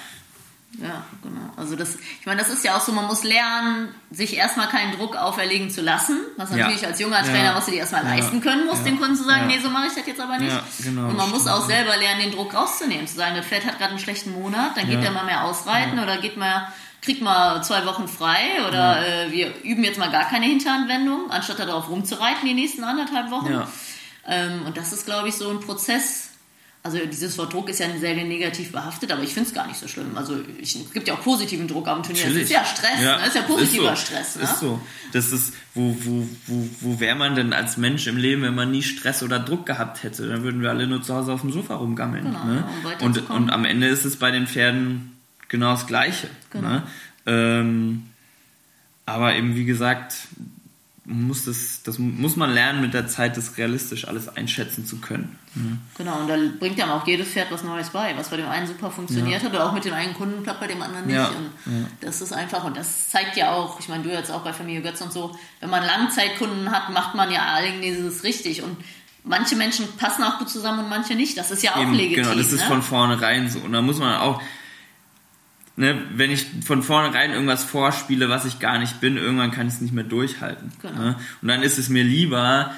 Ja, 0.79 1.03
genau. 1.23 1.51
Also 1.55 1.75
das, 1.75 1.95
ich 2.19 2.25
meine, 2.25 2.39
das 2.39 2.49
ist 2.49 2.63
ja 2.63 2.77
auch 2.77 2.81
so, 2.81 2.91
man 2.91 3.05
muss 3.05 3.23
lernen, 3.23 3.95
sich 4.11 4.35
erstmal 4.35 4.67
keinen 4.67 4.95
Druck 4.95 5.15
auferlegen 5.15 5.71
zu 5.71 5.81
lassen, 5.81 6.19
was 6.35 6.51
natürlich 6.51 6.81
ja. 6.81 6.89
als 6.89 6.99
junger 6.99 7.23
Trainer, 7.23 7.45
ja. 7.45 7.55
was 7.55 7.65
du 7.65 7.71
dir 7.71 7.79
erstmal 7.79 8.03
ja. 8.03 8.15
leisten 8.15 8.41
können 8.41 8.67
musst, 8.67 8.85
den 8.85 8.99
Kunden 8.99 9.15
zu 9.15 9.23
sagen, 9.23 9.47
nee, 9.47 9.57
so 9.59 9.69
mache 9.71 9.87
ich 9.87 9.95
das 9.95 10.05
jetzt 10.05 10.21
aber 10.21 10.37
nicht. 10.37 10.55
Genau, 10.83 11.07
und 11.07 11.17
man 11.17 11.31
muss 11.31 11.47
auch 11.47 11.65
selber 11.65 11.97
lernen, 11.97 12.21
den 12.21 12.31
Druck 12.31 12.53
rauszunehmen, 12.53 13.07
zu 13.07 13.15
sagen, 13.15 13.35
das 13.35 13.45
Pferd 13.47 13.65
hat 13.65 13.79
gerade 13.79 13.91
einen 13.91 13.99
schlechten 13.99 14.33
Monat, 14.33 14.77
dann 14.77 14.87
geht 14.87 15.01
der 15.01 15.11
mal 15.11 15.25
mehr 15.25 15.45
ausreiten 15.45 15.97
oder 15.97 16.17
geht 16.17 16.37
mal 16.37 16.67
kriegt 17.01 17.21
mal 17.21 17.63
zwei 17.63 17.85
Wochen 17.85 18.07
frei 18.07 18.65
oder 18.67 19.01
ja. 19.01 19.25
äh, 19.25 19.31
wir 19.31 19.53
üben 19.63 19.83
jetzt 19.83 19.99
mal 19.99 20.11
gar 20.11 20.29
keine 20.29 20.45
Hinteranwendung, 20.45 21.29
anstatt 21.31 21.59
darauf 21.59 21.89
rumzureiten 21.89 22.47
die 22.47 22.53
nächsten 22.53 22.83
anderthalb 22.83 23.31
Wochen. 23.31 23.51
Ja. 23.51 23.67
Ähm, 24.27 24.63
und 24.65 24.77
das 24.77 24.91
ist, 24.91 25.05
glaube 25.05 25.29
ich, 25.29 25.35
so 25.35 25.49
ein 25.49 25.59
Prozess. 25.59 26.25
Also 26.83 26.99
dieses 26.99 27.37
Wort 27.37 27.51
Druck 27.51 27.69
ist 27.69 27.79
ja 27.79 27.87
sehr 27.99 28.15
negativ 28.15 28.71
behaftet, 28.71 29.11
aber 29.11 29.21
ich 29.21 29.33
finde 29.33 29.49
es 29.49 29.55
gar 29.55 29.67
nicht 29.67 29.77
so 29.77 29.89
schlimm. 29.89 30.17
Also 30.17 30.37
ich, 30.57 30.75
es 30.75 30.93
gibt 30.93 31.07
ja 31.07 31.15
auch 31.15 31.21
positiven 31.21 31.67
Druck 31.67 31.87
am 31.87 32.01
Turnier. 32.01 32.23
Natürlich. 32.23 32.43
Es 32.43 32.49
ist 32.49 32.55
ja 32.55 32.63
Stress, 32.63 33.03
ja, 33.03 33.17
ne? 33.17 33.21
es 33.23 33.27
ist 33.29 33.35
ja 33.35 33.41
positiver 33.41 33.93
ist 33.93 33.99
so. 33.99 34.05
Stress. 34.05 34.35
Ne? 34.37 34.43
Ist 34.43 34.59
so. 34.59 34.81
Das 35.11 35.31
ist, 35.33 35.53
wo, 35.73 35.97
wo, 35.99 36.29
wo, 36.45 36.69
wo 36.79 36.99
wäre 37.01 37.15
man 37.15 37.35
denn 37.35 37.51
als 37.51 37.75
Mensch 37.75 38.07
im 38.07 38.15
Leben, 38.15 38.43
wenn 38.43 38.55
man 38.55 38.71
nie 38.71 38.83
Stress 38.83 39.21
oder 39.21 39.39
Druck 39.39 39.65
gehabt 39.65 40.03
hätte? 40.03 40.29
Dann 40.29 40.43
würden 40.43 40.61
wir 40.61 40.69
alle 40.69 40.87
nur 40.87 41.01
zu 41.01 41.13
Hause 41.13 41.33
auf 41.33 41.41
dem 41.41 41.51
Sofa 41.51 41.75
rumgammeln. 41.75 42.25
Genau, 42.25 42.45
ne? 42.45 42.63
um 42.99 43.05
und, 43.07 43.29
und 43.31 43.49
am 43.49 43.65
Ende 43.65 43.87
ist 43.87 44.05
es 44.05 44.15
bei 44.15 44.31
den 44.31 44.47
Pferden 44.47 45.16
genau 45.47 45.71
das 45.71 45.87
Gleiche. 45.87 46.29
Genau. 46.51 46.69
Ne? 46.69 46.83
Ähm, 47.25 48.03
aber 49.05 49.35
eben, 49.35 49.55
wie 49.55 49.65
gesagt, 49.65 50.15
muss 51.07 51.45
das, 51.45 51.83
das 51.83 51.99
muss 51.99 52.35
man 52.35 52.53
lernen 52.53 52.81
mit 52.81 52.93
der 52.93 53.07
Zeit, 53.07 53.37
das 53.37 53.57
realistisch 53.57 54.05
alles 54.09 54.27
einschätzen 54.27 54.85
zu 54.85 54.97
können. 54.97 55.39
Mhm. 55.55 55.79
Genau, 55.97 56.19
und 56.19 56.27
da 56.27 56.35
bringt 56.59 56.77
ja 56.77 56.93
auch 56.93 57.07
jedes 57.07 57.29
Pferd 57.29 57.49
was 57.49 57.63
Neues 57.63 57.91
bei, 57.91 58.13
was 58.17 58.29
bei 58.29 58.35
dem 58.35 58.49
einen 58.49 58.67
super 58.67 58.91
funktioniert 58.91 59.41
ja. 59.41 59.47
hat 59.47 59.55
oder 59.55 59.65
auch 59.67 59.71
mit 59.71 59.85
dem 59.85 59.93
einen 59.93 60.13
Kunden 60.13 60.43
klappt 60.43 60.59
bei 60.59 60.67
dem 60.67 60.81
anderen 60.81 61.07
nicht. 61.07 61.15
Ja. 61.15 61.27
Und 61.27 61.51
ja. 61.65 61.87
das 62.01 62.19
ist 62.21 62.33
einfach, 62.33 62.65
und 62.65 62.75
das 62.75 63.09
zeigt 63.09 63.37
ja 63.37 63.53
auch, 63.53 63.79
ich 63.79 63.87
meine, 63.87 64.03
du 64.03 64.09
jetzt 64.09 64.29
auch 64.29 64.43
bei 64.43 64.51
Familie 64.51 64.81
Götz 64.81 64.99
und 64.99 65.13
so, 65.13 65.33
wenn 65.61 65.69
man 65.69 65.85
Langzeitkunden 65.85 66.71
hat, 66.71 66.89
macht 66.89 67.15
man 67.15 67.31
ja 67.31 67.57
dieses 67.81 68.25
richtig 68.25 68.61
und 68.61 68.75
manche 69.23 69.55
Menschen 69.55 69.87
passen 69.95 70.23
auch 70.23 70.39
gut 70.39 70.49
zusammen 70.49 70.79
und 70.79 70.89
manche 70.89 71.15
nicht. 71.15 71.37
Das 71.37 71.51
ist 71.51 71.63
ja 71.63 71.75
auch 71.75 71.81
Eben, 71.81 71.93
legitim. 71.93 72.23
Genau, 72.23 72.35
das 72.35 72.51
ist 72.51 72.61
ne? 72.61 72.67
von 72.67 72.81
vornherein 72.81 73.49
so. 73.49 73.59
Und 73.59 73.71
da 73.71 73.81
muss 73.81 73.99
man 73.99 74.17
auch, 74.17 74.41
ne, 75.77 75.95
wenn 76.13 76.31
ich 76.31 76.45
von 76.65 76.83
vornherein 76.83 77.31
irgendwas 77.31 77.63
vorspiele, 77.63 78.27
was 78.27 78.45
ich 78.45 78.59
gar 78.59 78.79
nicht 78.79 78.99
bin, 78.99 79.15
irgendwann 79.15 79.51
kann 79.51 79.67
ich 79.67 79.75
es 79.75 79.81
nicht 79.81 79.93
mehr 79.93 80.03
durchhalten. 80.03 80.71
Genau. 80.81 80.99
Ne? 80.99 81.15
Und 81.41 81.47
dann 81.47 81.63
ist 81.63 81.77
es 81.77 81.87
mir 81.87 82.03
lieber, 82.03 82.73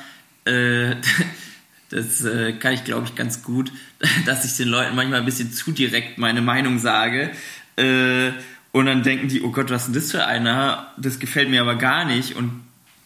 äh, 0.45 0.95
das 1.89 2.23
äh, 2.23 2.53
kann 2.53 2.73
ich 2.73 2.83
glaube 2.83 3.07
ich 3.07 3.15
ganz 3.15 3.41
gut, 3.41 3.71
dass 4.25 4.45
ich 4.45 4.55
den 4.57 4.67
Leuten 4.67 4.95
manchmal 4.95 5.19
ein 5.19 5.25
bisschen 5.25 5.51
zu 5.51 5.71
direkt 5.71 6.17
meine 6.19 6.41
Meinung 6.41 6.77
sage. 6.77 7.31
Äh, 7.77 8.31
und 8.71 8.85
dann 8.85 9.01
denken 9.01 9.29
die, 9.29 9.41
oh 9.41 9.51
Gott, 9.51 9.71
was 9.71 9.83
ist 9.83 9.87
denn 9.87 9.95
das 9.95 10.11
für 10.11 10.25
einer? 10.27 10.93
Das 10.97 11.17
gefällt 11.17 11.49
mir 11.49 11.61
aber 11.61 11.75
gar 11.75 12.05
nicht. 12.05 12.35
Und 12.35 12.49
genau. 12.49 12.61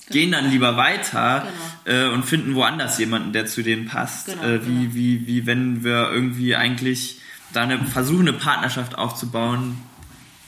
gehen 0.09 0.31
dann 0.31 0.49
lieber 0.49 0.75
weiter 0.75 1.47
genau. 1.85 1.97
äh, 1.97 2.13
und 2.13 2.25
finden 2.25 2.55
woanders 2.55 2.97
jemanden, 2.97 3.31
der 3.31 3.45
zu 3.45 3.61
denen 3.61 3.85
passt. 3.85 4.25
Genau, 4.25 4.43
äh, 4.43 4.65
wie, 4.65 4.81
genau. 4.81 4.93
wie, 4.95 5.27
wie 5.27 5.45
wenn 5.45 5.83
wir 5.85 6.11
irgendwie 6.11 6.55
eigentlich 6.55 7.21
da 7.53 7.61
eine, 7.61 7.85
versuchen, 7.85 8.27
eine 8.27 8.33
Partnerschaft 8.33 8.97
aufzubauen, 8.97 9.77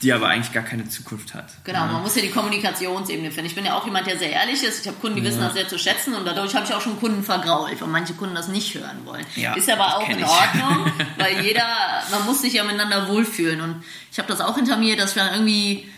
die 0.01 0.11
aber 0.11 0.27
eigentlich 0.27 0.51
gar 0.51 0.63
keine 0.63 0.87
Zukunft 0.89 1.33
hat. 1.33 1.45
Genau, 1.63 1.79
ja. 1.79 1.85
man 1.85 2.01
muss 2.01 2.15
ja 2.15 2.21
die 2.21 2.29
Kommunikationsebene 2.29 3.31
finden. 3.31 3.47
Ich 3.47 3.55
bin 3.55 3.65
ja 3.65 3.75
auch 3.75 3.85
jemand, 3.85 4.05
der 4.07 4.17
sehr 4.17 4.29
ehrlich 4.29 4.61
ist. 4.61 4.81
Ich 4.81 4.87
habe 4.87 4.97
Kunden, 4.97 5.15
die 5.15 5.23
ja. 5.23 5.29
wissen 5.29 5.39
das 5.39 5.53
sehr 5.53 5.67
zu 5.67 5.79
schätzen 5.79 6.13
und 6.13 6.25
dadurch 6.25 6.53
habe 6.53 6.65
ich 6.65 6.73
auch 6.73 6.81
schon 6.81 6.99
Kunden 6.99 7.23
vergrault, 7.23 7.79
weil 7.79 7.87
manche 7.87 8.13
Kunden 8.13 8.35
das 8.35 8.49
nicht 8.49 8.75
hören 8.75 9.05
wollen. 9.05 9.25
Ja, 9.35 9.53
ist 9.53 9.69
aber 9.69 9.97
auch 9.97 10.07
in 10.07 10.23
Ordnung, 10.23 10.91
weil 11.17 11.41
jeder, 11.41 11.65
man 12.11 12.25
muss 12.25 12.41
sich 12.41 12.53
ja 12.53 12.63
miteinander 12.63 13.07
wohlfühlen 13.07 13.61
und 13.61 13.83
ich 14.11 14.19
habe 14.19 14.27
das 14.27 14.41
auch 14.41 14.55
hinter 14.55 14.77
mir, 14.77 14.97
dass 14.97 15.15
man 15.15 15.33
irgendwie 15.33 15.89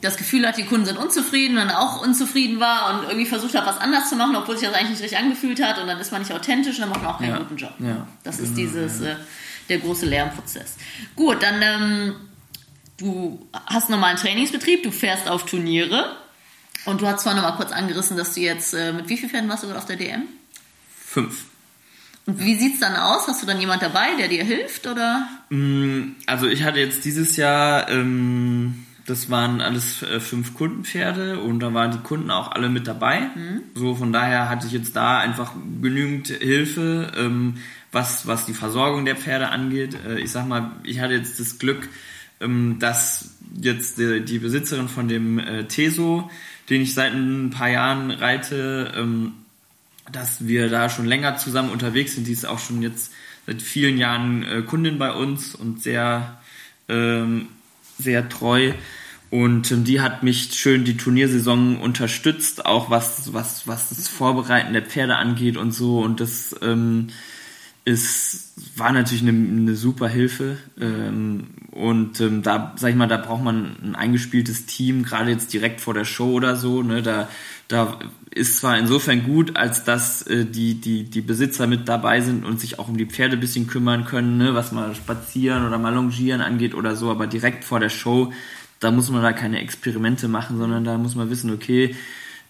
das 0.00 0.16
Gefühl 0.16 0.46
hat, 0.46 0.58
die 0.58 0.64
Kunden 0.64 0.84
sind 0.84 0.98
unzufrieden 0.98 1.56
und 1.56 1.70
auch 1.70 2.02
unzufrieden 2.02 2.60
war 2.60 2.92
und 2.92 3.04
irgendwie 3.04 3.24
versucht 3.26 3.54
hat, 3.54 3.64
was 3.64 3.78
anders 3.78 4.08
zu 4.10 4.16
machen, 4.16 4.34
obwohl 4.36 4.58
sich 4.58 4.68
das 4.68 4.76
eigentlich 4.76 4.90
nicht 4.90 5.02
richtig 5.02 5.18
angefühlt 5.18 5.62
hat 5.62 5.78
und 5.78 5.86
dann 5.86 5.98
ist 5.98 6.10
man 6.12 6.20
nicht 6.20 6.32
authentisch 6.32 6.74
und 6.74 6.82
dann 6.82 6.90
macht 6.90 7.02
man 7.02 7.14
auch 7.14 7.18
keinen 7.18 7.38
guten 7.38 7.56
Job. 7.56 7.72
Das 8.24 8.40
ist 8.40 8.56
genau, 8.56 8.68
dieses... 8.68 9.00
Äh, 9.00 9.16
der 9.68 9.78
große 9.78 10.06
Lernprozess. 10.06 10.76
Gut, 11.16 11.42
dann 11.42 11.62
ähm, 11.62 12.14
du 12.96 13.46
hast 13.66 13.90
normalen 13.90 14.16
Trainingsbetrieb, 14.16 14.82
du 14.82 14.90
fährst 14.90 15.28
auf 15.28 15.46
Turniere 15.46 16.16
und 16.84 17.00
du 17.00 17.06
hast 17.06 17.22
zwar 17.22 17.34
noch 17.34 17.42
mal 17.42 17.56
kurz 17.56 17.72
angerissen, 17.72 18.16
dass 18.16 18.34
du 18.34 18.40
jetzt 18.40 18.74
äh, 18.74 18.92
mit 18.92 19.08
wie 19.08 19.16
vielen 19.16 19.30
Pferden 19.30 19.48
warst 19.48 19.64
du 19.64 19.72
auf 19.72 19.86
der 19.86 19.96
DM? 19.96 20.24
Fünf. 20.94 21.44
Und 22.26 22.40
wie 22.40 22.54
sieht 22.54 22.74
es 22.74 22.80
dann 22.80 22.96
aus? 22.96 23.28
Hast 23.28 23.42
du 23.42 23.46
dann 23.46 23.60
jemand 23.60 23.82
dabei, 23.82 24.14
der 24.18 24.28
dir 24.28 24.44
hilft 24.44 24.86
oder? 24.86 25.28
Mm, 25.50 26.12
also 26.26 26.46
ich 26.46 26.62
hatte 26.62 26.80
jetzt 26.80 27.04
dieses 27.04 27.36
Jahr, 27.36 27.90
ähm, 27.90 28.86
das 29.06 29.28
waren 29.28 29.60
alles 29.60 30.02
äh, 30.02 30.20
fünf 30.20 30.54
Kundenpferde 30.54 31.40
und 31.40 31.60
da 31.60 31.74
waren 31.74 31.90
die 31.90 31.98
Kunden 31.98 32.30
auch 32.30 32.52
alle 32.52 32.70
mit 32.70 32.86
dabei. 32.86 33.20
Mhm. 33.34 33.62
So 33.74 33.94
von 33.94 34.12
daher 34.12 34.48
hatte 34.48 34.66
ich 34.66 34.72
jetzt 34.72 34.96
da 34.96 35.18
einfach 35.18 35.52
genügend 35.82 36.28
Hilfe. 36.28 37.12
Ähm, 37.16 37.58
was, 37.94 38.26
was 38.26 38.44
die 38.44 38.54
Versorgung 38.54 39.04
der 39.04 39.16
Pferde 39.16 39.48
angeht. 39.48 39.96
Äh, 40.06 40.20
ich 40.20 40.30
sag 40.30 40.46
mal, 40.46 40.72
ich 40.82 41.00
hatte 41.00 41.14
jetzt 41.14 41.40
das 41.40 41.58
Glück, 41.58 41.88
ähm, 42.40 42.76
dass 42.80 43.30
jetzt 43.60 43.98
die, 43.98 44.38
Besitzerin 44.38 44.88
von 44.88 45.08
dem 45.08 45.38
äh, 45.38 45.64
Teso, 45.64 46.30
den 46.68 46.82
ich 46.82 46.94
seit 46.94 47.12
ein 47.12 47.50
paar 47.50 47.68
Jahren 47.68 48.10
reite, 48.10 48.92
ähm, 48.96 49.32
dass 50.12 50.46
wir 50.46 50.68
da 50.68 50.90
schon 50.90 51.06
länger 51.06 51.36
zusammen 51.36 51.70
unterwegs 51.70 52.14
sind. 52.14 52.26
Die 52.26 52.32
ist 52.32 52.46
auch 52.46 52.58
schon 52.58 52.82
jetzt 52.82 53.12
seit 53.46 53.62
vielen 53.62 53.96
Jahren 53.96 54.42
äh, 54.42 54.62
Kundin 54.62 54.98
bei 54.98 55.12
uns 55.12 55.54
und 55.54 55.82
sehr, 55.82 56.40
ähm, 56.88 57.48
sehr 57.98 58.28
treu. 58.28 58.72
Und 59.30 59.88
die 59.88 60.00
hat 60.00 60.22
mich 60.22 60.52
schön 60.54 60.84
die 60.84 60.96
Turniersaison 60.96 61.78
unterstützt, 61.78 62.66
auch 62.66 62.90
was, 62.90 63.32
was, 63.32 63.66
was 63.66 63.88
das 63.88 64.06
Vorbereiten 64.06 64.72
der 64.72 64.82
Pferde 64.82 65.16
angeht 65.16 65.56
und 65.56 65.72
so. 65.72 66.00
Und 66.00 66.20
das 66.20 66.54
ist, 67.84 68.54
war 68.76 68.92
natürlich 68.92 69.22
eine, 69.22 69.32
eine 69.32 69.76
super 69.76 70.08
Hilfe. 70.08 70.56
Ähm, 70.80 71.48
und 71.70 72.20
ähm, 72.20 72.42
da, 72.42 72.74
sag 72.76 72.90
ich 72.90 72.96
mal, 72.96 73.08
da 73.08 73.18
braucht 73.18 73.42
man 73.42 73.76
ein 73.82 73.94
eingespieltes 73.94 74.66
Team, 74.66 75.02
gerade 75.02 75.30
jetzt 75.30 75.52
direkt 75.52 75.80
vor 75.80 75.92
der 75.92 76.04
Show 76.04 76.32
oder 76.32 76.56
so. 76.56 76.82
Ne? 76.82 77.02
Da, 77.02 77.28
da 77.68 77.98
ist 78.30 78.58
zwar 78.58 78.78
insofern 78.78 79.24
gut, 79.24 79.56
als 79.56 79.84
dass 79.84 80.22
äh, 80.22 80.46
die, 80.46 80.80
die, 80.80 81.04
die 81.04 81.20
Besitzer 81.20 81.66
mit 81.66 81.88
dabei 81.88 82.20
sind 82.20 82.44
und 82.44 82.58
sich 82.58 82.78
auch 82.78 82.88
um 82.88 82.96
die 82.96 83.06
Pferde 83.06 83.36
ein 83.36 83.40
bisschen 83.40 83.66
kümmern 83.66 84.06
können, 84.06 84.38
ne? 84.38 84.54
was 84.54 84.72
mal 84.72 84.94
spazieren 84.94 85.66
oder 85.66 85.78
mal 85.78 85.94
longieren 85.94 86.40
angeht 86.40 86.74
oder 86.74 86.96
so, 86.96 87.10
aber 87.10 87.26
direkt 87.26 87.64
vor 87.64 87.80
der 87.80 87.90
Show, 87.90 88.32
da 88.80 88.90
muss 88.90 89.10
man 89.10 89.22
da 89.22 89.32
keine 89.32 89.60
Experimente 89.60 90.26
machen, 90.28 90.58
sondern 90.58 90.84
da 90.84 90.96
muss 90.96 91.14
man 91.14 91.30
wissen, 91.30 91.52
okay, 91.52 91.94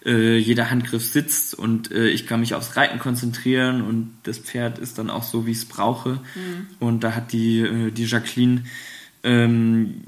äh, 0.05 0.37
jeder 0.37 0.69
Handgriff 0.69 1.05
sitzt 1.05 1.55
und 1.55 1.91
äh, 1.91 2.09
ich 2.09 2.27
kann 2.27 2.39
mich 2.39 2.53
aufs 2.53 2.77
Reiten 2.77 2.99
konzentrieren 2.99 3.81
und 3.81 4.11
das 4.23 4.37
Pferd 4.37 4.79
ist 4.79 4.97
dann 4.97 5.09
auch 5.09 5.23
so, 5.23 5.45
wie 5.45 5.51
ich 5.51 5.57
es 5.57 5.65
brauche. 5.65 6.21
Mhm. 6.35 6.67
Und 6.79 7.03
da 7.03 7.15
hat 7.15 7.33
die, 7.33 7.59
äh, 7.59 7.91
die 7.91 8.05
Jacqueline 8.05 8.63
ähm, 9.23 10.03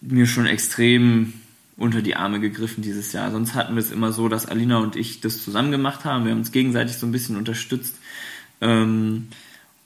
mir 0.00 0.26
schon 0.26 0.46
extrem 0.46 1.32
unter 1.76 2.02
die 2.02 2.16
Arme 2.16 2.40
gegriffen 2.40 2.82
dieses 2.82 3.12
Jahr. 3.12 3.30
Sonst 3.30 3.54
hatten 3.54 3.74
wir 3.74 3.80
es 3.80 3.92
immer 3.92 4.12
so, 4.12 4.28
dass 4.28 4.46
Alina 4.46 4.78
und 4.78 4.96
ich 4.96 5.20
das 5.20 5.44
zusammen 5.44 5.70
gemacht 5.70 6.04
haben. 6.04 6.24
Wir 6.24 6.32
haben 6.32 6.40
uns 6.40 6.52
gegenseitig 6.52 6.96
so 6.96 7.06
ein 7.06 7.12
bisschen 7.12 7.36
unterstützt. 7.36 7.96
Ähm, 8.60 9.28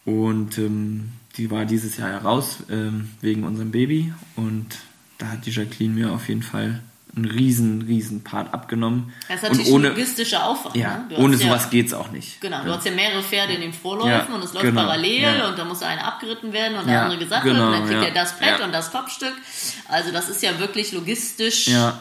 Und 0.07 0.57
ähm, 0.57 1.11
die 1.37 1.51
war 1.51 1.67
dieses 1.67 1.99
Jahr 1.99 2.11
heraus 2.11 2.65
ähm, 2.71 3.11
wegen 3.21 3.45
unserem 3.45 3.71
Baby. 3.71 4.13
Und 4.35 4.79
da 5.19 5.29
hat 5.29 5.45
die 5.45 5.51
Jacqueline 5.51 5.95
mir 5.95 6.13
auf 6.13 6.29
jeden 6.29 6.43
Fall 6.43 6.81
einen 7.17 7.25
riesen, 7.25 7.83
riesen 7.83 8.23
Part 8.23 8.55
abgenommen. 8.55 9.13
Das 9.29 9.37
ist 9.37 9.43
natürlich 9.43 9.69
und 9.69 9.75
ohne, 9.75 9.89
ein 9.89 9.97
logistischer 9.97 10.45
Aufwand. 10.45 10.77
ja, 10.77 11.05
ne? 11.09 11.19
Ohne 11.19 11.37
sowas 11.37 11.65
ja, 11.65 11.71
geht's 11.71 11.93
auch 11.93 12.11
nicht. 12.11 12.41
Genau, 12.41 12.63
du 12.63 12.69
ja. 12.69 12.77
hast 12.77 12.87
ja 12.87 12.93
mehrere 12.93 13.23
Pferde 13.23 13.55
in 13.55 13.61
den 13.61 13.73
Vorläufen 13.73 14.09
Ja, 14.09 14.35
und 14.35 14.45
es 14.45 14.53
läuft 14.53 14.67
genau, 14.67 14.83
parallel 14.83 15.43
und 15.49 15.59
da 15.59 15.65
muss 15.65 15.83
einer 15.83 16.07
abgeritten 16.07 16.53
werden 16.53 16.79
und 16.79 16.87
der 16.87 17.03
andere 17.03 17.19
gesattelt 17.19 17.55
genau, 17.55 17.67
und 17.67 17.73
dann 17.73 17.87
kriegt 17.87 18.03
ja, 18.03 18.09
er 18.09 18.15
das 18.15 18.39
Brett 18.39 18.61
und 18.61 18.73
das 18.73 18.93
Kopfstück. 18.93 19.35
Also 19.89 20.13
das 20.13 20.29
ist 20.29 20.43
ja 20.43 20.59
wirklich 20.59 20.93
logistisch 20.93 21.69
Ja, 21.69 21.99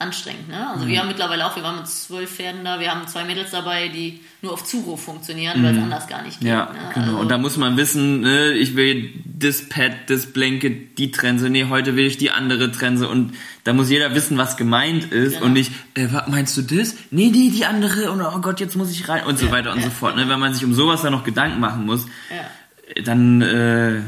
anstrengend. 0.00 0.48
Ne? 0.48 0.70
Also 0.70 0.86
wir 0.86 0.98
haben 0.98 1.08
mittlerweile 1.08 1.46
auch, 1.46 1.54
wir 1.56 1.62
waren 1.62 1.76
mit 1.76 1.86
zwölf 1.86 2.30
Pferden 2.34 2.64
da, 2.64 2.80
wir 2.80 2.90
haben 2.90 3.06
zwei 3.06 3.24
Mädels 3.24 3.50
dabei, 3.50 3.88
die 3.88 4.20
nur 4.40 4.54
auf 4.54 4.64
Zuruf 4.64 5.04
funktionieren, 5.04 5.62
weil 5.62 5.76
es 5.76 5.82
anders 5.82 6.06
gar 6.08 6.22
nicht 6.22 6.40
geht. 6.40 6.48
Mhm. 6.48 6.48
ja, 6.48 6.64
ne? 6.72 6.78
genau. 6.94 7.06
Also, 7.06 7.18
und 7.18 7.30
da 7.30 7.36
muss 7.36 7.56
man 7.58 7.76
wissen, 7.76 8.22
ne, 8.22 8.52
ich 8.52 8.76
will 8.76 9.10
das 9.26 9.68
Pad, 9.68 9.92
das 10.08 10.26
Blanket, 10.32 10.96
die 10.98 11.10
Trense, 11.10 11.50
nee, 11.50 11.66
heute 11.68 11.96
will 11.96 12.06
ich 12.06 12.16
die 12.16 12.30
andere 12.30 12.72
Trense 12.72 13.08
und 13.08 13.34
da 13.64 13.74
muss 13.74 13.90
jeder 13.90 14.14
wissen, 14.14 14.38
was 14.38 14.56
gemeint 14.56 15.12
ist 15.12 15.34
Genau. 15.34 15.46
und 15.46 15.52
nicht, 15.52 15.70
äh, 15.94 16.06
was 16.10 16.26
meinst 16.28 16.56
du 16.56 16.62
das? 16.62 16.94
Nee, 17.10 17.30
nee, 17.30 17.50
die 17.50 17.66
andere 17.66 18.10
und 18.10 18.22
oh 18.22 18.38
Gott, 18.40 18.58
jetzt 18.60 18.76
muss 18.76 18.90
ich 18.90 19.06
rein 19.08 19.24
und 19.26 19.38
so 19.38 19.46
Ja, 19.46 19.52
weiter 19.52 19.72
und 19.72 19.78
ja, 19.78 19.84
so 19.84 19.90
fort. 19.90 20.16
Ne? 20.16 20.28
Wenn 20.28 20.40
man 20.40 20.54
sich 20.54 20.64
um 20.64 20.72
sowas 20.72 21.02
dann 21.02 21.12
noch 21.12 21.24
Gedanken 21.24 21.60
machen 21.60 21.84
muss, 21.84 22.06
ja, 22.30 23.02
dann 23.02 23.42
äh. 23.42 24.00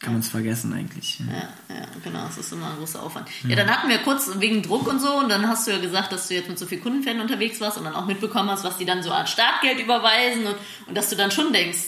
Kann 0.00 0.12
man 0.12 0.20
es 0.20 0.28
vergessen 0.28 0.72
eigentlich. 0.72 1.18
Ja, 1.18 1.74
ja, 1.74 1.86
genau, 2.04 2.24
das 2.24 2.38
ist 2.38 2.52
immer 2.52 2.70
ein 2.70 2.76
großer 2.76 3.02
Aufwand. 3.02 3.28
Ja, 3.48 3.56
dann 3.56 3.68
hatten 3.68 3.88
wir 3.88 3.98
kurz 3.98 4.30
wegen 4.38 4.62
Druck 4.62 4.86
und 4.86 5.00
so 5.00 5.12
und 5.18 5.28
dann 5.28 5.48
hast 5.48 5.66
du 5.66 5.72
ja 5.72 5.78
gesagt, 5.78 6.12
dass 6.12 6.28
du 6.28 6.34
jetzt 6.34 6.48
mit 6.48 6.56
so 6.58 6.66
vielen 6.66 6.82
Kundenpferden 6.82 7.20
unterwegs 7.20 7.60
warst 7.60 7.78
und 7.78 7.84
dann 7.84 7.96
auch 7.96 8.06
mitbekommen 8.06 8.48
hast, 8.48 8.62
was 8.62 8.76
die 8.76 8.84
dann 8.84 9.02
so 9.02 9.10
an 9.10 9.26
Startgeld 9.26 9.80
überweisen 9.80 10.46
und, 10.46 10.56
und 10.86 10.96
dass 10.96 11.10
du 11.10 11.16
dann 11.16 11.32
schon 11.32 11.52
denkst, 11.52 11.80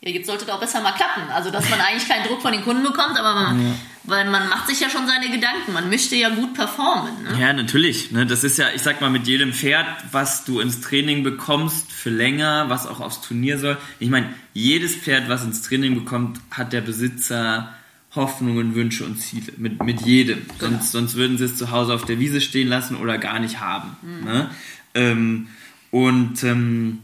ja, 0.00 0.10
jetzt 0.10 0.26
sollte 0.26 0.46
das 0.46 0.54
auch 0.54 0.60
besser 0.60 0.80
mal 0.80 0.92
klappen. 0.92 1.28
Also, 1.32 1.50
dass 1.50 1.68
man 1.68 1.80
eigentlich 1.88 2.08
keinen 2.08 2.26
Druck 2.26 2.40
von 2.40 2.52
den 2.52 2.62
Kunden 2.62 2.84
bekommt, 2.84 3.18
aber 3.18 3.34
man, 3.34 3.74
weil 4.10 4.28
man 4.28 4.48
macht 4.48 4.68
sich 4.68 4.80
ja 4.80 4.90
schon 4.90 5.06
seine 5.06 5.30
Gedanken. 5.30 5.72
Man 5.72 5.88
möchte 5.88 6.16
ja 6.16 6.28
gut 6.30 6.54
performen. 6.54 7.22
Ne? 7.22 7.40
Ja, 7.40 7.52
natürlich. 7.52 8.10
Ne? 8.10 8.26
Das 8.26 8.44
ist 8.44 8.58
ja, 8.58 8.66
ich 8.74 8.82
sag 8.82 9.00
mal, 9.00 9.10
mit 9.10 9.26
jedem 9.26 9.52
Pferd, 9.52 9.86
was 10.12 10.44
du 10.44 10.60
ins 10.60 10.80
Training 10.80 11.22
bekommst 11.22 11.90
für 11.90 12.10
länger, 12.10 12.68
was 12.68 12.86
auch 12.86 13.00
aufs 13.00 13.20
Turnier 13.22 13.58
soll. 13.58 13.78
Ich 13.98 14.10
meine, 14.10 14.28
jedes 14.52 14.94
Pferd, 14.94 15.28
was 15.28 15.44
ins 15.44 15.62
Training 15.62 15.94
bekommt, 15.94 16.40
hat 16.50 16.72
der 16.72 16.80
Besitzer 16.80 17.72
Hoffnungen, 18.14 18.74
Wünsche 18.74 19.04
und 19.04 19.20
Ziele. 19.20 19.52
Mit, 19.56 19.82
mit 19.84 20.00
jedem. 20.02 20.42
Sonst, 20.58 20.92
sonst 20.92 21.14
würden 21.14 21.38
sie 21.38 21.44
es 21.44 21.56
zu 21.56 21.70
Hause 21.70 21.94
auf 21.94 22.04
der 22.04 22.18
Wiese 22.18 22.40
stehen 22.40 22.68
lassen 22.68 22.96
oder 22.96 23.18
gar 23.18 23.38
nicht 23.38 23.60
haben. 23.60 23.96
Ne? 24.24 24.50
Ähm, 24.94 25.48
und 25.92 26.42
ähm, 26.42 26.98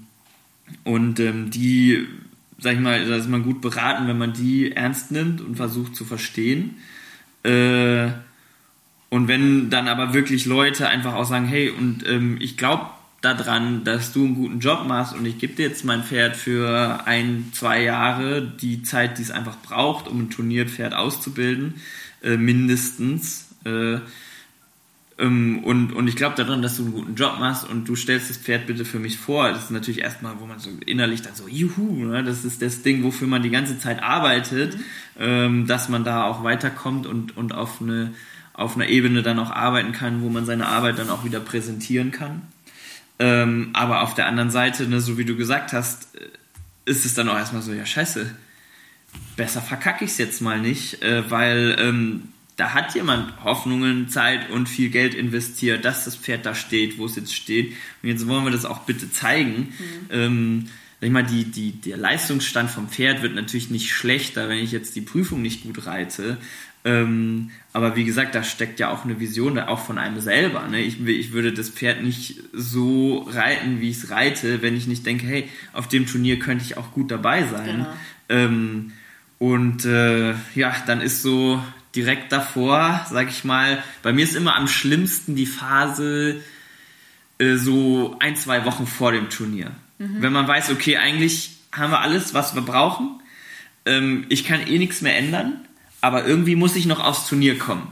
und 0.85 1.21
ähm, 1.21 1.51
die, 1.51 2.07
sag 2.59 2.75
ich 2.75 2.81
mal, 2.81 3.07
da 3.07 3.17
ist 3.17 3.29
man 3.29 3.43
gut 3.43 3.61
beraten, 3.61 4.09
wenn 4.09 4.19
man 4.19 4.33
die 4.33 4.73
ernst 4.73 5.11
nimmt 5.11 5.41
und 5.41 5.57
versucht 5.57 5.95
zu 5.95 6.05
verstehen. 6.05 6.77
Äh, 7.47 8.13
und 9.09 9.29
wenn 9.29 9.71
dann 9.71 9.89
aber 9.89 10.13
wirklich 10.15 10.47
Leute 10.47 10.89
einfach 10.89 11.15
auch 11.15 11.25
sagen, 11.25 11.47
hey, 11.47 11.71
und 11.71 12.07
ähm, 12.07 12.37
ich 12.41 12.57
glaube 12.57 12.87
daran, 13.23 13.85
dass 13.85 14.13
du 14.13 14.25
einen 14.25 14.35
guten 14.35 14.61
Job 14.61 14.87
machst 14.87 15.15
und 15.15 15.27
ich 15.27 15.39
gebe 15.39 15.55
dir 15.55 15.69
jetzt 15.69 15.85
mein 15.85 16.03
Pferd 16.03 16.37
für 16.37 17.07
ein, 17.07 17.51
zwei 17.53 17.83
Jahre 17.83 18.43
die 18.43 18.83
Zeit, 18.83 19.19
die 19.19 19.23
es 19.23 19.31
einfach 19.31 19.57
braucht, 19.63 20.09
um 20.09 20.21
ein 20.21 20.31
Turnierpferd 20.31 20.95
auszubilden, 20.95 21.75
äh, 22.23 22.37
mindestens. 22.37 23.49
Äh, 23.65 23.99
und, 25.19 25.93
und 25.95 26.09
ich 26.09 26.17
glaube 26.17 26.37
daran, 26.37 26.61
dass 26.61 26.77
du 26.77 26.83
einen 26.83 26.93
guten 26.93 27.15
Job 27.15 27.39
machst 27.39 27.67
und 27.67 27.89
du 27.89 27.97
stellst 27.97 28.29
das 28.29 28.37
Pferd 28.37 28.67
bitte 28.67 28.85
für 28.85 28.99
mich 28.99 29.17
vor. 29.17 29.49
Das 29.49 29.65
ist 29.65 29.71
natürlich 29.71 30.03
erstmal, 30.03 30.39
wo 30.41 30.47
man 30.47 30.59
so 30.59 30.69
innerlich 30.85 31.23
dann 31.23 31.35
so, 31.35 31.49
juhu, 31.49 32.05
ne? 32.05 32.23
das 32.23 32.45
ist 32.45 32.61
das 32.61 32.83
Ding, 32.83 33.03
wofür 33.03 33.27
man 33.27 33.43
die 33.43 33.51
ganze 33.51 33.79
Zeit 33.79 34.03
arbeitet, 34.03 34.77
ähm, 35.19 35.67
dass 35.67 35.89
man 35.89 36.05
da 36.05 36.25
auch 36.25 36.45
weiterkommt 36.45 37.07
und, 37.07 37.35
und 37.35 37.55
auf, 37.55 37.81
eine, 37.81 38.13
auf 38.53 38.77
einer 38.77 38.89
Ebene 38.89 39.23
dann 39.23 39.39
auch 39.39 39.51
arbeiten 39.51 39.93
kann, 39.93 40.21
wo 40.21 40.29
man 40.29 40.45
seine 40.45 40.69
Arbeit 40.69 40.99
dann 40.99 41.09
auch 41.09 41.25
wieder 41.25 41.41
präsentieren 41.41 42.11
kann. 42.11 42.43
Ähm, 43.19 43.71
aber 43.73 44.03
auf 44.03 44.13
der 44.13 44.27
anderen 44.27 44.51
Seite, 44.51 44.87
ne, 44.87 45.01
so 45.01 45.17
wie 45.17 45.25
du 45.25 45.35
gesagt 45.37 45.73
hast, 45.73 46.15
äh, 46.17 46.29
ist 46.85 47.07
es 47.07 47.15
dann 47.15 47.31
auch 47.31 47.37
erstmal 47.37 47.63
so, 47.63 47.73
ja 47.73 47.87
scheiße, 47.87 48.31
besser 49.35 49.63
verkacke 49.63 50.05
ich 50.05 50.11
es 50.11 50.19
jetzt 50.19 50.43
mal 50.43 50.61
nicht, 50.61 51.03
äh, 51.03 51.31
weil 51.31 51.77
ähm, 51.81 52.29
da 52.57 52.73
hat 52.73 52.95
jemand 52.95 53.45
Hoffnungen, 53.45 54.09
Zeit 54.09 54.51
und 54.51 54.67
viel 54.69 54.89
Geld 54.89 55.15
investiert, 55.15 55.85
dass 55.85 56.07
das 56.07 56.17
Pferd 56.17 56.47
da 56.47 56.55
steht, 56.55 56.99
wo 56.99 57.05
es 57.05 57.17
jetzt 57.17 57.35
steht. 57.35 57.75
Und 58.03 58.09
jetzt 58.09 58.27
wollen 58.27 58.45
wir 58.45 58.51
das 58.51 58.65
auch 58.65 58.81
bitte 58.81 59.11
zeigen. 59.11 59.75
Ähm, 60.11 60.65
sag 60.99 61.07
ich 61.07 61.13
mal, 61.13 61.23
die, 61.23 61.45
die, 61.45 61.73
der 61.73 61.99
Leistungsstand 61.99 62.71
vom 62.71 62.89
Pferd 62.89 63.23
wird 63.23 63.35
natürlich 63.35 63.71
nicht 63.71 63.93
schlechter, 63.93 64.49
wenn 64.49 64.59
ich 64.59 64.73
jetzt 64.73 64.97
die 64.97 65.03
Prüfung 65.03 65.43
nicht 65.43 65.65
gut 65.65 65.87
reite. 65.87 66.39
Ähm, 66.87 67.51
aber 67.75 67.95
wie 67.95 68.05
gesagt, 68.05 68.35
da 68.35 68.43
steckt 68.43 68.81
ja 68.81 68.91
auch 68.91 69.05
eine 69.05 69.21
Vision, 69.21 69.57
da 69.57 69.69
auch 69.69 69.81
von 69.85 69.99
einem 69.99 70.21
selber. 70.21 70.67
Ne? 70.69 70.81
Ich, 70.81 71.05
ich 71.07 71.33
würde 71.33 71.53
das 71.53 71.69
Pferd 71.69 72.03
nicht 72.03 72.41
so 72.55 73.19
reiten, 73.29 73.83
wie 73.83 73.91
ich 73.91 73.99
es 73.99 74.11
reite, 74.11 74.63
wenn 74.63 74.77
ich 74.77 74.87
nicht 74.87 75.05
denke, 75.05 75.27
hey, 75.27 75.51
auf 75.75 75.89
dem 75.89 76.07
Turnier 76.07 76.39
könnte 76.39 76.65
ich 76.65 76.79
auch 76.79 76.93
gut 76.93 77.11
dabei 77.11 77.45
sein. 77.47 77.67
Genau. 77.67 77.93
Ähm, 78.29 78.93
und 79.39 79.85
äh, 79.85 80.35
ja, 80.55 80.75
dann 80.87 81.03
ist 81.03 81.21
so 81.21 81.63
direkt 81.97 82.31
davor, 82.31 83.05
sag 83.11 83.29
ich 83.29 83.45
mal, 83.45 83.83
bei 84.03 84.13
mir 84.13 84.25
ist 84.25 84.37
immer 84.37 84.57
am 84.57 84.69
schlimmsten 84.69 85.35
die 85.35 85.47
Phase 85.47 86.43
äh, 87.39 87.57
so 87.57 88.17
ein, 88.21 88.37
zwei 88.37 88.65
Wochen 88.65 88.87
vor 88.87 89.13
dem 89.13 89.31
Turnier. 89.31 89.73
Wenn 89.99 90.33
man 90.33 90.47
weiß, 90.47 90.71
okay, 90.71 90.99
eigentlich 90.99 91.57
haben 91.73 91.91
wir 91.91 92.01
alles, 92.01 92.35
was 92.35 92.55
wir 92.55 92.63
brauchen. 92.63 93.21
Ähm, 93.87 94.27
ich 94.29 94.45
kann 94.45 94.67
eh 94.67 94.79
nichts 94.79 95.01
mehr 95.01 95.17
ändern, 95.17 95.65
aber 96.01 96.27
irgendwie 96.27 96.55
muss 96.55 96.77
ich 96.77 96.87
noch 96.87 97.03
aufs 97.03 97.29
Turnier 97.29 97.59
kommen. 97.59 97.89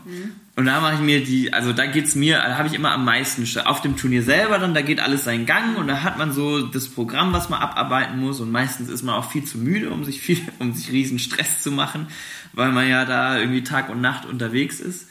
Und 0.56 0.66
da 0.66 0.80
mache 0.80 0.94
ich 0.94 1.00
mir 1.00 1.24
die, 1.24 1.52
also 1.52 1.72
da 1.72 1.86
geht's 1.86 2.14
mir, 2.14 2.36
da 2.36 2.56
habe 2.56 2.68
ich 2.68 2.74
immer 2.74 2.92
am 2.92 3.04
meisten 3.04 3.44
auf 3.64 3.80
dem 3.80 3.96
Turnier 3.96 4.22
selber 4.22 4.58
dann, 4.58 4.72
da 4.72 4.82
geht 4.82 5.00
alles 5.00 5.24
seinen 5.24 5.46
Gang 5.46 5.76
und 5.76 5.88
da 5.88 6.02
hat 6.02 6.16
man 6.16 6.32
so 6.32 6.66
das 6.66 6.88
Programm, 6.88 7.32
was 7.32 7.48
man 7.48 7.60
abarbeiten 7.60 8.20
muss 8.20 8.40
und 8.40 8.52
meistens 8.52 8.88
ist 8.88 9.02
man 9.02 9.16
auch 9.16 9.32
viel 9.32 9.44
zu 9.44 9.58
müde, 9.58 9.90
um 9.90 10.04
sich 10.04 10.20
viel, 10.20 10.40
um 10.60 10.72
sich 10.72 10.92
riesen 10.92 11.18
Stress 11.18 11.62
zu 11.62 11.72
machen, 11.72 12.06
weil 12.54 12.72
man 12.72 12.88
ja 12.88 13.04
da 13.04 13.38
irgendwie 13.38 13.64
Tag 13.64 13.88
und 13.88 14.00
Nacht 14.00 14.26
unterwegs 14.26 14.80
ist. 14.80 15.08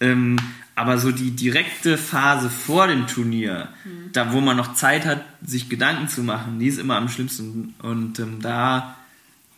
Ähm, 0.00 0.36
aber 0.76 0.98
so 0.98 1.12
die 1.12 1.30
direkte 1.30 1.96
Phase 1.96 2.50
vor 2.50 2.88
dem 2.88 3.06
Turnier, 3.06 3.68
da 4.12 4.32
wo 4.32 4.40
man 4.40 4.56
noch 4.56 4.74
Zeit 4.74 5.06
hat, 5.06 5.24
sich 5.44 5.68
Gedanken 5.68 6.08
zu 6.08 6.22
machen, 6.22 6.58
die 6.58 6.66
ist 6.66 6.78
immer 6.78 6.96
am 6.96 7.08
schlimmsten. 7.08 7.74
Und 7.80 8.18
ähm, 8.18 8.40
da 8.40 8.96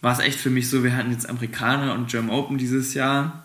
war 0.03 0.13
es 0.13 0.19
echt 0.19 0.39
für 0.39 0.51
mich 0.51 0.69
so, 0.69 0.85
wir 0.85 0.95
hatten 0.95 1.11
jetzt 1.11 1.29
Amerikaner 1.29 1.95
und 1.95 2.09
German 2.09 2.31
Open 2.31 2.59
dieses 2.59 2.93
Jahr. 2.95 3.45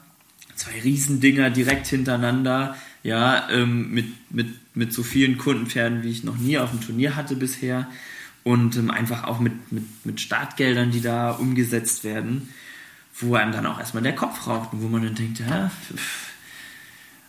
Zwei 0.55 0.81
Riesendinger 0.81 1.49
direkt 1.49 1.88
hintereinander, 1.88 2.76
ja, 3.03 3.49
ähm, 3.49 3.91
mit, 3.91 4.05
mit, 4.31 4.47
mit 4.76 4.93
so 4.93 5.01
vielen 5.01 5.38
Kundenpferden, 5.38 6.03
wie 6.03 6.11
ich 6.11 6.23
noch 6.23 6.38
nie 6.38 6.57
auf 6.57 6.72
dem 6.72 6.81
Turnier 6.81 7.15
hatte 7.15 7.35
bisher. 7.35 7.88
Und 8.43 8.76
ähm, 8.76 8.91
einfach 8.91 9.23
auch 9.23 9.39
mit, 9.39 9.72
mit, 9.72 9.85
mit 10.03 10.19
Startgeldern, 10.19 10.91
die 10.91 11.01
da 11.01 11.31
umgesetzt 11.31 12.03
werden, 12.03 12.49
wo 13.19 13.35
einem 13.35 13.51
dann 13.51 13.65
auch 13.65 13.79
erstmal 13.79 14.03
der 14.03 14.15
Kopf 14.15 14.47
raucht 14.47 14.73
und 14.73 14.81
wo 14.81 14.88
man 14.88 15.03
dann 15.03 15.15
denkt, 15.15 15.39
ja, 15.39 15.69
pff, 15.69 16.31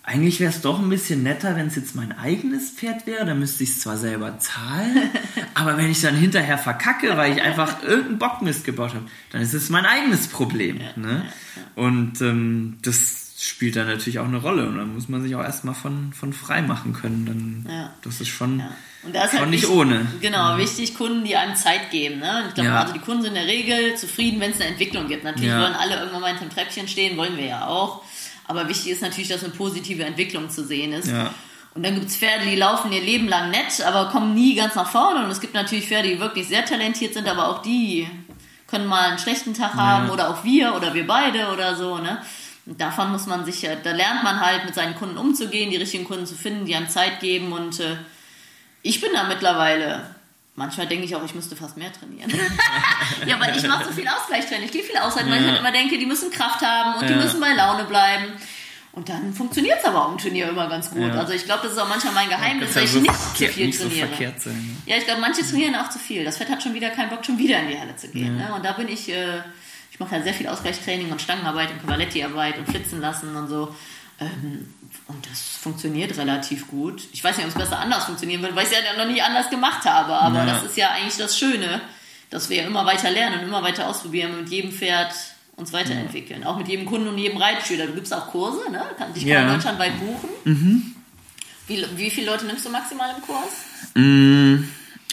eigentlich 0.05 0.41
wäre 0.41 0.51
es 0.53 0.61
doch 0.61 0.81
ein 0.81 0.89
bisschen 0.89 1.23
netter, 1.23 1.55
wenn 1.55 1.69
es 1.69 1.77
jetzt 1.77 1.95
mein 1.95 2.17
eigenes 2.19 2.71
Pferd 2.71 3.07
wäre. 3.07 3.25
Dann 3.25 3.39
müsste 3.39 3.63
ich 3.63 3.71
es 3.71 3.81
zwar 3.81 3.97
selber 3.97 4.39
zahlen, 4.39 5.11
aber 5.55 5.77
wenn 5.77 5.91
ich 5.91 6.01
dann 6.01 6.17
hinterher 6.17 6.59
verkacke, 6.59 7.17
weil 7.17 7.33
ich 7.33 7.43
einfach 7.43 7.83
irgendeinen 7.83 8.19
Bockmist 8.19 8.65
gebaut 8.65 8.95
habe, 8.95 9.07
dann 9.31 9.43
ist 9.43 9.55
es 9.55 9.71
mein 9.71 9.87
eigenes 9.87 10.27
Problem. 10.27 10.81
Ne? 10.97 11.25
Und 11.77 12.21
ähm, 12.21 12.79
das 12.83 13.35
spielt 13.39 13.77
dann 13.77 13.87
natürlich 13.87 14.19
auch 14.19 14.27
eine 14.27 14.39
Rolle. 14.39 14.69
Und 14.69 14.77
dann 14.77 14.95
muss 14.95 15.09
man 15.09 15.23
sich 15.23 15.35
auch 15.37 15.43
erstmal 15.43 15.75
von, 15.75 16.13
von 16.13 16.33
frei 16.33 16.63
machen 16.63 16.93
können. 16.93 17.27
Dann, 17.65 17.73
Ja. 17.73 17.95
Das 18.03 18.21
ist 18.21 18.29
schon, 18.29 18.59
Ja. 18.59 18.73
Und 19.05 19.15
da 19.17 19.25
ist 19.25 19.33
halt 19.33 19.51
nicht 19.51 19.63
wichtig- 19.63 19.77
ohne. 19.77 20.07
Genau, 20.21 20.57
wichtig, 20.59 20.95
Kunden, 20.95 21.25
die 21.25 21.37
einem 21.37 21.57
Zeit 21.57 21.91
geben. 21.91 22.21
Ne? 22.21 22.45
Ich 22.49 22.55
glaube, 22.55 22.71
Ja. 22.71 22.81
also 22.83 22.93
die 22.93 23.01
Kunden 23.01 23.23
sind 23.23 23.35
in 23.37 23.47
der 23.47 23.53
Regel 23.53 23.97
zufrieden, 23.97 24.41
wenn 24.41 24.53
es 24.53 24.61
eine 24.61 24.71
Entwicklung 24.71 25.09
gibt. 25.09 25.25
Natürlich 25.25 25.51
Ja. 25.51 25.61
wollen 25.61 25.75
alle 25.75 25.97
irgendwann 25.97 26.21
mal 26.21 26.29
hinterm 26.29 26.51
Treppchen 26.51 26.87
stehen, 26.87 27.17
wollen 27.17 27.37
wir 27.37 27.47
ja 27.47 27.67
auch. 27.67 28.03
Aber 28.47 28.69
wichtig 28.69 28.93
ist 28.93 29.03
natürlich, 29.03 29.29
dass 29.29 29.43
eine 29.43 29.53
positive 29.53 30.05
Entwicklung 30.05 30.51
zu 30.51 30.65
sehen 30.65 30.93
ist. 30.93 31.09
Ja. 31.09 31.35
Und 31.75 31.85
dann 31.85 31.95
gibt 31.95 32.07
es 32.09 32.17
Pferde, 32.17 32.45
die 32.45 32.55
laufen 32.55 32.93
ihr 32.93 33.01
Leben 33.01 33.29
lang 33.29 33.51
nett, 33.51 33.81
aber 33.85 34.11
kommen 34.11 34.35
nie 34.35 34.55
ganz 34.55 34.75
nach 34.75 34.89
vorne. 34.89 35.25
Und 35.25 35.31
es 35.31 35.41
gibt 35.41 35.55
natürlich 35.55 35.87
Pferde, 35.89 36.09
die 36.09 36.21
wirklich 36.21 36.47
sehr 36.47 36.65
talentiert 36.65 37.15
sind, 37.15 37.27
aber 37.27 37.49
auch 37.49 37.63
die 37.63 38.09
können 38.69 38.87
mal 38.87 39.09
einen 39.09 39.19
schlechten 39.19 39.53
Tag 39.55 39.75
haben 39.75 40.11
oder 40.11 40.31
auch 40.31 40.45
wir 40.45 40.75
oder 40.77 40.95
wir 40.95 41.07
beide 41.07 41.49
oder 41.53 41.75
so. 41.75 41.99
Ne? 41.99 42.19
Und 42.67 42.81
davon 42.81 43.11
muss 43.11 43.27
man 43.27 43.45
sich, 43.45 43.63
ja- 43.63 43.75
da 43.75 43.91
lernt 43.93 44.23
man 44.23 44.39
halt 44.41 44.65
mit 44.65 44.75
seinen 44.75 44.95
Kunden 44.95 45.17
umzugehen, 45.19 45.71
die 45.71 45.77
richtigen 45.77 46.05
Kunden 46.05 46.27
zu 46.27 46.35
finden, 46.35 46.67
die 46.67 46.75
einem 46.77 46.89
Zeit 46.89 47.21
geben. 47.21 47.53
Und 47.53 47.81
äh, 47.81 47.97
ich 48.83 49.01
bin 49.01 49.11
da 49.13 49.25
mittlerweile, 49.25 50.15
manchmal 50.55 50.87
denke 50.87 51.05
ich 51.05 51.15
auch, 51.17 51.25
ich 51.25 51.35
müsste 51.35 51.57
fast 51.57 51.77
mehr 51.77 51.93
trainieren. 51.93 52.31
ja, 53.27 53.39
weil 53.41 53.57
ich 53.57 53.67
mache 53.67 53.85
so 53.85 53.93
viel 53.93 54.07
Ausgleichstraining, 54.09 54.67
ich 54.67 54.73
gehe 54.73 54.83
viel 54.83 54.97
aushalten, 54.99 55.31
weil 55.31 55.43
ich 55.43 55.49
halt 55.49 55.61
immer 55.61 55.73
denke, 55.73 55.99
die 55.99 56.07
müssen 56.07 56.31
Kraft 56.31 56.61
haben 56.63 56.95
und 57.01 57.09
die 57.09 57.13
Ja. 57.15 57.19
müssen 57.21 57.41
bei 57.41 57.53
Laune 57.55 57.85
bleiben. 57.85 58.33
Und 58.95 59.09
dann 59.09 59.33
funktioniert 59.33 59.79
es 59.81 59.87
aber 59.87 60.05
auch 60.07 60.13
im 60.13 60.19
Turnier 60.19 60.51
immer 60.51 60.69
ganz 60.69 60.91
gut. 60.91 61.01
Ja. 61.01 61.15
Also 61.15 61.33
ich 61.33 61.47
glaube, 61.47 61.63
das 61.63 61.73
ist 61.73 61.79
auch 61.79 61.89
manchmal 61.89 62.13
mein 62.13 62.29
Geheimnis, 62.29 62.75
dass 62.75 62.83
ich 62.95 63.01
nicht 63.01 63.15
zu 63.15 63.49
viel 63.49 63.67
nicht 63.69 63.79
trainiere. 63.81 64.07
So 64.07 64.07
verkehrt 64.07 64.43
sein? 64.43 64.77
Ja, 64.85 64.97
ich 64.99 65.07
glaube, 65.07 65.23
manche 65.23 65.41
trainieren 65.41 65.77
auch 65.77 65.89
zu 65.89 65.99
viel. 65.99 66.25
Das 66.27 66.37
Fett 66.37 66.51
hat 66.51 66.63
schon 66.63 66.75
wieder 66.75 66.91
keinen 66.91 67.09
Bock, 67.09 67.25
schon 67.25 67.39
wieder 67.39 67.59
in 67.61 67.69
die 67.69 67.79
Halle 67.81 67.97
zu 67.97 68.09
gehen. 68.09 68.39
Ja. 68.39 68.49
Ne? 68.51 68.55
Und 68.55 68.65
da 68.67 68.73
bin 68.73 68.89
ich, 68.89 69.09
äh, 69.09 69.39
ich 69.91 69.99
mache 69.99 70.17
ja 70.17 70.23
sehr 70.23 70.35
viel 70.35 70.47
Ausgleichstraining 70.47 71.11
und 71.11 71.23
Stangenarbeit 71.23 71.71
und 71.71 71.81
Cavaletti-Arbeit 71.81 72.59
und 72.59 72.69
Flitzen 72.69 73.01
lassen 73.01 73.35
und 73.35 73.49
so. 73.49 73.75
Ähm, 74.21 74.69
und 75.09 75.29
das 75.31 75.57
funktioniert 75.57 76.17
relativ 76.17 76.69
gut. 76.69 77.03
Ich 77.13 77.23
weiß 77.23 77.37
nicht, 77.37 77.47
ob 77.47 77.53
es 77.53 77.59
besser 77.59 77.79
anders 77.79 78.05
funktionieren 78.05 78.43
würde, 78.43 78.55
weil 78.55 78.65
ich 78.65 78.73
es 78.73 78.79
ja 78.79 79.05
noch 79.05 79.11
nie 79.11 79.21
anders 79.21 79.51
gemacht 79.51 79.85
habe. 79.85 80.15
Aber 80.15 80.39
ja. 80.39 80.47
das 80.47 80.65
ist 80.65 80.77
ja 80.77 80.91
eigentlich 80.91 81.17
das 81.17 81.39
Schöne, 81.39 81.81
dass 82.31 82.49
wir 82.49 82.65
immer 82.65 82.87
weiter 82.87 83.11
lernen 83.11 83.41
und 83.41 83.47
immer 83.47 83.63
weiter 83.63 83.89
ausprobieren 83.89 84.33
und 84.33 84.41
mit 84.43 84.49
jedem 84.51 84.73
Pferd 84.73 85.13
uns 85.57 85.73
weiterentwickeln. 85.73 86.45
Auch 86.45 86.57
mit 86.57 86.69
jedem 86.69 86.87
Kunden 86.87 87.09
und 87.09 87.19
jedem 87.19 87.37
Reitschüler. 87.37 87.87
Du 87.87 87.93
gibst 87.93 88.15
auch 88.15 88.29
Kurse, 88.29 88.71
ne? 88.71 88.83
Kann 88.97 89.13
dich 89.13 89.25
ja. 89.25 89.53
deutschlandweit 89.53 89.93
buchen. 89.99 90.29
Mhm. 90.45 90.95
Wie, 91.67 91.85
wie 91.97 92.11
viele 92.11 92.29
Leute 92.29 92.47
nimmst 92.47 92.65
du 92.65 92.71
maximal 92.71 93.15
im 93.17 93.23
Kurs? 93.23 93.65
Mm, 93.95 94.65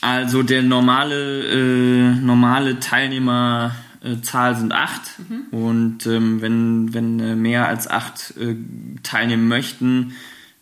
also 0.01 0.43
der 0.43 0.63
normale, 0.63 1.43
äh, 1.43 2.15
normale 2.15 2.79
Teilnehmerzahl 4.01 4.55
sind 4.55 4.71
acht. 4.71 5.19
Mhm. 5.19 5.45
Und 5.51 6.05
ähm, 6.05 6.41
wenn, 6.41 6.93
wenn 6.93 7.19
äh, 7.19 7.35
mehr 7.35 7.67
als 7.67 7.87
acht 7.89 8.35
äh, 8.37 8.55
teilnehmen 9.03 9.47
möchten, 9.47 10.13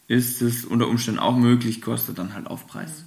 ist 0.07 0.41
es 0.41 0.65
unter 0.65 0.87
Umständen 0.87 1.19
auch 1.19 1.35
möglich, 1.35 1.81
kostet 1.81 2.17
dann 2.17 2.33
halt 2.33 2.47
Aufpreis. 2.47 3.03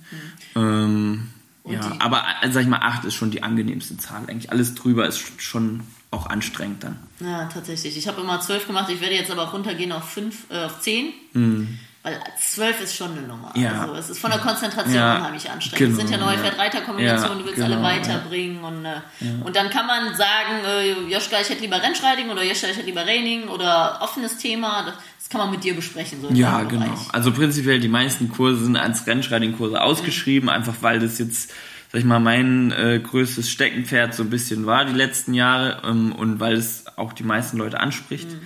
Mhm. 0.54 0.60
Ähm, 0.60 1.28
ja, 1.64 1.96
aber 1.98 2.24
äh, 2.42 2.50
sag 2.50 2.62
ich 2.62 2.68
mal, 2.68 2.78
acht 2.78 3.04
ist 3.04 3.14
schon 3.14 3.30
die 3.30 3.42
angenehmste 3.42 3.96
Zahl. 3.96 4.22
Eigentlich 4.26 4.50
alles 4.50 4.74
drüber 4.74 5.06
ist 5.06 5.40
schon 5.40 5.82
auch 6.10 6.26
anstrengend 6.26 6.82
dann. 6.82 6.96
Ja, 7.20 7.46
tatsächlich. 7.46 7.96
Ich 7.96 8.08
habe 8.08 8.20
immer 8.20 8.40
zwölf 8.40 8.66
gemacht, 8.66 8.90
ich 8.90 9.00
werde 9.00 9.14
jetzt 9.14 9.30
aber 9.30 9.44
auch 9.44 9.52
runtergehen 9.52 9.92
auf 9.92 10.08
fünf, 10.08 10.50
äh, 10.50 10.64
auf 10.64 10.80
zehn. 10.80 11.12
Mhm. 11.32 11.78
Weil 12.02 12.18
zwölf 12.40 12.80
ist 12.80 12.96
schon 12.96 13.10
eine 13.12 13.26
Nummer. 13.26 13.52
Ja. 13.54 13.82
Also 13.82 13.94
es 13.94 14.08
ist 14.08 14.20
von 14.20 14.30
der 14.30 14.40
Konzentration 14.40 14.94
ja, 14.94 15.16
unheimlich 15.16 15.50
anstrengend. 15.50 15.78
Genau, 15.78 16.02
es 16.02 16.08
sind 16.08 16.10
ja 16.10 16.24
neue 16.24 16.36
ja. 16.36 16.42
Pferd-Reiter-Kombinationen, 16.42 17.38
du 17.40 17.44
willst 17.44 17.56
genau, 17.56 17.76
alle 17.76 17.82
weiterbringen. 17.82 18.64
Und, 18.64 18.86
äh, 18.86 19.00
und 19.44 19.54
dann 19.54 19.68
kann 19.68 19.86
man 19.86 20.14
sagen, 20.14 20.64
äh, 20.64 21.12
Joschka, 21.12 21.36
ich 21.42 21.50
hätte 21.50 21.60
lieber 21.60 21.82
Rennschreiding 21.82 22.30
oder 22.30 22.42
Joschka, 22.42 22.68
ich 22.68 22.76
hätte 22.78 22.86
lieber 22.86 23.06
Raining 23.06 23.48
oder 23.48 23.98
offenes 24.00 24.38
Thema. 24.38 24.94
Das 25.18 25.28
kann 25.28 25.42
man 25.42 25.50
mit 25.50 25.62
dir 25.62 25.74
besprechen. 25.74 26.22
So 26.22 26.30
ja, 26.30 26.62
genau. 26.62 26.86
Bereich. 26.86 27.00
Also 27.12 27.32
prinzipiell 27.32 27.80
die 27.80 27.88
meisten 27.88 28.30
Kurse 28.30 28.64
sind 28.64 28.78
als 28.78 29.06
Rennschreiding-Kurse 29.06 29.82
ausgeschrieben, 29.82 30.46
mhm. 30.46 30.54
einfach 30.54 30.76
weil 30.80 31.00
das 31.00 31.18
jetzt 31.18 31.52
sag 31.92 31.98
ich 31.98 32.06
mal, 32.06 32.20
mein 32.20 32.70
äh, 32.70 33.00
größtes 33.00 33.50
Steckenpferd 33.50 34.14
so 34.14 34.22
ein 34.22 34.30
bisschen 34.30 34.64
war 34.64 34.84
die 34.84 34.94
letzten 34.94 35.34
Jahre 35.34 35.82
ähm, 35.84 36.12
und 36.12 36.38
weil 36.38 36.54
es 36.54 36.84
auch 36.96 37.12
die 37.12 37.24
meisten 37.24 37.58
Leute 37.58 37.80
anspricht. 37.80 38.30
Mhm. 38.30 38.40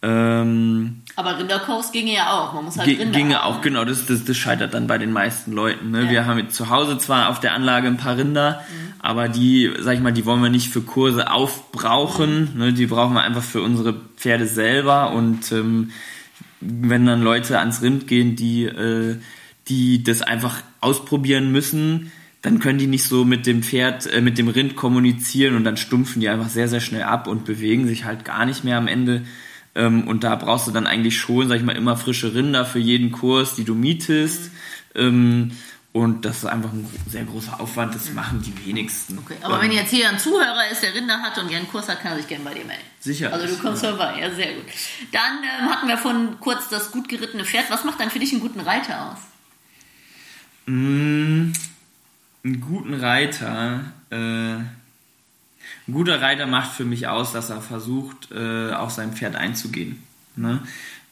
Ähm, 0.00 1.02
aber 1.16 1.38
Rinderkurs 1.38 1.90
ginge 1.90 2.14
ja 2.14 2.30
auch, 2.30 2.52
man 2.52 2.66
muss 2.66 2.78
halt 2.78 2.86
Rinder 2.86 3.18
Ginge 3.18 3.42
haben. 3.42 3.56
auch, 3.56 3.60
genau, 3.62 3.84
das, 3.84 4.06
das, 4.06 4.24
das 4.24 4.36
scheitert 4.36 4.72
dann 4.72 4.86
bei 4.86 4.96
den 4.96 5.12
meisten 5.12 5.52
Leuten. 5.52 5.90
Ne? 5.90 6.04
Ja. 6.04 6.10
Wir 6.10 6.26
haben 6.26 6.50
zu 6.50 6.70
Hause 6.70 6.98
zwar 6.98 7.28
auf 7.28 7.40
der 7.40 7.52
Anlage 7.52 7.88
ein 7.88 7.96
paar 7.96 8.16
Rinder, 8.16 8.60
mhm. 8.70 8.92
aber 9.00 9.28
die, 9.28 9.72
sag 9.80 9.94
ich 9.94 10.00
mal, 10.00 10.12
die 10.12 10.24
wollen 10.24 10.40
wir 10.40 10.50
nicht 10.50 10.72
für 10.72 10.82
Kurse 10.82 11.32
aufbrauchen, 11.32 12.52
mhm. 12.54 12.58
ne? 12.58 12.72
die 12.72 12.86
brauchen 12.86 13.14
wir 13.14 13.22
einfach 13.22 13.42
für 13.42 13.60
unsere 13.60 13.94
Pferde 14.16 14.46
selber 14.46 15.10
und 15.10 15.50
ähm, 15.50 15.90
wenn 16.60 17.06
dann 17.06 17.22
Leute 17.22 17.58
ans 17.58 17.82
Rind 17.82 18.06
gehen, 18.06 18.36
die, 18.36 18.64
äh, 18.64 19.16
die 19.68 20.04
das 20.04 20.22
einfach 20.22 20.62
ausprobieren 20.80 21.50
müssen, 21.50 22.12
dann 22.42 22.60
können 22.60 22.78
die 22.78 22.86
nicht 22.86 23.04
so 23.04 23.24
mit 23.24 23.46
dem 23.46 23.62
Pferd, 23.62 24.06
äh, 24.12 24.20
mit 24.20 24.38
dem 24.38 24.48
Rind 24.48 24.76
kommunizieren 24.76 25.56
und 25.56 25.64
dann 25.64 25.76
stumpfen 25.76 26.20
die 26.20 26.28
einfach 26.28 26.48
sehr, 26.48 26.68
sehr 26.68 26.80
schnell 26.80 27.02
ab 27.02 27.26
und 27.26 27.44
bewegen 27.44 27.86
sich 27.86 28.04
halt 28.04 28.24
gar 28.24 28.46
nicht 28.46 28.62
mehr 28.62 28.78
am 28.78 28.86
Ende. 28.86 29.22
Ähm, 29.78 30.06
und 30.06 30.24
da 30.24 30.36
brauchst 30.36 30.66
du 30.66 30.72
dann 30.72 30.86
eigentlich 30.86 31.16
schon, 31.16 31.48
sag 31.48 31.56
ich 31.56 31.62
mal, 31.62 31.76
immer 31.76 31.96
frische 31.96 32.34
Rinder 32.34 32.66
für 32.66 32.78
jeden 32.78 33.12
Kurs, 33.12 33.54
die 33.54 33.64
du 33.64 33.74
mietest. 33.74 34.50
Mhm. 34.94 35.52
Und 35.92 36.24
das 36.26 36.38
ist 36.38 36.44
einfach 36.44 36.70
ein 36.72 36.86
sehr 37.08 37.24
großer 37.24 37.60
Aufwand, 37.60 37.94
das 37.94 38.12
machen 38.12 38.42
die 38.42 38.66
wenigsten. 38.66 39.18
Okay, 39.18 39.36
aber 39.40 39.54
ähm, 39.54 39.62
wenn 39.62 39.72
jetzt 39.72 39.90
hier 39.90 40.08
ein 40.08 40.18
Zuhörer 40.18 40.70
ist, 40.70 40.82
der 40.82 40.94
Rinder 40.94 41.22
hat 41.22 41.38
und 41.38 41.48
gerne 41.48 41.62
einen 41.62 41.70
Kurs 41.70 41.88
hat, 41.88 42.02
kann 42.02 42.12
er 42.12 42.18
sich 42.18 42.28
gerne 42.28 42.44
bei 42.44 42.52
dir 42.52 42.64
melden. 42.66 42.82
Sicher. 43.00 43.32
Also 43.32 43.46
du 43.46 43.56
kommst 43.56 43.82
ja. 43.82 43.88
vorbei, 43.88 44.20
ja, 44.20 44.30
sehr 44.30 44.52
gut. 44.52 44.64
Dann 45.12 45.38
ähm, 45.42 45.70
hatten 45.70 45.88
wir 45.88 45.96
von 45.96 46.38
kurz 46.40 46.68
das 46.68 46.90
gut 46.90 47.08
gerittene 47.08 47.44
Pferd. 47.44 47.70
Was 47.70 47.84
macht 47.84 48.00
dann 48.00 48.10
für 48.10 48.18
dich 48.18 48.32
einen 48.32 48.42
guten 48.42 48.60
Reiter 48.60 49.12
aus? 49.12 49.18
Mmh 50.66 51.52
einen 52.44 52.60
guten 52.60 52.94
Reiter, 52.94 53.84
äh, 54.10 54.58
ein 55.88 55.92
guter 55.92 56.20
Reiter 56.20 56.46
macht 56.46 56.72
für 56.72 56.84
mich 56.84 57.08
aus, 57.08 57.32
dass 57.32 57.50
er 57.50 57.62
versucht, 57.62 58.30
äh, 58.30 58.72
auf 58.72 58.90
sein 58.90 59.12
Pferd 59.12 59.36
einzugehen. 59.36 60.02
Ne? 60.36 60.60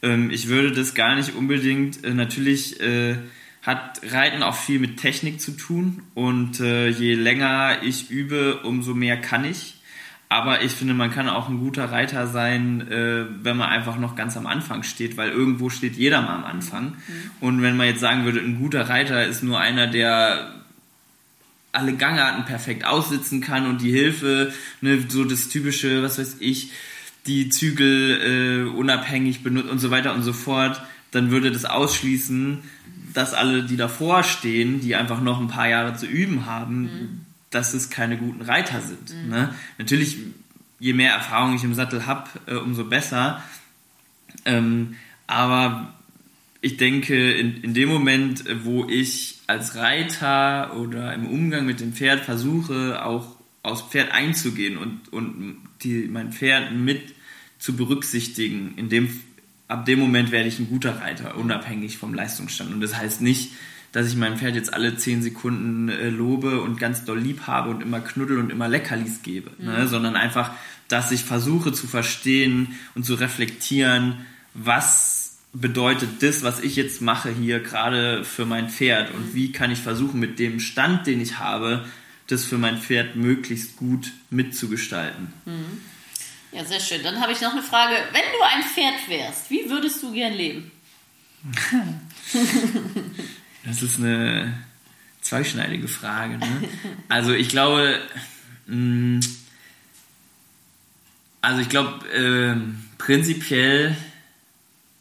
Ähm, 0.03 0.29
ich 0.29 0.47
würde 0.47 0.71
das 0.71 0.93
gar 0.93 1.15
nicht 1.15 1.35
unbedingt, 1.35 2.03
äh, 2.03 2.13
natürlich 2.13 2.79
äh, 2.79 3.15
hat 3.63 3.99
Reiten 4.11 4.43
auch 4.43 4.55
viel 4.55 4.79
mit 4.79 4.97
Technik 4.97 5.41
zu 5.41 5.51
tun 5.51 6.03
und 6.13 6.59
äh, 6.59 6.89
je 6.89 7.15
länger 7.15 7.79
ich 7.83 8.11
übe, 8.11 8.61
umso 8.63 8.93
mehr 8.93 9.19
kann 9.19 9.43
ich. 9.43 9.73
Aber 10.29 10.61
ich 10.61 10.73
finde, 10.73 10.93
man 10.93 11.09
kann 11.09 11.29
auch 11.29 11.47
ein 11.47 11.59
guter 11.59 11.91
Reiter 11.91 12.27
sein, 12.27 12.85
äh, 12.91 13.25
wenn 13.43 13.55
man 13.55 13.69
einfach 13.69 13.97
noch 13.97 14.15
ganz 14.15 14.35
am 14.35 14.45
Anfang 14.45 14.83
steht, 14.83 15.15
weil 15.15 15.29
irgendwo 15.29 15.69
steht 15.69 15.95
jeder 15.95 16.21
mal 16.21 16.35
am 16.35 16.43
Anfang. 16.43 16.85
Mhm. 16.85 17.31
Und 17.39 17.61
wenn 17.61 17.77
man 17.77 17.87
jetzt 17.87 18.01
sagen 18.01 18.25
würde, 18.25 18.39
ein 18.39 18.59
guter 18.59 18.89
Reiter 18.89 19.25
ist 19.25 19.41
nur 19.41 19.59
einer, 19.59 19.87
der 19.87 20.56
alle 21.77 21.95
Gangarten 21.95 22.45
perfekt 22.45 22.85
aussitzen 22.85 23.39
kann 23.39 23.67
und 23.67 23.81
die 23.81 23.91
Hilfe, 23.91 24.51
ne, 24.81 25.03
so 25.07 25.23
das 25.23 25.49
typische, 25.49 26.03
was 26.03 26.17
weiß 26.17 26.37
ich, 26.39 26.71
die 27.27 27.49
Zügel 27.49 28.67
äh, 28.67 28.69
unabhängig 28.69 29.43
benutzt 29.43 29.69
und 29.69 29.79
so 29.79 29.91
weiter 29.91 30.13
und 30.13 30.23
so 30.23 30.33
fort, 30.33 30.81
dann 31.11 31.31
würde 31.31 31.51
das 31.51 31.65
ausschließen, 31.65 32.59
dass 33.13 33.33
alle, 33.33 33.63
die 33.63 33.77
davor 33.77 34.23
stehen, 34.23 34.81
die 34.81 34.95
einfach 34.95 35.21
noch 35.21 35.39
ein 35.39 35.47
paar 35.47 35.67
Jahre 35.67 35.95
zu 35.95 36.05
üben 36.05 36.45
haben, 36.45 36.81
mhm. 36.81 37.21
dass 37.49 37.73
es 37.73 37.89
keine 37.89 38.17
guten 38.17 38.41
Reiter 38.41 38.81
sind. 38.81 39.13
Mhm. 39.13 39.29
Ne? 39.29 39.55
Natürlich, 39.77 40.17
je 40.79 40.93
mehr 40.93 41.13
Erfahrung 41.13 41.55
ich 41.55 41.63
im 41.63 41.73
Sattel 41.73 42.05
habe, 42.05 42.29
äh, 42.45 42.55
umso 42.55 42.85
besser. 42.85 43.43
Ähm, 44.45 44.95
aber 45.25 45.93
ich 46.61 46.77
denke, 46.77 47.33
in, 47.33 47.61
in 47.63 47.73
dem 47.73 47.89
Moment, 47.89 48.43
wo 48.63 48.85
ich 48.89 49.36
als 49.47 49.75
Reiter 49.75 50.75
oder 50.77 51.13
im 51.13 51.25
Umgang 51.25 51.65
mit 51.65 51.79
dem 51.79 51.93
Pferd 51.93 52.19
versuche, 52.25 53.03
auch 53.03 53.37
aufs 53.63 53.81
Pferd 53.81 54.11
einzugehen 54.11 54.77
und, 54.77 55.11
und 55.11 55.57
die, 55.81 56.07
mein 56.07 56.31
Pferd 56.31 56.73
mit 56.73 57.15
zu 57.57 57.75
berücksichtigen, 57.75 58.73
in 58.77 58.89
dem, 58.89 59.09
ab 59.67 59.85
dem 59.85 59.99
Moment 59.99 60.31
werde 60.31 60.47
ich 60.47 60.59
ein 60.59 60.69
guter 60.69 61.01
Reiter, 61.01 61.37
unabhängig 61.37 61.97
vom 61.97 62.13
Leistungsstand. 62.13 62.71
Und 62.71 62.81
das 62.81 62.95
heißt 62.95 63.21
nicht, 63.21 63.51
dass 63.93 64.07
ich 64.07 64.15
mein 64.15 64.37
Pferd 64.37 64.55
jetzt 64.55 64.73
alle 64.73 64.97
zehn 64.97 65.21
Sekunden 65.21 65.89
äh, 65.89 66.09
lobe 66.09 66.61
und 66.61 66.79
ganz 66.79 67.05
doll 67.05 67.19
lieb 67.19 67.47
habe 67.47 67.69
und 67.69 67.81
immer 67.81 68.01
knuddel 68.01 68.37
und 68.37 68.51
immer 68.51 68.67
Leckerlis 68.67 69.21
gebe, 69.23 69.49
ne? 69.57 69.71
mhm. 69.71 69.77
ne? 69.77 69.87
sondern 69.87 70.15
einfach, 70.15 70.51
dass 70.87 71.11
ich 71.11 71.23
versuche 71.23 71.73
zu 71.73 71.87
verstehen 71.87 72.75
und 72.95 73.05
zu 73.05 73.15
reflektieren, 73.15 74.25
was 74.53 75.16
bedeutet 75.53 76.21
das, 76.21 76.43
was 76.43 76.59
ich 76.59 76.75
jetzt 76.75 77.01
mache 77.01 77.31
hier 77.31 77.59
gerade 77.59 78.23
für 78.23 78.45
mein 78.45 78.69
Pferd 78.69 79.13
und 79.13 79.33
wie 79.33 79.51
kann 79.51 79.71
ich 79.71 79.79
versuchen, 79.79 80.19
mit 80.19 80.39
dem 80.39 80.59
Stand, 80.59 81.07
den 81.07 81.21
ich 81.21 81.39
habe, 81.39 81.85
das 82.27 82.45
für 82.45 82.57
mein 82.57 82.77
Pferd 82.77 83.15
möglichst 83.15 83.77
gut 83.77 84.11
mitzugestalten. 84.29 85.33
Mhm. 85.45 85.81
Ja, 86.51 86.63
sehr 86.65 86.79
schön. 86.79 87.03
Dann 87.03 87.19
habe 87.21 87.31
ich 87.31 87.41
noch 87.41 87.51
eine 87.51 87.63
Frage. 87.63 87.95
Wenn 88.11 88.21
du 88.21 88.41
ein 88.45 88.63
Pferd 88.63 89.09
wärst, 89.09 89.49
wie 89.49 89.69
würdest 89.69 90.01
du 90.01 90.13
gern 90.13 90.33
leben? 90.33 90.71
das 93.65 93.81
ist 93.81 93.99
eine 93.99 94.53
zweischneidige 95.21 95.87
Frage. 95.87 96.37
Ne? 96.37 96.69
Also 97.09 97.33
ich 97.33 97.49
glaube, 97.49 98.01
mm, 98.65 99.19
also 101.41 101.61
ich 101.61 101.69
glaube, 101.69 102.05
äh, 102.09 102.55
prinzipiell 102.97 103.95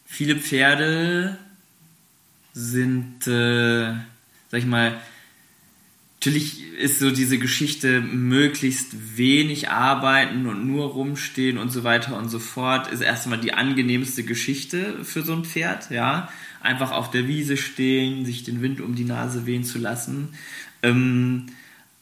viele 0.07 0.37
Pferde 0.37 1.39
sind, 2.55 3.27
äh, 3.27 3.93
sag 4.49 4.61
ich 4.61 4.67
mal, 4.67 4.97
natürlich 6.27 6.73
ist 6.73 6.99
so 6.99 7.11
diese 7.11 7.39
Geschichte 7.39 8.01
möglichst 8.01 9.17
wenig 9.17 9.69
arbeiten 9.69 10.47
und 10.47 10.67
nur 10.67 10.87
rumstehen 10.87 11.59
und 11.59 11.71
so 11.71 11.85
weiter 11.85 12.17
und 12.17 12.29
so 12.29 12.39
fort, 12.39 12.91
ist 12.91 13.01
erstmal 13.01 13.39
die 13.39 13.53
angenehmste 13.53 14.25
Geschichte 14.25 15.05
für 15.05 15.23
so 15.23 15.35
ein 15.35 15.45
Pferd, 15.45 15.91
ja. 15.91 16.29
Einfach 16.63 16.91
auf 16.91 17.11
der 17.11 17.29
Wiese 17.29 17.57
stehen, 17.57 18.25
sich 18.25 18.43
den 18.43 18.61
Wind 18.61 18.81
um 18.81 18.97
die 18.97 19.05
Nase 19.05 19.47
wehen 19.47 19.63
zu 19.63 19.79
lassen. 19.79 20.31
Ähm, 20.83 21.47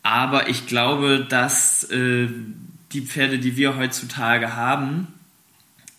aber 0.02 0.48
ich 0.48 0.66
glaube, 0.66 1.26
dass 1.28 1.84
äh, 1.90 2.28
die 2.92 3.02
Pferde, 3.02 3.38
die 3.38 3.56
wir 3.56 3.76
heutzutage 3.76 4.54
haben, 4.54 5.08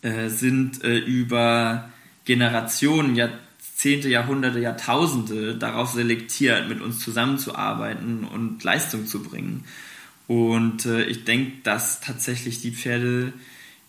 äh, 0.01 0.29
sind 0.29 0.83
äh, 0.83 0.97
über 0.97 1.91
Generationen, 2.25 3.15
Jahrzehnte, 3.15 4.09
Jahrhunderte, 4.09 4.59
Jahrtausende 4.59 5.55
darauf 5.55 5.91
selektiert, 5.91 6.67
mit 6.67 6.81
uns 6.81 6.99
zusammenzuarbeiten 6.99 8.25
und 8.25 8.63
Leistung 8.63 9.05
zu 9.05 9.23
bringen. 9.23 9.63
Und 10.27 10.85
äh, 10.85 11.03
ich 11.05 11.23
denke, 11.23 11.53
dass 11.63 12.01
tatsächlich 12.01 12.61
die 12.61 12.71
Pferde, 12.71 13.31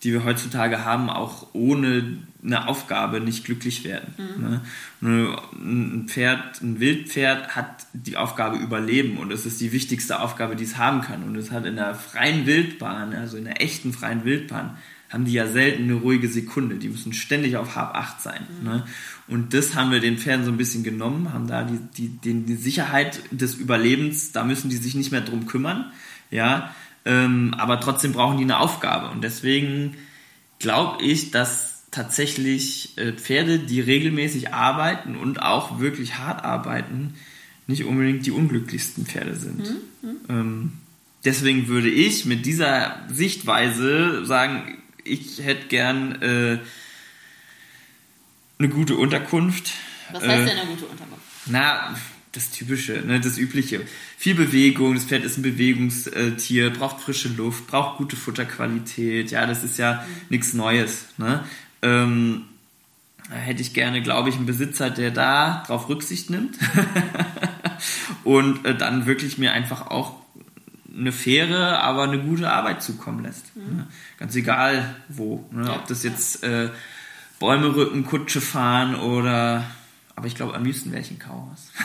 die 0.03 0.13
wir 0.13 0.25
heutzutage 0.25 0.85
haben, 0.85 1.09
auch 1.09 1.49
ohne 1.55 2.19
eine 2.45 2.69
Aufgabe 2.69 3.21
nicht 3.21 3.45
glücklich 3.45 3.85
werden. 3.85 4.15
Mhm. 4.19 4.43
Ne? 4.43 5.39
Ein 5.53 6.05
Pferd, 6.09 6.61
ein 6.63 6.79
Wildpferd 6.79 7.57
hat 7.57 7.87
die 7.93 8.17
Aufgabe 8.17 8.59
Überleben 8.59 9.19
und 9.19 9.33
es 9.33 9.47
ist 9.47 9.61
die 9.61 9.73
wichtigste 9.73 10.21
Aufgabe, 10.21 10.57
die 10.57 10.65
es 10.65 10.77
haben 10.77 11.01
kann. 11.01 11.25
Und 11.25 11.37
es 11.37 11.51
hat 11.51 11.65
in 11.65 11.77
der 11.77 11.95
freien 11.95 12.47
Wildbahn, 12.47 13.15
also 13.15 13.37
in 13.37 13.45
der 13.45 13.63
echten 13.63 13.93
freien 13.93 14.25
Wildbahn, 14.25 14.77
haben 15.09 15.25
die 15.25 15.33
ja 15.33 15.47
selten 15.47 15.85
eine 15.85 15.95
ruhige 15.95 16.29
Sekunde. 16.29 16.77
Die 16.77 16.89
müssen 16.89 17.13
ständig 17.13 17.57
auf 17.57 17.77
Hab 17.77 17.95
8 17.95 18.21
sein. 18.21 18.47
Mhm. 18.61 18.69
Ne? 18.69 18.87
Und 19.29 19.55
das 19.55 19.75
haben 19.75 19.91
wir 19.91 20.01
den 20.01 20.19
Pferden 20.19 20.45
so 20.45 20.51
ein 20.51 20.57
bisschen 20.57 20.85
genommen, 20.85 21.33
haben 21.33 21.47
da 21.47 21.63
die, 21.63 21.79
die, 21.97 22.09
die, 22.09 22.43
die 22.45 22.57
Sicherheit 22.57 23.21
des 23.31 23.55
Überlebens, 23.55 24.33
da 24.33 24.45
müssen 24.45 24.71
die 24.71 24.77
sich 24.77 24.95
nicht 24.95 25.13
mehr 25.13 25.21
drum 25.21 25.47
kümmern. 25.47 25.93
Ja, 26.31 26.75
ähm, 27.05 27.55
aber 27.57 27.81
trotzdem 27.81 28.13
brauchen 28.13 28.39
die 28.39 28.45
eine 28.45 28.59
Aufgabe. 28.59 29.11
Und 29.11 29.23
deswegen 29.23 29.97
glaube 30.59 31.03
ich, 31.05 31.31
dass 31.31 31.85
tatsächlich 31.91 32.99
äh, 32.99 33.13
Pferde, 33.13 33.61
die 33.61 33.81
regelmäßig 33.81 34.53
arbeiten 34.53 35.17
und 35.17 35.41
auch 35.41 35.79
wirklich 35.79 36.19
hart 36.19 36.45
arbeiten, 36.45 37.15
nicht 37.67 37.85
unbedingt 37.85 38.27
die 38.27 38.33
unglücklichsten 38.33 39.07
Pferde 39.07 39.35
sind. 39.35 39.59
Mhm. 39.59 40.09
mhm. 40.09 40.17
Ähm, 40.29 40.73
deswegen 41.25 41.69
würde 41.69 41.89
ich 41.89 42.25
mit 42.25 42.47
dieser 42.47 42.97
Sichtweise 43.09 44.25
sagen, 44.25 44.79
ich 45.07 45.43
hätte 45.43 45.69
gern 45.69 46.21
äh, 46.23 46.59
eine 48.59 48.69
gute 48.69 48.97
Unterkunft. 48.97 49.73
Was 50.13 50.23
heißt 50.23 50.43
äh, 50.43 50.47
denn 50.47 50.59
eine 50.59 50.71
gute 50.71 50.87
Unterkunft? 50.87 51.23
Na, 51.47 51.95
das 52.33 52.51
Typische, 52.51 53.03
ne, 53.05 53.19
das 53.19 53.39
Übliche. 53.39 53.81
Viel 54.19 54.35
Bewegung, 54.35 54.95
das 54.95 55.05
Pferd 55.05 55.25
ist 55.25 55.39
ein 55.39 55.43
Bewegungstier, 55.43 56.71
braucht 56.71 57.01
frische 57.01 57.29
Luft, 57.29 57.67
braucht 57.67 57.99
gute 57.99 58.17
Futterqualität. 58.17 59.31
Ja, 59.31 59.47
das 59.47 59.65
ist 59.65 59.79
ja 59.79 59.95
mhm. 59.95 60.27
nichts 60.29 60.53
Neues. 60.53 61.07
Ne? 61.17 61.45
Ähm, 61.83 62.43
da 63.31 63.37
hätte 63.37 63.63
ich 63.63 63.73
gerne, 63.75 64.03
glaube 64.03 64.29
ich, 64.29 64.37
einen 64.37 64.47
Besitzer, 64.47 64.91
der 64.91 65.11
da 65.11 65.65
drauf 65.67 65.89
Rücksicht 65.89 66.31
nimmt 66.31 66.57
und 68.25 68.65
äh, 68.65 68.77
dann 68.77 69.07
wirklich 69.07 69.39
mir 69.39 69.53
einfach 69.53 69.89
auch 69.89 70.15
eine 70.97 71.13
faire, 71.13 71.83
aber 71.83 72.05
eine 72.05 72.19
gute 72.19 72.51
Arbeit 72.51 72.83
zukommen 72.83 73.23
lässt. 73.23 73.55
Mhm. 73.57 73.77
Ne? 73.77 73.87
Ganz 74.19 74.35
egal 74.35 74.97
wo. 75.09 75.45
Ne? 75.51 75.73
Ob 75.73 75.87
das 75.87 76.03
jetzt 76.03 76.43
äh, 76.43 76.71
Bäume 77.39 77.75
rücken, 77.75 78.07
Kutsche 78.07 78.41
fahren 78.41 78.95
oder 78.95 79.65
aber 80.17 80.27
ich 80.29 80.35
glaube, 80.35 80.55
am 80.55 80.65
liebsten 80.65 80.91
wäre 80.93 81.03
ich 81.03 81.11
ein 81.11 81.19
Kauhaus. 81.19 81.71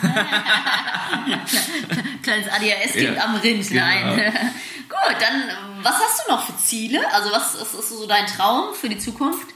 Kleines 2.22 2.48
ADHS-Kind 2.48 3.16
ja, 3.16 3.24
am 3.24 3.34
Rind, 3.36 3.68
genau. 3.68 3.82
nein. 3.82 4.32
Gut, 4.88 5.16
dann 5.20 5.50
was 5.82 5.94
hast 5.96 6.22
du 6.24 6.32
noch 6.32 6.46
für 6.46 6.56
Ziele? 6.56 7.00
Also 7.12 7.30
was 7.30 7.54
ist 7.54 7.88
so 7.90 8.06
dein 8.06 8.26
Traum 8.26 8.72
für 8.74 8.88
die 8.88 8.96
Zukunft? 8.96 9.48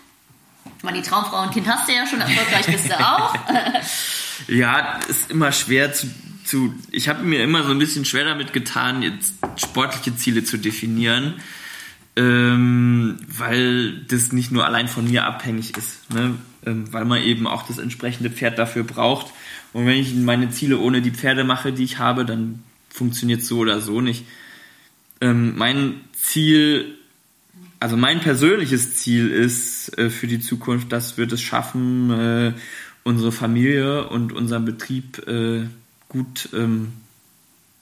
Ich 0.76 0.84
meine, 0.84 1.00
die 1.00 1.08
Traumfrau 1.08 1.42
und 1.42 1.52
Kind 1.52 1.66
hast 1.66 1.88
du 1.88 1.94
ja 1.94 2.06
schon, 2.06 2.20
erfolgreich 2.20 2.66
bist 2.66 2.90
du 2.90 3.00
auch. 3.00 3.34
ja, 4.46 4.98
ist 5.08 5.30
immer 5.30 5.52
schwer 5.52 5.94
zu, 5.94 6.10
zu 6.46 6.74
ich 6.90 7.08
habe 7.08 7.24
mir 7.24 7.42
immer 7.42 7.62
so 7.64 7.70
ein 7.70 7.78
bisschen 7.78 8.04
schwer 8.04 8.24
damit 8.24 8.52
getan, 8.52 9.02
jetzt 9.02 9.34
sportliche 9.56 10.16
Ziele 10.16 10.44
zu 10.44 10.56
definieren 10.56 11.34
ähm, 12.16 13.18
weil 13.28 13.92
das 14.08 14.32
nicht 14.32 14.50
nur 14.50 14.64
allein 14.64 14.88
von 14.88 15.08
mir 15.08 15.26
abhängig 15.26 15.76
ist, 15.76 16.10
ne? 16.12 16.34
ähm, 16.64 16.90
weil 16.92 17.04
man 17.04 17.22
eben 17.22 17.46
auch 17.46 17.66
das 17.66 17.78
entsprechende 17.78 18.30
Pferd 18.30 18.58
dafür 18.58 18.84
braucht. 18.84 19.32
Und 19.74 19.86
wenn 19.86 19.98
ich 19.98 20.14
meine 20.14 20.48
Ziele 20.48 20.78
ohne 20.78 21.02
die 21.02 21.10
Pferde 21.10 21.44
mache, 21.44 21.72
die 21.72 21.84
ich 21.84 21.98
habe, 21.98 22.24
dann 22.24 22.62
funktioniert 22.88 23.42
so 23.42 23.58
oder 23.58 23.82
so 23.82 24.00
nicht. 24.00 24.24
Ähm, 25.20 25.56
mein 25.56 26.00
Ziel, 26.14 26.96
also 27.80 27.98
mein 27.98 28.20
persönliches 28.20 28.96
Ziel 28.96 29.30
ist 29.30 29.96
äh, 29.98 30.08
für 30.08 30.26
die 30.26 30.40
Zukunft, 30.40 30.92
dass 30.92 31.18
wir 31.18 31.26
das 31.26 31.42
schaffen, 31.42 32.10
äh, 32.10 32.52
unsere 33.04 33.30
Familie 33.30 34.08
und 34.08 34.32
unseren 34.32 34.64
Betrieb 34.64 35.28
äh, 35.28 35.66
gut 36.16 36.48
ähm, 36.54 36.92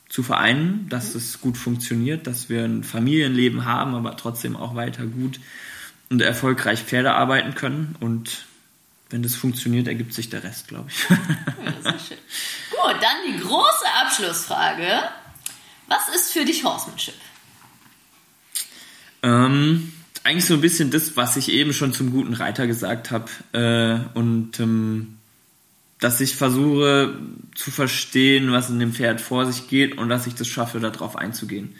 zu 0.09 0.23
vereinen, 0.23 0.89
dass 0.89 1.15
es 1.15 1.41
gut 1.41 1.57
funktioniert, 1.57 2.27
dass 2.27 2.49
wir 2.49 2.65
ein 2.65 2.85
Familienleben 2.85 3.65
haben, 3.65 3.95
aber 3.95 4.17
trotzdem 4.17 4.57
auch 4.57 4.75
weiter 4.75 5.07
gut 5.07 5.41
und 6.11 6.21
erfolgreich 6.21 6.83
Pferde 6.83 7.13
arbeiten 7.13 7.55
können. 7.55 7.97
Und 8.01 8.47
wenn 9.11 9.23
das 9.23 9.35
funktioniert, 9.35 9.87
ergibt 9.87 10.13
sich 10.13 10.31
der 10.31 10.43
Rest, 10.43 10.69
glaube 10.69 10.91
ich. 10.91 11.09
Ja. 11.09 11.93
Gut, 11.93 13.03
dann 13.03 13.17
die 13.29 13.41
große 13.41 13.87
Abschlussfrage. 14.03 15.03
Was 15.87 16.09
ist 16.15 16.33
für 16.33 16.45
dich 16.45 16.65
Horsemanship? 16.65 17.15
Ähm, 19.23 19.93
eigentlich 20.23 20.47
so 20.47 20.55
ein 20.55 20.61
bisschen 20.61 20.91
das, 20.91 21.17
was 21.17 21.37
ich 21.37 21.51
eben 21.51 21.73
schon 21.73 21.93
zum 21.93 22.11
guten 22.11 22.35
Reiter 22.35 22.67
gesagt 22.67 23.11
habe. 23.11 23.31
Äh, 23.53 24.19
und 24.19 24.59
ähm, 24.61 25.19
dass 26.01 26.21
ich 26.21 26.37
versuche 26.37 27.19
zu 27.55 27.71
verstehen, 27.71 28.53
was 28.53 28.71
in 28.71 28.79
dem 28.79 28.93
Pferd 28.93 29.21
vor 29.21 29.47
sich 29.47 29.69
geht 29.69 29.97
und 29.97 30.09
dass 30.09 30.27
ich 30.27 30.35
das 30.35 30.49
schaffe, 30.49 30.81
darauf 30.81 31.17
einzugehen. 31.17 31.75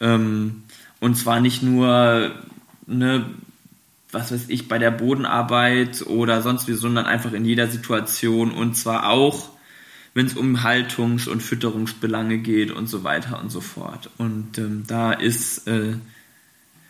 Ähm, 0.00 0.62
und 0.98 1.16
zwar 1.16 1.40
nicht 1.40 1.62
nur, 1.62 2.34
ne, 2.86 3.26
was 4.12 4.32
weiß 4.32 4.46
ich, 4.48 4.68
bei 4.68 4.78
der 4.78 4.90
Bodenarbeit 4.90 6.06
oder 6.06 6.42
sonst 6.42 6.68
wie, 6.68 6.74
sondern 6.74 7.06
einfach 7.06 7.32
in 7.32 7.44
jeder 7.44 7.68
Situation 7.68 8.50
und 8.50 8.76
zwar 8.76 9.08
auch, 9.08 9.50
wenn 10.14 10.26
es 10.26 10.34
um 10.34 10.62
Haltungs- 10.62 11.28
und 11.28 11.42
Fütterungsbelange 11.42 12.38
geht 12.38 12.72
und 12.72 12.88
so 12.88 13.04
weiter 13.04 13.40
und 13.40 13.50
so 13.50 13.60
fort. 13.60 14.10
Und 14.18 14.58
ähm, 14.58 14.82
da 14.86 15.12
ist 15.12 15.68
äh, 15.68 15.94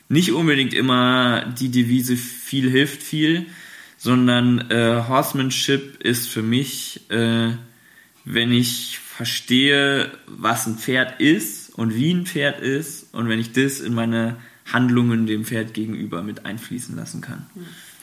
nicht 0.09 0.33
unbedingt 0.33 0.73
immer 0.73 1.45
die 1.45 1.71
Devise 1.71 2.17
viel 2.17 2.71
hilft 2.71 3.03
viel, 3.03 3.47
sondern 4.03 4.71
äh, 4.71 5.03
Horsemanship 5.07 6.03
ist 6.03 6.27
für 6.27 6.41
mich, 6.41 7.11
äh, 7.11 7.51
wenn 8.25 8.51
ich 8.51 8.99
verstehe, 8.99 10.11
was 10.27 10.67
ein 10.67 10.79
Pferd 10.79 11.21
ist 11.21 11.69
und 11.75 11.95
wie 11.95 12.11
ein 12.11 12.25
Pferd 12.25 12.61
ist 12.61 13.13
und 13.13 13.29
wenn 13.29 13.39
ich 13.39 13.53
das 13.53 13.79
in 13.81 13.93
meine 13.93 14.39
Handlungen 14.73 15.27
dem 15.27 15.45
Pferd 15.45 15.75
gegenüber 15.75 16.23
mit 16.23 16.47
einfließen 16.47 16.97
lassen 16.97 17.21
kann. 17.21 17.51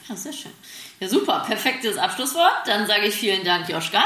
Ja, 0.08 0.14
sehr 0.14 0.32
schön. 0.32 0.52
Ja, 1.00 1.08
super, 1.08 1.42
perfektes 1.44 1.98
Abschlusswort. 1.98 2.66
Dann 2.66 2.86
sage 2.86 3.06
ich 3.06 3.14
vielen 3.16 3.44
Dank, 3.44 3.68
Joschka. 3.68 4.04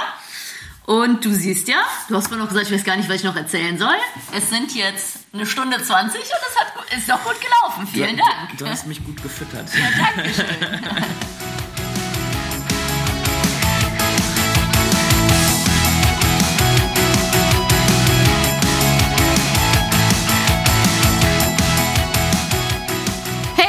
Und 0.86 1.22
du 1.26 1.34
siehst 1.34 1.68
ja, 1.68 1.82
du 2.08 2.16
hast 2.16 2.30
mir 2.30 2.38
noch 2.38 2.48
gesagt, 2.48 2.68
ich 2.68 2.72
weiß 2.72 2.84
gar 2.84 2.96
nicht, 2.96 3.10
was 3.10 3.16
ich 3.16 3.24
noch 3.24 3.36
erzählen 3.36 3.76
soll. 3.76 3.94
Es 4.34 4.48
sind 4.48 4.74
jetzt 4.74 5.18
eine 5.34 5.44
Stunde 5.44 5.76
20 5.80 6.18
und 6.18 6.26
es 6.26 6.58
hat, 6.58 6.98
ist 6.98 7.10
doch 7.10 7.22
gut 7.22 7.36
gelaufen. 7.38 7.86
Vielen 7.86 8.16
du, 8.16 8.22
Dank. 8.22 8.58
Du 8.58 8.66
hast 8.66 8.86
mich 8.86 9.04
gut 9.04 9.22
gefüttert. 9.22 9.68
Ja, 9.74 10.06
danke 10.14 10.32
schön. 10.32 10.80